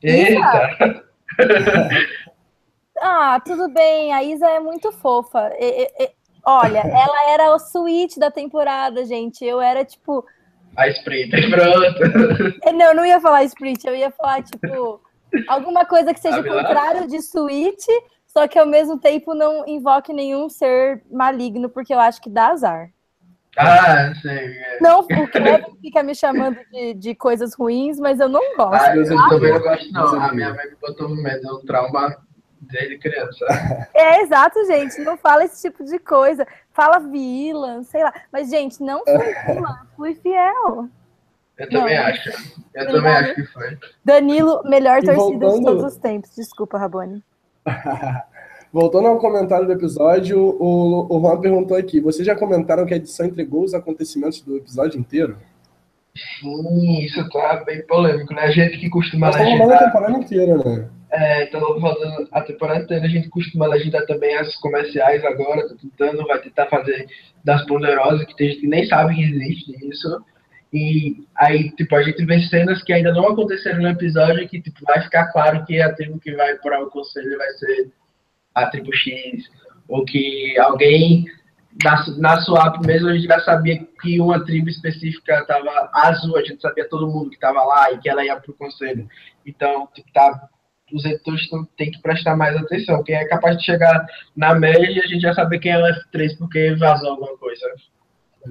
Eita! 0.03 1.03
Ah, 3.01 3.41
tudo 3.45 3.69
bem, 3.71 4.13
a 4.13 4.23
Isa 4.23 4.47
é 4.47 4.61
muito 4.61 4.93
fofa. 4.93 5.51
E- 5.59 5.85
e- 5.99 6.05
e- 6.05 6.11
olha, 6.45 6.81
ela 6.85 7.31
era 7.33 7.55
o 7.55 7.59
suíte 7.59 8.21
da 8.21 8.31
temporada, 8.31 9.05
gente. 9.05 9.45
Eu 9.45 9.61
era 9.61 9.85
tipo. 9.85 10.25
A 10.77 10.89
Sprint, 10.89 11.31
pronto. 11.51 12.59
eh, 12.65 12.73
Não, 12.73 12.87
eu 12.87 12.95
não 12.95 13.07
ia 13.07 13.21
falar 13.21 13.43
split, 13.45 13.85
eu 13.85 13.95
ia 13.95 14.11
falar, 14.11 14.43
tipo, 14.43 15.01
alguma 15.49 15.85
coisa 15.85 16.15
que 16.15 16.21
seja 16.21 16.41
o 16.41 16.45
contrário 16.45 17.09
de 17.09 17.21
suíte, 17.23 17.91
só 18.27 18.47
que 18.47 18.59
ao 18.59 18.67
mesmo 18.67 18.99
tempo 18.99 19.35
não 19.35 19.67
invoque 19.67 20.13
nenhum 20.13 20.49
ser 20.49 21.03
maligno, 21.11 21.69
porque 21.69 21.93
eu 21.93 21.99
acho 21.99 22.21
que 22.21 22.31
dá 22.31 22.49
azar. 22.49 22.91
Ah, 23.59 24.13
sei. 24.23 24.39
é. 24.47 24.79
Não, 24.81 25.01
o 25.01 25.27
Kevin 25.27 25.77
fica 25.83 26.03
me 26.05 26.15
chamando 26.15 26.59
de, 26.71 26.95
de 26.95 27.15
coisas 27.17 27.53
ruins, 27.55 27.99
mas 27.99 28.21
eu 28.21 28.29
não 28.29 28.57
gosto. 28.57 28.73
Ah, 28.73 28.95
eu 28.95 29.03
é 29.03 29.29
também 29.29 29.53
não 29.53 29.61
gosto, 29.61 29.93
não. 29.93 30.23
É 30.23 30.29
A 30.29 30.33
minha 30.33 30.55
mãe 30.55 30.67
me 30.71 30.77
botou 30.81 31.09
medo, 31.09 31.57
um 31.59 31.67
trauma 31.67 32.17
desde 32.61 32.99
criança. 32.99 33.45
É, 33.95 34.23
exato, 34.23 34.65
gente. 34.67 35.01
Não 35.03 35.17
fala 35.17 35.45
esse 35.45 35.63
tipo 35.69 35.85
de 35.85 35.99
coisa. 35.99 36.47
Fala 36.73 36.99
vilã, 36.99 37.83
sei 37.83 38.03
lá. 38.03 38.13
Mas, 38.33 38.49
gente, 38.51 38.81
não 38.83 39.03
fui 39.05 39.55
vilã, 39.55 39.79
fui 39.97 40.15
fiel. 40.17 40.89
Eu 41.59 41.69
também 41.69 41.97
Não. 41.99 42.05
acho. 42.07 42.31
Eu 42.75 42.87
também 42.87 43.13
acho 43.13 43.35
que 43.35 43.45
foi. 43.47 43.79
Danilo, 44.05 44.63
melhor 44.65 44.99
E 45.03 45.07
torcida 45.07 45.33
de 45.33 45.39
voltando- 45.39 45.65
todos 45.65 45.85
os 45.93 45.97
tempos. 45.99 46.35
Desculpa, 46.35 46.79
Rabone. 46.79 47.23
Voltando 48.73 49.09
ao 49.09 49.19
comentário 49.19 49.67
do 49.67 49.73
episódio, 49.73 50.39
o, 50.41 51.07
o 51.13 51.21
Juan 51.21 51.41
perguntou 51.41 51.77
aqui: 51.77 52.01
vocês 52.01 52.25
já 52.25 52.37
comentaram 52.37 52.87
que 52.87 52.95
a 52.95 52.97
edição 52.97 53.27
entregou 53.27 53.65
os 53.65 53.75
acontecimentos 53.75 54.41
do 54.43 54.57
episódio 54.57 54.99
inteiro? 55.01 55.37
Sim, 56.15 57.01
isso 57.01 57.29
tá 57.31 57.63
bem 57.65 57.87
polêmico, 57.87 58.35
né? 58.35 58.43
A 58.43 58.51
gente 58.51 58.79
que 58.79 58.91
costuma 58.91 59.29
Nós 59.29 59.37
estamos 59.37 59.59
falando 59.59 59.71
a 59.71 59.75
legendar. 59.75 59.93
temporada 59.93 60.19
inteira, 60.19 60.57
né? 60.57 60.91
É, 61.13 61.43
então, 61.45 61.81
falando 61.81 62.29
a 62.31 62.41
temporada 62.43 62.83
inteira, 62.83 63.05
a 63.05 63.09
gente 63.09 63.29
costuma 63.29 63.67
legendar 63.67 64.07
também 64.07 64.37
as 64.37 64.55
comerciais 64.57 65.25
agora, 65.25 65.69
tá 65.69 65.75
tentando, 65.81 66.27
vai 66.27 66.41
tentar 66.41 66.67
fazer 66.67 67.07
das 67.45 67.65
poderosas, 67.67 68.25
que 68.27 68.37
tem 68.37 68.49
gente 68.49 68.61
que 68.61 68.69
nem 68.69 68.87
sabe 68.87 69.15
que 69.15 69.23
existe 69.23 69.89
isso. 69.89 70.25
E 70.73 71.25
aí, 71.35 71.71
tipo, 71.73 71.97
a 71.97 72.03
gente 72.03 72.25
vê 72.25 72.41
cenas 72.43 72.83
que 72.85 72.93
ainda 72.93 73.13
não 73.13 73.29
aconteceram 73.29 73.81
no 73.81 73.89
episódio 73.89 74.49
que, 74.49 74.61
tipo, 74.61 74.79
vai 74.85 75.03
ficar 75.03 75.33
claro 75.33 75.65
que 75.65 75.81
a 75.81 75.93
tribo 75.93 76.21
que 76.21 76.33
vai 76.33 76.55
para 76.57 76.83
o 76.83 76.91
conselho 76.91 77.37
vai 77.37 77.51
ser 77.55 77.91
a 78.55 78.67
tribo 78.67 78.95
X, 78.95 79.51
ou 79.89 80.05
que 80.05 80.57
alguém 80.59 81.25
na, 81.85 82.05
na 82.19 82.41
swap 82.41 82.85
mesmo 82.85 83.09
a 83.09 83.15
gente 83.15 83.27
já 83.27 83.41
sabia 83.41 83.87
que 84.01 84.21
uma 84.21 84.45
tribo 84.45 84.69
específica 84.69 85.41
estava 85.41 85.91
azul, 85.93 86.37
a 86.37 86.43
gente 86.43 86.61
sabia 86.61 86.89
todo 86.89 87.09
mundo 87.09 87.31
que 87.31 87.37
estava 87.37 87.63
lá 87.63 87.93
e 87.93 87.99
que 87.99 88.09
ela 88.09 88.25
ia 88.25 88.37
pro 88.37 88.53
conselho. 88.55 89.09
Então, 89.47 89.89
tipo, 89.95 90.13
tá, 90.13 90.49
os 90.93 91.05
editores 91.05 91.43
têm 91.77 91.91
que 91.91 92.03
prestar 92.03 92.37
mais 92.37 92.57
atenção. 92.57 93.03
Quem 93.05 93.15
é 93.15 93.25
capaz 93.27 93.57
de 93.57 93.65
chegar 93.65 94.05
na 94.37 94.55
média 94.55 94.91
e 94.91 94.99
a 94.99 95.07
gente 95.07 95.21
já 95.21 95.33
saber 95.33 95.61
quem 95.61 95.73
é 95.73 95.79
o 95.79 95.87
F3 95.87 96.37
porque 96.39 96.75
vazou 96.75 97.11
alguma 97.11 97.37
coisa. 97.39 97.65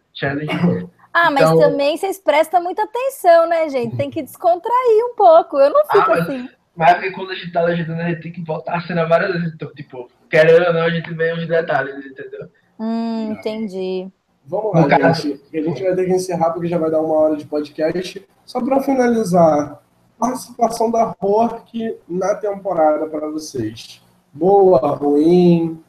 Ah, 1.12 1.28
mas 1.30 1.42
Então- 1.42 1.58
também 1.58 1.96
vocês 1.96 2.18
prestam 2.20 2.62
muita 2.62 2.84
atenção, 2.84 3.48
né, 3.48 3.68
gente? 3.68 3.96
Tem 3.96 4.08
que 4.10 4.22
descontrair 4.22 5.04
um 5.10 5.16
pouco. 5.16 5.58
Eu 5.58 5.70
não 5.70 5.82
fico 5.86 5.98
Ah, 5.98 6.06
mas- 6.08 6.20
assim. 6.20 6.48
Mas 6.76 6.90
é 6.90 6.94
porque 6.94 7.10
quando 7.10 7.30
a 7.32 7.34
gente 7.34 7.52
tá 7.52 7.62
legendando, 7.62 8.00
a 8.00 8.08
gente 8.10 8.22
tem 8.22 8.30
que 8.32 8.44
voltar 8.44 8.76
a 8.76 8.80
cena 8.82 9.04
várias 9.06 9.32
vezes. 9.32 9.52
Então, 9.54 9.74
tipo, 9.74 10.08
querendo 10.30 10.66
ou 10.68 10.72
não, 10.72 10.82
a 10.82 10.90
gente 10.90 11.12
vê 11.12 11.32
os 11.32 11.46
detalhes, 11.48 12.06
entendeu? 12.06 12.48
Hum, 12.78 13.32
entendi. 13.32 14.08
Vamos 14.46 14.72
lá, 14.72 15.12
gente. 15.12 15.40
A 15.52 15.60
gente 15.62 15.82
vai 15.82 15.94
ter 15.96 16.04
que 16.06 16.12
encerrar 16.12 16.50
porque 16.52 16.68
já 16.68 16.78
vai 16.78 16.90
dar 16.92 17.00
uma 17.00 17.14
hora 17.14 17.36
de 17.36 17.44
podcast. 17.44 18.24
Só 18.46 18.60
para 18.64 18.80
finalizar, 18.80 19.82
participação 20.20 20.90
da 20.90 21.14
Rourke 21.18 21.96
na 22.06 22.34
temporada 22.34 23.06
para 23.08 23.28
vocês. 23.30 24.02
Boa, 24.32 24.78
ruim? 24.94 25.82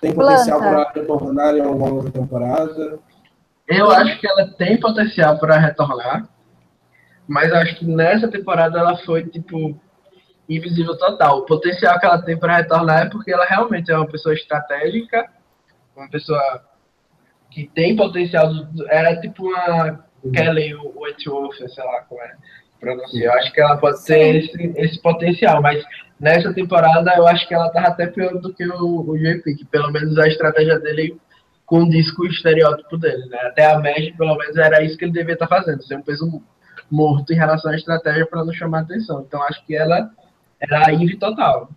Tem 0.00 0.14
potencial 0.14 0.58
para 0.60 0.92
retornar 0.94 1.54
em 1.56 1.60
alguma 1.62 1.90
outra 1.94 2.10
temporada? 2.12 2.98
Eu 3.66 3.90
acho 3.90 4.20
que 4.20 4.28
ela 4.28 4.46
tem 4.46 4.78
potencial 4.78 5.38
para 5.38 5.56
retornar, 5.58 6.28
mas 7.26 7.50
acho 7.52 7.76
que 7.78 7.86
nessa 7.86 8.28
temporada 8.28 8.78
ela 8.78 8.96
foi, 8.98 9.24
tipo, 9.26 9.74
invisível 10.48 10.96
total. 10.98 11.38
O 11.38 11.46
potencial 11.46 11.98
que 11.98 12.06
ela 12.06 12.22
tem 12.22 12.38
para 12.38 12.58
retornar 12.58 13.06
é 13.06 13.10
porque 13.10 13.32
ela 13.32 13.46
realmente 13.46 13.90
é 13.90 13.96
uma 13.96 14.06
pessoa 14.06 14.34
estratégica, 14.34 15.28
uma 15.96 16.08
pessoa 16.10 16.62
que 17.50 17.66
tem 17.74 17.96
potencial. 17.96 18.52
do- 18.52 18.88
Era 18.88 19.18
tipo 19.20 19.46
uma 19.48 20.04
Kelly 20.32 20.74
Wentworth, 20.74 21.56
sei 21.68 21.84
lá 21.84 22.02
como 22.02 22.20
é 22.20 22.36
Eu 22.82 23.32
acho 23.32 23.52
que 23.52 23.60
ela 23.60 23.76
pode 23.76 24.04
ter 24.04 24.36
esse, 24.36 24.72
esse 24.76 25.00
potencial, 25.00 25.62
mas 25.62 25.82
nessa 26.20 26.52
temporada 26.52 27.14
eu 27.16 27.26
acho 27.26 27.46
que 27.48 27.54
ela 27.54 27.70
tava 27.70 27.88
até 27.88 28.06
pior 28.06 28.38
do 28.38 28.52
que 28.52 28.66
o, 28.66 29.10
o 29.10 29.18
JP, 29.18 29.54
que 29.56 29.64
pelo 29.64 29.90
menos 29.90 30.18
a 30.18 30.28
estratégia 30.28 30.78
dele 30.78 31.18
condiz 31.64 32.10
com 32.12 32.22
o 32.22 32.26
estereótipo 32.26 32.96
dele, 32.96 33.26
né? 33.26 33.38
Até 33.42 33.66
a 33.66 33.78
Meg, 33.78 34.12
pelo 34.16 34.36
menos, 34.36 34.56
era 34.56 34.82
isso 34.82 34.96
que 34.96 35.04
ele 35.04 35.12
devia 35.12 35.34
estar 35.34 35.48
fazendo, 35.48 35.82
ser 35.82 35.96
um 35.96 36.02
peso 36.02 36.42
morto 36.90 37.32
em 37.32 37.36
relação 37.36 37.72
à 37.72 37.76
estratégia 37.76 38.26
para 38.26 38.44
não 38.44 38.52
chamar 38.52 38.80
atenção. 38.80 39.24
Então 39.26 39.42
acho 39.42 39.64
que 39.66 39.74
ela 39.74 40.10
era 40.60 40.86
a 40.86 40.90
Ivy 40.90 41.16
total. 41.16 41.68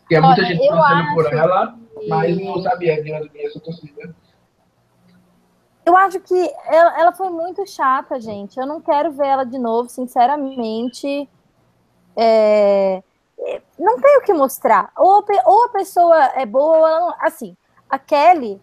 Porque 0.00 0.20
muita 0.20 0.42
Olha, 0.42 0.46
gente 0.46 0.68
torcendo 0.68 1.14
por 1.14 1.32
ela, 1.32 1.74
mas 2.08 2.38
não 2.38 2.62
sabia 2.62 3.02
de 3.02 3.12
onde 3.12 3.28
vinha 3.30 3.46
essa 3.46 3.58
torcida. 3.58 4.14
Eu 5.84 5.96
acho 5.96 6.18
que 6.20 6.52
ela, 6.66 6.98
ela 6.98 7.12
foi 7.12 7.28
muito 7.30 7.66
chata, 7.66 8.18
gente. 8.20 8.58
Eu 8.58 8.66
não 8.66 8.80
quero 8.80 9.12
ver 9.12 9.26
ela 9.26 9.44
de 9.44 9.58
novo, 9.58 9.88
sinceramente. 9.88 11.28
É, 12.16 13.02
é, 13.38 13.62
Não 13.78 14.00
tem 14.00 14.18
o 14.18 14.22
que 14.22 14.32
mostrar. 14.32 14.90
Ou 14.96 15.18
a, 15.18 15.24
ou 15.46 15.64
a 15.64 15.68
pessoa 15.68 16.16
é 16.34 16.46
boa 16.46 16.78
ou 16.78 16.86
ela 16.86 17.00
não. 17.00 17.14
Assim, 17.20 17.56
a 17.88 17.98
Kelly, 17.98 18.60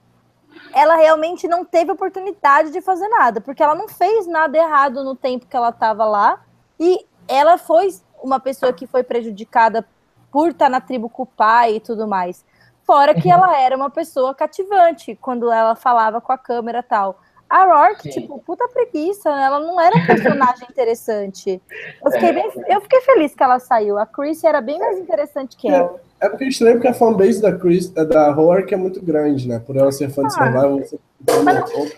ela 0.74 0.96
realmente 0.96 1.48
não 1.48 1.64
teve 1.64 1.92
oportunidade 1.92 2.72
de 2.72 2.82
fazer 2.82 3.08
nada, 3.10 3.40
porque 3.40 3.62
ela 3.62 3.76
não 3.76 3.88
fez 3.88 4.28
nada 4.28 4.58
errado 4.58 5.04
no 5.04 5.16
tempo 5.16 5.48
que 5.48 5.56
ela 5.56 5.70
estava 5.70 6.06
lá. 6.06 6.44
E 6.80 7.06
ela 7.28 7.58
foi 7.58 7.90
uma 8.22 8.40
pessoa 8.40 8.74
que 8.74 8.88
foi 8.88 9.04
prejudicada 9.04 9.88
por 10.32 10.50
estar 10.50 10.70
na 10.70 10.82
tribo 10.82 11.10
com 11.10 11.24
o 11.24 11.28
pai 11.28 11.76
e 11.76 11.80
tudo 11.80 12.08
mais. 12.08 12.44
Fora 12.92 13.14
que 13.16 13.32
ela 13.32 13.58
era 13.58 13.74
uma 13.74 13.90
pessoa 13.90 14.36
cativante 14.36 15.18
quando 15.22 15.50
ela 15.50 15.76
falava 15.76 16.20
com 16.20 16.34
a 16.34 16.38
câmera 16.38 16.80
e 16.80 16.84
tal. 16.84 17.22
A 17.50 17.64
Rourke, 17.64 18.12
Sim. 18.12 18.22
tipo, 18.22 18.38
puta 18.40 18.68
preguiça, 18.68 19.34
né? 19.34 19.46
ela 19.46 19.62
não 19.62 19.80
era 19.80 19.96
um 19.96 20.06
personagem 20.06 20.68
interessante. 20.70 21.62
Eu 22.04 22.12
fiquei, 22.12 22.34
bem, 22.34 22.52
eu 22.68 22.82
fiquei 22.82 23.00
feliz 23.00 23.34
que 23.34 23.42
ela 23.42 23.60
saiu. 23.60 23.98
A 23.98 24.06
Chris 24.06 24.44
era 24.44 24.60
bem 24.60 24.78
mais 24.78 25.00
interessante 25.00 25.56
que 25.56 25.70
ela. 25.70 26.02
É 26.20 26.28
porque 26.28 26.44
é 26.44 26.48
estranho 26.50 26.76
porque 26.76 26.90
a 26.90 26.94
fanbase 26.94 27.42
da 27.42 27.58
Chris, 27.58 27.90
da 27.90 28.30
Rourke 28.32 28.74
é 28.74 28.78
muito 28.78 29.02
grande, 29.02 29.48
né? 29.48 29.60
Por 29.60 29.78
ela 29.78 29.92
ser 29.94 30.10
fã 30.10 30.24
de 30.24 30.28
Ah. 30.28 30.32
Survival. 30.32 30.80
Você... 30.80 31.00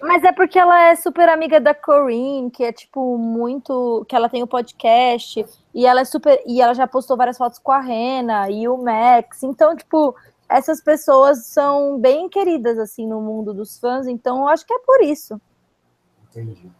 Mas 0.01 0.23
é 0.23 0.31
porque 0.31 0.59
ela 0.59 0.89
é 0.89 0.95
super 0.95 1.27
amiga 1.27 1.59
da 1.59 1.73
Corinne, 1.73 2.51
que 2.51 2.63
é 2.63 2.71
tipo 2.71 3.17
muito. 3.17 4.05
que 4.07 4.15
ela 4.15 4.29
tem 4.29 4.43
o 4.43 4.47
podcast, 4.47 5.43
e 5.73 5.87
ela 5.87 6.01
é 6.01 6.05
super. 6.05 6.39
E 6.45 6.61
ela 6.61 6.75
já 6.75 6.85
postou 6.85 7.17
várias 7.17 7.37
fotos 7.37 7.57
com 7.57 7.71
a 7.71 7.79
Rena 7.79 8.47
e 8.49 8.67
o 8.67 8.77
Max. 8.77 9.41
Então, 9.41 9.75
tipo, 9.75 10.15
essas 10.53 10.81
pessoas 10.81 11.45
são 11.47 11.99
bem 11.99 12.29
queridas, 12.29 12.77
assim, 12.77 13.07
no 13.07 13.21
mundo 13.21 13.53
dos 13.53 13.79
fãs, 13.79 14.07
então 14.07 14.39
eu 14.41 14.47
acho 14.47 14.65
que 14.65 14.73
é 14.73 14.79
por 14.79 15.01
isso. 15.01 15.39
Entendi. 16.29 16.71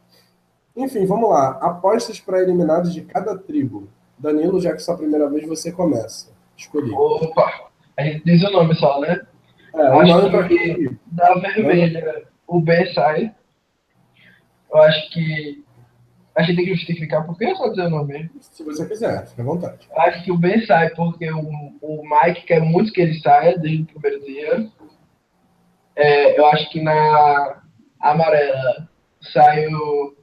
Enfim, 0.76 1.06
vamos 1.06 1.30
lá. 1.30 1.52
Apostas 1.62 2.20
para 2.20 2.42
eliminados 2.42 2.94
de 2.94 3.02
cada 3.02 3.38
tribo. 3.38 3.88
Danilo, 4.18 4.60
já 4.60 4.72
que 4.72 4.78
é 4.78 4.80
sua 4.80 4.98
primeira 4.98 5.30
vez, 5.30 5.48
você 5.48 5.72
começa. 5.72 6.32
Escolhi. 6.58 6.92
Opa! 6.94 7.70
A 7.98 8.04
gente 8.04 8.24
diz 8.26 8.44
o 8.44 8.52
nome 8.52 8.74
só, 8.76 9.00
né? 9.00 9.22
É, 9.76 9.90
o 9.90 10.00
Acho 10.00 10.12
nome 10.18 10.30
pra 10.32 10.48
que- 10.48 10.58
quem? 10.58 11.00
Da 11.08 11.34
vermelha, 11.36 12.28
o 12.48 12.60
B 12.60 12.94
sai. 12.94 13.36
Eu 14.72 14.82
acho 14.82 15.12
que. 15.12 15.63
A 16.36 16.42
gente 16.42 16.56
tem 16.56 16.66
que 16.66 16.76
justificar 16.76 17.26
por 17.26 17.38
que 17.38 17.46
eu 17.46 17.56
só 17.56 17.70
dizer 17.70 17.84
o 17.84 17.90
nome. 17.92 18.30
Se 18.40 18.64
você 18.64 18.88
quiser, 18.88 19.28
fica 19.28 19.42
à 19.44 19.46
vontade. 19.46 19.88
Acho 19.96 20.24
que 20.24 20.32
o 20.32 20.38
Ben 20.38 20.66
sai 20.66 20.90
porque 20.90 21.30
o, 21.32 21.42
o 21.82 22.02
Mike 22.04 22.46
quer 22.48 22.62
muito 22.62 22.92
que 22.92 23.02
ele 23.02 23.20
saia 23.20 23.58
desde 23.58 23.84
o 23.84 23.86
primeiro 23.86 24.26
dia. 24.26 24.68
É, 25.96 26.40
eu 26.40 26.46
acho 26.48 26.70
que 26.72 26.82
na 26.82 27.62
amarela 28.00 28.90
sai 29.32 29.68
o. 29.68 30.16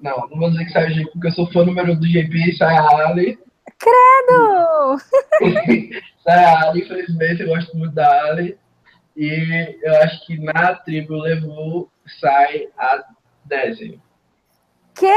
Não, 0.00 0.28
não 0.28 0.38
vou 0.38 0.50
dizer 0.50 0.66
que 0.66 0.72
sai 0.72 0.86
o 0.86 0.94
JP, 0.94 1.10
porque 1.12 1.26
eu 1.28 1.32
sou 1.32 1.50
fã 1.50 1.64
número 1.64 1.96
do 1.96 2.06
JP 2.06 2.50
e 2.50 2.56
sai 2.56 2.76
a 2.76 3.08
Ali. 3.08 3.38
Credo! 3.78 4.98
sai 6.22 6.44
a 6.44 6.68
Ali, 6.68 6.82
infelizmente, 6.82 7.42
eu 7.42 7.48
gosto 7.48 7.76
muito 7.76 7.94
da 7.94 8.24
Ali. 8.26 8.56
E 9.16 9.78
eu 9.82 9.96
acho 10.02 10.26
que 10.26 10.38
na 10.38 10.74
tribo 10.76 11.16
levou 11.16 11.90
sai 12.20 12.68
a 12.78 13.04
Daisy. 13.44 14.00
Que? 14.94 15.14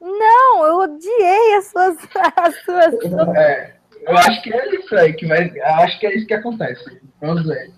Não, 0.00 0.66
eu 0.66 0.76
odiei 0.78 1.54
as 1.54 1.66
suas. 1.66 1.96
As 2.36 2.54
suas... 2.62 2.94
É, 3.36 3.74
Eu 4.06 4.16
acho 4.16 4.42
que 4.42 4.52
é 4.52 4.74
isso 4.74 4.96
aí 4.96 5.12
que 5.12 5.26
vai. 5.26 5.52
Acho 5.60 6.00
que 6.00 6.06
é 6.06 6.16
isso 6.16 6.26
que 6.26 6.34
acontece. 6.34 7.00
Vamos 7.20 7.46
ver. 7.46 7.70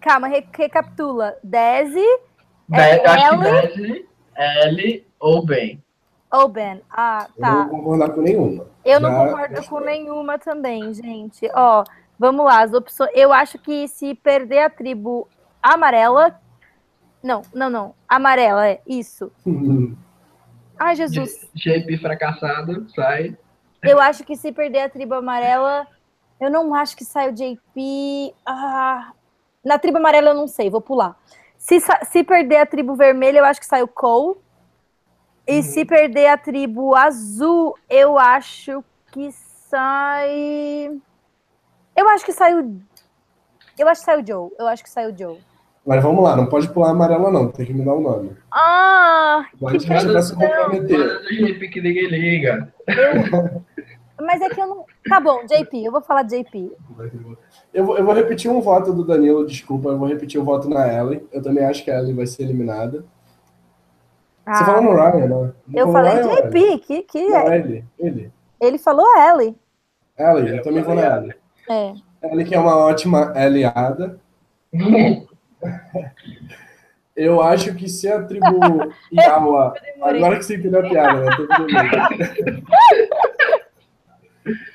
Calma, 0.00 0.28
re 0.28 0.46
recapitula. 0.56 1.36
Desi. 1.42 2.06
De 2.68 2.80
é 2.80 2.98
eu 2.98 3.10
acho 3.10 3.30
que 3.30 3.82
Desi, 3.82 4.08
L 4.36 5.06
ou 5.18 5.44
Ben. 5.44 5.82
Ou 6.32 6.48
Ben. 6.48 6.80
Ah, 6.90 7.26
tá. 7.38 7.48
Eu 7.48 7.52
não 7.52 7.68
vou 7.68 7.78
concordar 7.78 8.10
com 8.10 8.20
nenhuma. 8.22 8.66
Eu 8.84 9.00
não 9.00 9.10
Já... 9.10 9.26
concordo 9.26 9.68
com 9.68 9.80
nenhuma 9.80 10.38
também, 10.38 10.94
gente. 10.94 11.50
Ó, 11.52 11.84
vamos 12.16 12.44
lá, 12.44 12.62
as 12.62 12.72
opções. 12.72 13.10
Eu 13.14 13.32
acho 13.32 13.58
que 13.58 13.88
se 13.88 14.14
perder 14.14 14.60
a 14.60 14.70
tribo 14.70 15.28
amarela. 15.60 16.40
Não, 17.22 17.42
não, 17.52 17.68
não. 17.68 17.94
Amarela, 18.08 18.68
é 18.68 18.80
isso. 18.86 19.32
Ai, 20.78 20.94
Jesus. 20.96 21.48
JP 21.54 21.98
fracassado, 21.98 22.88
sai. 22.90 23.36
Eu 23.82 24.00
acho 24.00 24.24
que 24.24 24.36
se 24.36 24.52
perder 24.52 24.80
a 24.80 24.88
tribo 24.88 25.14
amarela, 25.14 25.86
eu 26.40 26.50
não 26.50 26.74
acho 26.74 26.96
que 26.96 27.04
sai 27.04 27.30
o 27.30 27.32
JP. 27.32 28.34
Ah, 28.44 29.12
na 29.64 29.78
tribo 29.78 29.98
amarela 29.98 30.30
eu 30.30 30.34
não 30.34 30.48
sei, 30.48 30.68
vou 30.68 30.80
pular. 30.80 31.16
Se, 31.56 31.78
se 31.80 32.22
perder 32.22 32.58
a 32.58 32.66
tribo 32.66 32.94
vermelha, 32.94 33.38
eu 33.38 33.44
acho 33.44 33.60
que 33.60 33.66
sai 33.66 33.82
o 33.82 33.88
Cole. 33.88 34.38
E 35.46 35.56
uhum. 35.56 35.62
se 35.62 35.84
perder 35.84 36.26
a 36.26 36.36
tribo 36.36 36.94
azul, 36.94 37.78
eu 37.88 38.18
acho 38.18 38.84
que 39.12 39.30
sai. 39.32 40.90
Eu 41.96 42.08
acho 42.08 42.24
que 42.24 42.32
sai 42.32 42.54
o. 42.54 42.80
Eu 43.78 43.88
acho 43.88 44.00
que 44.00 44.06
sai 44.06 44.20
o 44.20 44.26
Joe. 44.26 44.50
Eu 44.58 44.66
acho 44.66 44.82
que 44.82 44.90
sai 44.90 45.10
o 45.10 45.16
Joe. 45.16 45.38
Mas 45.86 46.02
vamos 46.02 46.24
lá, 46.24 46.34
não 46.34 46.46
pode 46.46 46.68
pular 46.68 46.90
amarela, 46.90 47.30
não. 47.30 47.48
Tem 47.48 47.64
que 47.64 47.72
mudar 47.72 47.94
o 47.94 48.00
nome. 48.00 48.32
Ah! 48.50 49.46
Pode 49.60 49.78
que 49.78 49.86
vai 49.88 50.22
se 50.22 50.34
comprometer. 50.34 51.20
Que 51.70 51.80
ninguém 51.80 52.08
liga. 52.08 52.72
Eu... 52.88 53.62
Mas 54.20 54.40
é 54.40 54.48
que 54.48 54.60
eu 54.60 54.66
não. 54.66 54.84
Tá 55.08 55.20
bom, 55.20 55.44
JP, 55.44 55.84
eu 55.84 55.92
vou 55.92 56.00
falar 56.00 56.24
JP. 56.24 56.72
Eu 57.72 57.84
vou, 57.84 57.98
eu 57.98 58.04
vou 58.04 58.14
repetir 58.14 58.50
um 58.50 58.60
voto 58.60 58.92
do 58.92 59.04
Danilo, 59.04 59.46
desculpa, 59.46 59.90
eu 59.90 59.98
vou 59.98 60.08
repetir 60.08 60.40
o 60.40 60.42
um 60.42 60.46
voto 60.46 60.68
na 60.68 60.92
Ellie. 60.92 61.24
Eu 61.30 61.40
também 61.40 61.64
acho 61.64 61.84
que 61.84 61.90
a 61.90 61.98
Ellie 62.00 62.14
vai 62.14 62.26
ser 62.26 62.42
eliminada. 62.42 63.04
Ah, 64.44 64.54
Você 64.54 64.64
falou 64.64 64.82
no 64.82 64.94
Ryan, 64.94 65.26
né? 65.26 65.52
Eu 65.72 65.92
falei 65.92 66.14
Ryan, 66.14 66.34
JP, 66.34 66.78
que, 66.78 67.02
que 67.02 67.28
não, 67.28 67.36
é? 67.36 67.58
Ele, 67.58 67.84
ele. 67.98 68.32
Ele 68.60 68.78
falou 68.78 69.06
Ellie. 69.16 69.56
Ellie, 70.18 70.56
eu, 70.56 70.62
também 70.62 70.82
vou 70.82 70.94
na 70.94 71.16
Ellie. 71.16 71.34
É. 71.70 71.94
Ellie 72.22 72.44
que 72.44 72.54
é 72.54 72.58
uma 72.58 72.76
ótima 72.76 73.32
aliada. 73.36 74.18
Eu 77.16 77.40
acho 77.40 77.74
que 77.74 77.88
se 77.88 78.06
a 78.08 78.22
tribo 78.22 78.46
Yawa. 79.10 79.74
Agora 80.02 80.36
que 80.36 80.44
você 80.44 80.56
entendeu 80.56 80.80
a 80.80 80.88
piada, 80.88 81.24
né? 81.24 81.30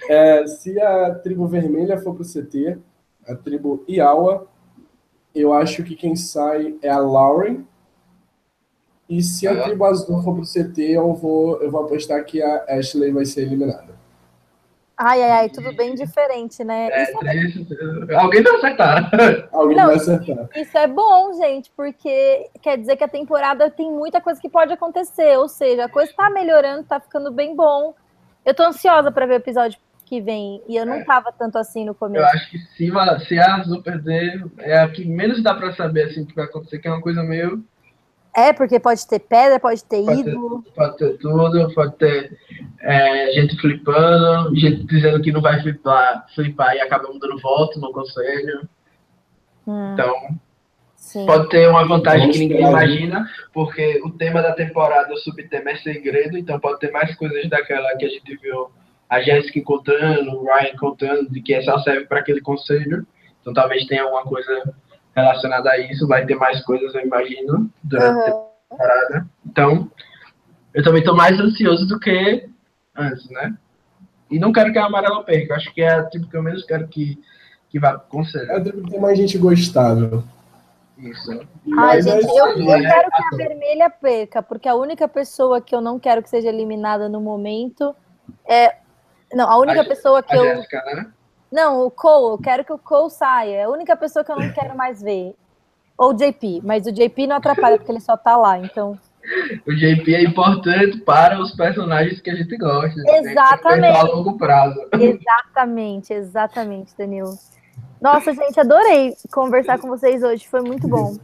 É, 0.09 0.45
se 0.45 0.77
a 0.81 1.15
tribo 1.15 1.47
vermelha 1.47 1.97
for 1.97 2.13
pro 2.13 2.25
CT, 2.25 2.77
a 3.25 3.33
tribo 3.35 3.85
Iawa, 3.87 4.45
eu 5.33 5.53
acho 5.53 5.81
que 5.83 5.95
quem 5.95 6.13
sai 6.13 6.75
é 6.81 6.89
a 6.89 6.99
Lauren. 6.99 7.65
E 9.09 9.23
se 9.23 9.47
a 9.47 9.63
tribo 9.63 9.85
azul 9.85 10.21
for 10.21 10.35
pro 10.35 10.43
CT, 10.43 10.81
eu 10.81 11.13
vou, 11.13 11.61
eu 11.61 11.71
vou 11.71 11.85
apostar 11.85 12.23
que 12.25 12.41
a 12.41 12.65
Ashley 12.67 13.11
vai 13.11 13.25
ser 13.25 13.43
eliminada. 13.43 13.90
Ai, 15.04 15.20
ai, 15.24 15.32
ai, 15.32 15.49
tudo 15.49 15.76
bem 15.76 15.95
diferente, 15.95 16.64
né? 16.64 16.88
É, 16.91 17.12
é... 17.12 18.16
Alguém 18.16 18.43
vai 18.43 18.56
acertar. 18.56 19.10
Alguém 19.52 19.76
Não, 19.76 19.88
vai 19.88 19.95
acertar. 19.95 20.47
Isso 20.56 20.78
é 20.78 20.86
bom, 20.86 21.34
gente, 21.34 21.72
porque 21.76 22.47
quer 22.62 22.78
dizer 22.78 22.95
que 22.97 23.04
a 23.04 23.08
temporada 23.08 23.68
tem 23.72 23.91
muita 23.91 24.22
coisa 24.22 24.39
que 24.39 24.47
pode 24.47 24.72
acontecer. 24.72 25.39
Ou 25.39 25.47
seja, 25.47 25.86
a 25.86 25.89
coisa 25.89 26.14
tá 26.16 26.30
melhorando, 26.30 26.84
tá 26.84 26.99
ficando 26.99 27.32
bem 27.32 27.56
bom. 27.56 27.95
Eu 28.45 28.54
tô 28.54 28.62
ansiosa 28.62 29.12
para 29.12 29.26
ver 29.26 29.34
o 29.34 29.38
episódio 29.38 29.80
que 30.06 30.22
vem. 30.22 30.62
E 30.68 30.76
eu 30.76 30.86
não 30.86 30.97
é. 30.97 31.04
tava 31.04 31.32
tanto 31.32 31.58
assim 31.58 31.84
no 31.84 31.95
começo. 31.95 32.24
Eu 32.24 32.30
acho 32.30 32.52
que 32.52 32.60
se, 32.60 32.91
se 33.28 33.39
a 33.39 33.56
Azul 33.56 33.82
perder, 33.82 34.45
é 34.60 34.82
a 34.82 34.88
que 34.88 35.04
menos 35.04 35.41
dá 35.41 35.56
para 35.56 35.74
saber 35.74 36.04
assim 36.04 36.22
o 36.22 36.26
que 36.28 36.36
vai 36.36 36.45
acontecer, 36.45 36.78
que 36.78 36.88
é 36.88 36.91
uma 36.91 37.02
coisa 37.02 37.24
meio. 37.24 37.64
É, 38.34 38.53
porque 38.53 38.79
pode 38.79 39.05
ter 39.07 39.19
pedra, 39.19 39.59
pode 39.59 39.84
ter 39.84 40.03
pode 40.03 40.21
ídolo. 40.21 40.63
Ter, 40.63 40.71
pode 40.71 40.97
ter 40.97 41.17
tudo, 41.17 41.73
pode 41.73 41.95
ter 41.97 42.38
é, 42.79 43.32
gente 43.34 43.57
flipando, 43.59 44.55
gente 44.55 44.86
dizendo 44.86 45.21
que 45.21 45.32
não 45.32 45.41
vai 45.41 45.61
flipar, 45.61 46.25
flipar 46.34 46.75
e 46.75 46.82
acaba 46.82 47.11
mudando 47.11 47.41
voto 47.41 47.79
no 47.79 47.91
conselho. 47.91 48.67
Hum. 49.67 49.93
Então, 49.93 50.13
Sim. 51.01 51.25
Pode 51.25 51.49
ter 51.49 51.67
uma 51.67 51.86
vantagem 51.86 52.29
que 52.29 52.38
ninguém 52.38 52.61
imagina, 52.61 53.27
porque 53.51 53.99
o 54.05 54.11
tema 54.11 54.39
da 54.39 54.53
temporada, 54.53 55.11
o 55.11 55.17
subtema 55.17 55.71
é 55.71 55.75
segredo, 55.77 56.38
então 56.38 56.59
pode 56.59 56.79
ter 56.79 56.91
mais 56.91 57.13
coisas 57.15 57.49
daquela 57.49 57.97
que 57.97 58.05
a 58.05 58.07
gente 58.07 58.38
viu 58.38 58.69
a 59.09 59.19
Jéssica 59.19 59.61
contando, 59.63 60.32
o 60.32 60.45
Ryan 60.45 60.77
contando, 60.79 61.29
de 61.29 61.41
que 61.41 61.59
só 61.63 61.79
serve 61.79 62.05
para 62.05 62.19
aquele 62.19 62.39
conselho. 62.39 63.05
Então 63.41 63.51
talvez 63.51 63.86
tenha 63.88 64.03
alguma 64.03 64.23
coisa 64.23 64.75
relacionada 65.16 65.70
a 65.70 65.78
isso, 65.78 66.07
vai 66.07 66.26
ter 66.26 66.36
mais 66.36 66.64
coisas, 66.64 66.93
eu 66.95 67.01
imagino, 67.01 67.70
durante 67.84 68.30
uhum. 68.32 68.49
a 68.70 68.70
temporada. 68.70 69.28
Então, 69.45 69.91
eu 70.74 70.84
também 70.84 71.01
estou 71.01 71.16
mais 71.16 71.39
ansioso 71.39 71.88
do 71.88 71.99
que 71.99 72.49
antes, 72.95 73.30
né? 73.30 73.55
E 74.30 74.39
não 74.39 74.53
quero 74.53 74.72
que 74.72 74.80
a 74.80 74.86
amarela 74.86 75.24
perca, 75.24 75.55
acho 75.55 75.74
que 75.74 75.82
é 75.82 75.89
a 75.89 76.05
tipo 76.05 76.30
que 76.30 76.38
eu 76.38 76.43
menos 76.43 76.64
quero 76.64 76.88
que, 76.88 77.22
que 77.70 77.80
vá 77.80 77.97
conselho. 77.97 78.49
É 78.49 78.55
a 78.55 78.64
tipo 78.64 78.82
que 78.82 78.91
tem 78.91 78.99
mais 78.99 79.18
gente 79.18 79.38
gostável. 79.38 80.24
Isso. 80.97 81.41
Ai, 81.78 82.01
gente, 82.01 82.28
eu, 82.28 82.47
eu 82.57 82.74
é 82.74 82.82
quero 82.82 83.09
que 83.09 83.24
a 83.24 83.38
vermelha 83.38 83.89
perca, 83.89 84.41
porque 84.41 84.70
a 84.70 84.76
única 84.76 85.07
pessoa 85.07 85.59
que 85.59 85.76
eu 85.76 85.82
não 85.82 85.99
quero 85.99 86.22
que 86.22 86.30
seja 86.30 86.47
eliminada 86.47 87.09
no 87.09 87.20
momento 87.20 87.95
é. 88.47 88.76
Não, 89.34 89.49
a 89.49 89.57
única 89.57 89.82
a 89.82 89.86
pessoa 89.86 90.22
que 90.22 90.36
eu. 90.36 90.43
Jéssica, 90.43 90.82
né? 90.86 91.12
Não, 91.52 91.86
o 91.86 91.91
Cole, 91.91 92.34
eu 92.34 92.38
quero 92.38 92.64
que 92.64 92.72
o 92.72 92.78
Cole 92.78 93.12
saia. 93.12 93.56
É 93.56 93.64
a 93.64 93.70
única 93.70 93.95
pessoa 93.95 94.24
que 94.24 94.32
eu 94.32 94.39
não 94.39 94.52
quero 94.54 94.76
mais 94.76 95.02
ver. 95.02 95.36
Ou 95.97 96.12
o 96.12 96.14
JP, 96.14 96.62
mas 96.64 96.88
o 96.88 96.91
JP 96.91 97.28
não 97.28 97.36
atrapalha 97.36 97.78
porque 97.78 97.91
ele 97.91 97.99
só 97.99 98.18
tá 98.18 98.36
lá, 98.36 98.58
então. 98.58 98.97
O 99.68 99.76
JP 99.76 100.16
é 100.16 100.24
importante 100.24 100.97
para 101.02 101.39
os 101.39 101.52
personagens 101.56 102.20
que 102.22 102.30
a 102.30 102.36
gente 102.36 102.58
gosta. 102.58 102.99
Exatamente. 103.18 103.97
A 103.97 104.04
longo 104.04 104.36
prazo. 104.38 104.80
Exatamente, 104.93 106.12
exatamente, 106.12 106.97
Danilo. 106.97 107.38
Nossa, 108.02 108.34
gente, 108.34 108.60
adorei 108.60 109.16
conversar 109.32 109.78
com 109.78 109.88
vocês 109.89 110.24
hoje, 110.24 110.47
foi 110.47 110.62
muito 110.62 110.88
bom. 110.88 111.16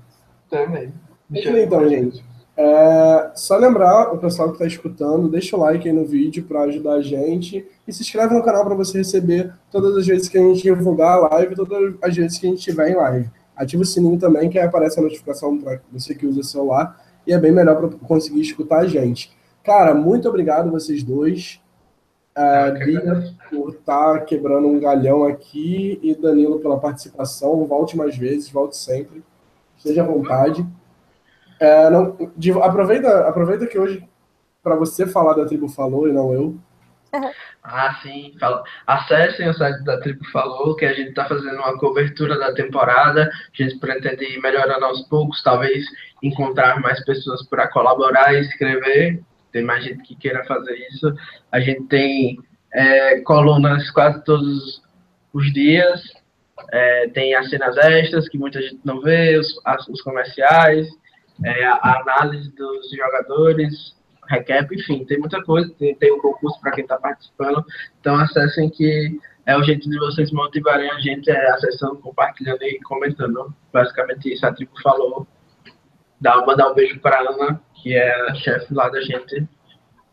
Também. 0.48 0.94
Então, 1.32 1.90
gente, 1.90 2.24
é, 2.58 3.32
só 3.36 3.56
lembrar 3.56 4.12
o 4.12 4.18
pessoal 4.18 4.48
que 4.48 4.56
está 4.56 4.66
escutando, 4.66 5.30
deixa 5.30 5.56
o 5.56 5.60
like 5.60 5.88
aí 5.88 5.94
no 5.94 6.04
vídeo 6.04 6.44
para 6.44 6.62
ajudar 6.62 6.94
a 6.94 7.02
gente 7.02 7.64
e 7.88 7.94
se 7.94 8.02
inscreve 8.02 8.34
no 8.34 8.44
canal 8.44 8.66
para 8.66 8.74
você 8.74 8.98
receber 8.98 9.54
todas 9.70 9.96
as 9.96 10.08
vezes 10.08 10.28
que 10.28 10.40
a 10.40 10.42
gente 10.42 10.64
divulgar 10.64 11.20
a 11.20 11.36
live, 11.36 11.56
todas 11.56 11.94
as 12.02 12.16
vezes 12.16 12.40
que 12.40 12.48
a 12.48 12.50
gente 12.50 12.58
estiver 12.58 12.90
em 12.90 12.96
live. 12.96 13.30
Ativa 13.56 13.84
o 13.84 13.86
sininho 13.86 14.18
também, 14.18 14.50
que 14.50 14.58
aí 14.58 14.66
aparece 14.66 15.00
a 15.00 15.04
notificação 15.04 15.56
para 15.60 15.80
você 15.92 16.16
que 16.16 16.26
usa 16.26 16.42
celular 16.42 17.00
e 17.28 17.34
é 17.34 17.40
bem 17.40 17.52
melhor 17.52 17.76
para 17.76 17.90
conseguir 18.08 18.42
escutar 18.42 18.80
a 18.80 18.88
gente. 18.88 19.38
Cara, 19.64 19.94
muito 19.94 20.28
obrigado 20.28 20.72
vocês 20.72 21.04
dois. 21.04 21.62
Uh, 22.36 22.86
Bia 22.86 23.36
por 23.52 23.70
estar 23.70 24.14
tá 24.14 24.20
quebrando 24.22 24.68
um 24.68 24.80
galhão 24.80 25.26
aqui 25.26 26.00
e 26.02 26.16
Danilo 26.16 26.60
pela 26.60 26.80
participação. 26.80 27.66
Volte 27.66 27.96
mais 27.96 28.18
vezes, 28.18 28.50
volte 28.50 28.78
sempre. 28.78 29.24
Esteja 29.78 30.02
à 30.02 30.06
vontade. 30.06 30.66
É, 31.60 31.90
não, 31.90 32.32
de, 32.36 32.52
aproveita, 32.52 33.28
aproveita 33.28 33.68
que 33.68 33.78
hoje, 33.78 34.08
para 34.62 34.76
você 34.76 35.08
falar 35.08 35.34
da 35.34 35.46
Tribo 35.46 35.68
Falou 35.68 36.08
e 36.08 36.14
não 36.14 36.34
eu. 36.34 36.58
Ah, 37.70 38.00
sim. 38.02 38.34
Fala. 38.40 38.64
Acessem 38.86 39.50
o 39.50 39.54
site 39.54 39.84
da 39.84 40.00
Tribo 40.00 40.24
Falou, 40.32 40.74
que 40.78 40.86
a 40.86 40.94
gente 40.94 41.10
está 41.10 41.26
fazendo 41.26 41.58
uma 41.58 41.78
cobertura 41.78 42.40
da 42.40 42.54
temporada. 42.54 43.24
A 43.30 43.62
gente 43.62 43.78
pretende 43.78 44.24
ir 44.24 44.42
melhorando 44.42 44.86
aos 44.86 45.02
poucos, 45.10 45.44
talvez 45.44 45.84
encontrar 46.24 46.80
mais 46.80 47.04
pessoas 47.04 47.46
para 47.50 47.68
colaborar 47.68 48.34
e 48.34 48.40
escrever 48.40 49.22
tem 49.58 49.64
mais 49.64 49.84
gente 49.84 50.04
que 50.04 50.16
queira 50.16 50.46
fazer 50.46 50.76
isso. 50.92 51.14
A 51.52 51.60
gente 51.60 51.88
tem 51.88 52.38
é, 52.74 53.20
colunas 53.22 53.90
quase 53.92 54.24
todos 54.24 54.82
os 55.34 55.54
dias, 55.54 56.02
é, 56.72 57.08
tem 57.10 57.34
as 57.36 57.50
cenas 57.50 57.76
extras 57.78 58.30
que 58.30 58.38
muita 58.38 58.62
gente 58.62 58.80
não 58.84 59.02
vê, 59.02 59.38
os, 59.38 59.48
as, 59.66 59.88
os 59.88 60.02
comerciais, 60.02 60.88
é, 61.44 61.66
a, 61.66 62.02
análise 62.02 62.50
dos 62.56 62.90
jogadores, 62.92 63.96
recap, 64.28 64.74
enfim, 64.76 65.06
tem 65.06 65.20
muita 65.20 65.44
coisa, 65.44 65.72
tem, 65.78 65.96
tem 65.96 66.14
um 66.14 66.20
concurso 66.20 66.60
para 66.62 66.72
quem 66.72 66.84
está 66.84 66.98
participando, 66.98 67.64
então 68.00 68.16
acessem 68.16 68.70
que 68.70 69.20
é 69.48 69.58
o 69.58 69.64
jeito 69.64 69.90
de 69.90 69.98
vocês 69.98 70.30
motivarem 70.32 70.92
a 70.92 71.00
gente 71.00 71.32
é 71.32 71.52
acessando, 71.52 71.96
compartilhando 72.00 72.62
e 72.64 72.82
comentando. 72.82 73.54
Basicamente 73.72 74.34
isso 74.34 74.46
a 74.46 74.52
tribo 74.52 74.74
falou. 74.84 75.26
Dá, 76.20 76.46
mandar 76.46 76.70
um 76.70 76.76
beijo 76.76 77.00
para 77.00 77.22
Ana, 77.22 77.62
que 77.76 77.96
é 77.96 78.30
a 78.30 78.36
chefe 78.36 78.74
lá 78.74 78.90
da 78.90 79.00
gente. 79.00 79.48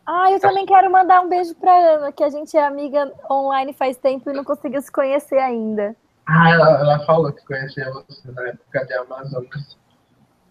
Ah, 0.07 0.31
eu 0.31 0.39
também 0.39 0.65
quero 0.65 0.89
mandar 0.93 1.21
um 1.23 1.29
beijo 1.29 1.53
para 1.57 1.75
Ana, 1.75 2.13
que 2.13 2.23
a 2.23 2.29
gente 2.29 2.57
é 2.57 2.65
amiga 2.65 3.13
online 3.29 3.73
faz 3.73 3.97
tempo 3.97 4.31
e 4.31 4.35
não 4.35 4.45
conseguiu 4.45 4.81
se 4.81 4.93
conhecer 4.93 5.39
ainda. 5.39 5.97
Ah, 6.27 6.51
ela, 6.51 6.81
ela 6.81 7.05
falou 7.05 7.33
que 7.33 7.45
conhecia 7.45 7.91
você 7.91 8.31
na 8.31 8.49
época 8.49 8.87
de 8.87 8.95
Amazonas. 8.95 9.77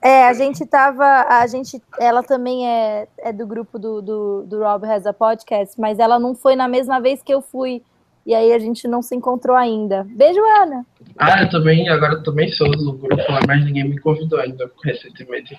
É, 0.03 0.27
a 0.27 0.33
gente 0.33 0.65
tava. 0.65 1.05
A 1.29 1.47
gente, 1.47 1.81
ela 1.97 2.21
também 2.21 2.67
é, 2.67 3.07
é 3.19 3.31
do 3.31 3.47
grupo 3.47 3.79
do, 3.79 4.01
do, 4.01 4.43
do 4.43 4.59
Rob 4.59 4.85
Reza 4.85 5.13
Podcast, 5.13 5.79
mas 5.79 5.97
ela 5.97 6.19
não 6.19 6.35
foi 6.35 6.57
na 6.57 6.67
mesma 6.67 6.99
vez 6.99 7.23
que 7.23 7.33
eu 7.33 7.41
fui 7.41 7.81
E 8.25 8.35
aí 8.35 8.51
a 8.51 8.59
gente 8.59 8.85
não 8.85 9.01
se 9.01 9.15
encontrou 9.15 9.55
ainda. 9.55 10.05
Beijo, 10.09 10.41
Ana! 10.61 10.85
Ah, 11.17 11.43
eu 11.43 11.49
também, 11.49 11.87
agora 11.87 12.15
eu 12.15 12.23
também 12.23 12.51
sou 12.51 12.69
do 12.71 12.97
grupo, 12.97 13.23
mas 13.47 13.63
ninguém 13.63 13.87
me 13.87 13.97
convidou 13.97 14.41
ainda 14.41 14.69
recentemente. 14.83 15.57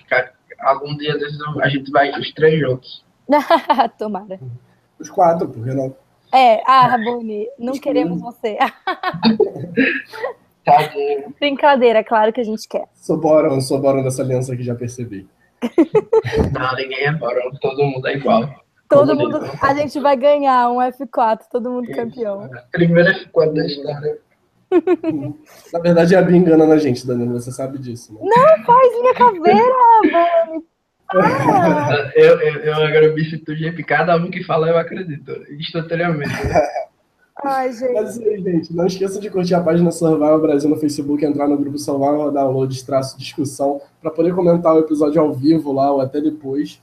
Algum 0.59 0.95
dia 0.95 1.17
desses 1.17 1.39
a 1.59 1.67
gente 1.67 1.89
vai 1.89 2.11
os 2.11 2.31
três 2.33 2.59
juntos. 2.59 3.03
Tomara. 3.97 4.39
Os 4.99 5.09
quatro, 5.09 5.49
por 5.49 5.63
que 5.63 5.73
não? 5.73 5.95
É, 6.31 6.61
ah, 6.67 6.85
Rabone, 6.85 7.47
não 7.57 7.73
queremos 7.73 8.21
você. 8.21 8.59
Tadinho. 10.65 11.33
Brincadeira, 11.39 12.03
claro 12.03 12.33
que 12.33 12.41
a 12.41 12.43
gente 12.43 12.67
quer. 12.67 12.85
Sou 12.95 13.17
Borão, 13.17 13.61
sou 13.61 13.79
Borão 13.79 14.03
dessa 14.03 14.23
aliança 14.23 14.53
aqui, 14.53 14.63
já 14.63 14.73
percebi. 14.73 15.27
Não, 16.51 16.75
ninguém 16.75 17.05
é 17.05 17.13
Borão, 17.13 17.51
todo 17.61 17.83
mundo 17.83 18.07
é 18.07 18.15
igual. 18.15 18.49
Todo 18.89 19.15
mundo, 19.15 19.39
a 19.61 19.73
gente 19.73 19.99
vai 19.99 20.15
ganhar 20.15 20.69
um 20.69 20.77
F4, 20.77 21.39
todo 21.51 21.71
mundo 21.71 21.91
campeão. 21.91 22.49
Primeiro 22.71 23.09
F4 23.09 23.53
da 23.53 23.65
história. 23.65 24.17
Na 25.73 25.79
verdade, 25.79 26.15
é 26.15 26.17
a 26.17 26.21
Bia 26.21 26.37
enganando 26.37 26.73
a 26.73 26.77
gente, 26.77 27.05
Danilo, 27.05 27.33
você 27.33 27.51
sabe 27.51 27.77
disso. 27.77 28.13
Né? 28.13 28.19
Não, 28.23 28.63
faz 28.63 28.99
minha 28.99 29.13
caveira, 29.13 29.73
Boni. 30.03 30.65
Ah. 31.07 32.11
Eu, 32.15 32.41
eu, 32.41 32.55
eu 32.61 32.73
agora 32.73 33.13
me 33.13 33.23
sinto 33.23 33.53
cada 33.85 34.15
um 34.15 34.31
que 34.31 34.43
fala 34.43 34.69
eu 34.69 34.77
acredito, 34.77 35.31
instantaneamente. 35.51 36.33
Ai, 37.43 37.71
gente. 37.73 37.93
Mas 37.93 38.17
aí, 38.17 38.41
gente, 38.41 38.73
não 38.73 38.85
esqueça 38.85 39.19
de 39.19 39.29
curtir 39.29 39.55
a 39.55 39.61
página 39.61 39.91
Survival 39.91 40.39
Brasil 40.39 40.69
no 40.69 40.77
Facebook, 40.77 41.25
entrar 41.25 41.47
no 41.47 41.57
grupo 41.57 41.77
Survival 41.77 42.31
Download, 42.31 42.85
traço 42.85 43.17
discussão, 43.17 43.81
para 44.01 44.11
poder 44.11 44.33
comentar 44.33 44.73
o 44.73 44.79
episódio 44.79 45.21
ao 45.21 45.33
vivo 45.33 45.71
lá 45.73 45.91
ou 45.91 46.01
até 46.01 46.21
depois. 46.21 46.81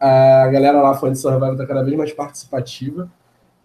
A 0.00 0.48
galera 0.48 0.82
lá, 0.82 0.94
fã 0.94 1.12
de 1.12 1.18
Survival, 1.18 1.52
está 1.52 1.66
cada 1.66 1.82
vez 1.84 1.96
mais 1.96 2.12
participativa. 2.12 3.08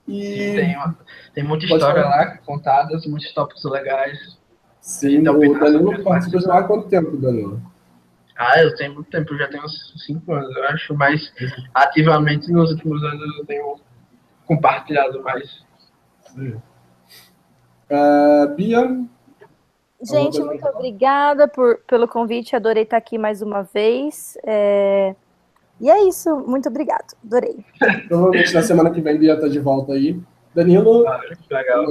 E 0.07 0.53
tem, 0.55 0.75
uma, 0.77 0.97
tem 1.33 1.43
muita 1.43 1.65
história 1.65 2.05
lá 2.05 2.37
contadas, 2.45 3.05
muitos 3.07 3.33
tópicos 3.33 3.63
legais. 3.65 4.37
Sim, 4.79 5.17
então, 5.17 5.37
o 5.37 5.59
Danilo 5.59 6.03
participa 6.03 6.37
de 6.37 6.45
lá 6.45 6.59
há 6.59 6.63
quanto 6.63 6.87
tempo, 6.87 7.17
Danilo? 7.17 7.61
Ah, 8.37 8.61
eu 8.61 8.73
tenho 8.75 8.93
muito 8.93 9.09
tempo, 9.09 9.33
eu 9.33 9.37
já 9.39 9.47
tenho 9.49 9.65
uns 9.65 10.05
5 10.05 10.31
anos, 10.31 10.55
eu 10.55 10.63
acho, 10.65 10.95
mas 10.95 11.33
ativamente 11.73 12.51
nos 12.51 12.71
últimos 12.71 13.03
anos 13.03 13.37
eu 13.39 13.45
tenho 13.45 13.79
compartilhado 14.45 15.21
mais. 15.23 15.65
Uh, 17.89 18.55
Bia? 18.55 19.05
Gente, 20.01 20.39
muito 20.41 20.65
obrigada 20.67 21.47
por, 21.47 21.79
pelo 21.87 22.07
convite, 22.07 22.55
adorei 22.55 22.83
estar 22.83 22.97
aqui 22.97 23.17
mais 23.17 23.41
uma 23.41 23.63
vez. 23.63 24.37
É... 24.45 25.15
E 25.79 25.89
é 25.89 26.07
isso, 26.07 26.35
muito 26.47 26.69
obrigado, 26.69 27.15
adorei. 27.23 27.63
Provavelmente 28.07 28.53
na 28.53 28.61
semana 28.61 28.91
que 28.91 29.01
vem 29.01 29.17
Bia 29.17 29.33
está 29.33 29.47
de 29.47 29.59
volta 29.59 29.93
aí. 29.93 30.19
Danilo, 30.53 31.07
ah, 31.07 31.21
legal. 31.51 31.85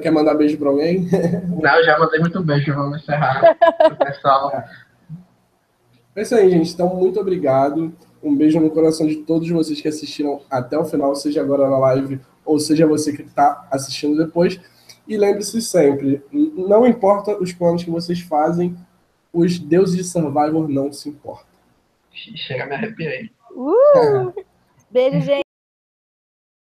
quer 0.00 0.10
mandar 0.10 0.34
beijo 0.34 0.56
para 0.56 0.68
alguém? 0.68 1.06
Não, 1.60 1.84
já 1.84 1.98
mandei 1.98 2.20
muito 2.20 2.42
beijo, 2.42 2.74
vamos 2.74 3.02
encerrar. 3.02 3.54
pessoal. 4.02 4.64
É 6.16 6.22
isso 6.22 6.34
aí, 6.34 6.50
gente. 6.50 6.72
Então, 6.72 6.94
muito 6.94 7.20
obrigado. 7.20 7.92
Um 8.22 8.34
beijo 8.34 8.60
no 8.60 8.70
coração 8.70 9.06
de 9.06 9.16
todos 9.16 9.48
vocês 9.50 9.80
que 9.80 9.88
assistiram 9.88 10.40
até 10.50 10.78
o 10.78 10.84
final, 10.84 11.14
seja 11.14 11.42
agora 11.42 11.68
na 11.68 11.78
live 11.78 12.18
ou 12.44 12.58
seja 12.58 12.86
você 12.86 13.12
que 13.12 13.22
está 13.22 13.66
assistindo 13.70 14.16
depois. 14.16 14.60
E 15.06 15.16
lembre-se 15.16 15.60
sempre, 15.60 16.22
não 16.32 16.86
importa 16.86 17.36
os 17.36 17.52
planos 17.52 17.82
que 17.82 17.90
vocês 17.90 18.20
fazem, 18.20 18.76
os 19.32 19.58
deuses 19.58 19.96
de 19.96 20.04
Survivor 20.04 20.68
não 20.68 20.92
se 20.92 21.08
importam. 21.08 21.46
Chega, 22.12 22.66
me 22.66 22.74
arrepiei. 22.74 23.30
Uh! 23.50 24.32
Beijo, 24.90 25.20
gente. 25.20 25.41